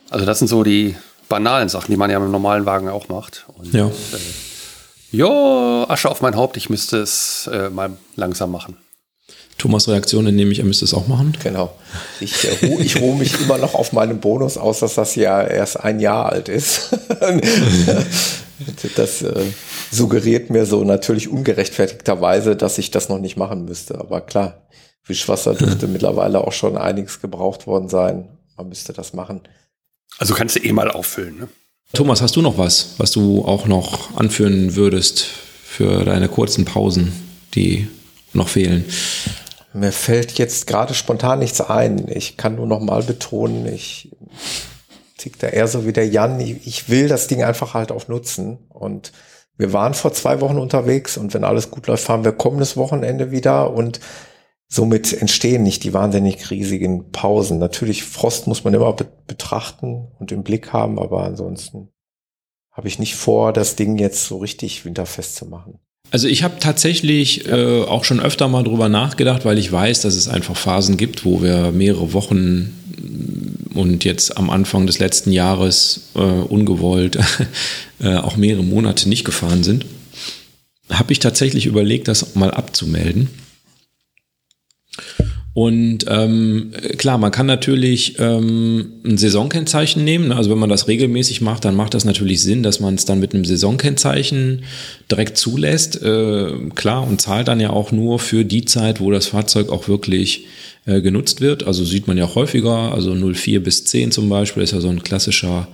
Also 0.09 0.25
das 0.25 0.39
sind 0.39 0.47
so 0.47 0.63
die 0.63 0.95
banalen 1.29 1.69
Sachen, 1.69 1.91
die 1.91 1.97
man 1.97 2.11
ja 2.11 2.17
im 2.17 2.31
normalen 2.31 2.65
Wagen 2.65 2.89
auch 2.89 3.09
macht. 3.09 3.45
Und, 3.57 3.73
ja. 3.73 3.87
Äh, 3.87 3.91
jo, 5.11 5.85
Asche 5.87 6.09
auf 6.09 6.21
mein 6.21 6.35
Haupt, 6.35 6.57
ich 6.57 6.69
müsste 6.69 6.97
es 6.97 7.47
äh, 7.51 7.69
mal 7.69 7.97
langsam 8.15 8.51
machen. 8.51 8.77
Thomas 9.59 9.87
Reaktion 9.87 10.25
entnehme 10.25 10.51
ich, 10.51 10.59
er 10.59 10.65
müsste 10.65 10.85
es 10.85 10.93
auch 10.93 11.07
machen. 11.07 11.37
Genau. 11.43 11.71
Ich, 12.19 12.45
äh, 12.45 12.65
ruhe, 12.65 12.81
ich 12.81 12.99
ruhe 12.99 13.15
mich 13.15 13.39
immer 13.41 13.57
noch 13.57 13.75
auf 13.75 13.93
meinem 13.93 14.19
Bonus 14.19 14.57
aus, 14.57 14.79
dass 14.79 14.95
das 14.95 15.15
ja 15.15 15.43
erst 15.43 15.79
ein 15.79 15.99
Jahr 15.99 16.31
alt 16.31 16.49
ist. 16.49 16.97
das 18.95 19.21
äh, 19.21 19.43
suggeriert 19.91 20.49
mir 20.49 20.65
so 20.65 20.83
natürlich 20.83 21.27
ungerechtfertigterweise, 21.27 22.55
dass 22.55 22.77
ich 22.77 22.89
das 22.89 23.09
noch 23.09 23.19
nicht 23.19 23.37
machen 23.37 23.65
müsste. 23.65 23.99
Aber 23.99 24.21
klar, 24.21 24.63
Wischwasser 25.05 25.53
dürfte 25.53 25.87
mittlerweile 25.89 26.41
auch 26.41 26.53
schon 26.53 26.77
einiges 26.77 27.21
gebraucht 27.21 27.67
worden 27.67 27.89
sein. 27.89 28.29
Man 28.57 28.69
müsste 28.69 28.93
das 28.93 29.13
machen. 29.13 29.41
Also 30.17 30.33
kannst 30.33 30.55
du 30.55 30.59
eh 30.61 30.71
mal 30.71 30.89
auffüllen. 30.89 31.37
Ne? 31.37 31.47
Thomas, 31.93 32.21
hast 32.21 32.35
du 32.35 32.41
noch 32.41 32.57
was, 32.57 32.95
was 32.97 33.11
du 33.11 33.43
auch 33.43 33.67
noch 33.67 34.15
anführen 34.15 34.75
würdest 34.75 35.25
für 35.63 36.05
deine 36.05 36.29
kurzen 36.29 36.65
Pausen, 36.65 37.11
die 37.55 37.87
noch 38.33 38.47
fehlen? 38.47 38.85
Mir 39.73 39.91
fällt 39.91 40.37
jetzt 40.37 40.67
gerade 40.67 40.93
spontan 40.93 41.39
nichts 41.39 41.61
ein. 41.61 42.07
Ich 42.09 42.37
kann 42.37 42.55
nur 42.55 42.65
noch 42.65 42.79
mal 42.79 43.03
betonen, 43.03 43.67
ich 43.67 44.15
tick 45.17 45.37
da 45.39 45.47
eher 45.47 45.67
so 45.67 45.85
wie 45.85 45.93
der 45.93 46.07
Jan. 46.07 46.39
Ich 46.39 46.89
will 46.89 47.07
das 47.07 47.27
Ding 47.27 47.43
einfach 47.43 47.73
halt 47.73 47.91
auch 47.91 48.07
nutzen. 48.07 48.57
Und 48.69 49.11
wir 49.57 49.73
waren 49.73 49.93
vor 49.93 50.13
zwei 50.13 50.41
Wochen 50.41 50.57
unterwegs 50.57 51.17
und 51.17 51.33
wenn 51.33 51.43
alles 51.43 51.69
gut 51.69 51.87
läuft, 51.87 52.05
fahren 52.05 52.23
wir 52.23 52.31
kommendes 52.31 52.77
Wochenende 52.77 53.29
wieder 53.29 53.73
und 53.73 53.99
somit 54.69 55.11
entstehen 55.13 55.63
nicht 55.63 55.83
die 55.83 55.93
wahnsinnig 55.93 56.49
riesigen 56.49 57.11
Pausen. 57.11 57.59
Natürlich, 57.59 58.05
Frost 58.05 58.47
muss 58.47 58.63
man 58.63 58.73
immer 58.73 58.93
be 58.93 59.07
betrachten 59.27 60.07
und 60.17 60.31
im 60.31 60.43
Blick 60.43 60.73
haben, 60.73 60.97
aber 60.97 61.23
ansonsten 61.23 61.89
habe 62.71 62.87
ich 62.87 62.97
nicht 62.97 63.15
vor, 63.15 63.53
das 63.53 63.75
Ding 63.75 63.97
jetzt 63.97 64.25
so 64.25 64.37
richtig 64.37 64.85
winterfest 64.85 65.35
zu 65.35 65.45
machen. 65.45 65.79
Also 66.11 66.27
ich 66.27 66.43
habe 66.43 66.55
tatsächlich 66.59 67.47
äh, 67.47 67.83
auch 67.83 68.03
schon 68.03 68.19
öfter 68.19 68.47
mal 68.47 68.63
drüber 68.63 68.89
nachgedacht, 68.89 69.45
weil 69.45 69.57
ich 69.57 69.71
weiß, 69.71 70.01
dass 70.01 70.15
es 70.15 70.27
einfach 70.27 70.57
Phasen 70.57 70.97
gibt, 70.97 71.23
wo 71.23 71.41
wir 71.41 71.71
mehrere 71.71 72.13
Wochen 72.13 72.59
mm, 72.61 73.77
und 73.77 74.03
jetzt 74.03 74.37
am 74.37 74.49
Anfang 74.49 74.87
des 74.87 74.99
letzten 74.99 75.31
Jahres 75.31 76.09
äh, 76.15 76.19
ungewollt 76.19 77.19
äh, 78.01 78.15
auch 78.15 78.37
mehrere 78.37 78.63
Monate 78.63 79.07
nicht 79.07 79.23
gefahren 79.23 79.63
sind. 79.63 79.85
Habe 80.89 81.13
ich 81.13 81.19
tatsächlich 81.19 81.67
überlegt, 81.67 82.07
das 82.07 82.35
mal 82.35 82.51
abzumelden 82.51 83.29
und 85.59 86.05
ähm, 86.07 86.71
klar, 86.97 87.17
man 87.17 87.31
kann 87.31 87.45
natürlich 87.45 88.17
ähm, 88.17 88.93
ein 89.03 89.17
Saisonkennzeichen 89.17 90.05
nehmen. 90.05 90.31
Also 90.31 90.49
wenn 90.51 90.57
man 90.57 90.69
das 90.69 90.87
regelmäßig 90.87 91.41
macht, 91.41 91.65
dann 91.65 91.75
macht 91.75 91.95
das 91.95 92.05
natürlich 92.05 92.41
Sinn, 92.41 92.63
dass 92.63 92.79
man 92.79 92.95
es 92.95 93.03
dann 93.03 93.19
mit 93.19 93.33
einem 93.33 93.43
Saisonkennzeichen 93.43 94.63
direkt 95.11 95.37
zulässt. 95.37 96.01
Äh, 96.01 96.53
klar, 96.75 97.05
und 97.05 97.19
zahlt 97.19 97.49
dann 97.49 97.59
ja 97.59 97.71
auch 97.71 97.91
nur 97.91 98.19
für 98.19 98.45
die 98.45 98.63
Zeit, 98.63 99.01
wo 99.01 99.11
das 99.11 99.27
Fahrzeug 99.27 99.67
auch 99.67 99.89
wirklich 99.89 100.45
äh, 100.85 101.01
genutzt 101.01 101.41
wird. 101.41 101.67
Also 101.67 101.83
sieht 101.83 102.07
man 102.07 102.17
ja 102.17 102.23
auch 102.23 102.35
häufiger, 102.35 102.93
also 102.93 103.13
04 103.13 103.61
bis 103.61 103.83
10 103.83 104.11
zum 104.11 104.29
Beispiel 104.29 104.63
ist 104.63 104.71
ja 104.71 104.79
so 104.79 104.87
ein 104.87 105.03
klassischer 105.03 105.67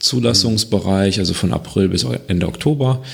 Zulassungsbereich, 0.00 1.20
also 1.20 1.34
von 1.34 1.52
April 1.52 1.88
bis 1.88 2.04
Ende 2.26 2.48
Oktober. 2.48 3.04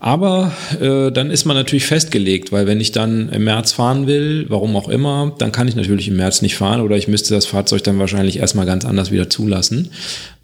Aber 0.00 0.52
äh, 0.80 1.10
dann 1.10 1.30
ist 1.30 1.44
man 1.44 1.56
natürlich 1.56 1.86
festgelegt, 1.86 2.52
weil 2.52 2.68
wenn 2.68 2.80
ich 2.80 2.92
dann 2.92 3.30
im 3.30 3.42
März 3.44 3.72
fahren 3.72 4.06
will, 4.06 4.46
warum 4.48 4.76
auch 4.76 4.88
immer, 4.88 5.34
dann 5.38 5.50
kann 5.50 5.66
ich 5.66 5.74
natürlich 5.74 6.06
im 6.06 6.16
März 6.16 6.40
nicht 6.40 6.54
fahren 6.54 6.82
oder 6.82 6.96
ich 6.96 7.08
müsste 7.08 7.34
das 7.34 7.46
Fahrzeug 7.46 7.82
dann 7.82 7.98
wahrscheinlich 7.98 8.38
erstmal 8.38 8.66
ganz 8.66 8.84
anders 8.84 9.10
wieder 9.10 9.28
zulassen. 9.28 9.90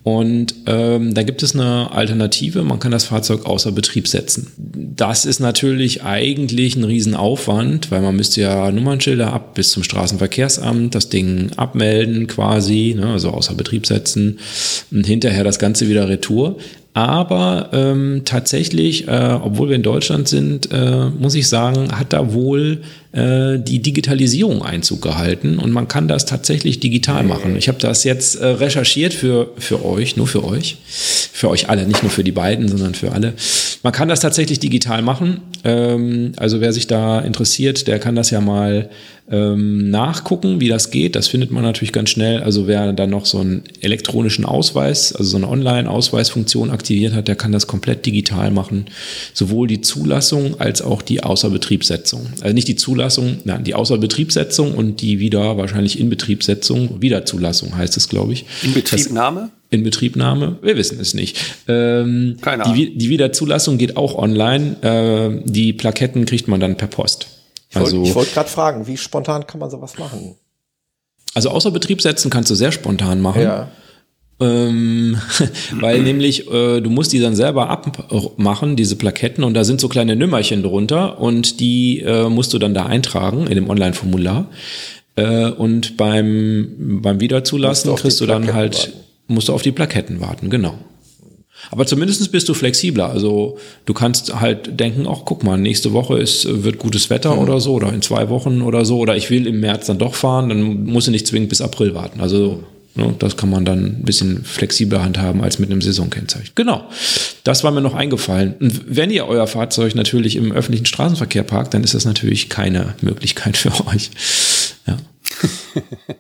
Und 0.03 0.55
ähm, 0.67 1.15
da 1.15 1.23
gibt 1.23 1.43
es 1.43 1.55
eine 1.55 1.91
Alternative, 1.93 2.63
man 2.63 2.79
kann 2.79 2.91
das 2.91 3.05
Fahrzeug 3.05 3.47
außer 3.47 3.73
Betrieb 3.73 4.07
setzen. 4.07 4.53
Das 4.59 5.25
ist 5.25 5.41
natürlich 5.41 6.03
eigentlich 6.03 6.77
ein 6.77 6.85
Riesenaufwand, 6.85 7.91
weil 7.91 8.03
man 8.03 8.15
müsste 8.15 8.43
ja 8.43 8.71
Nummernschilder 8.71 9.33
ab 9.33 9.55
bis 9.55 9.71
zum 9.71 9.83
Straßenverkehrsamt, 9.83 10.95
das 10.95 11.09
Ding 11.09 11.53
abmelden 11.57 12.27
quasi, 12.27 12.95
ne, 12.99 13.07
also 13.13 13.31
außer 13.31 13.55
Betrieb 13.55 13.87
setzen 13.87 14.41
und 14.91 15.07
hinterher 15.07 15.43
das 15.43 15.59
Ganze 15.59 15.89
wieder 15.89 16.07
retour. 16.07 16.59
Aber 16.97 17.71
ähm, 17.73 18.23
tatsächlich, 18.25 19.09
äh, 19.09 19.39
obwohl 19.43 19.69
wir 19.69 19.75
in 19.75 19.83
Deutschland 19.83 20.29
sind, 20.29 20.71
äh, 20.73 21.07
muss 21.11 21.35
ich 21.35 21.49
sagen, 21.49 21.91
hat 21.99 22.13
da 22.13 22.33
wohl 22.33 22.83
äh, 23.11 23.59
die 23.59 23.81
Digitalisierung 23.81 24.63
Einzug 24.63 25.03
gehalten 25.03 25.59
und 25.59 25.73
man 25.73 25.89
kann 25.89 26.07
das 26.07 26.25
tatsächlich 26.25 26.79
digital 26.79 27.25
machen. 27.25 27.57
Ich 27.57 27.67
habe 27.67 27.79
das 27.79 28.05
jetzt 28.05 28.37
äh, 28.37 28.47
recherchiert 28.47 29.13
für, 29.13 29.51
für 29.59 29.85
euch, 29.85 30.17
nur 30.17 30.29
für 30.29 30.45
euch, 30.45 30.77
für 30.87 31.51
euch 31.51 31.69
alle, 31.69 31.85
nicht 31.85 32.05
nur 32.05 32.13
für 32.13 32.23
die 32.23 32.31
beiden, 32.31 32.69
sondern 32.69 32.95
für 32.95 33.11
alle. 33.11 33.35
Man 33.85 33.93
kann 33.93 34.09
das 34.09 34.21
tatsächlich 34.21 34.59
digital 34.61 35.03
machen. 35.03 35.43
Ähm, 35.63 36.33
also 36.39 36.63
wer 36.63 36.73
sich 36.73 36.87
da 36.87 37.21
interessiert, 37.21 37.87
der 37.87 37.99
kann 37.99 38.17
das 38.17 38.31
ja 38.31 38.41
mal 38.41 38.89
ähm, 39.31 39.91
nachgucken, 39.91 40.59
wie 40.59 40.69
das 40.69 40.91
geht. 40.91 41.15
Das 41.15 41.29
findet 41.29 41.51
man 41.51 41.65
natürlich 41.65 41.93
ganz 41.93 42.09
schnell. 42.09 42.43
Also 42.43 42.67
wer 42.67 42.95
dann 42.95 43.11
noch 43.11 43.27
so 43.27 43.41
einen 43.41 43.63
elektronischen 43.83 44.47
Ausweis, 44.47 45.15
also 45.15 45.33
so 45.33 45.37
eine 45.37 45.51
Online-Ausweisfunktion 45.51 46.71
aktiviert 46.71 47.13
hat, 47.13 47.29
der 47.29 47.37
kann 47.37 47.53
das 47.53 47.67
komplett 47.67 48.07
digital 48.07 48.51
machen. 48.51 48.87
Sowohl 49.35 49.69
die 49.69 49.83
Zulassung 49.83 50.59
als 50.59 50.81
auch 50.81 51.03
die 51.03 51.23
Außerbetriebssetzung. 51.23 52.29
Also 52.41 52.55
nicht 52.55 52.69
die 52.69 52.77
Zulassung, 52.77 53.41
nein, 53.45 53.65
die 53.65 53.75
Außerbetriebssetzung 53.75 54.75
und 54.75 55.03
die 55.03 55.19
wieder 55.19 55.59
wahrscheinlich 55.59 56.01
Inbetriebssetzung, 56.01 57.03
Wiederzulassung 57.03 57.77
heißt 57.77 57.99
es, 57.99 58.09
glaube 58.09 58.33
ich. 58.33 58.47
Inbetriebnahme? 58.63 59.41
Das, 59.41 59.64
Inbetriebnahme? 59.75 60.59
Wir 60.63 60.77
wissen 60.77 60.99
es 61.01 61.15
nicht. 61.15 61.39
Ähm, 61.69 62.39
Keine 62.41 62.65
Ahnung. 62.65 62.77
Die, 62.77 62.97
die 62.97 63.09
Wiederzulassung 63.09 63.79
geht 63.79 63.97
auch 63.97 64.17
online. 64.17 64.77
Äh, 64.83 65.51
die 65.51 65.73
Plaketten 65.73 66.25
kriegt 66.25 66.49
man 66.49 66.61
dann 66.61 66.77
per 66.77 66.89
Post. 66.89 67.29
Ich 67.71 67.77
wollte 67.77 67.97
also, 67.97 68.15
wollt 68.15 68.33
gerade 68.33 68.49
fragen, 68.49 68.87
wie 68.87 68.97
spontan 68.97 69.47
kann 69.47 69.61
man 69.61 69.71
sowas 69.71 69.99
machen? 69.99 70.37
Also 71.35 71.51
außer 71.51 71.71
Betrieb 71.71 72.01
setzen 72.01 72.31
kannst 72.31 72.51
du 72.51 72.55
sehr 72.55 72.73
spontan 72.73 73.21
machen. 73.21 73.43
Ja. 73.43 73.69
Ähm, 74.41 75.17
weil 75.73 76.03
nämlich 76.03 76.51
äh, 76.51 76.81
du 76.81 76.91
musst 76.91 77.13
die 77.13 77.21
dann 77.21 77.37
selber 77.37 77.71
abmachen, 77.71 78.77
diese 78.77 78.97
Plaketten, 78.97 79.45
und 79.45 79.55
da 79.55 79.65
sind 79.65 79.81
so 79.81 79.89
kleine 79.89 80.17
Nümmerchen 80.17 80.63
drunter 80.63 81.21
und 81.21 81.61
die 81.61 82.01
äh, 82.01 82.29
musst 82.29 82.53
du 82.53 82.59
dann 82.59 82.75
da 82.75 82.87
eintragen 82.87 83.47
in 83.47 83.55
dem 83.55 83.71
Online-Formular. 83.71 84.49
Äh, 85.17 85.51
und 85.51 85.97
beim, 85.97 87.01
beim 87.03 87.21
Wiederzulassen 87.21 87.95
kriegst 87.95 88.21
du 88.21 88.27
dann 88.27 88.53
halt, 88.53 88.77
warten. 88.77 88.93
Musst 89.27 89.49
du 89.49 89.53
auf 89.53 89.63
die 89.63 89.73
Plaketten 89.73 90.21
warten, 90.21 90.51
genau. 90.51 90.79
Aber 91.71 91.87
zumindest 91.87 92.31
bist 92.33 92.49
du 92.49 92.55
flexibler. 92.55 93.11
Also 93.11 93.59
du 93.87 93.95
kannst 93.95 94.41
halt 94.41 94.79
denken, 94.79 95.07
ach 95.09 95.21
guck 95.25 95.45
mal, 95.45 95.57
nächste 95.57 95.93
Woche 95.93 96.19
ist, 96.19 96.65
wird 96.65 96.79
gutes 96.79 97.11
Wetter 97.11 97.35
mhm. 97.35 97.43
oder 97.43 97.61
so, 97.61 97.75
oder 97.75 97.93
in 97.93 98.03
zwei 98.03 98.29
Wochen 98.29 98.63
oder 98.63 98.85
so, 98.85 98.99
oder 98.99 99.17
ich 99.17 99.31
will 99.31 99.47
im 99.47 99.61
März 99.61 99.87
dann 99.87 99.99
doch 99.99 100.15
fahren, 100.15 100.49
dann 100.49 100.85
muss 100.85 101.07
ich 101.07 101.13
nicht 101.13 101.27
zwingend 101.27 101.49
bis 101.49 101.61
April 101.61 101.95
warten. 101.95 102.21
Also 102.21 102.65
ne, 102.95 103.15
das 103.19 103.37
kann 103.37 103.51
man 103.51 103.65
dann 103.65 103.85
ein 103.85 104.03
bisschen 104.03 104.45
flexibler 104.45 105.03
handhaben 105.03 105.41
als 105.43 105.59
mit 105.59 105.71
einem 105.71 105.81
Saisonkennzeichen. 105.81 106.53
Genau. 106.55 106.85
Das 107.45 107.65
war 107.65 107.71
mir 107.71 107.81
noch 107.81 107.95
eingefallen. 107.95 108.55
Und 108.61 108.97
wenn 108.97 109.11
ihr 109.11 109.27
euer 109.27 109.47
Fahrzeug 109.47 109.95
natürlich 109.95 110.37
im 110.37 110.53
öffentlichen 110.53 110.87
Straßenverkehr 110.87 111.45
parkt, 111.45 111.75
dann 111.75 111.85
ist 111.85 111.95
das 111.95 112.05
natürlich 112.05 112.49
keine 112.49 112.95
Möglichkeit 113.01 113.57
für 113.57 113.73
euch. 113.87 114.11
Ja. 114.87 114.99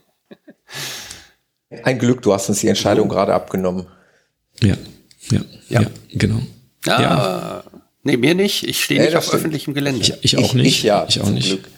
Ein 1.82 1.98
Glück, 1.98 2.22
du 2.22 2.32
hast 2.32 2.48
uns 2.48 2.60
die 2.60 2.68
Entscheidung 2.68 3.08
gerade 3.08 3.34
abgenommen. 3.34 3.86
Ja. 4.60 4.76
Ja, 5.30 5.40
ja, 5.68 5.80
ja 5.80 5.90
genau. 6.12 6.40
Ah, 6.86 7.00
ja. 7.00 7.64
Nee, 8.02 8.18
mir 8.18 8.34
nicht. 8.34 8.66
Ich 8.68 8.84
stehe 8.84 9.00
nee, 9.00 9.06
nicht 9.06 9.16
auf 9.16 9.24
stimmt. 9.24 9.40
öffentlichem 9.40 9.74
Gelände. 9.74 10.00
Ich, 10.00 10.14
ich 10.20 10.38
auch 10.38 10.52
nicht. 10.54 10.66
Ich, 10.66 10.82
ja, 10.82 11.06
ich 11.08 11.20
auch 11.20 11.30
nicht. 11.30 11.48
Glück. 11.48 11.68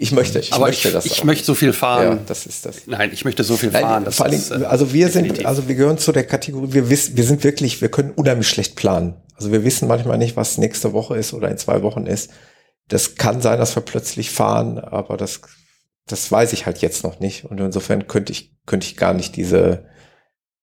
Ich 0.00 0.12
möchte, 0.12 0.38
ich 0.38 0.52
Aber 0.52 0.66
möchte 0.66 0.88
ich, 0.88 0.94
das. 0.94 1.06
Ich 1.06 1.20
auch. 1.20 1.24
möchte 1.24 1.44
so 1.44 1.54
viel 1.54 1.72
fahren. 1.72 2.04
Ja, 2.04 2.18
das 2.26 2.46
ist 2.46 2.66
das. 2.66 2.86
Nein, 2.86 3.10
ich 3.12 3.24
möchte 3.24 3.42
so 3.42 3.56
viel 3.56 3.70
Nein, 3.70 3.82
fahren. 3.82 4.12
vor 4.12 4.26
allem, 4.26 4.34
ist, 4.34 4.50
äh, 4.52 4.64
also 4.64 4.92
wir 4.92 5.06
definitiv. 5.06 5.38
sind, 5.38 5.46
also 5.46 5.66
wir 5.66 5.74
gehören 5.74 5.98
zu 5.98 6.12
der 6.12 6.24
Kategorie. 6.24 6.72
Wir 6.72 6.88
wissen, 6.88 7.16
wir 7.16 7.24
sind 7.24 7.42
wirklich, 7.42 7.80
wir 7.80 7.90
können 7.90 8.12
unheimlich 8.12 8.48
schlecht 8.48 8.76
planen. 8.76 9.14
Also 9.34 9.50
wir 9.50 9.64
wissen 9.64 9.88
manchmal 9.88 10.18
nicht, 10.18 10.36
was 10.36 10.56
nächste 10.56 10.92
Woche 10.92 11.16
ist 11.16 11.32
oder 11.32 11.50
in 11.50 11.58
zwei 11.58 11.82
Wochen 11.82 12.06
ist. 12.06 12.30
Das 12.88 13.16
kann 13.16 13.40
sein, 13.40 13.58
dass 13.58 13.74
wir 13.76 13.82
plötzlich 13.82 14.30
fahren, 14.30 14.78
aber 14.78 15.16
das, 15.16 15.40
das 16.08 16.30
weiß 16.30 16.52
ich 16.52 16.66
halt 16.66 16.78
jetzt 16.78 17.04
noch 17.04 17.20
nicht. 17.20 17.44
Und 17.44 17.60
insofern 17.60 18.06
könnte 18.06 18.32
ich, 18.32 18.56
könnte 18.66 18.86
ich 18.86 18.96
gar 18.96 19.14
nicht 19.14 19.36
diese, 19.36 19.86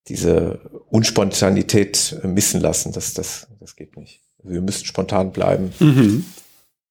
diese 0.08 0.58
Unspontanität 0.88 2.20
missen 2.22 2.60
lassen. 2.60 2.92
Das, 2.92 3.14
das, 3.14 3.48
das 3.60 3.76
geht 3.76 3.96
nicht. 3.96 4.22
Wir 4.42 4.60
müssen 4.60 4.84
spontan 4.84 5.32
bleiben, 5.32 5.72
mhm. 5.80 6.24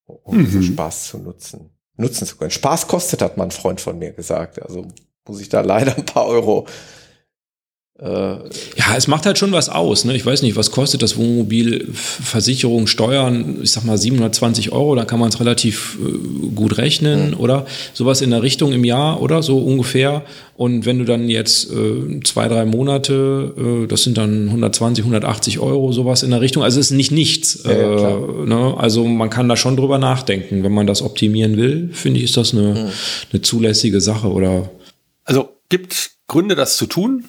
um 0.06 0.38
mhm. 0.38 0.64
Spaß 0.64 1.08
zu 1.08 1.20
nutzen, 1.20 1.70
nutzen 1.96 2.26
zu 2.26 2.38
können. 2.38 2.52
Spaß 2.52 2.88
kostet, 2.88 3.22
hat 3.22 3.38
mein 3.38 3.52
Freund 3.52 3.80
von 3.80 3.98
mir 3.98 4.12
gesagt. 4.12 4.62
Also 4.62 4.88
muss 5.28 5.42
ich 5.42 5.50
da 5.50 5.62
leider 5.62 5.96
ein 5.96 6.06
paar 6.06 6.26
Euro 6.26 6.66
äh, 6.68 6.72
ja, 7.98 8.98
es 8.98 9.08
macht 9.08 9.26
halt 9.26 9.38
schon 9.38 9.54
was 9.54 9.70
aus. 9.70 10.04
Ne? 10.04 10.18
Ich 10.18 10.26
weiß 10.26 10.42
nicht, 10.42 10.58
was 10.58 10.72
kostet 10.72 11.02
das 11.02 11.16
Wohnmobil, 11.16 11.88
Versicherung, 11.94 12.88
Steuern, 12.88 13.60
ich 13.64 13.72
sag 13.72 13.86
mal 13.86 13.98
720 13.98 14.74
Euro, 14.74 14.96
da 14.96 15.06
kann 15.06 15.18
man 15.18 15.30
es 15.30 15.40
relativ 15.40 15.98
äh, 16.02 16.50
gut 16.54 16.78
rechnen 16.78 17.30
mhm. 17.30 17.40
oder 17.40 17.66
sowas 17.94 18.20
in 18.20 18.32
der 18.32 18.44
Richtung 18.44 18.74
im 18.74 18.84
Jahr 18.84 19.22
oder 19.22 19.42
so 19.42 19.60
ungefähr. 19.60 20.24
Und 20.58 20.86
wenn 20.86 21.00
du 21.00 21.06
dann 21.06 21.30
jetzt 21.30 21.72
äh, 21.72 22.20
zwei, 22.26 22.50
drei 22.50 22.66
Monate, 22.66 23.54
äh, 23.58 23.88
das 23.88 24.04
sind 24.04 24.18
dann 24.18 24.48
120, 24.48 25.06
180 25.06 25.60
Euro, 25.60 25.94
sowas 25.94 26.22
in 26.22 26.32
der 26.32 26.42
Richtung. 26.42 26.64
Also 26.64 26.82
es 26.82 26.88
ist 26.88 26.98
nicht 26.98 27.14
nichts. 27.14 27.64
Ja, 27.64 27.72
ja, 27.72 28.10
äh, 28.10 28.46
ne? 28.46 28.76
Also 28.78 29.06
man 29.06 29.30
kann 29.30 29.48
da 29.48 29.56
schon 29.56 29.78
drüber 29.78 30.00
nachdenken. 30.00 30.64
Wenn 30.64 30.74
man 30.74 30.86
das 30.86 31.02
optimieren 31.02 31.56
will, 31.56 31.92
finde 31.94 32.20
ich, 32.20 32.26
ist 32.26 32.36
das 32.36 32.54
eine, 32.54 32.74
mhm. 32.74 32.90
eine 33.32 33.42
zulässige 33.42 34.02
Sache 34.02 34.28
oder. 34.28 34.70
Also 35.24 35.48
gibt 35.70 36.12
Gründe, 36.28 36.56
das 36.56 36.76
zu 36.76 36.88
tun. 36.88 37.24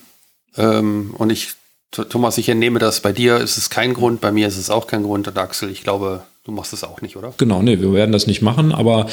Ähm, 0.59 1.15
und 1.19 1.31
ich, 1.31 1.55
Thomas, 1.91 2.39
ich 2.39 2.49
entnehme 2.49 2.79
das, 2.79 3.01
bei 3.01 3.13
dir 3.13 3.39
ist 3.39 3.57
es 3.57 3.71
kein 3.71 3.95
Grund, 3.95 4.21
bei 4.21 4.33
mir 4.33 4.49
ist 4.49 4.59
es 4.59 4.71
auch 4.71 4.87
kein 4.87 5.03
Grund. 5.03 5.29
Und 5.29 5.39
Axel, 5.39 5.71
ich 5.71 5.83
glaube, 5.83 6.23
du 6.47 6.53
machst 6.53 6.73
es 6.73 6.85
auch 6.85 7.03
nicht, 7.03 7.17
oder? 7.17 7.33
Genau, 7.39 7.61
nee, 7.61 7.81
wir 7.81 7.93
werden 7.93 8.13
das 8.13 8.29
nicht 8.29 8.41
machen. 8.41 8.73
Aber 8.73 9.07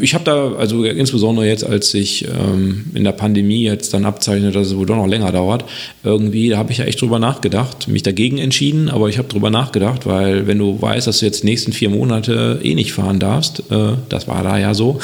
ich 0.00 0.14
habe 0.14 0.24
da, 0.24 0.52
also 0.54 0.84
insbesondere 0.84 1.46
jetzt, 1.46 1.64
als 1.64 1.90
sich 1.90 2.26
ähm, 2.26 2.86
in 2.92 3.04
der 3.04 3.12
Pandemie 3.12 3.62
jetzt 3.62 3.94
dann 3.94 4.04
abzeichnet, 4.04 4.56
dass 4.56 4.66
es 4.66 4.76
wohl 4.76 4.86
doch 4.86 4.96
noch 4.96 5.06
länger 5.06 5.30
dauert, 5.30 5.64
irgendwie, 6.02 6.48
da 6.48 6.58
habe 6.58 6.72
ich 6.72 6.78
ja 6.78 6.84
echt 6.84 7.00
drüber 7.00 7.20
nachgedacht, 7.20 7.86
mich 7.86 8.02
dagegen 8.02 8.38
entschieden, 8.38 8.88
aber 8.88 9.08
ich 9.08 9.18
habe 9.18 9.28
drüber 9.28 9.50
nachgedacht, 9.50 10.06
weil 10.06 10.48
wenn 10.48 10.58
du 10.58 10.80
weißt, 10.82 11.06
dass 11.06 11.20
du 11.20 11.26
jetzt 11.26 11.44
die 11.44 11.46
nächsten 11.46 11.72
vier 11.72 11.88
Monate 11.88 12.58
eh 12.62 12.74
nicht 12.74 12.92
fahren 12.92 13.20
darfst, 13.20 13.62
äh, 13.70 13.92
das 14.08 14.26
war 14.26 14.42
da 14.42 14.58
ja 14.58 14.74
so, 14.74 14.98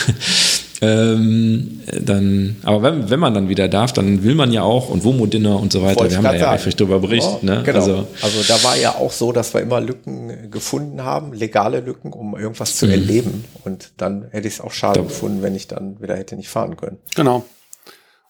Ähm, 0.80 1.80
dann, 2.00 2.56
aber 2.62 2.82
wenn, 2.82 3.10
wenn 3.10 3.18
man 3.18 3.34
dann 3.34 3.48
wieder 3.48 3.68
darf, 3.68 3.92
dann 3.92 4.22
will 4.22 4.34
man 4.34 4.52
ja 4.52 4.62
auch 4.62 4.88
und 4.88 5.02
Womo-Dinner 5.02 5.58
und 5.58 5.72
so 5.72 5.82
weiter. 5.82 6.00
Wollte 6.00 6.12
wir 6.12 6.18
haben 6.18 6.24
da 6.24 6.34
ja 6.34 6.50
eifrig 6.52 6.76
drüber 6.76 7.00
berichtet. 7.00 7.42
Ja, 7.42 7.56
ne? 7.56 7.62
Genau. 7.64 7.78
Also, 7.78 8.06
also 8.22 8.42
da 8.46 8.62
war 8.62 8.76
ja 8.76 8.94
auch 8.94 9.10
so, 9.10 9.32
dass 9.32 9.54
wir 9.54 9.60
immer 9.60 9.80
Lücken 9.80 10.50
gefunden 10.50 11.02
haben, 11.02 11.32
legale 11.32 11.80
Lücken, 11.80 12.12
um 12.12 12.36
irgendwas 12.36 12.76
zu 12.76 12.86
mhm. 12.86 12.92
erleben. 12.92 13.44
Und 13.64 13.90
dann 13.96 14.26
hätte 14.30 14.46
ich 14.46 14.54
es 14.54 14.60
auch 14.60 14.72
schade 14.72 15.00
da, 15.00 15.06
gefunden, 15.06 15.42
wenn 15.42 15.56
ich 15.56 15.66
dann 15.66 16.00
wieder 16.00 16.16
hätte 16.16 16.36
nicht 16.36 16.48
fahren 16.48 16.76
können. 16.76 16.98
Genau. 17.16 17.44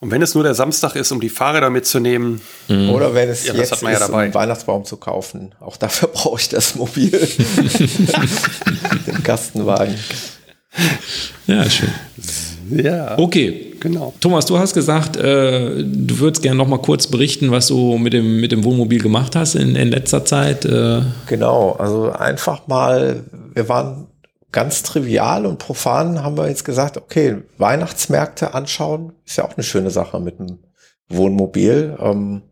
Und 0.00 0.12
wenn 0.12 0.22
es 0.22 0.34
nur 0.34 0.44
der 0.44 0.54
Samstag 0.54 0.94
ist, 0.94 1.10
um 1.10 1.20
die 1.20 1.28
Fahrräder 1.28 1.70
mitzunehmen. 1.70 2.40
Mhm. 2.68 2.90
Oder 2.90 3.14
wenn 3.14 3.28
es 3.28 3.46
ja, 3.46 3.52
jetzt 3.54 3.72
ist, 3.72 3.82
ja 3.82 4.06
um 4.06 4.14
einen 4.14 4.32
Weihnachtsbaum 4.32 4.84
zu 4.84 4.96
kaufen. 4.96 5.54
Auch 5.60 5.76
dafür 5.76 6.08
brauche 6.12 6.40
ich 6.40 6.48
das 6.48 6.76
Mobil. 6.76 7.10
Den 9.06 9.22
Kastenwagen. 9.22 9.96
Ja, 11.46 11.68
schön. 11.68 11.88
Ja. 12.70 13.18
Okay. 13.18 13.68
Genau. 13.80 14.12
Thomas, 14.20 14.46
du 14.46 14.58
hast 14.58 14.74
gesagt, 14.74 15.16
äh, 15.16 15.84
du 15.84 16.18
würdest 16.18 16.42
gerne 16.42 16.58
noch 16.58 16.66
mal 16.66 16.78
kurz 16.78 17.06
berichten, 17.06 17.50
was 17.50 17.68
du 17.68 17.96
mit 17.98 18.12
dem, 18.12 18.40
mit 18.40 18.52
dem 18.52 18.64
Wohnmobil 18.64 19.00
gemacht 19.00 19.36
hast 19.36 19.54
in, 19.54 19.76
in 19.76 19.88
letzter 19.88 20.24
Zeit. 20.24 20.64
Äh. 20.64 21.02
Genau, 21.26 21.72
also 21.72 22.10
einfach 22.10 22.66
mal, 22.66 23.24
wir 23.54 23.68
waren 23.68 24.08
ganz 24.50 24.82
trivial 24.82 25.46
und 25.46 25.58
profan, 25.58 26.22
haben 26.22 26.36
wir 26.36 26.48
jetzt 26.48 26.64
gesagt, 26.64 26.96
okay, 26.96 27.36
Weihnachtsmärkte 27.58 28.54
anschauen, 28.54 29.12
ist 29.24 29.36
ja 29.36 29.44
auch 29.44 29.56
eine 29.56 29.64
schöne 29.64 29.90
Sache 29.90 30.20
mit 30.20 30.38
dem 30.38 30.58
Wohnmobil. 31.08 31.96
Ähm, 32.00 32.42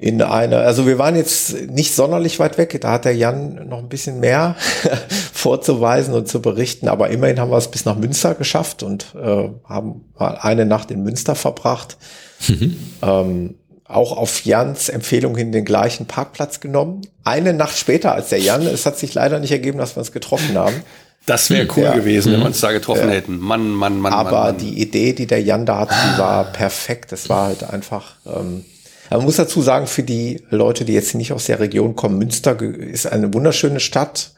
in 0.00 0.22
eine, 0.22 0.58
also 0.60 0.86
wir 0.86 0.98
waren 0.98 1.14
jetzt 1.14 1.68
nicht 1.68 1.94
sonderlich 1.94 2.38
weit 2.40 2.56
weg, 2.56 2.76
da 2.80 2.92
hat 2.92 3.04
der 3.04 3.14
Jan 3.14 3.68
noch 3.68 3.78
ein 3.78 3.90
bisschen 3.90 4.18
mehr 4.18 4.56
vorzuweisen 5.32 6.14
und 6.14 6.26
zu 6.26 6.40
berichten, 6.40 6.88
aber 6.88 7.10
immerhin 7.10 7.38
haben 7.38 7.50
wir 7.50 7.58
es 7.58 7.70
bis 7.70 7.84
nach 7.84 7.96
Münster 7.96 8.34
geschafft 8.34 8.82
und 8.82 9.14
äh, 9.14 9.50
haben 9.68 10.06
mal 10.18 10.38
eine 10.40 10.64
Nacht 10.64 10.90
in 10.90 11.02
Münster 11.02 11.34
verbracht. 11.34 11.98
Mhm. 12.48 12.76
Ähm, 13.02 13.54
auch 13.84 14.16
auf 14.16 14.44
Jans 14.46 14.88
Empfehlung 14.88 15.36
hin 15.36 15.52
den 15.52 15.66
gleichen 15.66 16.06
Parkplatz 16.06 16.60
genommen. 16.60 17.02
Eine 17.24 17.52
Nacht 17.52 17.76
später 17.76 18.14
als 18.14 18.30
der 18.30 18.38
Jan, 18.38 18.62
es 18.62 18.86
hat 18.86 18.98
sich 18.98 19.12
leider 19.12 19.38
nicht 19.38 19.52
ergeben, 19.52 19.78
dass 19.78 19.96
wir 19.96 20.00
uns 20.00 20.12
getroffen 20.12 20.56
haben. 20.56 20.76
Das 21.26 21.50
wäre 21.50 21.68
cool 21.76 21.82
ja. 21.82 21.92
gewesen, 21.94 22.32
wenn 22.32 22.40
wir 22.40 22.46
uns 22.46 22.60
da 22.60 22.72
getroffen 22.72 23.08
ja. 23.08 23.14
hätten. 23.14 23.38
Mann, 23.38 23.68
Mann, 23.68 24.00
Mann. 24.00 24.14
Aber 24.14 24.30
Mann, 24.30 24.44
Mann. 24.44 24.58
die 24.58 24.80
Idee, 24.80 25.12
die 25.12 25.26
der 25.26 25.42
Jan 25.42 25.66
da 25.66 25.80
hatte, 25.80 25.94
die 25.94 26.18
war 26.18 26.44
perfekt. 26.44 27.12
Das 27.12 27.28
war 27.28 27.48
halt 27.48 27.68
einfach 27.68 28.14
ähm, 28.24 28.64
man 29.10 29.24
muss 29.24 29.36
dazu 29.36 29.60
sagen, 29.60 29.86
für 29.86 30.02
die 30.02 30.44
Leute, 30.50 30.84
die 30.84 30.94
jetzt 30.94 31.14
nicht 31.14 31.32
aus 31.32 31.46
der 31.46 31.60
Region 31.60 31.96
kommen, 31.96 32.18
Münster 32.18 32.60
ist 32.60 33.06
eine 33.06 33.32
wunderschöne 33.34 33.80
Stadt 33.80 34.34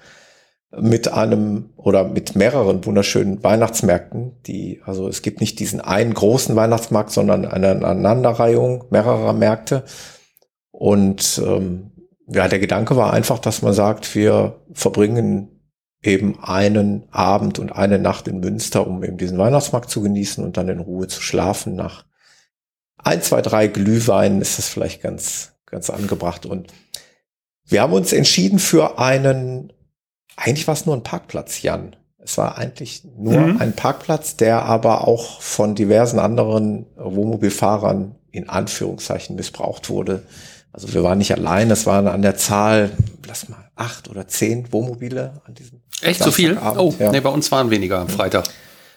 mit 0.75 1.13
einem 1.13 1.71
oder 1.77 2.05
mit 2.05 2.35
mehreren 2.35 2.85
wunderschönen 2.87 3.45
Weihnachtsmärkten, 3.45 4.41
die, 4.47 4.81
also 4.85 5.07
es 5.07 5.21
gibt 5.21 5.41
nicht 5.41 5.61
diesen 5.61 5.83
einen 5.83 6.15
großen 6.15 6.57
Weihnachtsmarkt, 6.57 7.11
sondern 7.11 7.45
eine 7.45 7.71
Aneinanderreihung 7.71 8.85
mehrerer 8.91 9.35
Märkte. 9.35 9.85
Und 10.71 11.41
ähm, 11.45 11.91
ja, 12.27 12.49
der 12.49 12.59
Gedanke 12.59 12.97
war 12.97 13.13
einfach, 13.13 13.39
dass 13.39 13.61
man 13.61 13.75
sagt, 13.75 14.15
wir 14.15 14.61
verbringen 14.73 15.49
eben 16.03 16.43
einen 16.43 17.05
Abend 17.11 17.59
und 17.59 17.73
eine 17.73 17.99
Nacht 17.99 18.27
in 18.27 18.41
Münster, 18.41 18.87
um 18.87 19.05
eben 19.05 19.19
diesen 19.19 19.39
Weihnachtsmarkt 19.39 19.91
zu 19.91 20.01
genießen 20.01 20.43
und 20.43 20.57
dann 20.57 20.69
in 20.69 20.81
Ruhe 20.81 21.07
zu 21.07 21.21
schlafen 21.21 21.77
nach 21.77 22.07
ein, 23.05 23.23
zwei, 23.23 23.43
drei 23.43 23.67
Glühweinen 23.67 24.41
ist 24.41 24.59
das 24.59 24.69
vielleicht 24.69 25.03
ganz, 25.03 25.53
ganz 25.67 25.91
angebracht. 25.91 26.47
Und 26.47 26.73
wir 27.65 27.83
haben 27.83 27.93
uns 27.93 28.13
entschieden 28.13 28.59
für 28.59 28.99
einen, 28.99 29.73
eigentlich 30.37 30.67
war 30.67 30.75
es 30.75 30.87
nur 30.87 30.97
ein 30.97 31.03
Parkplatz, 31.03 31.63
Jan. 31.63 31.97
Es 32.19 32.39
war 32.39 32.57
eigentlich 32.57 33.03
nur 33.17 33.41
mhm. 33.41 33.61
ein 33.61 33.73
Parkplatz, 33.75 34.37
der 34.37 34.63
aber 34.63 35.09
auch 35.09 35.41
von 35.41 35.75
diversen 35.75 36.21
anderen 36.21 36.87
Wohnmobilfahrern 36.97 38.15
in 38.31 38.49
Anführungszeichen 38.49 39.35
missbraucht 39.35 39.91
wurde. 39.91 40.23
Also 40.73 40.95
wir 40.95 41.03
waren 41.03 41.19
nicht 41.19 41.33
allein, 41.33 41.71
es 41.71 41.85
waren 41.85 42.07
an 42.07 42.23
der 42.23 42.37
Zahl, 42.37 42.91
lass 43.27 43.49
mal, 43.49 43.71
acht 43.75 44.09
oder 44.09 44.29
zehn 44.29 44.73
Wohnmobile 44.73 45.43
an 45.45 45.55
diesem 45.55 45.83
Echt 46.01 46.23
so 46.23 46.31
viel? 46.31 46.59
Oh, 46.59 46.95
ja. 46.99 47.13
nee, 47.13 47.21
bei 47.21 47.31
uns 47.31 47.51
waren 47.53 47.71
weniger 47.71 48.01
am 48.01 48.09
Freitag. 48.09 48.45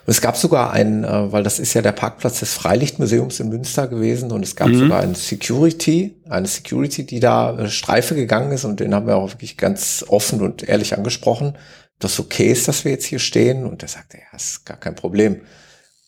Es 0.07 0.21
gab 0.21 0.37
sogar 0.37 0.71
einen, 0.71 1.03
äh, 1.03 1.31
weil 1.31 1.43
das 1.43 1.59
ist 1.59 1.73
ja 1.73 1.81
der 1.81 1.91
Parkplatz 1.91 2.39
des 2.39 2.53
Freilichtmuseums 2.53 3.39
in 3.39 3.49
Münster 3.49 3.87
gewesen 3.87 4.31
und 4.31 4.43
es 4.43 4.55
gab 4.55 4.67
mhm. 4.67 4.79
sogar 4.79 5.01
einen 5.01 5.15
Security, 5.15 6.15
eine 6.29 6.47
Security, 6.47 7.05
die 7.05 7.19
da 7.19 7.57
äh, 7.57 7.69
Streife 7.69 8.15
gegangen 8.15 8.51
ist 8.51 8.65
und 8.65 8.79
den 8.79 8.93
haben 8.93 9.07
wir 9.07 9.15
auch 9.15 9.31
wirklich 9.31 9.57
ganz 9.57 10.05
offen 10.07 10.41
und 10.41 10.67
ehrlich 10.67 10.95
angesprochen, 10.95 11.57
dass 11.99 12.19
okay 12.19 12.51
ist, 12.51 12.67
dass 12.67 12.85
wir 12.85 12.91
jetzt 12.91 13.05
hier 13.05 13.19
stehen 13.19 13.65
und 13.65 13.81
der 13.81 13.89
sagte, 13.89 14.17
ja, 14.17 14.35
ist 14.35 14.65
gar 14.65 14.77
kein 14.77 14.95
Problem. 14.95 15.41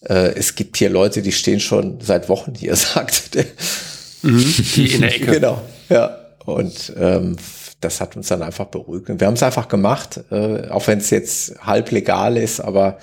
Äh, 0.01 0.35
es 0.35 0.55
gibt 0.55 0.77
hier 0.77 0.89
Leute, 0.89 1.21
die 1.21 1.31
stehen 1.31 1.59
schon 1.59 1.99
seit 2.01 2.29
Wochen 2.29 2.53
hier, 2.55 2.75
sagt 2.75 3.35
der. 3.35 3.45
Mhm, 4.21 4.53
die 4.75 4.93
in 4.93 5.01
der 5.01 5.15
Ecke. 5.15 5.31
genau, 5.31 5.61
ja. 5.89 6.17
Und 6.45 6.93
ähm, 6.97 7.35
das 7.81 8.01
hat 8.01 8.15
uns 8.15 8.27
dann 8.27 8.41
einfach 8.41 8.65
beruhigt. 8.65 9.09
Und 9.09 9.19
wir 9.19 9.27
haben 9.27 9.35
es 9.35 9.43
einfach 9.43 9.67
gemacht, 9.67 10.21
äh, 10.31 10.69
auch 10.69 10.87
wenn 10.87 10.99
es 10.99 11.09
jetzt 11.09 11.59
halb 11.61 11.91
legal 11.91 12.37
ist, 12.37 12.59
aber 12.59 12.97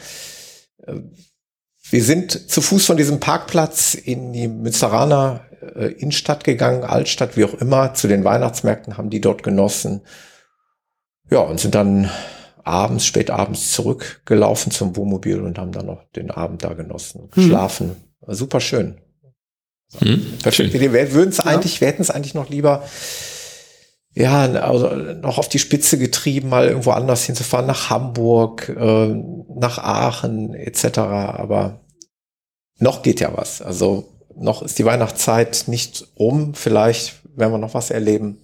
wir 1.90 2.02
sind 2.02 2.50
zu 2.50 2.60
Fuß 2.60 2.86
von 2.86 2.96
diesem 2.96 3.20
Parkplatz 3.20 3.94
in 3.94 4.32
die 4.32 4.48
Münsteraner 4.48 5.46
äh, 5.74 5.92
Innenstadt 5.92 6.44
gegangen, 6.44 6.82
Altstadt, 6.82 7.36
wie 7.36 7.44
auch 7.44 7.54
immer, 7.54 7.94
zu 7.94 8.08
den 8.08 8.24
Weihnachtsmärkten 8.24 8.96
haben 8.96 9.10
die 9.10 9.20
dort 9.20 9.42
genossen. 9.42 10.02
Ja, 11.30 11.40
und 11.40 11.60
sind 11.60 11.74
dann 11.74 12.10
abends, 12.62 13.06
spät 13.06 13.30
abends 13.30 13.72
zurückgelaufen 13.72 14.72
zum 14.72 14.96
Wohnmobil 14.96 15.40
und 15.40 15.58
haben 15.58 15.72
dann 15.72 15.86
noch 15.86 16.04
den 16.16 16.30
Abend 16.30 16.64
da 16.64 16.72
genossen, 16.72 17.30
geschlafen. 17.30 17.96
Mhm. 18.26 18.34
Super 18.34 18.60
schön. 18.60 19.00
Mhm. 20.00 20.38
Perfekt. 20.42 20.72
Wir 20.72 21.12
würden 21.12 21.30
es 21.30 21.40
eigentlich, 21.40 21.80
wir 21.80 21.88
hätten 21.88 22.02
es 22.02 22.10
eigentlich 22.10 22.34
noch 22.34 22.48
lieber 22.48 22.82
ja, 24.14 24.44
also 24.44 24.88
noch 24.94 25.38
auf 25.38 25.48
die 25.48 25.58
Spitze 25.58 25.98
getrieben, 25.98 26.48
mal 26.48 26.68
irgendwo 26.68 26.92
anders 26.92 27.24
hinzufahren, 27.24 27.66
nach 27.66 27.90
Hamburg, 27.90 28.68
äh, 28.68 29.08
nach 29.08 29.78
Aachen 29.78 30.54
etc. 30.54 30.98
Aber 30.98 31.80
noch 32.78 33.02
geht 33.02 33.20
ja 33.20 33.36
was. 33.36 33.60
Also 33.60 34.04
noch 34.36 34.62
ist 34.62 34.78
die 34.78 34.84
Weihnachtszeit 34.84 35.64
nicht 35.66 36.06
um. 36.14 36.54
Vielleicht 36.54 37.22
werden 37.36 37.52
wir 37.52 37.58
noch 37.58 37.74
was 37.74 37.90
erleben. 37.90 38.38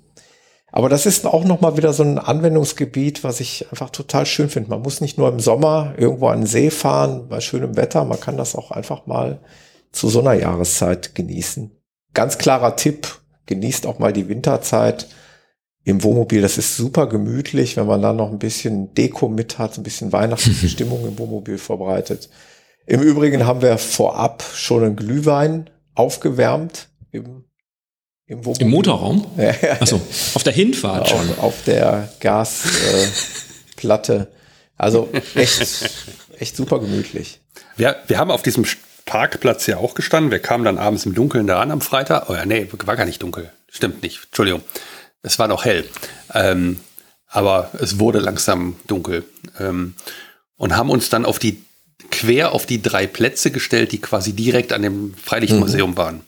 Aber 0.73 0.89
das 0.89 1.07
ist 1.07 1.27
auch 1.27 1.45
noch 1.45 1.61
mal 1.61 1.77
wieder 1.77 1.93
so 1.93 2.03
ein 2.03 2.19
Anwendungsgebiet, 2.19 3.23
was 3.25 3.41
ich 3.41 3.67
einfach 3.71 3.91
total 3.91 4.27
schön 4.27 4.49
finde. 4.49 4.71
Man 4.71 4.83
muss 4.83 5.01
nicht 5.01 5.19
nur 5.19 5.29
im 5.29 5.41
Sommer 5.41 5.95
irgendwo 5.97 6.29
an 6.29 6.41
den 6.41 6.47
See 6.47 6.71
fahren 6.71 7.29
bei 7.29 7.41
schönem 7.41 7.77
Wetter. 7.77 8.05
Man 8.05 8.21
kann 8.21 8.37
das 8.37 8.57
auch 8.57 8.71
einfach 8.73 9.07
mal 9.07 9.41
zu 9.93 10.09
so 10.09 10.21
einer 10.21 10.35
Jahreszeit 10.35 11.15
genießen. 11.15 11.73
Ganz 12.15 12.39
klarer 12.39 12.77
Tipp. 12.77 13.21
Genießt 13.47 13.87
auch 13.87 13.99
mal 13.99 14.13
die 14.13 14.29
Winterzeit 14.29 15.09
im 15.91 16.03
Wohnmobil. 16.03 16.41
Das 16.43 16.59
ist 16.59 16.77
super 16.77 17.07
gemütlich, 17.07 17.77
wenn 17.77 17.87
man 17.87 18.01
dann 18.03 18.17
noch 18.17 18.31
ein 18.31 18.39
bisschen 18.39 18.95
Deko 18.95 19.29
mit 19.29 19.59
hat, 19.59 19.77
ein 19.77 19.83
bisschen 19.83 20.12
weihnachtliche 20.12 20.69
Stimmung 20.75 21.07
im 21.07 21.19
Wohnmobil 21.19 21.59
verbreitet. 21.59 22.29
Im 22.87 23.03
Übrigen 23.03 23.47
haben 23.47 23.62
wir 23.62 23.77
vorab 23.79 24.43
schon 24.55 24.85
einen 24.85 24.97
Glühwein 24.97 25.69
aufgewärmt 25.95 26.89
im, 27.12 27.45
im, 28.27 28.45
Wohnmobil. 28.45 28.67
Im 28.67 28.71
Motorraum? 28.73 29.27
Ja, 29.37 29.55
ja. 29.62 29.81
Achso, 29.81 30.01
auf 30.35 30.43
der 30.43 30.53
Hinfahrt 30.53 31.09
schon. 31.09 31.29
Auf, 31.31 31.43
auf 31.43 31.62
der 31.67 32.09
Gasplatte. 32.21 34.15
Äh, 34.15 34.27
also 34.77 35.09
echt, 35.35 35.91
echt 36.39 36.57
super 36.57 36.81
gemütlich. 36.81 37.41
Wir, 37.77 37.97
wir 38.07 38.19
haben 38.19 38.31
auf 38.31 38.43
diesem 38.43 38.65
Parkplatz 39.05 39.67
ja 39.67 39.77
auch 39.77 39.95
gestanden. 39.95 40.31
Wir 40.31 40.39
kamen 40.39 40.65
dann 40.65 40.79
abends 40.79 41.05
im 41.05 41.15
Dunkeln 41.15 41.47
da 41.47 41.61
an 41.61 41.71
am 41.71 41.81
Freitag. 41.81 42.31
Oh 42.31 42.35
ja, 42.35 42.47
nee, 42.47 42.67
war 42.87 42.97
gar 42.97 43.05
nicht 43.05 43.23
dunkel. 43.23 43.53
Stimmt 43.69 44.03
nicht. 44.03 44.25
Entschuldigung. 44.27 44.62
Es 45.23 45.39
war 45.39 45.49
noch 45.49 45.65
hell. 45.65 45.89
Ähm, 46.35 46.79
aber 47.27 47.71
es 47.79 47.99
wurde 47.99 48.19
langsam 48.19 48.77
dunkel. 48.87 49.25
Ähm, 49.59 49.95
und 50.57 50.77
haben 50.77 50.91
uns 50.91 51.09
dann 51.09 51.25
auf 51.25 51.39
die, 51.39 51.63
quer 52.11 52.53
auf 52.53 52.67
die 52.67 52.83
drei 52.83 53.07
Plätze 53.07 53.51
gestellt, 53.51 53.93
die 53.93 54.01
quasi 54.01 54.33
direkt 54.33 54.73
an 54.73 54.83
dem 54.83 55.15
Freilichtmuseum 55.15 55.93
mhm. 55.93 55.97
waren. 55.97 56.21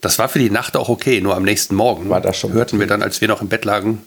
Das 0.00 0.18
war 0.18 0.28
für 0.28 0.38
die 0.38 0.50
Nacht 0.50 0.76
auch 0.76 0.88
okay, 0.88 1.20
nur 1.20 1.36
am 1.36 1.42
nächsten 1.42 1.74
Morgen 1.74 2.08
hörten 2.08 2.78
wir 2.78 2.86
dann, 2.86 3.02
als 3.02 3.20
wir 3.20 3.28
noch 3.28 3.42
im 3.42 3.48
Bett 3.48 3.64
lagen, 3.64 4.06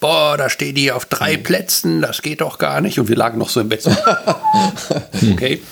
boah, 0.00 0.36
da 0.36 0.48
stehen 0.48 0.74
die 0.74 0.92
auf 0.92 1.04
drei 1.06 1.36
mhm. 1.36 1.42
Plätzen, 1.42 2.02
das 2.02 2.22
geht 2.22 2.40
doch 2.40 2.58
gar 2.58 2.80
nicht. 2.80 2.98
Und 2.98 3.08
wir 3.08 3.16
lagen 3.16 3.38
noch 3.38 3.48
so 3.48 3.60
im 3.60 3.68
Bett. 3.68 3.82
So. 3.82 3.90
okay. 5.32 5.62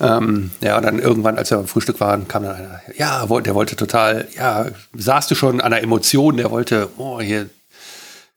ähm, 0.00 0.50
ja, 0.60 0.76
und 0.76 0.84
dann 0.84 0.98
irgendwann, 0.98 1.38
als 1.38 1.50
wir 1.50 1.58
beim 1.58 1.66
Frühstück 1.66 2.00
waren, 2.00 2.28
kam 2.28 2.42
dann 2.44 2.56
einer, 2.56 2.80
ja, 2.96 3.26
der 3.26 3.54
wollte 3.54 3.76
total, 3.76 4.28
ja, 4.36 4.66
saßt 4.94 5.30
du 5.30 5.34
schon 5.34 5.60
an 5.60 5.70
der 5.70 5.82
Emotion, 5.82 6.36
der 6.36 6.50
wollte, 6.50 6.88
oh, 6.98 7.20
hier 7.20 7.48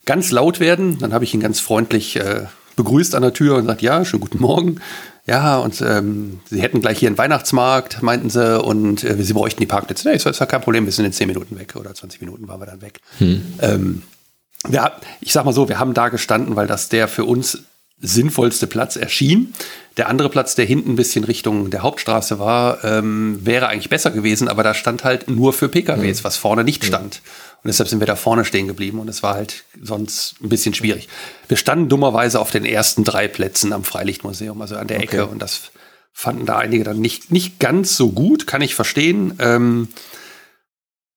ganz 0.05 0.31
laut 0.31 0.59
werden. 0.59 0.99
Dann 0.99 1.14
habe 1.14 1.23
ich 1.23 1.34
ihn 1.34 1.41
ganz 1.41 1.59
freundlich 1.59 2.15
äh, 2.15 2.45
begrüßt 2.76 3.15
an 3.15 3.23
der 3.23 3.34
Tür 3.34 3.55
und 3.55 3.65
sagt, 3.65 3.81
ja, 3.81 4.05
schönen 4.05 4.22
guten 4.22 4.39
Morgen. 4.39 4.80
Ja, 5.26 5.57
und 5.57 5.81
ähm, 5.81 6.39
sie 6.49 6.61
hätten 6.61 6.80
gleich 6.80 6.99
hier 6.99 7.09
einen 7.09 7.18
Weihnachtsmarkt, 7.18 8.01
meinten 8.01 8.30
sie, 8.30 8.61
und 8.61 9.03
äh, 9.03 9.22
sie 9.22 9.34
bräuchten 9.34 9.59
die 9.59 9.65
Parkplätze. 9.65 10.07
Nee, 10.07 10.14
das 10.14 10.26
ist 10.26 10.39
ja 10.39 10.45
kein 10.45 10.61
Problem, 10.61 10.85
wir 10.85 10.93
sind 10.93 11.03
in 11.03 11.11
10 11.11 11.27
Minuten 11.27 11.59
weg 11.59 11.76
oder 11.76 11.93
20 11.93 12.22
Minuten 12.22 12.47
waren 12.47 12.61
wir 12.61 12.65
dann 12.65 12.81
weg. 12.81 13.01
Hm. 13.18 13.41
Ähm, 13.61 14.03
wir, 14.69 14.91
ich 15.22 15.34
sag 15.34 15.45
mal 15.45 15.53
so, 15.53 15.69
wir 15.69 15.80
haben 15.80 15.94
da 15.94 16.10
gestanden, 16.10 16.56
weil 16.56 16.68
das 16.68 16.89
der 16.89 17.07
für 17.07 17.26
uns 17.26 17.60
sinnvollste 17.99 18.68
Platz 18.68 18.95
erschien. 18.95 19.53
Der 19.98 20.07
andere 20.07 20.30
Platz, 20.30 20.53
der 20.53 20.65
hinten 20.65 20.91
ein 20.91 20.95
bisschen 20.95 21.23
Richtung 21.23 21.72
der 21.72 21.81
Hauptstraße 21.81 22.38
war, 22.38 22.84
ähm, 22.84 23.39
wäre 23.44 23.68
eigentlich 23.69 23.89
besser 23.89 24.11
gewesen, 24.11 24.48
aber 24.48 24.61
da 24.61 24.76
stand 24.76 25.03
halt 25.03 25.27
nur 25.27 25.53
für 25.53 25.68
PKWs, 25.68 26.19
mhm. 26.19 26.23
was 26.23 26.38
vorne 26.38 26.64
nicht 26.64 26.85
stand. 26.85 27.22
Und 27.64 27.69
deshalb 27.69 27.89
sind 27.89 27.99
wir 27.99 28.06
da 28.06 28.15
vorne 28.15 28.45
stehen 28.45 28.68
geblieben 28.68 28.99
und 28.99 29.10
es 29.10 29.23
war 29.23 29.34
halt 29.34 29.64
sonst 29.81 30.35
ein 30.44 30.49
bisschen 30.49 30.76
schwierig. 30.76 31.10
Wir 31.48 31.57
standen 31.57 31.89
dummerweise 31.89 32.39
auf 32.39 32.52
den 32.52 32.65
ersten 32.65 33.03
drei 33.03 33.27
Plätzen 33.27 33.73
am 33.73 33.84
Freilichtmuseum, 33.84 34.61
also 34.61 34.76
an 34.76 34.88
der 34.88 35.02
Ecke 35.02 35.26
und 35.26 35.41
das 35.41 35.72
fanden 36.14 36.45
da 36.45 36.57
einige 36.57 36.84
dann 36.84 36.99
nicht, 36.99 37.31
nicht 37.31 37.60
ganz 37.60 37.98
so 37.98 38.11
gut, 38.11 38.45
kann 38.48 38.61
ich 38.61 38.76
verstehen. 38.76 39.34
Ähm, 39.39 39.88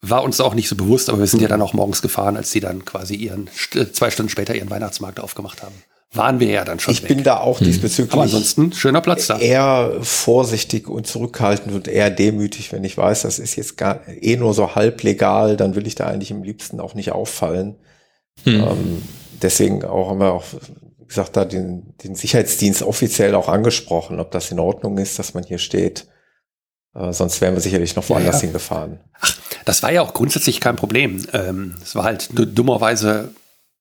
war 0.02 0.22
uns 0.22 0.40
auch 0.40 0.54
nicht 0.54 0.68
so 0.68 0.76
bewusst, 0.76 1.10
aber 1.10 1.18
wir 1.18 1.26
sind 1.26 1.42
ja 1.42 1.48
dann 1.48 1.60
auch 1.60 1.74
morgens 1.74 2.00
gefahren, 2.00 2.36
als 2.36 2.50
sie 2.50 2.60
dann 2.60 2.84
quasi 2.84 3.14
ihren, 3.14 3.48
zwei 3.92 4.10
Stunden 4.10 4.30
später 4.30 4.54
ihren 4.54 4.70
Weihnachtsmarkt 4.70 5.20
aufgemacht 5.20 5.62
haben. 5.62 5.74
Waren 6.12 6.40
wir 6.40 6.48
ja 6.48 6.64
dann 6.64 6.80
schon. 6.80 6.92
Ich 6.92 7.02
weg. 7.02 7.08
bin 7.08 7.22
da 7.22 7.38
auch 7.38 7.60
hm. 7.60 7.66
diesbezüglich. 7.66 8.12
Aber 8.14 8.22
ansonsten 8.22 8.72
schöner 8.72 9.00
Platz 9.00 9.28
da. 9.28 9.38
Eher 9.38 9.98
vorsichtig 10.00 10.88
und 10.88 11.06
zurückhaltend 11.06 11.72
und 11.72 11.86
eher 11.86 12.10
demütig, 12.10 12.72
wenn 12.72 12.82
ich 12.82 12.98
weiß, 12.98 13.22
das 13.22 13.38
ist 13.38 13.54
jetzt 13.54 13.76
gar 13.76 14.00
eh 14.08 14.36
nur 14.36 14.52
so 14.52 14.74
halb 14.74 15.02
legal, 15.04 15.56
dann 15.56 15.76
will 15.76 15.86
ich 15.86 15.94
da 15.94 16.06
eigentlich 16.06 16.32
im 16.32 16.42
liebsten 16.42 16.80
auch 16.80 16.94
nicht 16.94 17.12
auffallen. 17.12 17.76
Hm. 18.42 18.54
Ähm, 18.54 19.02
deswegen 19.40 19.84
auch 19.84 20.10
haben 20.10 20.18
wir 20.18 20.32
auch, 20.32 20.44
wie 20.98 21.06
gesagt, 21.06 21.36
da 21.36 21.44
den, 21.44 21.94
den 22.02 22.16
Sicherheitsdienst 22.16 22.82
offiziell 22.82 23.36
auch 23.36 23.48
angesprochen, 23.48 24.18
ob 24.18 24.32
das 24.32 24.50
in 24.50 24.58
Ordnung 24.58 24.98
ist, 24.98 25.18
dass 25.20 25.34
man 25.34 25.44
hier 25.44 25.58
steht. 25.58 26.08
Äh, 26.94 27.12
sonst 27.12 27.40
wären 27.40 27.54
wir 27.54 27.60
sicherlich 27.60 27.94
noch 27.96 28.08
woanders 28.08 28.36
ja, 28.36 28.42
hingefahren. 28.42 29.00
Ach, 29.20 29.36
das 29.64 29.82
war 29.82 29.92
ja 29.92 30.02
auch 30.02 30.14
grundsätzlich 30.14 30.60
kein 30.60 30.76
Problem. 30.76 31.24
Ähm, 31.32 31.76
es 31.82 31.94
war 31.94 32.04
halt 32.04 32.30
dummerweise, 32.32 33.30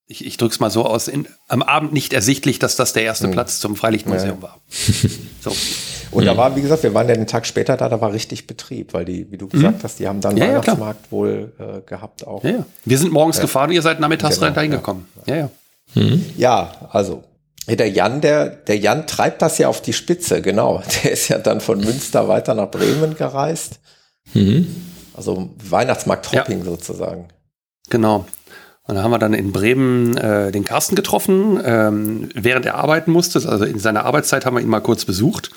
ich, 0.06 0.26
ich 0.26 0.38
drücke 0.38 0.54
es 0.54 0.60
mal 0.60 0.70
so 0.70 0.86
aus, 0.86 1.08
in, 1.08 1.28
am 1.48 1.64
Abend 1.64 1.94
nicht 1.94 2.14
ersichtlich, 2.14 2.60
dass 2.60 2.76
das 2.76 2.94
der 2.94 3.04
erste 3.04 3.26
hm. 3.26 3.32
Platz 3.32 3.60
zum 3.60 3.76
Freilichtmuseum 3.76 4.38
ja. 4.38 4.42
war. 4.42 4.60
so. 5.42 5.56
Und 6.12 6.26
da 6.26 6.32
hm. 6.32 6.38
war, 6.38 6.56
wie 6.56 6.62
gesagt, 6.62 6.84
wir 6.84 6.94
waren 6.94 7.08
ja 7.08 7.16
einen 7.16 7.28
Tag 7.28 7.48
später 7.48 7.78
da, 7.78 7.90
da 7.90 8.02
war 8.02 8.14
richtig 8.14 8.46
Betrieb, 8.48 8.94
weil 8.94 9.06
die, 9.06 9.32
wie 9.32 9.38
du 9.38 9.48
gesagt 9.48 9.78
hm. 9.78 9.84
hast, 9.84 10.00
die 10.00 10.08
haben 10.08 10.22
dann 10.22 10.38
ja, 10.38 10.48
Weihnachtsmarkt 10.48 11.06
ja, 11.06 11.12
wohl 11.12 11.54
äh, 11.60 11.82
gehabt 11.88 12.28
auch. 12.28 12.44
Ja, 12.44 12.66
Wir 12.86 12.98
sind 12.98 13.12
morgens 13.12 13.40
äh, 13.40 13.42
gefahren 13.42 13.70
und 13.70 13.76
ihr 13.76 13.82
seid 13.82 14.00
nachmittags 14.00 14.40
genau, 14.40 14.52
dahin 14.52 14.72
gekommen. 14.72 15.08
Ja, 15.26 15.36
ja. 15.36 15.50
Mhm. 15.96 16.26
Ja, 16.38 16.72
also 16.92 17.24
der 17.76 17.90
Jan, 17.90 18.22
der, 18.22 18.48
der 18.48 18.78
Jan 18.78 19.08
treibt 19.08 19.42
das 19.42 19.58
ja 19.58 19.68
auf 19.68 19.82
die 19.82 19.94
Spitze, 19.94 20.42
genau. 20.42 20.82
Der 21.04 21.12
ist 21.12 21.28
ja 21.28 21.38
dann 21.38 21.62
von 21.62 21.80
Münster 21.80 22.28
weiter 22.28 22.54
nach 22.54 22.72
Bremen 22.72 23.16
gereist. 23.16 23.80
Mhm. 24.34 24.68
Also 25.14 25.50
Weihnachtsmarkt-Hopping 25.64 26.60
ja. 26.60 26.66
sozusagen. 26.66 27.28
Genau. 27.90 28.26
Und 28.84 28.96
da 28.96 29.04
haben 29.04 29.12
wir 29.12 29.20
dann 29.20 29.34
in 29.34 29.52
Bremen 29.52 30.18
äh, 30.18 30.52
den 30.52 30.64
Carsten 30.64 30.96
getroffen, 30.96 31.62
ähm, 31.64 32.30
während 32.34 32.66
er 32.66 32.76
arbeiten 32.76 33.12
musste. 33.12 33.48
Also 33.48 33.66
in 33.66 33.78
seiner 33.78 34.06
Arbeitszeit 34.06 34.46
haben 34.46 34.56
wir 34.56 34.62
ihn 34.62 34.70
mal 34.70 34.80
kurz 34.80 35.06
besucht, 35.06 35.52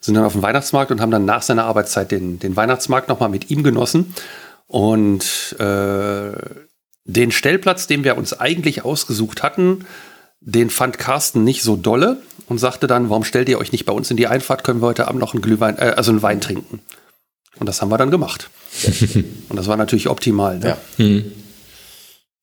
sind 0.00 0.14
dann 0.14 0.24
auf 0.24 0.32
dem 0.32 0.42
Weihnachtsmarkt 0.42 0.90
und 0.90 1.00
haben 1.00 1.12
dann 1.12 1.24
nach 1.24 1.42
seiner 1.42 1.64
Arbeitszeit 1.64 2.10
den, 2.10 2.40
den 2.40 2.56
Weihnachtsmarkt 2.56 3.08
nochmal 3.08 3.28
mit 3.28 3.50
ihm 3.50 3.62
genossen. 3.62 4.14
Und 4.66 5.54
äh, 5.60 6.32
den 7.04 7.30
Stellplatz, 7.30 7.86
den 7.86 8.04
wir 8.04 8.16
uns 8.16 8.38
eigentlich 8.38 8.84
ausgesucht 8.84 9.42
hatten, 9.42 9.84
den 10.44 10.70
fand 10.70 10.98
Carsten 10.98 11.44
nicht 11.44 11.62
so 11.62 11.76
dolle 11.76 12.20
und 12.48 12.58
sagte 12.58 12.86
dann, 12.86 13.10
warum 13.10 13.24
stellt 13.24 13.48
ihr 13.48 13.58
euch 13.58 13.72
nicht 13.72 13.84
bei 13.86 13.92
uns 13.92 14.10
in 14.10 14.16
die 14.16 14.26
Einfahrt, 14.26 14.64
können 14.64 14.82
wir 14.82 14.86
heute 14.86 15.08
Abend 15.08 15.20
noch 15.20 15.34
einen 15.34 15.42
Glühwein, 15.42 15.78
äh, 15.78 15.94
also 15.96 16.10
einen 16.10 16.22
Wein 16.22 16.40
trinken. 16.40 16.80
Und 17.58 17.68
das 17.68 17.80
haben 17.80 17.90
wir 17.90 17.98
dann 17.98 18.10
gemacht. 18.10 18.50
Und 19.48 19.56
das 19.56 19.68
war 19.68 19.76
natürlich 19.76 20.08
optimal. 20.08 20.58
Ne? 20.58 20.68
Ja. 20.68 21.04
Mhm. 21.04 21.32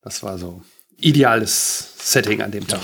Das 0.02 0.22
war 0.22 0.38
so 0.38 0.62
ideales 0.96 1.94
Setting 1.98 2.42
an 2.42 2.50
dem 2.50 2.66
Tag. 2.66 2.80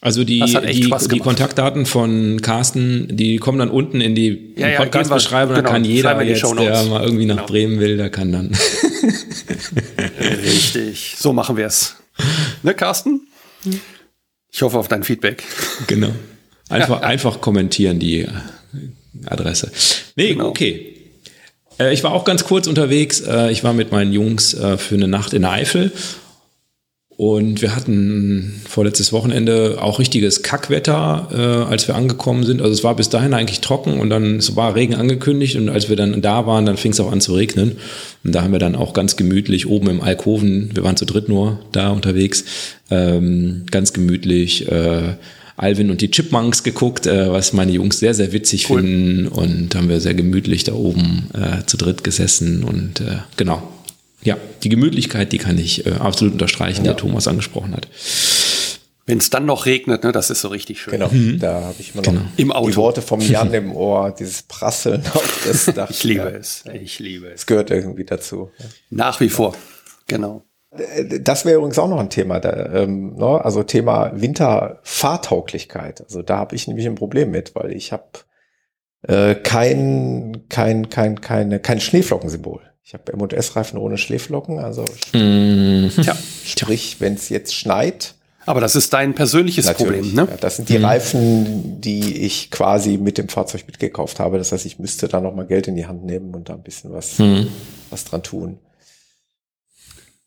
Also 0.00 0.24
die, 0.24 0.40
die, 0.40 0.90
die, 1.08 1.18
Kontaktdaten 1.18 1.86
von 1.86 2.40
Carsten, 2.42 3.16
die 3.16 3.38
kommen 3.38 3.58
dann 3.58 3.70
unten 3.70 4.00
in 4.00 4.14
die 4.14 4.54
ja, 4.56 4.68
ja, 4.68 4.78
Podcast-Beschreibung. 4.78 5.56
Genau, 5.56 5.66
da 5.66 5.72
kann 5.72 5.84
jeder 5.84 6.22
jetzt, 6.22 6.42
der 6.42 6.84
mal 6.84 7.02
irgendwie 7.02 7.24
nach 7.24 7.36
genau. 7.36 7.46
Bremen 7.46 7.80
will, 7.80 7.96
der 7.96 8.10
kann 8.10 8.30
dann. 8.30 8.56
Richtig, 10.20 11.16
so 11.18 11.32
machen 11.32 11.56
wir 11.56 11.66
es. 11.66 11.96
Ne, 12.62 12.74
Carsten? 12.74 13.26
Ich 14.56 14.62
hoffe 14.62 14.78
auf 14.78 14.88
dein 14.88 15.04
Feedback. 15.04 15.42
Genau. 15.86 16.08
Einfach, 16.70 17.02
einfach 17.02 17.40
kommentieren 17.40 18.00
die 18.00 18.26
Adresse. 19.26 19.70
Nee, 20.16 20.32
genau. 20.32 20.48
okay. 20.48 20.96
Äh, 21.78 21.92
ich 21.94 22.02
war 22.02 22.12
auch 22.12 22.24
ganz 22.24 22.42
kurz 22.42 22.66
unterwegs. 22.66 23.20
Äh, 23.20 23.52
ich 23.52 23.62
war 23.62 23.72
mit 23.72 23.92
meinen 23.92 24.12
Jungs 24.12 24.52
äh, 24.54 24.76
für 24.76 24.96
eine 24.96 25.06
Nacht 25.06 25.32
in 25.32 25.44
Eifel 25.44 25.92
und 27.16 27.62
wir 27.62 27.74
hatten 27.74 28.60
vorletztes 28.68 29.10
Wochenende 29.10 29.78
auch 29.80 29.98
richtiges 29.98 30.42
Kackwetter, 30.42 31.28
äh, 31.32 31.70
als 31.70 31.88
wir 31.88 31.94
angekommen 31.94 32.44
sind. 32.44 32.60
Also 32.60 32.74
es 32.74 32.84
war 32.84 32.94
bis 32.94 33.08
dahin 33.08 33.32
eigentlich 33.32 33.62
trocken 33.62 33.98
und 33.98 34.10
dann 34.10 34.36
es 34.36 34.54
war 34.54 34.74
Regen 34.74 34.94
angekündigt 34.94 35.56
und 35.56 35.70
als 35.70 35.88
wir 35.88 35.96
dann 35.96 36.20
da 36.20 36.46
waren, 36.46 36.66
dann 36.66 36.76
fing 36.76 36.92
es 36.92 37.00
auch 37.00 37.10
an 37.10 37.22
zu 37.22 37.34
regnen. 37.34 37.78
Und 38.22 38.34
da 38.34 38.42
haben 38.42 38.52
wir 38.52 38.58
dann 38.58 38.76
auch 38.76 38.92
ganz 38.92 39.16
gemütlich 39.16 39.66
oben 39.66 39.88
im 39.88 40.02
Alkoven, 40.02 40.70
wir 40.74 40.84
waren 40.84 40.98
zu 40.98 41.06
dritt 41.06 41.30
nur 41.30 41.58
da 41.72 41.90
unterwegs, 41.90 42.44
ähm, 42.90 43.64
ganz 43.70 43.94
gemütlich 43.94 44.70
äh, 44.70 45.14
Alvin 45.56 45.90
und 45.90 46.02
die 46.02 46.10
Chipmunks 46.10 46.64
geguckt, 46.64 47.06
äh, 47.06 47.32
was 47.32 47.54
meine 47.54 47.72
Jungs 47.72 47.98
sehr, 47.98 48.12
sehr 48.12 48.32
witzig 48.32 48.68
cool. 48.68 48.82
finden 48.82 49.28
und 49.28 49.74
haben 49.74 49.88
wir 49.88 50.00
sehr 50.00 50.12
gemütlich 50.12 50.64
da 50.64 50.74
oben 50.74 51.30
äh, 51.32 51.64
zu 51.64 51.78
dritt 51.78 52.04
gesessen 52.04 52.62
und 52.62 53.00
äh, 53.00 53.20
genau, 53.38 53.62
ja, 54.26 54.36
die 54.62 54.68
Gemütlichkeit, 54.68 55.32
die 55.32 55.38
kann 55.38 55.56
ich 55.58 55.86
äh, 55.86 55.92
absolut 55.92 56.34
unterstreichen, 56.34 56.84
ja. 56.84 56.92
der 56.92 56.96
Thomas 56.96 57.28
angesprochen 57.28 57.74
hat. 57.74 57.88
Wenn 59.06 59.18
es 59.18 59.30
dann 59.30 59.46
noch 59.46 59.66
regnet, 59.66 60.02
ne, 60.02 60.10
das 60.10 60.30
ist 60.30 60.40
so 60.40 60.48
richtig 60.48 60.80
schön. 60.80 60.90
Genau, 60.90 61.08
mhm. 61.08 61.38
da 61.38 61.62
habe 61.62 61.76
ich 61.78 61.94
immer 61.94 62.02
noch 62.02 62.12
genau. 62.12 62.24
Im 62.36 62.50
Auto. 62.50 62.70
die 62.70 62.76
Worte 62.76 63.02
vom 63.02 63.20
Jan 63.22 63.54
im 63.54 63.74
Ohr, 63.74 64.12
dieses 64.18 64.42
Prasseln 64.42 65.02
auf 65.14 65.44
das 65.46 65.66
Dach. 65.74 65.88
ich 65.90 66.02
liebe 66.02 66.28
es, 66.28 66.64
ich 66.74 66.98
liebe 66.98 67.28
es. 67.28 67.42
Es 67.42 67.46
gehört 67.46 67.70
irgendwie 67.70 68.04
dazu. 68.04 68.50
Nach 68.90 69.20
wie 69.20 69.28
vor, 69.28 69.54
genau. 70.08 70.42
Das 71.20 71.44
wäre 71.44 71.56
übrigens 71.56 71.78
auch 71.78 71.88
noch 71.88 72.00
ein 72.00 72.10
Thema, 72.10 72.40
da, 72.40 72.82
ähm, 72.82 73.14
ne? 73.14 73.42
also 73.42 73.62
Thema 73.62 74.10
Winterfahrtauglichkeit. 74.14 76.02
Also 76.02 76.20
da 76.22 76.38
habe 76.38 76.56
ich 76.56 76.66
nämlich 76.66 76.86
ein 76.86 76.96
Problem 76.96 77.30
mit, 77.30 77.54
weil 77.54 77.72
ich 77.72 77.92
habe 77.92 78.04
äh, 79.02 79.36
kein, 79.36 80.48
kein, 80.48 80.90
kein, 80.90 81.20
keine, 81.20 81.60
kein 81.60 81.80
Schneeflockensymbol. 81.80 82.60
Ich 82.86 82.94
habe 82.94 83.12
M&S-Reifen 83.12 83.80
ohne 83.80 83.98
Schläflocken, 83.98 84.60
also 84.60 84.84
mm, 85.12 85.88
ja. 86.02 86.16
sprich, 86.44 87.00
wenn 87.00 87.14
es 87.14 87.30
jetzt 87.30 87.52
schneit. 87.52 88.14
Aber 88.44 88.60
das 88.60 88.76
ist 88.76 88.92
dein 88.92 89.12
persönliches 89.12 89.66
Problem, 89.72 90.14
ne? 90.14 90.28
Ja, 90.30 90.36
das 90.36 90.54
sind 90.54 90.68
die 90.68 90.78
mhm. 90.78 90.84
Reifen, 90.84 91.80
die 91.80 92.18
ich 92.18 92.52
quasi 92.52 92.96
mit 92.96 93.18
dem 93.18 93.28
Fahrzeug 93.28 93.64
mitgekauft 93.66 94.20
habe. 94.20 94.38
Das 94.38 94.52
heißt, 94.52 94.64
ich 94.66 94.78
müsste 94.78 95.08
da 95.08 95.20
noch 95.20 95.34
mal 95.34 95.46
Geld 95.46 95.66
in 95.66 95.74
die 95.74 95.86
Hand 95.88 96.04
nehmen 96.04 96.32
und 96.32 96.48
da 96.48 96.54
ein 96.54 96.62
bisschen 96.62 96.92
was, 96.92 97.18
mhm. 97.18 97.48
was 97.90 98.04
dran 98.04 98.22
tun. 98.22 98.60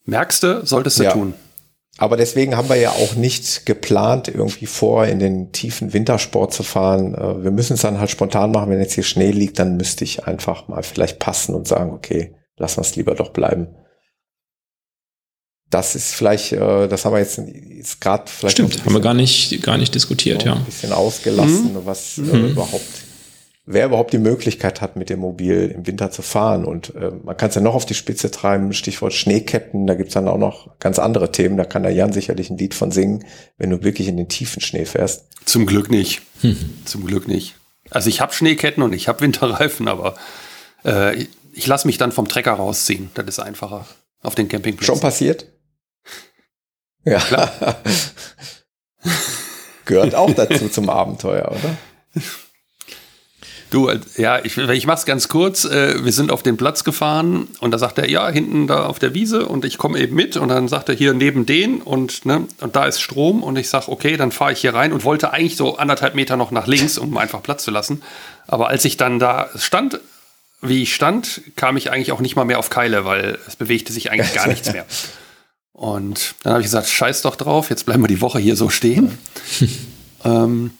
Merkst 0.04 0.44
du, 0.44 0.66
solltest 0.66 1.00
du 1.00 1.04
ja. 1.04 1.14
tun. 1.14 1.36
Aber 1.98 2.18
deswegen 2.18 2.58
haben 2.58 2.68
wir 2.68 2.76
ja 2.76 2.92
auch 2.92 3.16
nicht 3.16 3.66
geplant, 3.66 4.28
irgendwie 4.28 4.66
vor 4.66 5.06
in 5.06 5.20
den 5.20 5.54
tiefen 5.54 5.94
Wintersport 5.94 6.54
zu 6.54 6.64
fahren. 6.64 7.16
Äh, 7.16 7.42
wir 7.42 7.52
müssen 7.52 7.76
es 7.76 7.84
dann 7.84 8.00
halt 8.02 8.10
spontan 8.10 8.52
machen. 8.52 8.70
Wenn 8.70 8.82
jetzt 8.82 8.96
hier 8.96 9.06
Schnee 9.06 9.32
liegt, 9.32 9.60
dann 9.60 9.78
müsste 9.78 10.04
ich 10.04 10.26
einfach 10.26 10.68
mal 10.68 10.84
vielleicht 10.84 11.20
passen 11.20 11.56
und 11.56 11.66
sagen, 11.66 11.92
okay, 11.92 12.36
lassen 12.60 12.78
wir 12.78 12.82
es 12.82 12.96
lieber 12.96 13.16
doch 13.16 13.32
bleiben. 13.32 13.68
Das 15.70 15.96
ist 15.96 16.16
vielleicht, 16.16 16.52
äh, 16.52 16.88
das 16.88 17.06
haben 17.06 17.14
wir 17.14 17.20
jetzt, 17.20 17.38
jetzt 17.38 18.02
gerade 18.02 18.24
vielleicht. 18.26 18.58
Stimmt, 18.58 18.86
haben 18.86 18.94
wir 18.94 19.02
gar 19.02 19.14
nicht, 19.14 19.62
gar 19.62 19.78
nicht 19.78 19.94
diskutiert, 19.94 20.44
ja. 20.44 20.54
Ein 20.56 20.66
bisschen 20.66 20.92
ausgelassen, 20.92 21.74
mhm. 21.74 21.86
was 21.86 22.18
äh, 22.18 22.22
mhm. 22.22 22.50
überhaupt, 22.50 23.04
wer 23.66 23.86
überhaupt 23.86 24.12
die 24.12 24.18
Möglichkeit 24.18 24.82
hat, 24.82 24.96
mit 24.96 25.12
dem 25.12 25.20
Mobil 25.20 25.72
im 25.76 25.86
Winter 25.86 26.10
zu 26.10 26.24
fahren. 26.24 26.66
Und 26.66 26.96
äh, 26.96 27.12
man 27.24 27.38
kann 27.38 27.50
es 27.50 27.56
ja 27.56 27.62
noch 27.62 27.76
auf 27.76 27.86
die 27.86 27.94
Spitze 27.94 28.32
treiben, 28.32 28.74
Stichwort 28.74 29.14
Schneeketten, 29.14 29.86
da 29.86 29.94
gibt's 29.94 30.16
dann 30.16 30.28
auch 30.28 30.40
noch 30.40 30.80
ganz 30.80 30.98
andere 30.98 31.32
Themen. 31.32 31.56
Da 31.56 31.66
kann 31.66 31.84
der 31.84 31.94
Jan 31.94 32.14
sicherlich 32.14 32.50
ein 32.50 32.58
Lied 32.58 32.74
von 32.74 32.90
singen, 32.90 33.26
wenn 33.60 33.70
du 33.70 33.84
wirklich 33.84 34.08
in 34.08 34.18
den 34.18 34.28
tiefen 34.28 34.62
Schnee 34.62 34.86
fährst. 34.86 35.26
Zum 35.46 35.68
Glück 35.68 35.92
nicht. 35.92 36.24
Hm. 36.42 36.58
Zum 36.86 37.06
Glück 37.06 37.28
nicht. 37.28 37.56
Also 37.92 38.10
ich 38.10 38.22
habe 38.22 38.34
Schneeketten 38.34 38.82
und 38.82 38.94
ich 38.94 39.08
habe 39.08 39.22
Winterreifen, 39.22 39.88
aber 39.88 40.16
äh, 40.84 41.28
ich 41.60 41.68
lasse 41.68 41.88
mich 41.88 41.98
dann 41.98 42.14
vom 42.14 42.30
Trecker 42.30 42.54
rausziehen. 42.54 43.12
Das 43.16 43.26
ist 43.26 43.40
einfacher 43.40 43.86
auf 44.24 44.34
den 44.34 44.48
Campingplatz. 44.48 44.86
Schon 44.86 45.02
passiert? 45.02 45.46
Ja. 47.04 47.20
Klar. 47.20 47.52
Gehört 49.86 50.16
auch 50.16 50.34
dazu 50.34 50.70
zum 50.70 50.90
Abenteuer, 50.90 51.52
oder? 51.52 51.78
Du, 53.72 53.92
ja, 54.16 54.40
ich, 54.44 54.58
ich 54.58 54.88
mach's 54.88 55.06
ganz 55.06 55.28
kurz. 55.28 55.66
Äh, 55.66 56.06
wir 56.06 56.14
sind 56.14 56.32
auf 56.32 56.44
den 56.44 56.56
Platz 56.56 56.86
gefahren 56.86 57.50
und 57.60 57.72
da 57.72 57.78
sagt 57.78 57.98
er, 57.98 58.10
ja, 58.10 58.30
hinten 58.30 58.68
da 58.68 58.86
auf 58.86 59.00
der 59.00 59.14
Wiese 59.14 59.46
und 59.46 59.66
ich 59.66 59.78
komme 59.78 60.00
eben 60.00 60.16
mit 60.16 60.38
und 60.38 60.48
dann 60.48 60.70
sagt 60.70 60.88
er 60.88 60.96
hier 60.96 61.14
neben 61.14 61.46
den 61.46 61.82
und, 61.82 62.26
ne, 62.26 62.48
und 62.62 62.76
da 62.78 62.86
ist 62.86 63.02
Strom 63.02 63.44
und 63.44 63.58
ich 63.58 63.68
sag, 63.68 63.90
okay, 63.90 64.16
dann 64.16 64.32
fahre 64.32 64.54
ich 64.54 64.62
hier 64.62 64.74
rein 64.74 64.94
und 64.94 65.04
wollte 65.04 65.34
eigentlich 65.34 65.58
so 65.58 65.78
anderthalb 65.78 66.16
Meter 66.16 66.38
noch 66.38 66.52
nach 66.52 66.68
links, 66.68 66.98
um 66.98 67.18
einfach 67.18 67.44
Platz 67.44 67.66
zu 67.66 67.72
lassen. 67.72 68.02
Aber 68.48 68.70
als 68.70 68.86
ich 68.86 68.96
dann 68.96 69.20
da 69.20 69.50
stand 69.56 70.00
wie 70.62 70.84
ich 70.84 70.94
stand, 70.94 71.42
kam 71.56 71.78
ich 71.78 71.92
eigentlich 71.92 72.12
auch 72.12 72.20
nicht 72.20 72.36
mal 72.36 72.46
mehr 72.46 72.60
auf 72.60 72.70
Keile, 72.70 73.06
weil 73.06 73.40
es 73.48 73.56
bewegte 73.56 73.94
sich 73.94 74.12
eigentlich 74.12 74.34
gar 74.34 74.48
nichts 74.48 74.72
mehr. 74.72 74.86
Und 75.72 76.36
dann 76.44 76.52
habe 76.54 76.62
ich 76.62 76.66
gesagt, 76.66 76.90
scheiß 76.90 77.22
doch 77.22 77.38
drauf, 77.38 77.70
jetzt 77.70 77.86
bleiben 77.86 78.04
wir 78.04 78.10
die 78.10 78.20
Woche 78.20 78.40
hier 78.40 78.58
so 78.58 78.68
stehen. 78.70 79.18
ähm, 80.26 80.72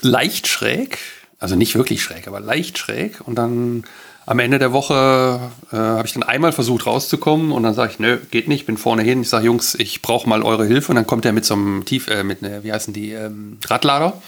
leicht 0.00 0.46
schräg, 0.46 0.98
also 1.38 1.54
nicht 1.54 1.74
wirklich 1.74 2.02
schräg, 2.02 2.26
aber 2.26 2.40
leicht 2.40 2.78
schräg. 2.78 3.20
Und 3.26 3.34
dann 3.34 3.84
am 4.24 4.38
Ende 4.38 4.58
der 4.58 4.72
Woche 4.72 5.40
äh, 5.70 5.76
habe 5.76 6.06
ich 6.06 6.14
dann 6.14 6.22
einmal 6.22 6.52
versucht 6.52 6.86
rauszukommen 6.86 7.52
und 7.52 7.62
dann 7.62 7.74
sage 7.74 7.92
ich, 7.92 7.98
nö, 7.98 8.18
geht 8.30 8.48
nicht, 8.48 8.64
bin 8.64 8.78
vorne 8.78 9.02
hin. 9.02 9.22
Ich 9.22 9.28
sage, 9.28 9.44
Jungs, 9.44 9.74
ich 9.74 10.00
brauche 10.00 10.28
mal 10.28 10.42
eure 10.42 10.66
Hilfe. 10.66 10.92
Und 10.92 10.96
dann 10.96 11.06
kommt 11.06 11.26
er 11.26 11.32
mit 11.32 11.44
so 11.44 11.52
einem 11.52 11.84
Tief, 11.84 12.08
äh, 12.08 12.24
mit, 12.24 12.40
ne, 12.40 12.60
wie 12.62 12.72
heißen 12.72 12.94
die, 12.94 13.12
ähm, 13.12 13.58
Radlader. 13.66 14.20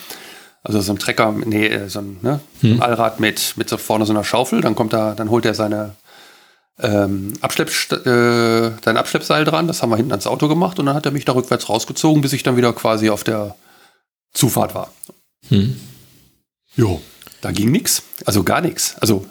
Also 0.63 0.81
so 0.81 0.93
ein 0.93 0.99
Trecker, 0.99 1.33
nee, 1.33 1.67
äh, 1.67 1.89
so 1.89 2.01
ein, 2.01 2.19
ne, 2.21 2.41
hm. 2.61 2.83
Allrad 2.83 3.19
mit, 3.19 3.55
mit 3.57 3.69
so 3.69 3.79
vorne 3.79 4.05
so 4.05 4.13
einer 4.13 4.25
Schaufel, 4.25 4.61
dann 4.61 4.75
kommt 4.75 4.93
er, 4.93 5.15
dann 5.15 5.31
holt 5.31 5.47
er 5.47 5.55
seine 5.55 5.97
ähm, 6.79 7.33
Abschlepp, 7.41 7.69
äh, 8.07 8.73
sein 8.85 8.97
Abschleppseil 8.97 9.45
dran, 9.45 9.69
das 9.69 9.83
haben 9.83 9.91
wir 9.91 9.97
hinten 9.97 10.13
ans 10.13 10.27
Auto 10.27 10.49
gemacht 10.49 10.79
und 10.79 10.87
dann 10.87 10.95
hat 10.95 11.07
er 11.07 11.13
mich 11.13 11.25
da 11.25 11.33
rückwärts 11.33 11.69
rausgezogen, 11.69 12.21
bis 12.21 12.35
ich 12.35 12.43
dann 12.43 12.57
wieder 12.57 12.73
quasi 12.75 13.09
auf 13.09 13.25
der 13.25 13.57
Zufahrt 14.33 14.75
war. 14.75 14.93
Hm. 15.49 15.81
Jo, 16.77 17.01
da 17.41 17.53
ging 17.53 17.71
nichts, 17.71 18.03
also 18.27 18.45
gar 18.45 18.61
nichts, 18.61 18.97
also 19.01 19.27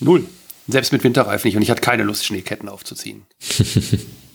null. 0.00 0.26
Selbst 0.66 0.92
mit 0.92 1.02
Winterreifen 1.02 1.48
nicht 1.48 1.56
und 1.56 1.62
ich 1.62 1.70
hatte 1.70 1.80
keine 1.80 2.02
Lust, 2.02 2.26
Schneeketten 2.26 2.68
aufzuziehen. 2.68 3.26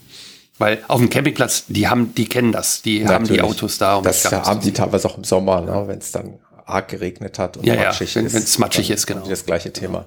Weil 0.60 0.84
auf 0.88 1.00
dem 1.00 1.10
Campingplatz, 1.10 1.66
die 1.68 1.88
haben, 1.88 2.14
die 2.16 2.28
kennen 2.28 2.52
das, 2.52 2.82
die 2.82 3.00
Natürlich. 3.00 3.14
haben 3.14 3.28
die 3.28 3.42
Autos 3.42 3.78
da. 3.78 3.96
Um 3.96 4.04
das, 4.04 4.32
haben 4.32 4.62
die 4.62 4.72
teilweise 4.72 5.10
auch 5.10 5.18
im 5.18 5.24
Sommer, 5.24 5.62
ne, 5.62 5.84
wenn 5.88 5.98
es 5.98 6.12
dann 6.12 6.40
arg 6.66 6.88
geregnet 6.90 7.40
hat 7.40 7.58
und 7.58 7.66
ja, 7.66 7.76
matschig 7.76 8.14
ja, 8.14 8.22
wenn, 8.22 8.28
ist. 8.28 8.34
Wenn 8.34 8.44
es 8.44 8.58
matschig 8.60 8.90
ist, 8.90 9.08
genau. 9.08 9.28
Das 9.28 9.46
gleiche 9.46 9.74
Thema. 9.74 10.06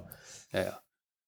Ja, 0.52 0.60
ja. 0.60 0.78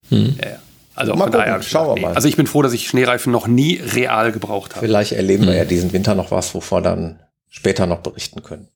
Hm. 0.08 0.36
ja, 0.40 0.48
ja. 0.50 0.58
Also 0.94 1.14
mal 1.14 1.26
gucken, 1.26 1.40
daher, 1.40 1.62
schauen 1.62 1.96
wir 1.96 2.02
mal. 2.02 2.14
Also 2.14 2.26
ich 2.26 2.36
bin 2.36 2.46
froh, 2.46 2.62
dass 2.62 2.72
ich 2.72 2.88
Schneereifen 2.88 3.30
noch 3.30 3.46
nie 3.46 3.76
real 3.76 4.32
gebraucht 4.32 4.74
habe. 4.74 4.86
Vielleicht 4.86 5.12
erleben 5.12 5.44
hm. 5.44 5.50
wir 5.50 5.56
ja 5.56 5.64
diesen 5.64 5.92
Winter 5.92 6.14
noch 6.14 6.30
was, 6.30 6.54
wovon 6.54 6.82
wir 6.82 6.90
dann 6.90 7.20
später 7.48 7.86
noch 7.86 7.98
berichten 7.98 8.42
können. 8.42 8.68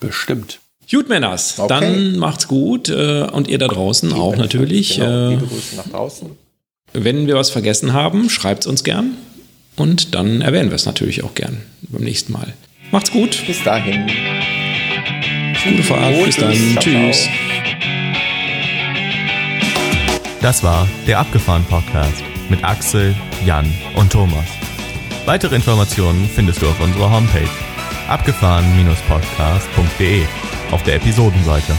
Bestimmt. 0.00 0.60
Gut, 0.90 1.08
Männers, 1.08 1.58
okay. 1.58 1.68
dann 1.68 2.16
macht's 2.18 2.46
gut 2.46 2.88
äh, 2.88 3.22
und 3.22 3.48
ihr 3.48 3.58
da 3.58 3.68
draußen 3.68 4.10
Liebe 4.10 4.20
auch 4.20 4.36
natürlich. 4.36 4.96
Genau, 4.96 5.06
äh, 5.06 5.28
liebe 5.30 5.46
Grüße 5.46 5.76
nach 5.76 5.88
draußen. 5.88 6.36
Wenn 6.96 7.26
wir 7.26 7.34
was 7.34 7.50
vergessen 7.50 7.92
haben, 7.92 8.30
schreibt 8.30 8.62
es 8.62 8.68
uns 8.68 8.84
gern. 8.84 9.16
Und 9.74 10.14
dann 10.14 10.40
erwähnen 10.40 10.70
wir 10.70 10.76
es 10.76 10.86
natürlich 10.86 11.24
auch 11.24 11.34
gern 11.34 11.60
beim 11.82 12.04
nächsten 12.04 12.32
Mal. 12.32 12.54
Macht's 12.92 13.10
gut. 13.10 13.42
Bis 13.48 13.64
dahin. 13.64 14.06
Gute 15.64 15.82
Fahrt. 15.82 16.24
Bis 16.24 16.36
dann. 16.36 16.52
Tschüss. 16.78 17.28
Das 20.40 20.62
war 20.62 20.86
der 21.08 21.18
Abgefahren 21.18 21.64
Podcast 21.64 22.22
mit 22.48 22.62
Axel, 22.62 23.12
Jan 23.44 23.68
und 23.96 24.12
Thomas. 24.12 24.46
Weitere 25.26 25.56
Informationen 25.56 26.30
findest 26.32 26.62
du 26.62 26.68
auf 26.68 26.80
unserer 26.80 27.10
Homepage 27.10 27.50
abgefahren-podcast.de 28.08 30.22
auf 30.70 30.84
der 30.84 30.94
Episodenseite. 30.96 31.72